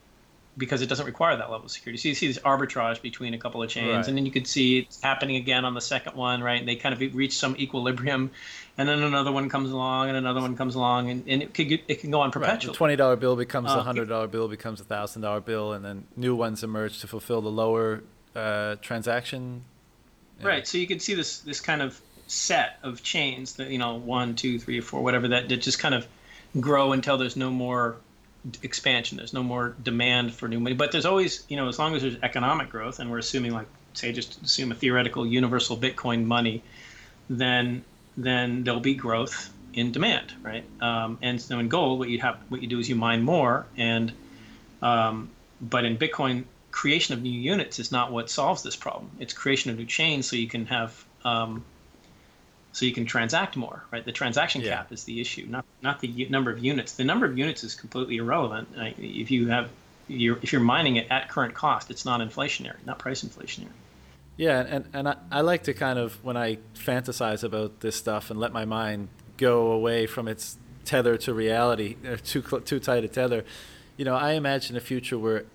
[0.59, 1.99] because it doesn't require that level of security.
[1.99, 4.09] So you see this arbitrage between a couple of chains, right.
[4.09, 6.59] and then you could see it happening again on the second one, right?
[6.59, 8.33] And they kind of reach some equilibrium,
[8.77, 11.69] and then another one comes along, and another one comes along, and, and it could
[11.69, 12.71] get, it can go on perpetually.
[12.71, 12.73] Right.
[12.73, 15.73] The twenty dollar bill becomes a uh, hundred dollar bill, becomes a thousand dollar bill,
[15.73, 18.03] and then new ones emerge to fulfill the lower
[18.35, 19.63] uh, transaction.
[20.41, 20.49] Yeah.
[20.49, 20.67] Right.
[20.67, 24.37] So you could see this this kind of set of chains that you know one,
[24.37, 26.07] two, three, four, whatever that, just kind of
[26.61, 27.97] grow until there's no more
[28.63, 29.17] expansion.
[29.17, 32.03] There's no more demand for new money, but there's always, you know, as long as
[32.03, 36.63] there's economic growth, and we're assuming, like, say, just assume a theoretical universal Bitcoin money,
[37.29, 37.85] then
[38.17, 40.65] then there'll be growth in demand, right?
[40.81, 43.67] Um, and so in gold, what you have, what you do is you mine more,
[43.77, 44.13] and
[44.83, 49.11] um, but in Bitcoin, creation of new units is not what solves this problem.
[49.19, 51.65] It's creation of new chains, so you can have um,
[52.79, 54.05] so you can transact more, right?
[54.05, 54.77] The transaction yeah.
[54.77, 56.93] cap is the issue, not not the number of units.
[56.93, 58.69] The number of units is completely irrelevant.
[58.99, 59.69] If you have
[60.07, 63.73] you're, if you're mining it at current cost, it's not inflationary, not price inflationary.
[64.37, 68.31] Yeah, and and I, I like to kind of when I fantasize about this stuff
[68.31, 73.03] and let my mind go away from its tether to reality, or too too tight
[73.03, 73.45] a tether.
[73.97, 75.47] You know, I imagine a future where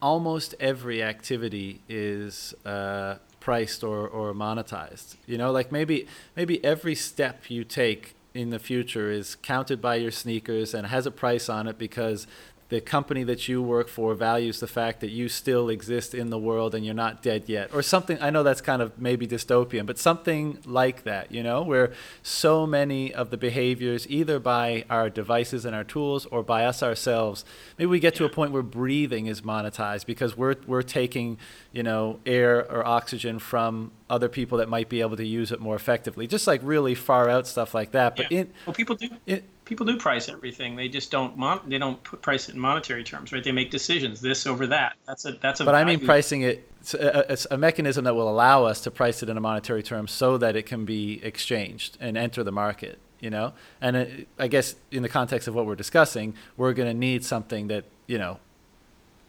[0.00, 5.16] almost every activity is uh, priced or, or monetized.
[5.26, 9.96] You know, like maybe maybe every step you take in the future is counted by
[9.96, 12.26] your sneakers and has a price on it because
[12.74, 16.38] the company that you work for values the fact that you still exist in the
[16.38, 17.72] world and you're not dead yet.
[17.72, 21.62] Or something i know that's kind of maybe dystopian but something like that you know
[21.62, 26.64] where so many of the behaviors either by our devices and our tools or by
[26.64, 27.44] us ourselves
[27.78, 31.38] maybe we get to a point where breathing is monetized because we're we're taking
[31.72, 35.60] you know air or oxygen from other people that might be able to use it
[35.60, 38.16] more effectively just like really far out stuff like that.
[38.16, 38.40] But yeah.
[38.40, 39.08] in, well people do.
[39.26, 40.76] it, people do price everything.
[40.76, 43.42] They just don't mon- they don't put price it in monetary terms, right?
[43.42, 44.96] They make decisions, this over that.
[45.06, 45.64] That's a that's a.
[45.64, 45.92] But value.
[45.92, 46.68] I mean, pricing it.
[46.80, 49.82] It's a, it's a, mechanism that will allow us to price it in a monetary
[49.82, 52.98] term so that it can be exchanged and enter the market.
[53.20, 56.88] You know, and it, I guess in the context of what we're discussing, we're going
[56.88, 58.38] to need something that you know,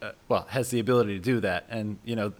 [0.01, 2.33] uh, well, has the ability to do that, and you know,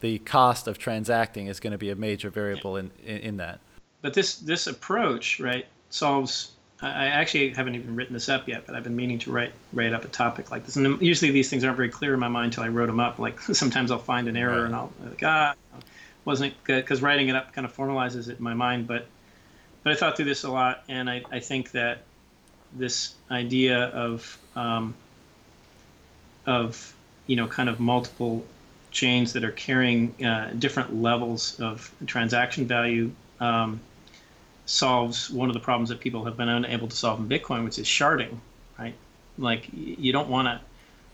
[0.00, 3.60] the cost of transacting is going to be a major variable in, in, in that.
[4.02, 8.76] But this this approach, right, solves I actually haven't even written this up yet, but
[8.76, 10.76] I've been meaning to write write up a topic like this.
[10.76, 13.18] And usually these things aren't very clear in my mind until I wrote them up.
[13.18, 14.66] Like sometimes I'll find an error right.
[14.66, 15.54] and I'll like ah,
[16.24, 18.86] wasn't good because writing it up kind of formalizes it in my mind.
[18.86, 19.06] But
[19.82, 22.02] but I thought through this a lot, and I, I think that
[22.72, 24.94] this idea of um,
[26.46, 26.94] of
[27.26, 28.44] you know kind of multiple
[28.92, 33.10] chains that are carrying uh, different levels of transaction value.
[33.40, 33.80] Um,
[34.68, 37.78] solves one of the problems that people have been unable to solve in Bitcoin, which
[37.78, 38.36] is sharding,
[38.78, 38.94] right?
[39.38, 40.60] Like you don't want to.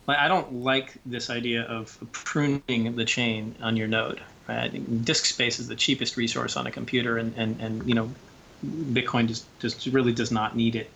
[0.07, 4.20] Like, I don't like this idea of pruning the chain on your node.
[4.47, 5.05] Right?
[5.05, 8.10] Disk space is the cheapest resource on a computer, and, and, and you know,
[8.66, 10.91] Bitcoin just, just really does not need it.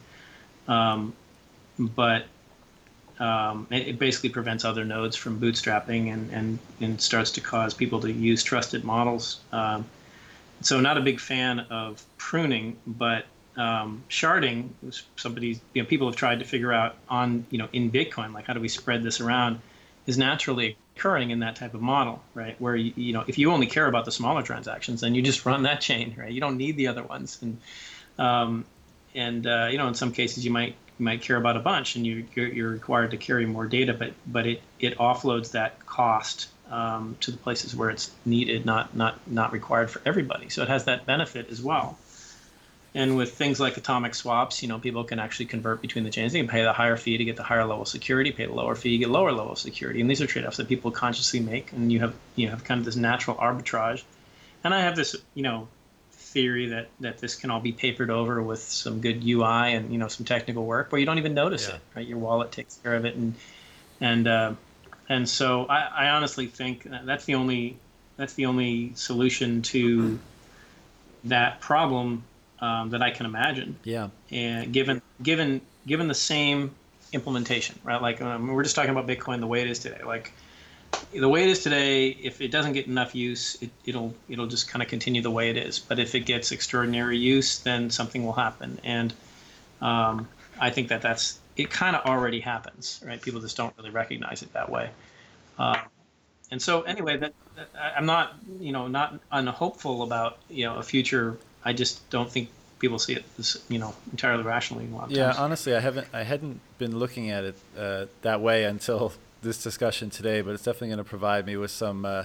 [0.67, 1.15] Um,
[1.78, 2.27] but
[3.19, 7.73] um, it, it, basically prevents other nodes from bootstrapping and, and, and starts to cause
[7.73, 9.41] people to use trusted models.
[9.53, 9.87] Um,
[10.61, 14.70] so not a big fan of pruning, but um, sharding.
[15.17, 18.47] Somebody, you know, people have tried to figure out on, you know, in Bitcoin, like
[18.47, 19.61] how do we spread this around,
[20.07, 22.61] is naturally occurring in that type of model, right?
[22.61, 25.45] Where you, you know, if you only care about the smaller transactions, then you just
[25.45, 26.31] run that chain, right?
[26.31, 27.61] You don't need the other ones, and
[28.19, 28.65] um,
[29.15, 31.97] and uh, you know, in some cases, you might you might care about a bunch,
[31.97, 35.85] and you you're, you're required to carry more data, but but it it offloads that
[35.87, 40.48] cost um, to the places where it's needed, not not not required for everybody.
[40.48, 41.98] So it has that benefit as well.
[42.94, 46.32] And with things like atomic swaps, you know, people can actually convert between the chains.
[46.32, 48.55] They can pay the higher fee to get the higher level of security, pay the
[48.55, 50.00] lower fee, to get lower level of security.
[50.00, 51.72] And these are trade-offs that people consciously make.
[51.72, 54.02] And you have you have kind of this natural arbitrage.
[54.64, 55.68] And I have this, you know,
[56.10, 59.98] theory that that this can all be papered over with some good UI and you
[59.98, 61.76] know some technical work, where you don't even notice yeah.
[61.76, 61.80] it.
[61.94, 63.34] Right, your wallet takes care of it, and
[64.00, 64.52] and uh,
[65.09, 67.78] and so I, I honestly think that's the only
[68.17, 70.19] that's the only solution to
[71.25, 72.25] that problem
[72.61, 73.77] um, that I can imagine.
[73.85, 74.09] Yeah.
[74.31, 76.75] And given given given the same
[77.12, 78.03] implementation, right?
[78.03, 80.03] Like um, we're just talking about Bitcoin the way it is today.
[80.05, 80.33] Like
[81.12, 84.69] the way it is today, if it doesn't get enough use, it, it'll it'll just
[84.69, 85.78] kind of continue the way it is.
[85.78, 88.78] But if it gets extraordinary use, then something will happen.
[88.85, 89.15] And
[89.81, 90.28] um,
[90.61, 91.70] I think that that's it.
[91.70, 93.20] Kind of already happens, right?
[93.20, 94.91] People just don't really recognize it that way.
[95.59, 95.78] Uh,
[96.51, 100.83] and so anyway, that, that, I'm not you know not unhopeful about you know a
[100.83, 105.05] future I just don't think people see it this, you know entirely rationally a lot
[105.05, 105.39] of yeah times.
[105.39, 109.12] honestly i haven't i hadn't been looking at it uh, that way until
[109.43, 112.25] this discussion today but it's definitely going to provide me with some uh,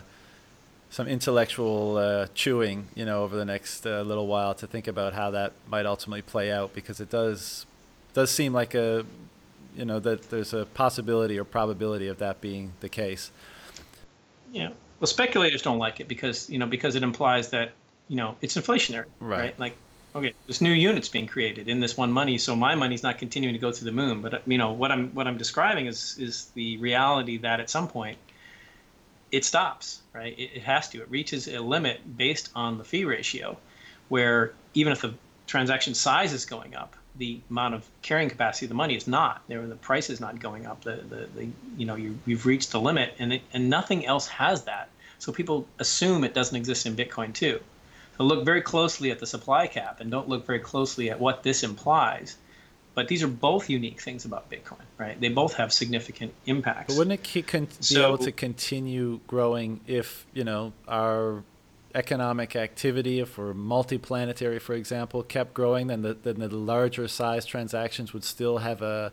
[0.90, 5.14] some intellectual uh, chewing you know over the next uh, little while to think about
[5.14, 7.66] how that might ultimately play out because it does
[8.14, 9.06] does seem like a
[9.76, 13.32] you know that there's a possibility or probability of that being the case.
[14.52, 14.70] Yeah.
[15.00, 17.72] Well speculators don't like it because you know because it implies that
[18.08, 19.60] you know it's inflationary right, right?
[19.60, 19.76] like
[20.16, 23.54] okay this new units being created in this one money so my money's not continuing
[23.54, 24.22] to go to the moon.
[24.22, 27.88] But you know what i'm what i'm describing is is the reality that at some
[27.88, 28.18] point
[29.32, 30.38] it stops right?
[30.38, 31.02] It, it has to.
[31.02, 33.58] It reaches a limit based on the fee ratio
[34.10, 35.14] where even if the
[35.48, 39.44] transaction size is going up the amount of carrying capacity of the money is not
[39.48, 42.72] there the price is not going up the the, the you know you, you've reached
[42.72, 46.86] the limit and it, and nothing else has that so people assume it doesn't exist
[46.86, 47.60] in bitcoin too
[48.18, 51.44] so look very closely at the supply cap and don't look very closely at what
[51.44, 52.38] this implies.
[52.96, 55.20] But these are both unique things about Bitcoin, right?
[55.20, 56.94] They both have significant impacts.
[56.94, 61.44] But wouldn't it be so, able to continue growing if you know our
[61.96, 65.88] economic activity, if we're multiplanetary, for example, kept growing?
[65.88, 69.12] Then the then the larger size transactions would still have a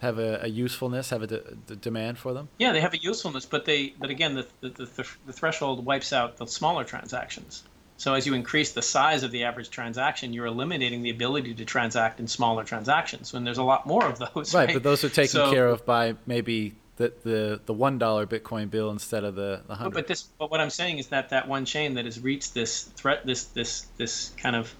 [0.00, 2.48] have a, a usefulness, have a de- demand for them.
[2.58, 6.12] Yeah, they have a usefulness, but they but again the the, the, the threshold wipes
[6.12, 7.62] out the smaller transactions.
[7.98, 11.64] So as you increase the size of the average transaction, you're eliminating the ability to
[11.64, 14.52] transact in smaller transactions when there's a lot more of those.
[14.52, 14.74] Right, right?
[14.74, 18.70] but those are taken so, care of by maybe the the, the one dollar Bitcoin
[18.70, 19.94] bill instead of the, the hundred.
[19.94, 22.82] But this, but what I'm saying is that that one chain that has reached this
[22.82, 24.72] threat, this this this kind of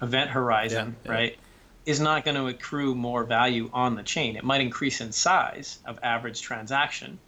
[0.00, 1.16] event horizon, yeah, yeah.
[1.16, 1.38] right,
[1.86, 4.36] is not going to accrue more value on the chain.
[4.36, 7.18] It might increase in size of average transaction,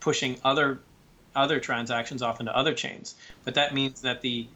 [0.00, 0.80] pushing other
[1.34, 3.14] other transactions off into other chains.
[3.44, 4.46] But that means that the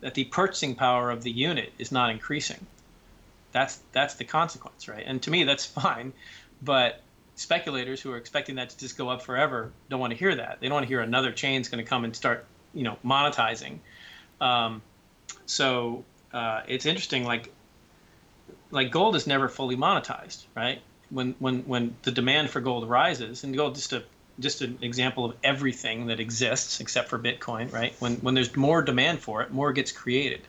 [0.00, 2.66] that the purchasing power of the unit is not increasing.
[3.52, 5.04] That's that's the consequence, right?
[5.06, 6.14] And to me, that's fine,
[6.62, 7.02] but
[7.40, 10.58] speculators who are expecting that to just go up forever don't want to hear that.
[10.60, 12.44] They don't want to hear another chain's going to come and start,
[12.74, 13.78] you know, monetizing.
[14.42, 14.82] Um,
[15.46, 16.04] so
[16.34, 17.50] uh, it's interesting, like
[18.70, 20.82] like gold is never fully monetized, right?
[21.08, 24.04] When when when the demand for gold rises, and gold just to
[24.38, 27.94] just an example of everything that exists except for Bitcoin, right?
[28.00, 30.42] When when there's more demand for it, more gets created,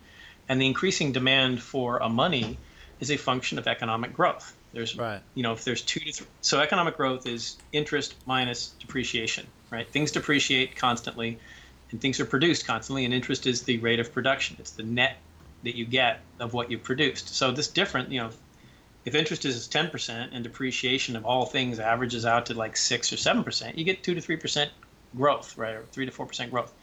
[0.50, 2.58] and the increasing demand for a money
[3.00, 4.56] is a function of economic growth.
[4.74, 5.22] There's right.
[5.34, 9.88] you know if there's two to three, so economic growth is interest minus depreciation, right?
[9.88, 11.40] Things depreciate constantly,
[11.92, 14.56] and things are produced constantly, and interest is the rate of production.
[14.60, 15.18] It's the net
[15.64, 17.36] that you get of what you produced.
[17.36, 18.32] So this different, you know,
[19.06, 23.16] if interest is 10% and depreciation of all things averages out to like 6 or
[23.16, 24.70] 7%, you get 2 to 3%
[25.16, 25.76] growth, right?
[25.76, 26.74] Or 3 to 4% growth.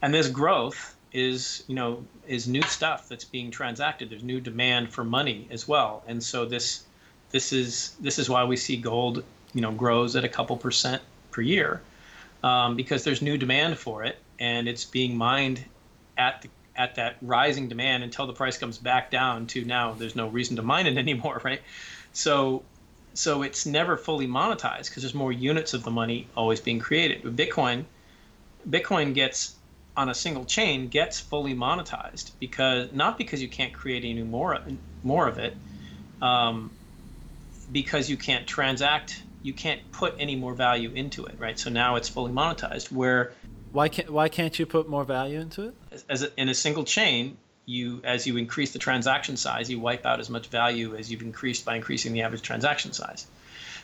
[0.00, 4.10] And this growth is, you know, is new stuff that's being transacted.
[4.10, 6.02] There's new demand for money as well.
[6.06, 6.84] And so this
[7.32, 11.02] this is this is why we see gold, you know, grows at a couple percent
[11.30, 11.82] per year.
[12.44, 15.64] Um, because there's new demand for it and it's being mined
[16.18, 20.16] at the at that rising demand until the price comes back down to now there's
[20.16, 21.60] no reason to mine it anymore, right?
[22.12, 22.62] So
[23.14, 27.22] so it's never fully monetized because there's more units of the money always being created.
[27.22, 27.84] Bitcoin,
[28.68, 29.54] Bitcoin gets
[29.96, 34.58] on a single chain gets fully monetized because not because you can't create any more
[35.02, 35.56] more of it,
[36.22, 36.70] um,
[37.72, 41.58] because you can't transact, you can't put any more value into it, right?
[41.58, 42.92] So now it's fully monetized.
[42.92, 43.32] Where
[43.72, 46.04] why can't Why can't you put more value into it?
[46.08, 50.04] As a, in a single chain, you as you increase the transaction size, you wipe
[50.04, 53.26] out as much value as you've increased by increasing the average transaction size.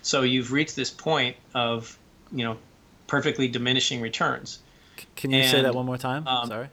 [0.03, 1.99] So you've reached this point of,
[2.31, 2.59] you know,
[3.07, 4.61] perfectly diminishing returns.
[5.17, 6.27] Can you say that one more time?
[6.27, 6.69] um, Sorry.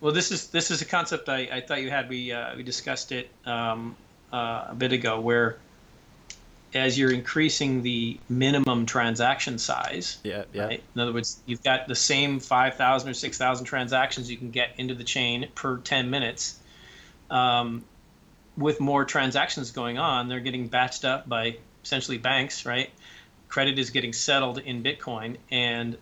[0.00, 2.08] Well, this is this is a concept I, I thought you had.
[2.08, 3.96] We uh, we discussed it um,
[4.32, 5.58] uh, a bit ago, where
[6.76, 10.64] as you're increasing the minimum transaction size, Yeah, yeah.
[10.64, 10.82] right?
[10.94, 14.50] In other words, you've got the same five thousand or six thousand transactions you can
[14.50, 16.58] get into the chain per ten minutes.
[17.30, 17.84] Um,
[18.56, 22.90] with more transactions going on, they're getting batched up by essentially banks, right?
[23.48, 25.96] Credit is getting settled in Bitcoin, and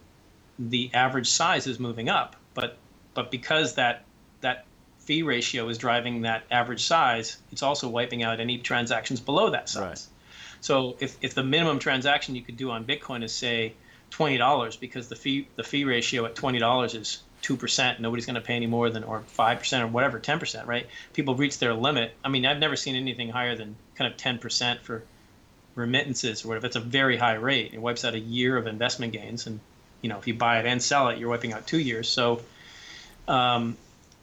[0.58, 2.36] the average size is moving up.
[2.54, 2.76] But
[3.14, 4.04] but because that
[4.40, 4.66] that
[4.98, 9.68] fee ratio is driving that average size, it's also wiping out any transactions below that
[9.68, 9.82] size.
[9.82, 10.13] Right.
[10.64, 13.74] So if, if the minimum transaction you could do on Bitcoin is say
[14.08, 18.24] twenty dollars, because the fee the fee ratio at twenty dollars is two percent, nobody's
[18.24, 20.86] going to pay any more than or five percent or whatever, ten percent, right?
[21.12, 22.14] People reach their limit.
[22.24, 25.02] I mean, I've never seen anything higher than kind of ten percent for
[25.74, 26.64] remittances or whatever.
[26.64, 27.74] It's a very high rate.
[27.74, 29.60] It wipes out a year of investment gains, and
[30.00, 32.08] you know if you buy it and sell it, you're wiping out two years.
[32.08, 32.40] So,
[33.28, 33.76] um,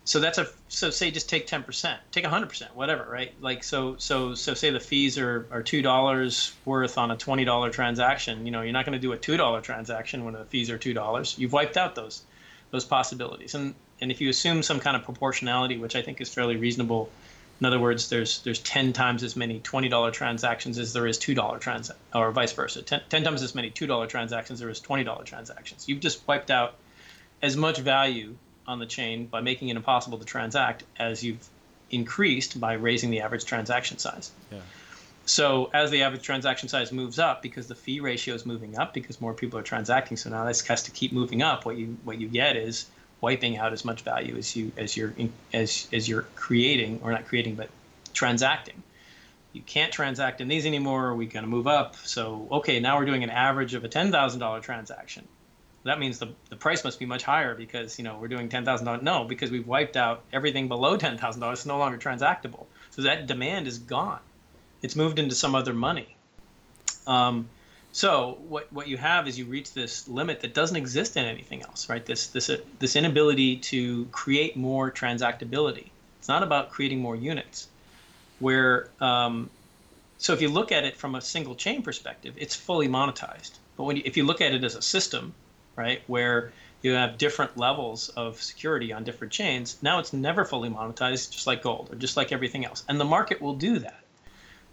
[0.03, 3.33] so that's a so say just take ten percent, take hundred percent, whatever, right?
[3.39, 7.45] Like so so so say the fees are are two dollars worth on a twenty
[7.45, 8.45] dollar transaction.
[8.45, 10.77] You know you're not going to do a two dollar transaction when the fees are
[10.77, 11.35] two dollars.
[11.37, 12.23] You've wiped out those
[12.71, 16.33] those possibilities, and and if you assume some kind of proportionality, which I think is
[16.33, 17.09] fairly reasonable.
[17.59, 21.19] In other words, there's there's ten times as many twenty dollar transactions as there is
[21.19, 22.81] two dollar trans or vice versa.
[22.81, 25.87] 10, 10 times as many two dollar transactions as there is twenty dollar transactions.
[25.87, 26.73] You've just wiped out
[27.43, 28.35] as much value
[28.67, 31.47] on the chain by making it impossible to transact as you've
[31.89, 34.31] increased by raising the average transaction size.
[34.51, 34.59] Yeah.
[35.25, 38.93] So as the average transaction size moves up, because the fee ratio is moving up,
[38.93, 41.65] because more people are transacting, so now this has to keep moving up.
[41.65, 42.85] What you what you get is
[43.21, 47.11] wiping out as much value as you as you're in- as as you're creating or
[47.11, 47.69] not creating but
[48.13, 48.81] transacting.
[49.53, 51.13] You can't transact in these anymore.
[51.13, 51.95] We're going to move up.
[51.97, 55.27] So okay, now we're doing an average of a ten thousand dollar transaction
[55.83, 58.65] that means the, the price must be much higher because you know we're doing ten
[58.65, 59.01] thousand dollars.
[59.01, 61.59] No, because we've wiped out everything below ten thousand dollars.
[61.59, 62.65] It's no longer transactable.
[62.91, 64.19] So that demand is gone.
[64.81, 66.15] It's moved into some other money.
[67.07, 67.49] Um,
[67.91, 71.63] so what what you have is you reach this limit that doesn't exist in anything
[71.63, 72.05] else, right?
[72.05, 75.87] This this uh, this inability to create more transactability.
[76.19, 77.67] It's not about creating more units.
[78.39, 79.49] Where um,
[80.17, 83.51] so if you look at it from a single chain perspective, it's fully monetized.
[83.75, 85.33] But when you, if you look at it as a system,
[85.75, 86.51] right, where
[86.81, 91.47] you have different levels of security on different chains, now it's never fully monetized, just
[91.47, 92.83] like gold or just like everything else.
[92.89, 94.03] And the market will do that.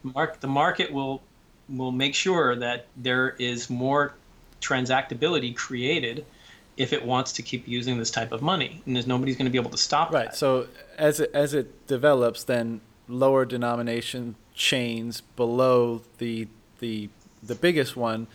[0.03, 1.23] Mark, the market will
[1.69, 4.15] will make sure that there is more
[4.63, 6.25] transactability created
[6.79, 9.51] if it wants to keep using this type of money, and there's nobody's going to
[9.51, 10.15] be able to stop it.
[10.15, 10.25] Right.
[10.27, 10.37] that.
[10.37, 17.11] So as it as it develops, then lower denomination chains below the the
[17.43, 18.29] the biggest one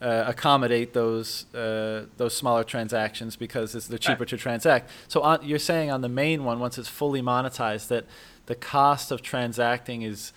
[0.00, 4.28] uh, accommodate those uh, those smaller transactions because it's they're cheaper Right.
[4.28, 4.90] to transact.
[5.08, 8.04] So on, you're saying on the main one, once it's fully monetized, that
[8.46, 10.32] the cost of transacting is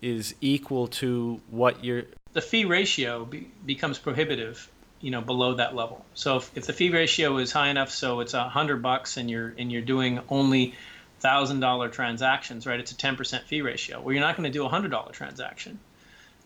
[0.00, 4.68] is equal to what you're the fee ratio be, becomes prohibitive
[5.00, 8.20] you know below that level so if, if the fee ratio is high enough so
[8.20, 10.74] it's a hundred bucks and you're and you're doing only
[11.20, 14.64] thousand dollar transactions right it's a 10% fee ratio well you're not going to do
[14.64, 15.78] a hundred dollar transaction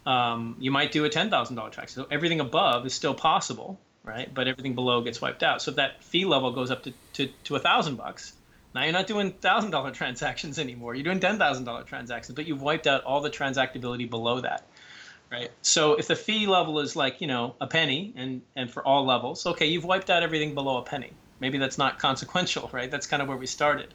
[0.06, 4.48] um, you might do a $10000 transaction so everything above is still possible right but
[4.48, 7.58] everything below gets wiped out so if that fee level goes up to to, a
[7.58, 8.32] thousand bucks
[8.74, 12.46] now you're not doing thousand dollar transactions anymore you're doing ten thousand dollar transactions but
[12.46, 14.66] you've wiped out all the transactability below that
[15.30, 15.50] right?
[15.62, 19.04] So if the fee level is like you know a penny, and and for all
[19.04, 21.12] levels, okay, you've wiped out everything below a penny.
[21.40, 22.90] Maybe that's not consequential, right?
[22.90, 23.92] That's kind of where we started.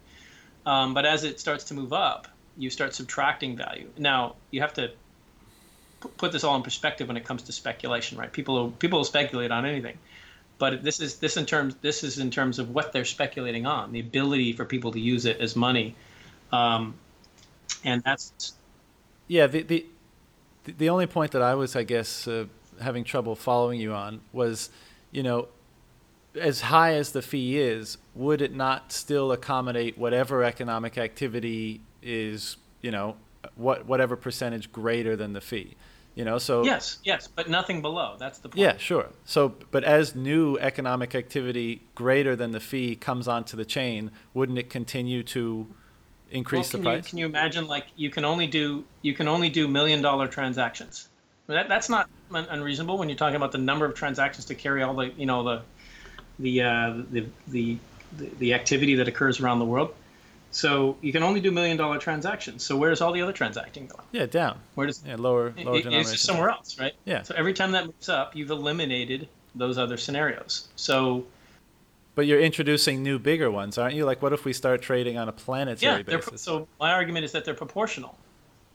[0.66, 3.90] Um, but as it starts to move up, you start subtracting value.
[3.98, 4.92] Now you have to
[6.18, 8.32] put this all in perspective when it comes to speculation, right?
[8.32, 9.98] People will, people will speculate on anything,
[10.60, 13.92] but this is this in terms this is in terms of what they're speculating on,
[13.94, 15.96] the ability for people to use it as money,
[16.52, 17.00] um,
[17.84, 18.34] and that's
[19.28, 19.86] Yeah, the the
[20.66, 22.46] the- only point that I was, I guess, uh,
[22.82, 24.70] having trouble following you on was,
[25.12, 25.50] you know,
[26.36, 32.58] as high as the fee is, would it not still accommodate whatever economic activity is,
[32.82, 33.18] you know,
[33.56, 35.76] what whatever percentage greater than the fee,
[36.16, 36.38] you know?
[36.38, 38.16] So yes, yes, but nothing below.
[38.20, 38.60] That's the point.
[38.60, 39.08] yeah, sure.
[39.26, 44.58] So, but as new economic activity greater than the fee comes onto the chain, wouldn't
[44.58, 45.68] it continue to
[46.30, 47.10] increase Well, the can You, price?
[47.10, 51.08] can you imagine like you can only do you can only do million dollar transactions?
[51.48, 54.94] That, that's not unreasonable when you're talking about the number of transactions to carry all
[54.94, 55.62] the you know the
[56.40, 57.78] the uh, the, the
[58.18, 59.94] the the activity that occurs around the world.
[60.52, 62.64] So you can only do million dollar transactions.
[62.64, 64.04] So where's all the other transacting going?
[64.12, 64.60] yeah, down.
[64.76, 66.94] Where does Yeah, lower it- lower it's just somewhere else, right?
[67.06, 67.22] Yeah.
[67.24, 70.68] So every time that moves up, you've eliminated those other scenarios.
[70.76, 71.26] So,
[72.16, 74.06] but you're introducing new, bigger ones, aren't you?
[74.06, 76.42] Like, what if we start trading on a planetary yeah, basis?
[76.42, 78.18] so my argument is that they're proportional.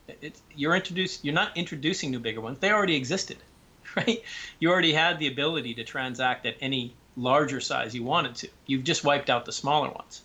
[0.09, 1.25] It, you're introduced.
[1.25, 2.59] You're not introducing new, bigger ones.
[2.59, 3.39] They already existed,
[3.97, 4.23] right?
[4.61, 8.49] You already had the ability to transact at any larger size you wanted to.
[8.67, 10.23] You've just wiped out the smaller ones,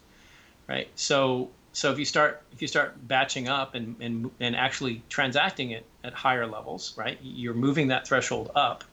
[0.72, 0.88] right?
[0.96, 5.72] So, so if you start if you start batching up and and and actually transacting
[5.72, 7.18] it at higher levels, right?
[7.22, 8.84] You're moving that threshold up.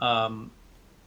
[0.00, 0.50] Um,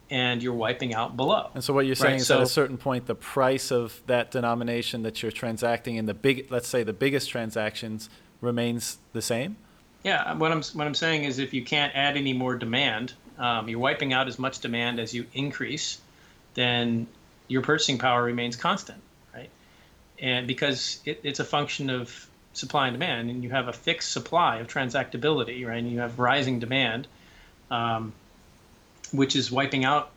[0.08, 1.50] and you're wiping out below.
[1.52, 2.20] And so what you're saying right?
[2.20, 6.06] is so, at a certain point, the price of that denomination that you're transacting in
[6.06, 8.08] the big, let's say the biggest transactions,
[8.40, 9.56] remains the same.
[10.04, 13.68] Yeah, what I'm what I'm saying is if you can't add any more demand, um,
[13.68, 16.00] you're wiping out as much demand as you increase,
[16.54, 17.08] then
[17.48, 19.00] your purchasing power remains constant?
[20.20, 24.12] And because it, it's a function of supply and demand, and you have a fixed
[24.12, 25.78] supply of transactability, right?
[25.78, 27.06] And you have rising demand.
[27.70, 28.12] Um,
[29.12, 30.10] which is wiping out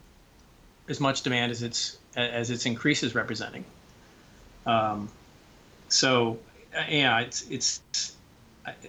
[0.88, 3.64] as much demand as its as its increase is representing.
[4.66, 5.10] Um,
[5.88, 6.40] so
[6.76, 7.82] uh, yeah, it's it's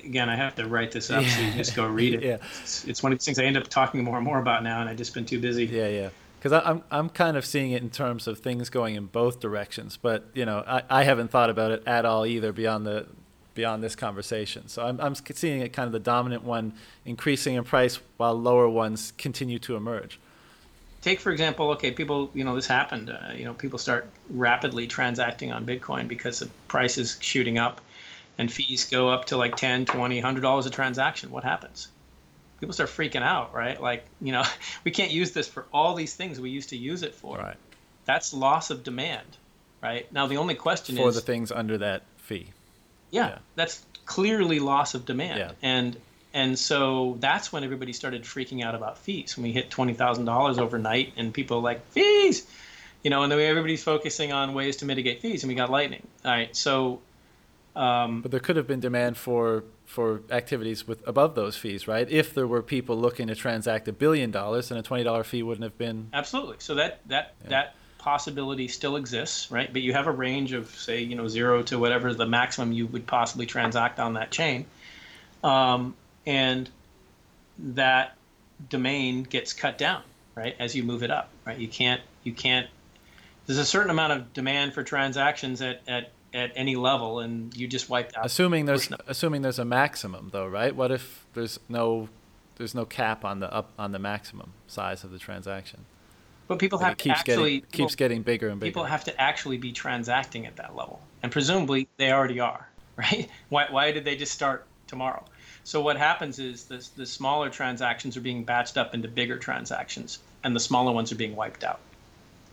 [0.05, 2.23] again I have to write this up, so you just go read it.
[2.25, 4.63] yeah, it's, it's one of these things I end up talking more and more about
[4.63, 5.67] now, and I've just been too busy.
[5.67, 6.09] Yeah, yeah.
[6.41, 9.99] Because I'm I'm kind of seeing it in terms of things going in both directions,
[9.99, 13.07] but you know I, I haven't thought about it at all either beyond the
[13.53, 14.67] beyond this conversation.
[14.69, 16.73] So I'm, I'm seeing it kind of the dominant one
[17.05, 20.19] increasing in price while lower ones continue to emerge.
[21.03, 23.11] Take for example, okay, people, you know, this happened.
[23.11, 27.83] Uh, you know, people start rapidly transacting on Bitcoin because the price is shooting up,
[28.39, 31.31] and fees go up to like 10, 20, 100 dollars a transaction.
[31.31, 31.89] What happens?
[32.61, 33.81] People start freaking out, right?
[33.81, 34.45] Like, you know,
[34.85, 37.39] we can't use this for all these things we used to use it for.
[37.39, 37.57] Right.
[38.05, 39.27] That's loss of demand,
[39.83, 40.11] right?
[40.13, 42.49] Now the only question for is for the things under that fee.
[43.11, 45.39] Yeah, yeah, that's clearly loss of demand.
[45.39, 45.53] Yeah.
[45.63, 45.97] And
[46.33, 49.37] and so that's when everybody started freaking out about fees.
[49.37, 52.47] When we hit twenty thousand dollars overnight, and people like fees,
[53.03, 56.07] you know, and then everybody's focusing on ways to mitigate fees, and we got lightning.
[56.25, 57.01] All right, so.
[57.77, 62.09] Um, but there could have been demand for for activities with above those fees, right?
[62.09, 65.43] If there were people looking to transact a billion dollars, then a twenty dollar fee
[65.43, 66.57] wouldn't have been absolutely.
[66.61, 67.49] So that that yeah.
[67.49, 69.71] that possibility still exists, right?
[69.73, 72.87] But you have a range of, say, you know, zero to whatever the maximum you
[72.87, 74.65] would possibly transact on that chain,
[75.43, 76.71] um, and
[77.59, 78.17] that
[78.69, 80.03] domain gets cut down,
[80.37, 81.59] right, as you move it up, right?
[81.59, 82.69] You can't, you can't.
[83.47, 87.67] There's a certain amount of demand for transactions at at at any level, and you
[87.67, 88.27] just wiped out.
[88.27, 90.75] Assuming there's assuming there's a maximum, though, right?
[90.75, 92.09] What if there's no
[92.57, 95.85] there's no cap on the up on the maximum size of the transaction?
[96.49, 98.71] But people have to actually getting, keeps getting bigger and bigger.
[98.71, 103.29] People have to actually be transacting at that level, and presumably they already are, right?
[103.49, 105.25] Why, why did they just start tomorrow?
[105.63, 110.19] So what happens is the the smaller transactions are being batched up into bigger transactions,
[110.43, 111.81] and the smaller ones are being wiped out,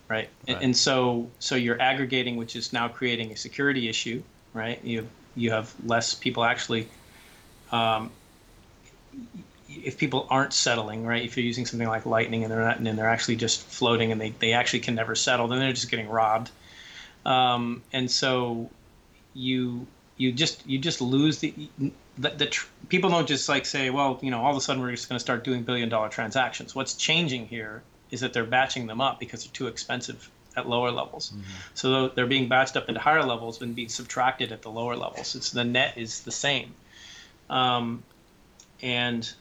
[0.10, 0.18] right?
[0.18, 0.30] right.
[0.48, 4.84] And, and so so you're aggregating, which is now creating a security issue, right?
[4.84, 6.88] You you have less people actually.
[7.72, 8.12] Um,
[9.70, 11.24] if people aren't settling, right?
[11.24, 14.20] If you're using something like Lightning and they're not, and they're actually just floating and
[14.20, 16.50] they, they actually can never settle, then they're just getting robbed.
[17.26, 18.70] Um, and so
[19.34, 21.54] you you just you just lose the
[22.18, 24.82] the, the tr- people don't just like say, well, you know, all of a sudden
[24.82, 26.74] we're just going to start doing billion dollar transactions.
[26.74, 30.92] What's changing here is that they're batching them up because they're too expensive at lower
[30.92, 31.30] levels.
[31.30, 31.42] Mm-hmm.
[31.76, 35.36] So they're being batched up into higher levels and being subtracted at the lower levels.
[35.36, 36.74] It's the net is the same.
[37.50, 38.04] Um,
[38.82, 39.32] and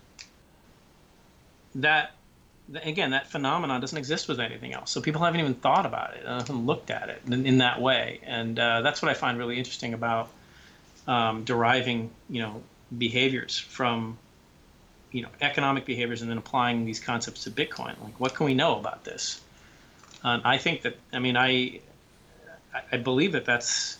[1.76, 2.12] that
[2.82, 6.26] again that phenomenon doesn't exist with anything else so people haven't even thought about it
[6.26, 9.38] uh, haven't looked at it in, in that way and uh, that's what i find
[9.38, 10.28] really interesting about
[11.06, 12.62] um, deriving you know
[12.96, 14.18] behaviors from
[15.16, 18.54] you know economic behaviors and then applying these concepts to bitcoin like what can we
[18.54, 19.40] know about this
[20.24, 21.80] um, i think that i mean i
[22.92, 23.98] i believe that that's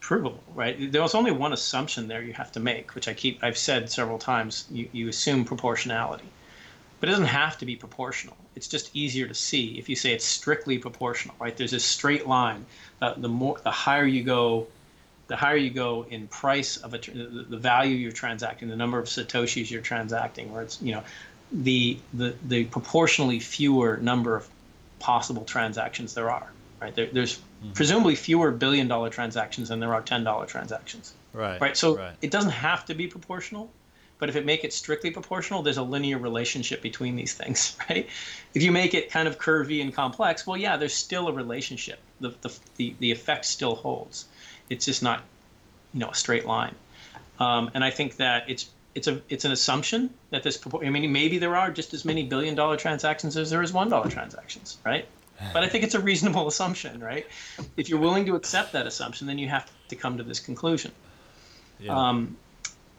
[0.00, 3.58] provable right there's only one assumption there you have to make which i keep i've
[3.58, 6.30] said several times you, you assume proportionality
[6.98, 8.36] but it doesn't have to be proportional.
[8.54, 11.56] It's just easier to see if you say it's strictly proportional, right?
[11.56, 12.64] There's a straight line.
[13.02, 14.66] Uh, the more, the higher you go,
[15.28, 18.98] the higher you go in price of a, the, the value you're transacting, the number
[18.98, 21.02] of satoshis you're transacting, where it's you know,
[21.52, 24.48] the the the proportionally fewer number of
[24.98, 26.94] possible transactions there are, right?
[26.94, 27.72] There, there's mm-hmm.
[27.72, 31.12] presumably fewer billion dollar transactions than there are ten dollar transactions.
[31.32, 31.60] Right.
[31.60, 31.76] Right.
[31.76, 32.14] So right.
[32.22, 33.70] it doesn't have to be proportional
[34.18, 38.08] but if it make it strictly proportional, there's a linear relationship between these things, right?
[38.54, 41.98] If you make it kind of curvy and complex, well, yeah, there's still a relationship.
[42.20, 44.26] The, the, the, the effect still holds.
[44.68, 45.22] It's just not,
[45.94, 46.74] you know, a straight line.
[47.38, 50.58] Um, and I think that it's it's a it's an assumption that this.
[50.82, 53.90] I mean, maybe there are just as many billion dollar transactions as there is one
[53.90, 55.06] dollar transactions, right?
[55.52, 57.26] But I think it's a reasonable assumption, right?
[57.76, 60.92] If you're willing to accept that assumption, then you have to come to this conclusion.
[61.78, 61.96] Yeah.
[61.96, 62.36] Um,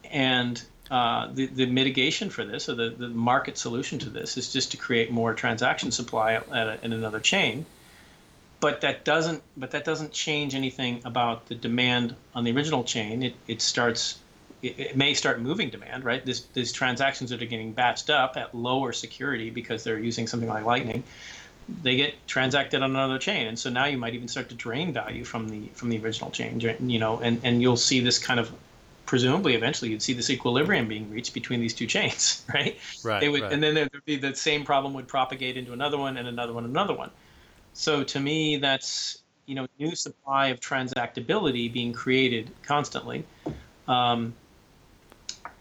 [0.04, 4.52] and uh, the, the mitigation for this, or the, the market solution to this, is
[4.52, 7.66] just to create more transaction supply at a, in another chain.
[8.60, 9.42] But that doesn't.
[9.56, 13.22] But that doesn't change anything about the demand on the original chain.
[13.22, 14.18] It, it starts.
[14.62, 16.24] It, it may start moving demand, right?
[16.24, 20.48] This, these transactions that are getting batched up at lower security because they're using something
[20.48, 21.04] like Lightning
[21.82, 24.92] they get transacted on another chain and so now you might even start to drain
[24.92, 28.40] value from the from the original chain you know and and you'll see this kind
[28.40, 28.50] of
[29.06, 33.28] presumably eventually you'd see this equilibrium being reached between these two chains right right, they
[33.28, 33.52] would right.
[33.52, 36.64] and then there'd be the same problem would propagate into another one and another one
[36.64, 37.10] another one
[37.78, 43.24] so to me that's you know new supply of transactability being created constantly
[43.86, 44.34] um,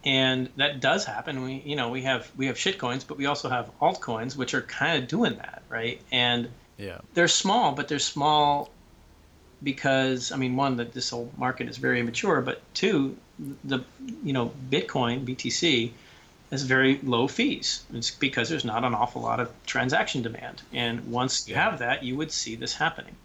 [0.03, 1.41] and that does happen.
[1.43, 4.53] We you know we have we have shit coins, but we also have altcoins, which
[4.53, 6.01] are kind of doing that, right?
[6.11, 8.69] And yeah, they're small, but they're small
[9.63, 13.17] because I mean, one that this whole market is very immature, but two,
[13.63, 13.83] the
[14.23, 15.91] you know Bitcoin BTC
[16.51, 17.83] has very low fees.
[17.93, 22.03] It's because there's not an awful lot of transaction demand, and once you have that,
[22.03, 23.15] you would see this happening.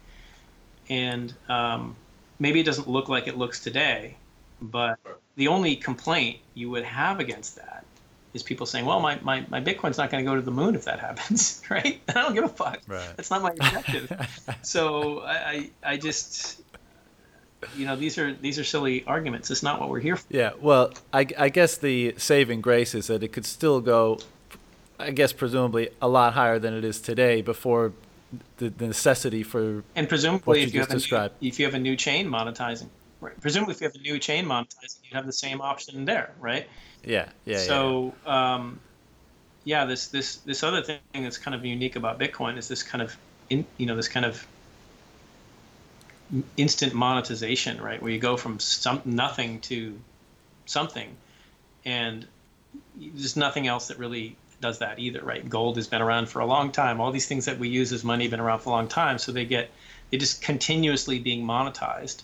[0.89, 1.95] And um,
[2.39, 4.17] maybe it doesn't look like it looks today,
[4.61, 4.99] but
[5.35, 7.85] the only complaint you would have against that
[8.33, 10.75] is people saying, well, my, my, my Bitcoin's not going to go to the moon
[10.75, 12.01] if that happens, right?
[12.09, 12.81] I don't give a fuck.
[12.87, 13.07] Right.
[13.15, 14.11] That's not my objective.
[14.61, 16.61] so I, I just,
[17.77, 19.51] you know, these are these are silly arguments.
[19.51, 20.25] It's not what we're here for.
[20.29, 20.51] Yeah.
[20.59, 24.19] Well, I, I guess the saving grace is that it could still go,
[24.99, 27.93] I guess, presumably a lot higher than it is today before
[28.57, 31.35] the, the necessity for and presumably you if you have described.
[31.39, 32.89] a new, if you have a new chain monetizing
[33.23, 33.39] Right.
[33.39, 36.67] Presumably, if you have a new chain monetizing, you'd have the same option there, right?
[37.05, 37.59] Yeah, yeah.
[37.59, 38.55] So, yeah.
[38.55, 38.81] Um,
[39.63, 43.01] yeah, this this this other thing that's kind of unique about Bitcoin is this kind
[43.01, 43.15] of,
[43.49, 44.45] in, you know, this kind of
[46.57, 48.01] instant monetization, right?
[48.01, 49.99] Where you go from some nothing to
[50.65, 51.15] something,
[51.85, 52.25] and
[52.95, 55.47] there's nothing else that really does that either, right?
[55.47, 57.01] Gold has been around for a long time.
[57.01, 59.17] All these things that we use as money have been around for a long time,
[59.17, 59.69] so they get
[60.09, 62.23] they just continuously being monetized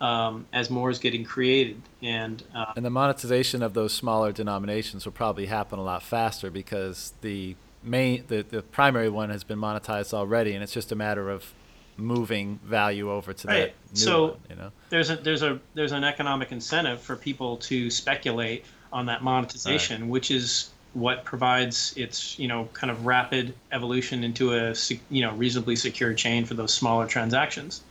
[0.00, 1.80] um, as more is getting created.
[2.02, 6.50] And uh, and the monetization of those smaller denominations will probably happen a lot faster
[6.50, 10.96] because the main the, the primary one has been monetized already, and it's just a
[10.96, 11.52] matter of
[12.00, 13.58] moving value over to right.
[13.58, 17.16] that new so one, you know there's a there's a there's an economic incentive for
[17.16, 20.10] people to speculate on that monetization right.
[20.10, 24.74] which is what provides its you know kind of rapid evolution into a
[25.08, 27.82] you know reasonably secure chain for those smaller transactions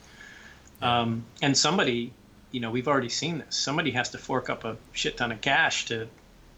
[0.82, 2.14] um, and somebody,
[2.52, 3.56] you know, we've already seen this.
[3.56, 6.08] Somebody has to fork up a shit ton of cash to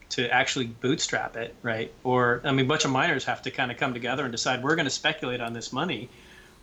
[0.09, 1.91] to actually bootstrap it, right?
[2.03, 4.61] Or I mean, a bunch of miners have to kind of come together and decide
[4.61, 6.09] we're going to speculate on this money,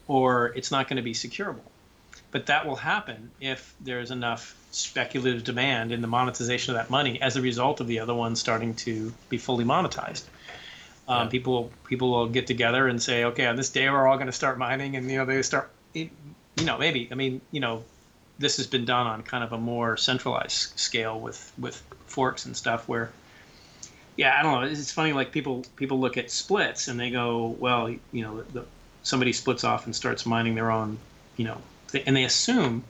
[0.08, 1.60] or it's not going to be securable.
[2.30, 7.22] But that will happen if there's enough speculative demand in the monetization of that money
[7.22, 10.24] as a result of the other ones starting to be fully monetized.
[11.06, 11.30] Um, yeah.
[11.30, 14.32] People people will get together and say, okay, on this day we're all going to
[14.32, 16.10] start mining, and you know they start you
[16.64, 17.08] know, maybe.
[17.10, 17.84] I mean, you know,
[18.38, 22.56] this has been done on kind of a more centralized scale with with forks and
[22.56, 23.10] stuff where
[24.16, 27.56] yeah i don't know it's funny like people people look at splits and they go
[27.58, 28.64] well you know the,
[29.08, 30.98] somebody splits off and starts mining their own
[31.36, 31.58] you know
[32.06, 32.84] and they assume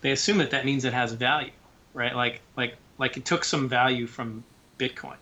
[0.00, 1.50] they assume that that means it has value
[1.94, 4.42] right like like like it took some value from
[4.78, 5.16] bitcoin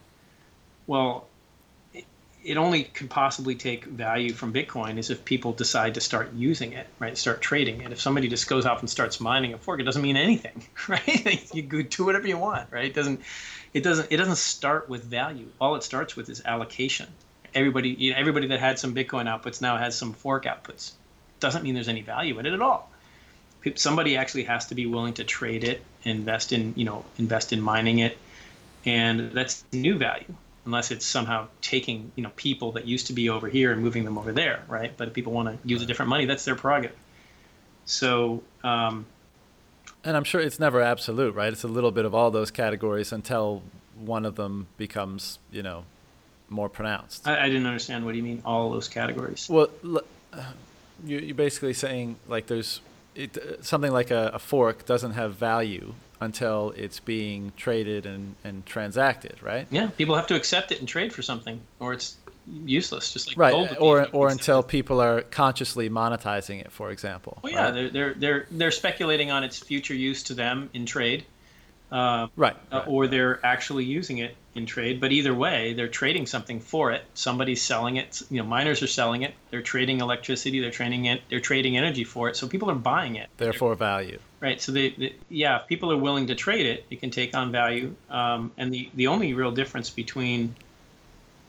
[0.86, 1.26] well
[2.44, 6.74] it only could possibly take value from Bitcoin is if people decide to start using
[6.74, 7.16] it, right?
[7.16, 7.90] Start trading it.
[7.90, 11.54] If somebody just goes off and starts mining a fork, it doesn't mean anything, right?
[11.54, 12.84] you do whatever you want, right?
[12.84, 13.22] It doesn't,
[13.72, 15.48] it doesn't, it doesn't start with value.
[15.58, 17.08] All it starts with is allocation.
[17.54, 20.92] Everybody, you know, everybody that had some Bitcoin outputs now has some fork outputs.
[21.40, 22.90] Doesn't mean there's any value in it at all.
[23.76, 27.62] Somebody actually has to be willing to trade it, invest in, you know, invest in
[27.62, 28.18] mining it,
[28.84, 30.34] and that's new value
[30.66, 34.04] unless it's somehow taking you know people that used to be over here and moving
[34.04, 34.96] them over there, right?
[34.96, 36.96] But if people want to use a different money, that's their prerogative.
[37.84, 38.42] So.
[38.62, 39.06] Um,
[40.02, 41.52] and I'm sure it's never absolute, right?
[41.52, 43.62] It's a little bit of all those categories until
[43.98, 45.84] one of them becomes, you know,
[46.48, 47.26] more pronounced.
[47.26, 48.04] I, I didn't understand.
[48.04, 49.48] What do you mean, all those categories?
[49.48, 49.68] Well,
[51.04, 52.80] you're basically saying like there's
[53.14, 58.64] it, something like a, a fork doesn't have value until it's being traded and, and
[58.64, 59.66] transacted, right?
[59.70, 62.16] Yeah, people have to accept it and trade for something, or it's
[62.64, 63.12] useless.
[63.12, 67.38] Just like right, or or until people are consciously monetizing it, for example.
[67.42, 67.74] Well, yeah, right?
[67.74, 71.24] they're, they're they're they're speculating on its future use to them in trade,
[71.90, 72.88] Uh, right, uh, right.
[72.88, 75.00] or they're actually using it in trade.
[75.00, 77.04] But either way, they're trading something for it.
[77.14, 78.22] Somebody's selling it.
[78.30, 79.34] You know, miners are selling it.
[79.50, 80.60] They're trading electricity.
[80.60, 81.22] They're trading it.
[81.28, 82.36] They're trading energy for it.
[82.36, 83.28] So people are buying it.
[83.36, 84.18] Therefore, value.
[84.40, 84.60] Right.
[84.60, 87.50] So they, they yeah, if people are willing to trade it, it can take on
[87.50, 87.94] value.
[88.10, 90.54] Um, and the the only real difference between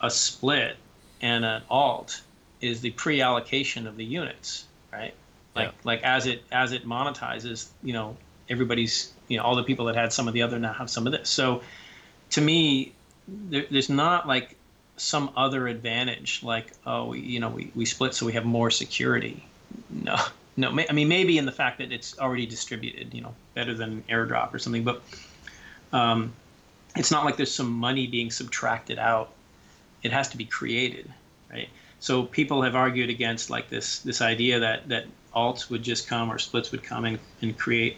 [0.01, 0.77] a split
[1.22, 2.22] and an alt
[2.61, 5.14] is the pre-allocation of the units, right?
[5.56, 5.72] Like Yeah.
[5.84, 8.17] like as it as it monetizes, you know,
[8.50, 11.06] everybody's you know all the people that had some of the other now have some
[11.06, 11.30] of this.
[11.30, 11.61] So
[12.35, 12.91] to me,
[13.27, 14.55] there, there's not like
[14.97, 19.43] some other advantage like oh you know we, we split so we have more security.
[19.89, 20.15] No.
[20.57, 24.03] No, I mean maybe in the fact that it's already distributed, you know, better than
[24.03, 25.01] airdrop or something, but
[25.91, 26.31] um,
[26.95, 29.33] it's not like there's some money being subtracted out.
[30.01, 31.11] It has to be created,
[31.51, 31.67] right?
[31.99, 36.31] So people have argued against like this this idea that that alts would just come
[36.31, 37.97] or splits would come and, and create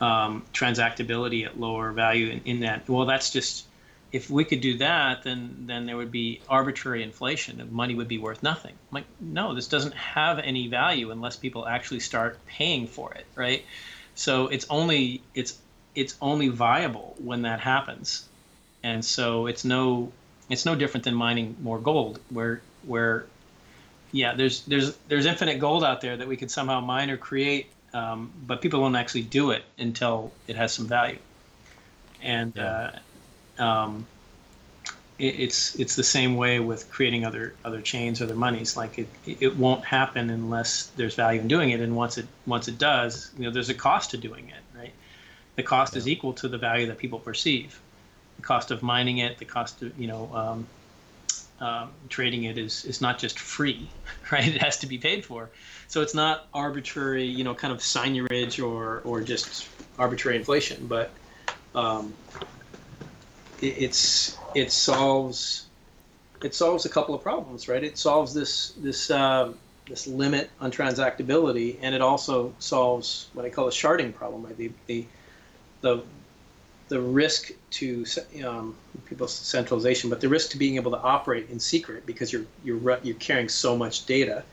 [0.00, 2.88] um, transactability at lower value in, in that.
[2.88, 3.66] Well, that's just
[4.10, 8.08] if we could do that, then then there would be arbitrary inflation and money would
[8.08, 8.72] be worth nothing.
[8.72, 13.26] I'm like, no, this doesn't have any value unless people actually start paying for it,
[13.34, 13.64] right?
[14.14, 15.58] So it's only it's
[15.94, 18.26] it's only viable when that happens,
[18.82, 20.12] and so it's no
[20.48, 23.26] it's no different than mining more gold, where where
[24.12, 27.66] yeah, there's there's there's infinite gold out there that we could somehow mine or create,
[27.98, 31.18] um, but people won't actually do it until it has some value,
[32.22, 32.52] and.
[32.56, 32.92] Yeah.
[33.58, 34.06] Uh, um,
[35.18, 38.76] it, it's it's the same way with creating other other chains, other monies.
[38.76, 42.68] Like it it won't happen unless there's value in doing it, and once it once
[42.68, 44.92] it does, you know, there's a cost to doing it, right?
[45.56, 47.80] The cost is equal to the value that people perceive.
[48.36, 50.66] The cost of mining it, the cost of you know um,
[51.60, 53.90] um, trading it is is not just free,
[54.32, 54.46] right?
[54.46, 55.48] It has to be paid for.
[55.88, 59.68] So it's not arbitrary, you know, kind of seigniorage or or just
[59.98, 61.14] arbitrary inflation, but
[61.74, 62.14] um,
[63.60, 65.66] it, it's it solves
[66.42, 67.82] it solves a couple of problems, right?
[67.82, 69.58] It solves this this um,
[69.88, 74.56] this limit on transactability, and it also solves what I call a sharding problem, right?
[74.56, 75.06] The the
[75.80, 76.02] the
[76.88, 78.04] the risk to
[78.44, 78.76] um,
[79.06, 82.98] people's centralization, but the risk to being able to operate in secret because you're you're
[83.02, 84.44] you're carrying so much data.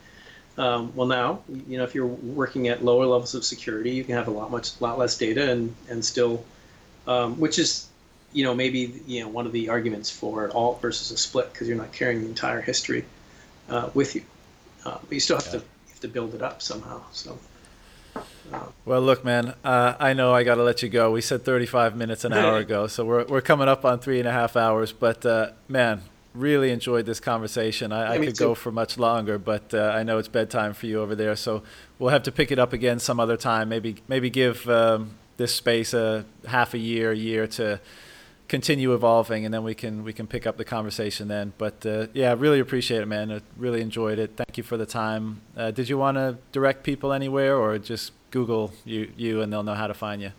[0.58, 4.16] Um, well, now you know if you're working at lower levels of security, you can
[4.16, 6.46] have a lot much lot less data and and still,
[7.08, 7.88] um, which is
[8.32, 11.52] you know maybe you know one of the arguments for an alt versus a split
[11.52, 13.04] because you're not carrying the entire history
[13.70, 14.24] uh, with you,
[14.86, 15.52] uh, but you still have Yeah.
[15.52, 17.02] to you have to build it up somehow.
[17.12, 17.38] So.
[18.54, 19.56] Um, Well, look, man.
[19.64, 21.12] Uh, I know I got to let you go.
[21.12, 24.28] We said 35 minutes an hour ago, so we're we're coming up on three and
[24.28, 24.94] a half hours.
[24.94, 26.02] But uh, man,
[26.36, 27.92] really enjoyed this conversation.
[27.92, 28.46] I, I Yeah, me could too.
[28.46, 31.64] go for much longer, but uh, I know it's bedtime for you over there, so
[32.00, 33.70] we'll have to pick it up again some other time.
[33.70, 37.80] Maybe maybe give um, this space a half a year, a year to
[38.48, 41.54] continue evolving, and then we can we can pick up the conversation then.
[41.58, 43.32] But uh, yeah, really appreciate it, man.
[43.32, 44.32] I really enjoyed it.
[44.36, 45.42] Thank you for the time.
[45.58, 49.64] Uh, did you want to direct people anywhere, or just Google you you and they'll
[49.64, 50.32] know how to find you?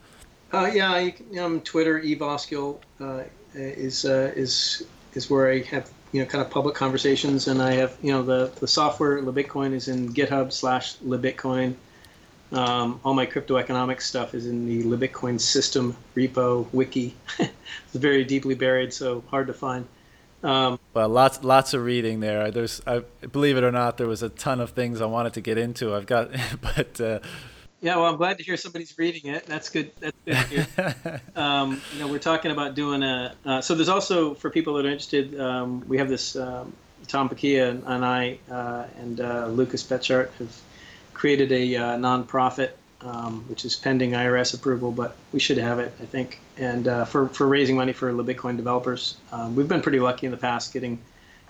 [0.53, 4.87] Uh, yeah, you can, um, Twitter, evoskuil uh, is uh, is
[5.17, 8.23] is where I have you know kind of public conversations, and I have you know
[8.23, 11.75] the the software LibBitcoin is in GitHub slash LibBitcoin.
[12.53, 17.17] Um, all my crypto economic stuff is in the LibBitcoin system repo wiki.
[17.41, 17.53] it's
[17.95, 19.87] very deeply buried, so hard to find.
[20.45, 22.53] Um, Well, lots lots of reading there.
[22.53, 23.01] There's, I
[23.33, 25.93] believe it or not, there was a ton of things I wanted to get into.
[25.95, 26.31] I've got,
[26.61, 27.19] but uh,
[27.81, 29.47] yeah, well, I'm glad to hear somebody's reading it.
[29.47, 29.93] That's good.
[30.01, 31.21] That's good.
[31.37, 33.35] Um, you know, we're talking about doing a.
[33.45, 36.37] Uh, so there's also for people that are interested, um, we have this.
[36.37, 36.73] Um,
[37.07, 40.61] Tom Pakia and, and I uh, and uh, Lucas Betschart have
[41.15, 45.93] created a uh, nonprofit, um, which is pending IRS approval, but we should have it,
[46.01, 46.41] I think.
[46.57, 50.27] And uh, for for raising money for the Bitcoin developers, um, we've been pretty lucky
[50.27, 50.99] in the past getting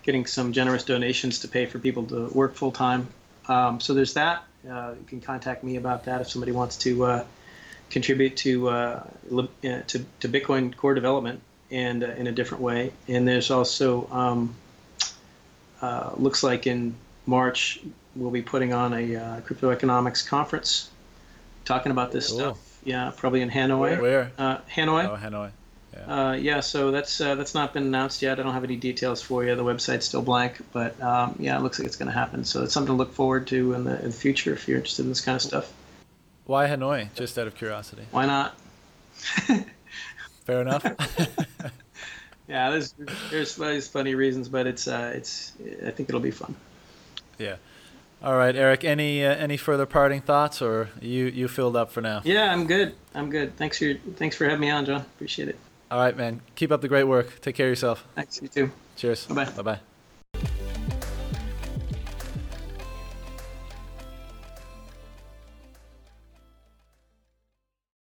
[0.02, 3.08] getting some generous donations to pay for people to work full time.
[3.48, 4.44] Um, so there's that.
[4.68, 7.24] Uh, you can contact me about that if somebody wants to uh,
[7.90, 12.92] contribute to, uh, uh, to to Bitcoin core development and uh, in a different way.
[13.08, 14.54] And there's also um,
[15.80, 16.94] uh, looks like in
[17.26, 17.80] March
[18.14, 20.90] we'll be putting on a uh, crypto economics conference
[21.64, 22.38] talking about this Cool.
[22.38, 22.80] stuff.
[22.84, 24.00] Yeah, probably in Hanoi.
[24.00, 24.32] where?
[24.38, 25.04] Uh, Hanoi.
[25.06, 25.50] Oh, Hanoi.
[26.04, 28.38] Uh, yeah, so that's uh, that's not been announced yet.
[28.38, 29.54] I don't have any details for you.
[29.54, 32.44] The website's still blank, but um, yeah, it looks like it's going to happen.
[32.44, 35.02] So it's something to look forward to in the, in the future if you're interested
[35.02, 35.72] in this kind of stuff.
[36.44, 37.14] Why Hanoi?
[37.14, 38.02] Just out of curiosity.
[38.10, 38.56] Why not?
[40.44, 40.84] Fair enough.
[42.48, 42.94] Yeah, there's
[43.30, 45.52] there's, there's funny reasons, but it's uh, it's
[45.84, 46.54] I think it'll be fun.
[47.38, 47.56] yeah.
[48.22, 48.84] All right, Eric.
[48.84, 52.22] Any uh, any further parting thoughts, or you you filled up for now?
[52.24, 52.94] Yeah, I'm good.
[53.14, 53.56] I'm good.
[53.56, 55.00] Thanks for thanks for having me on, John.
[55.00, 55.58] Appreciate it.
[55.90, 56.40] All right, man.
[56.56, 57.40] Keep up the great work.
[57.40, 58.04] Take care of yourself.
[58.14, 58.40] Thanks.
[58.42, 58.70] You too.
[58.96, 59.26] Cheers.
[59.26, 59.50] Bye-bye.
[59.52, 59.80] Bye bye.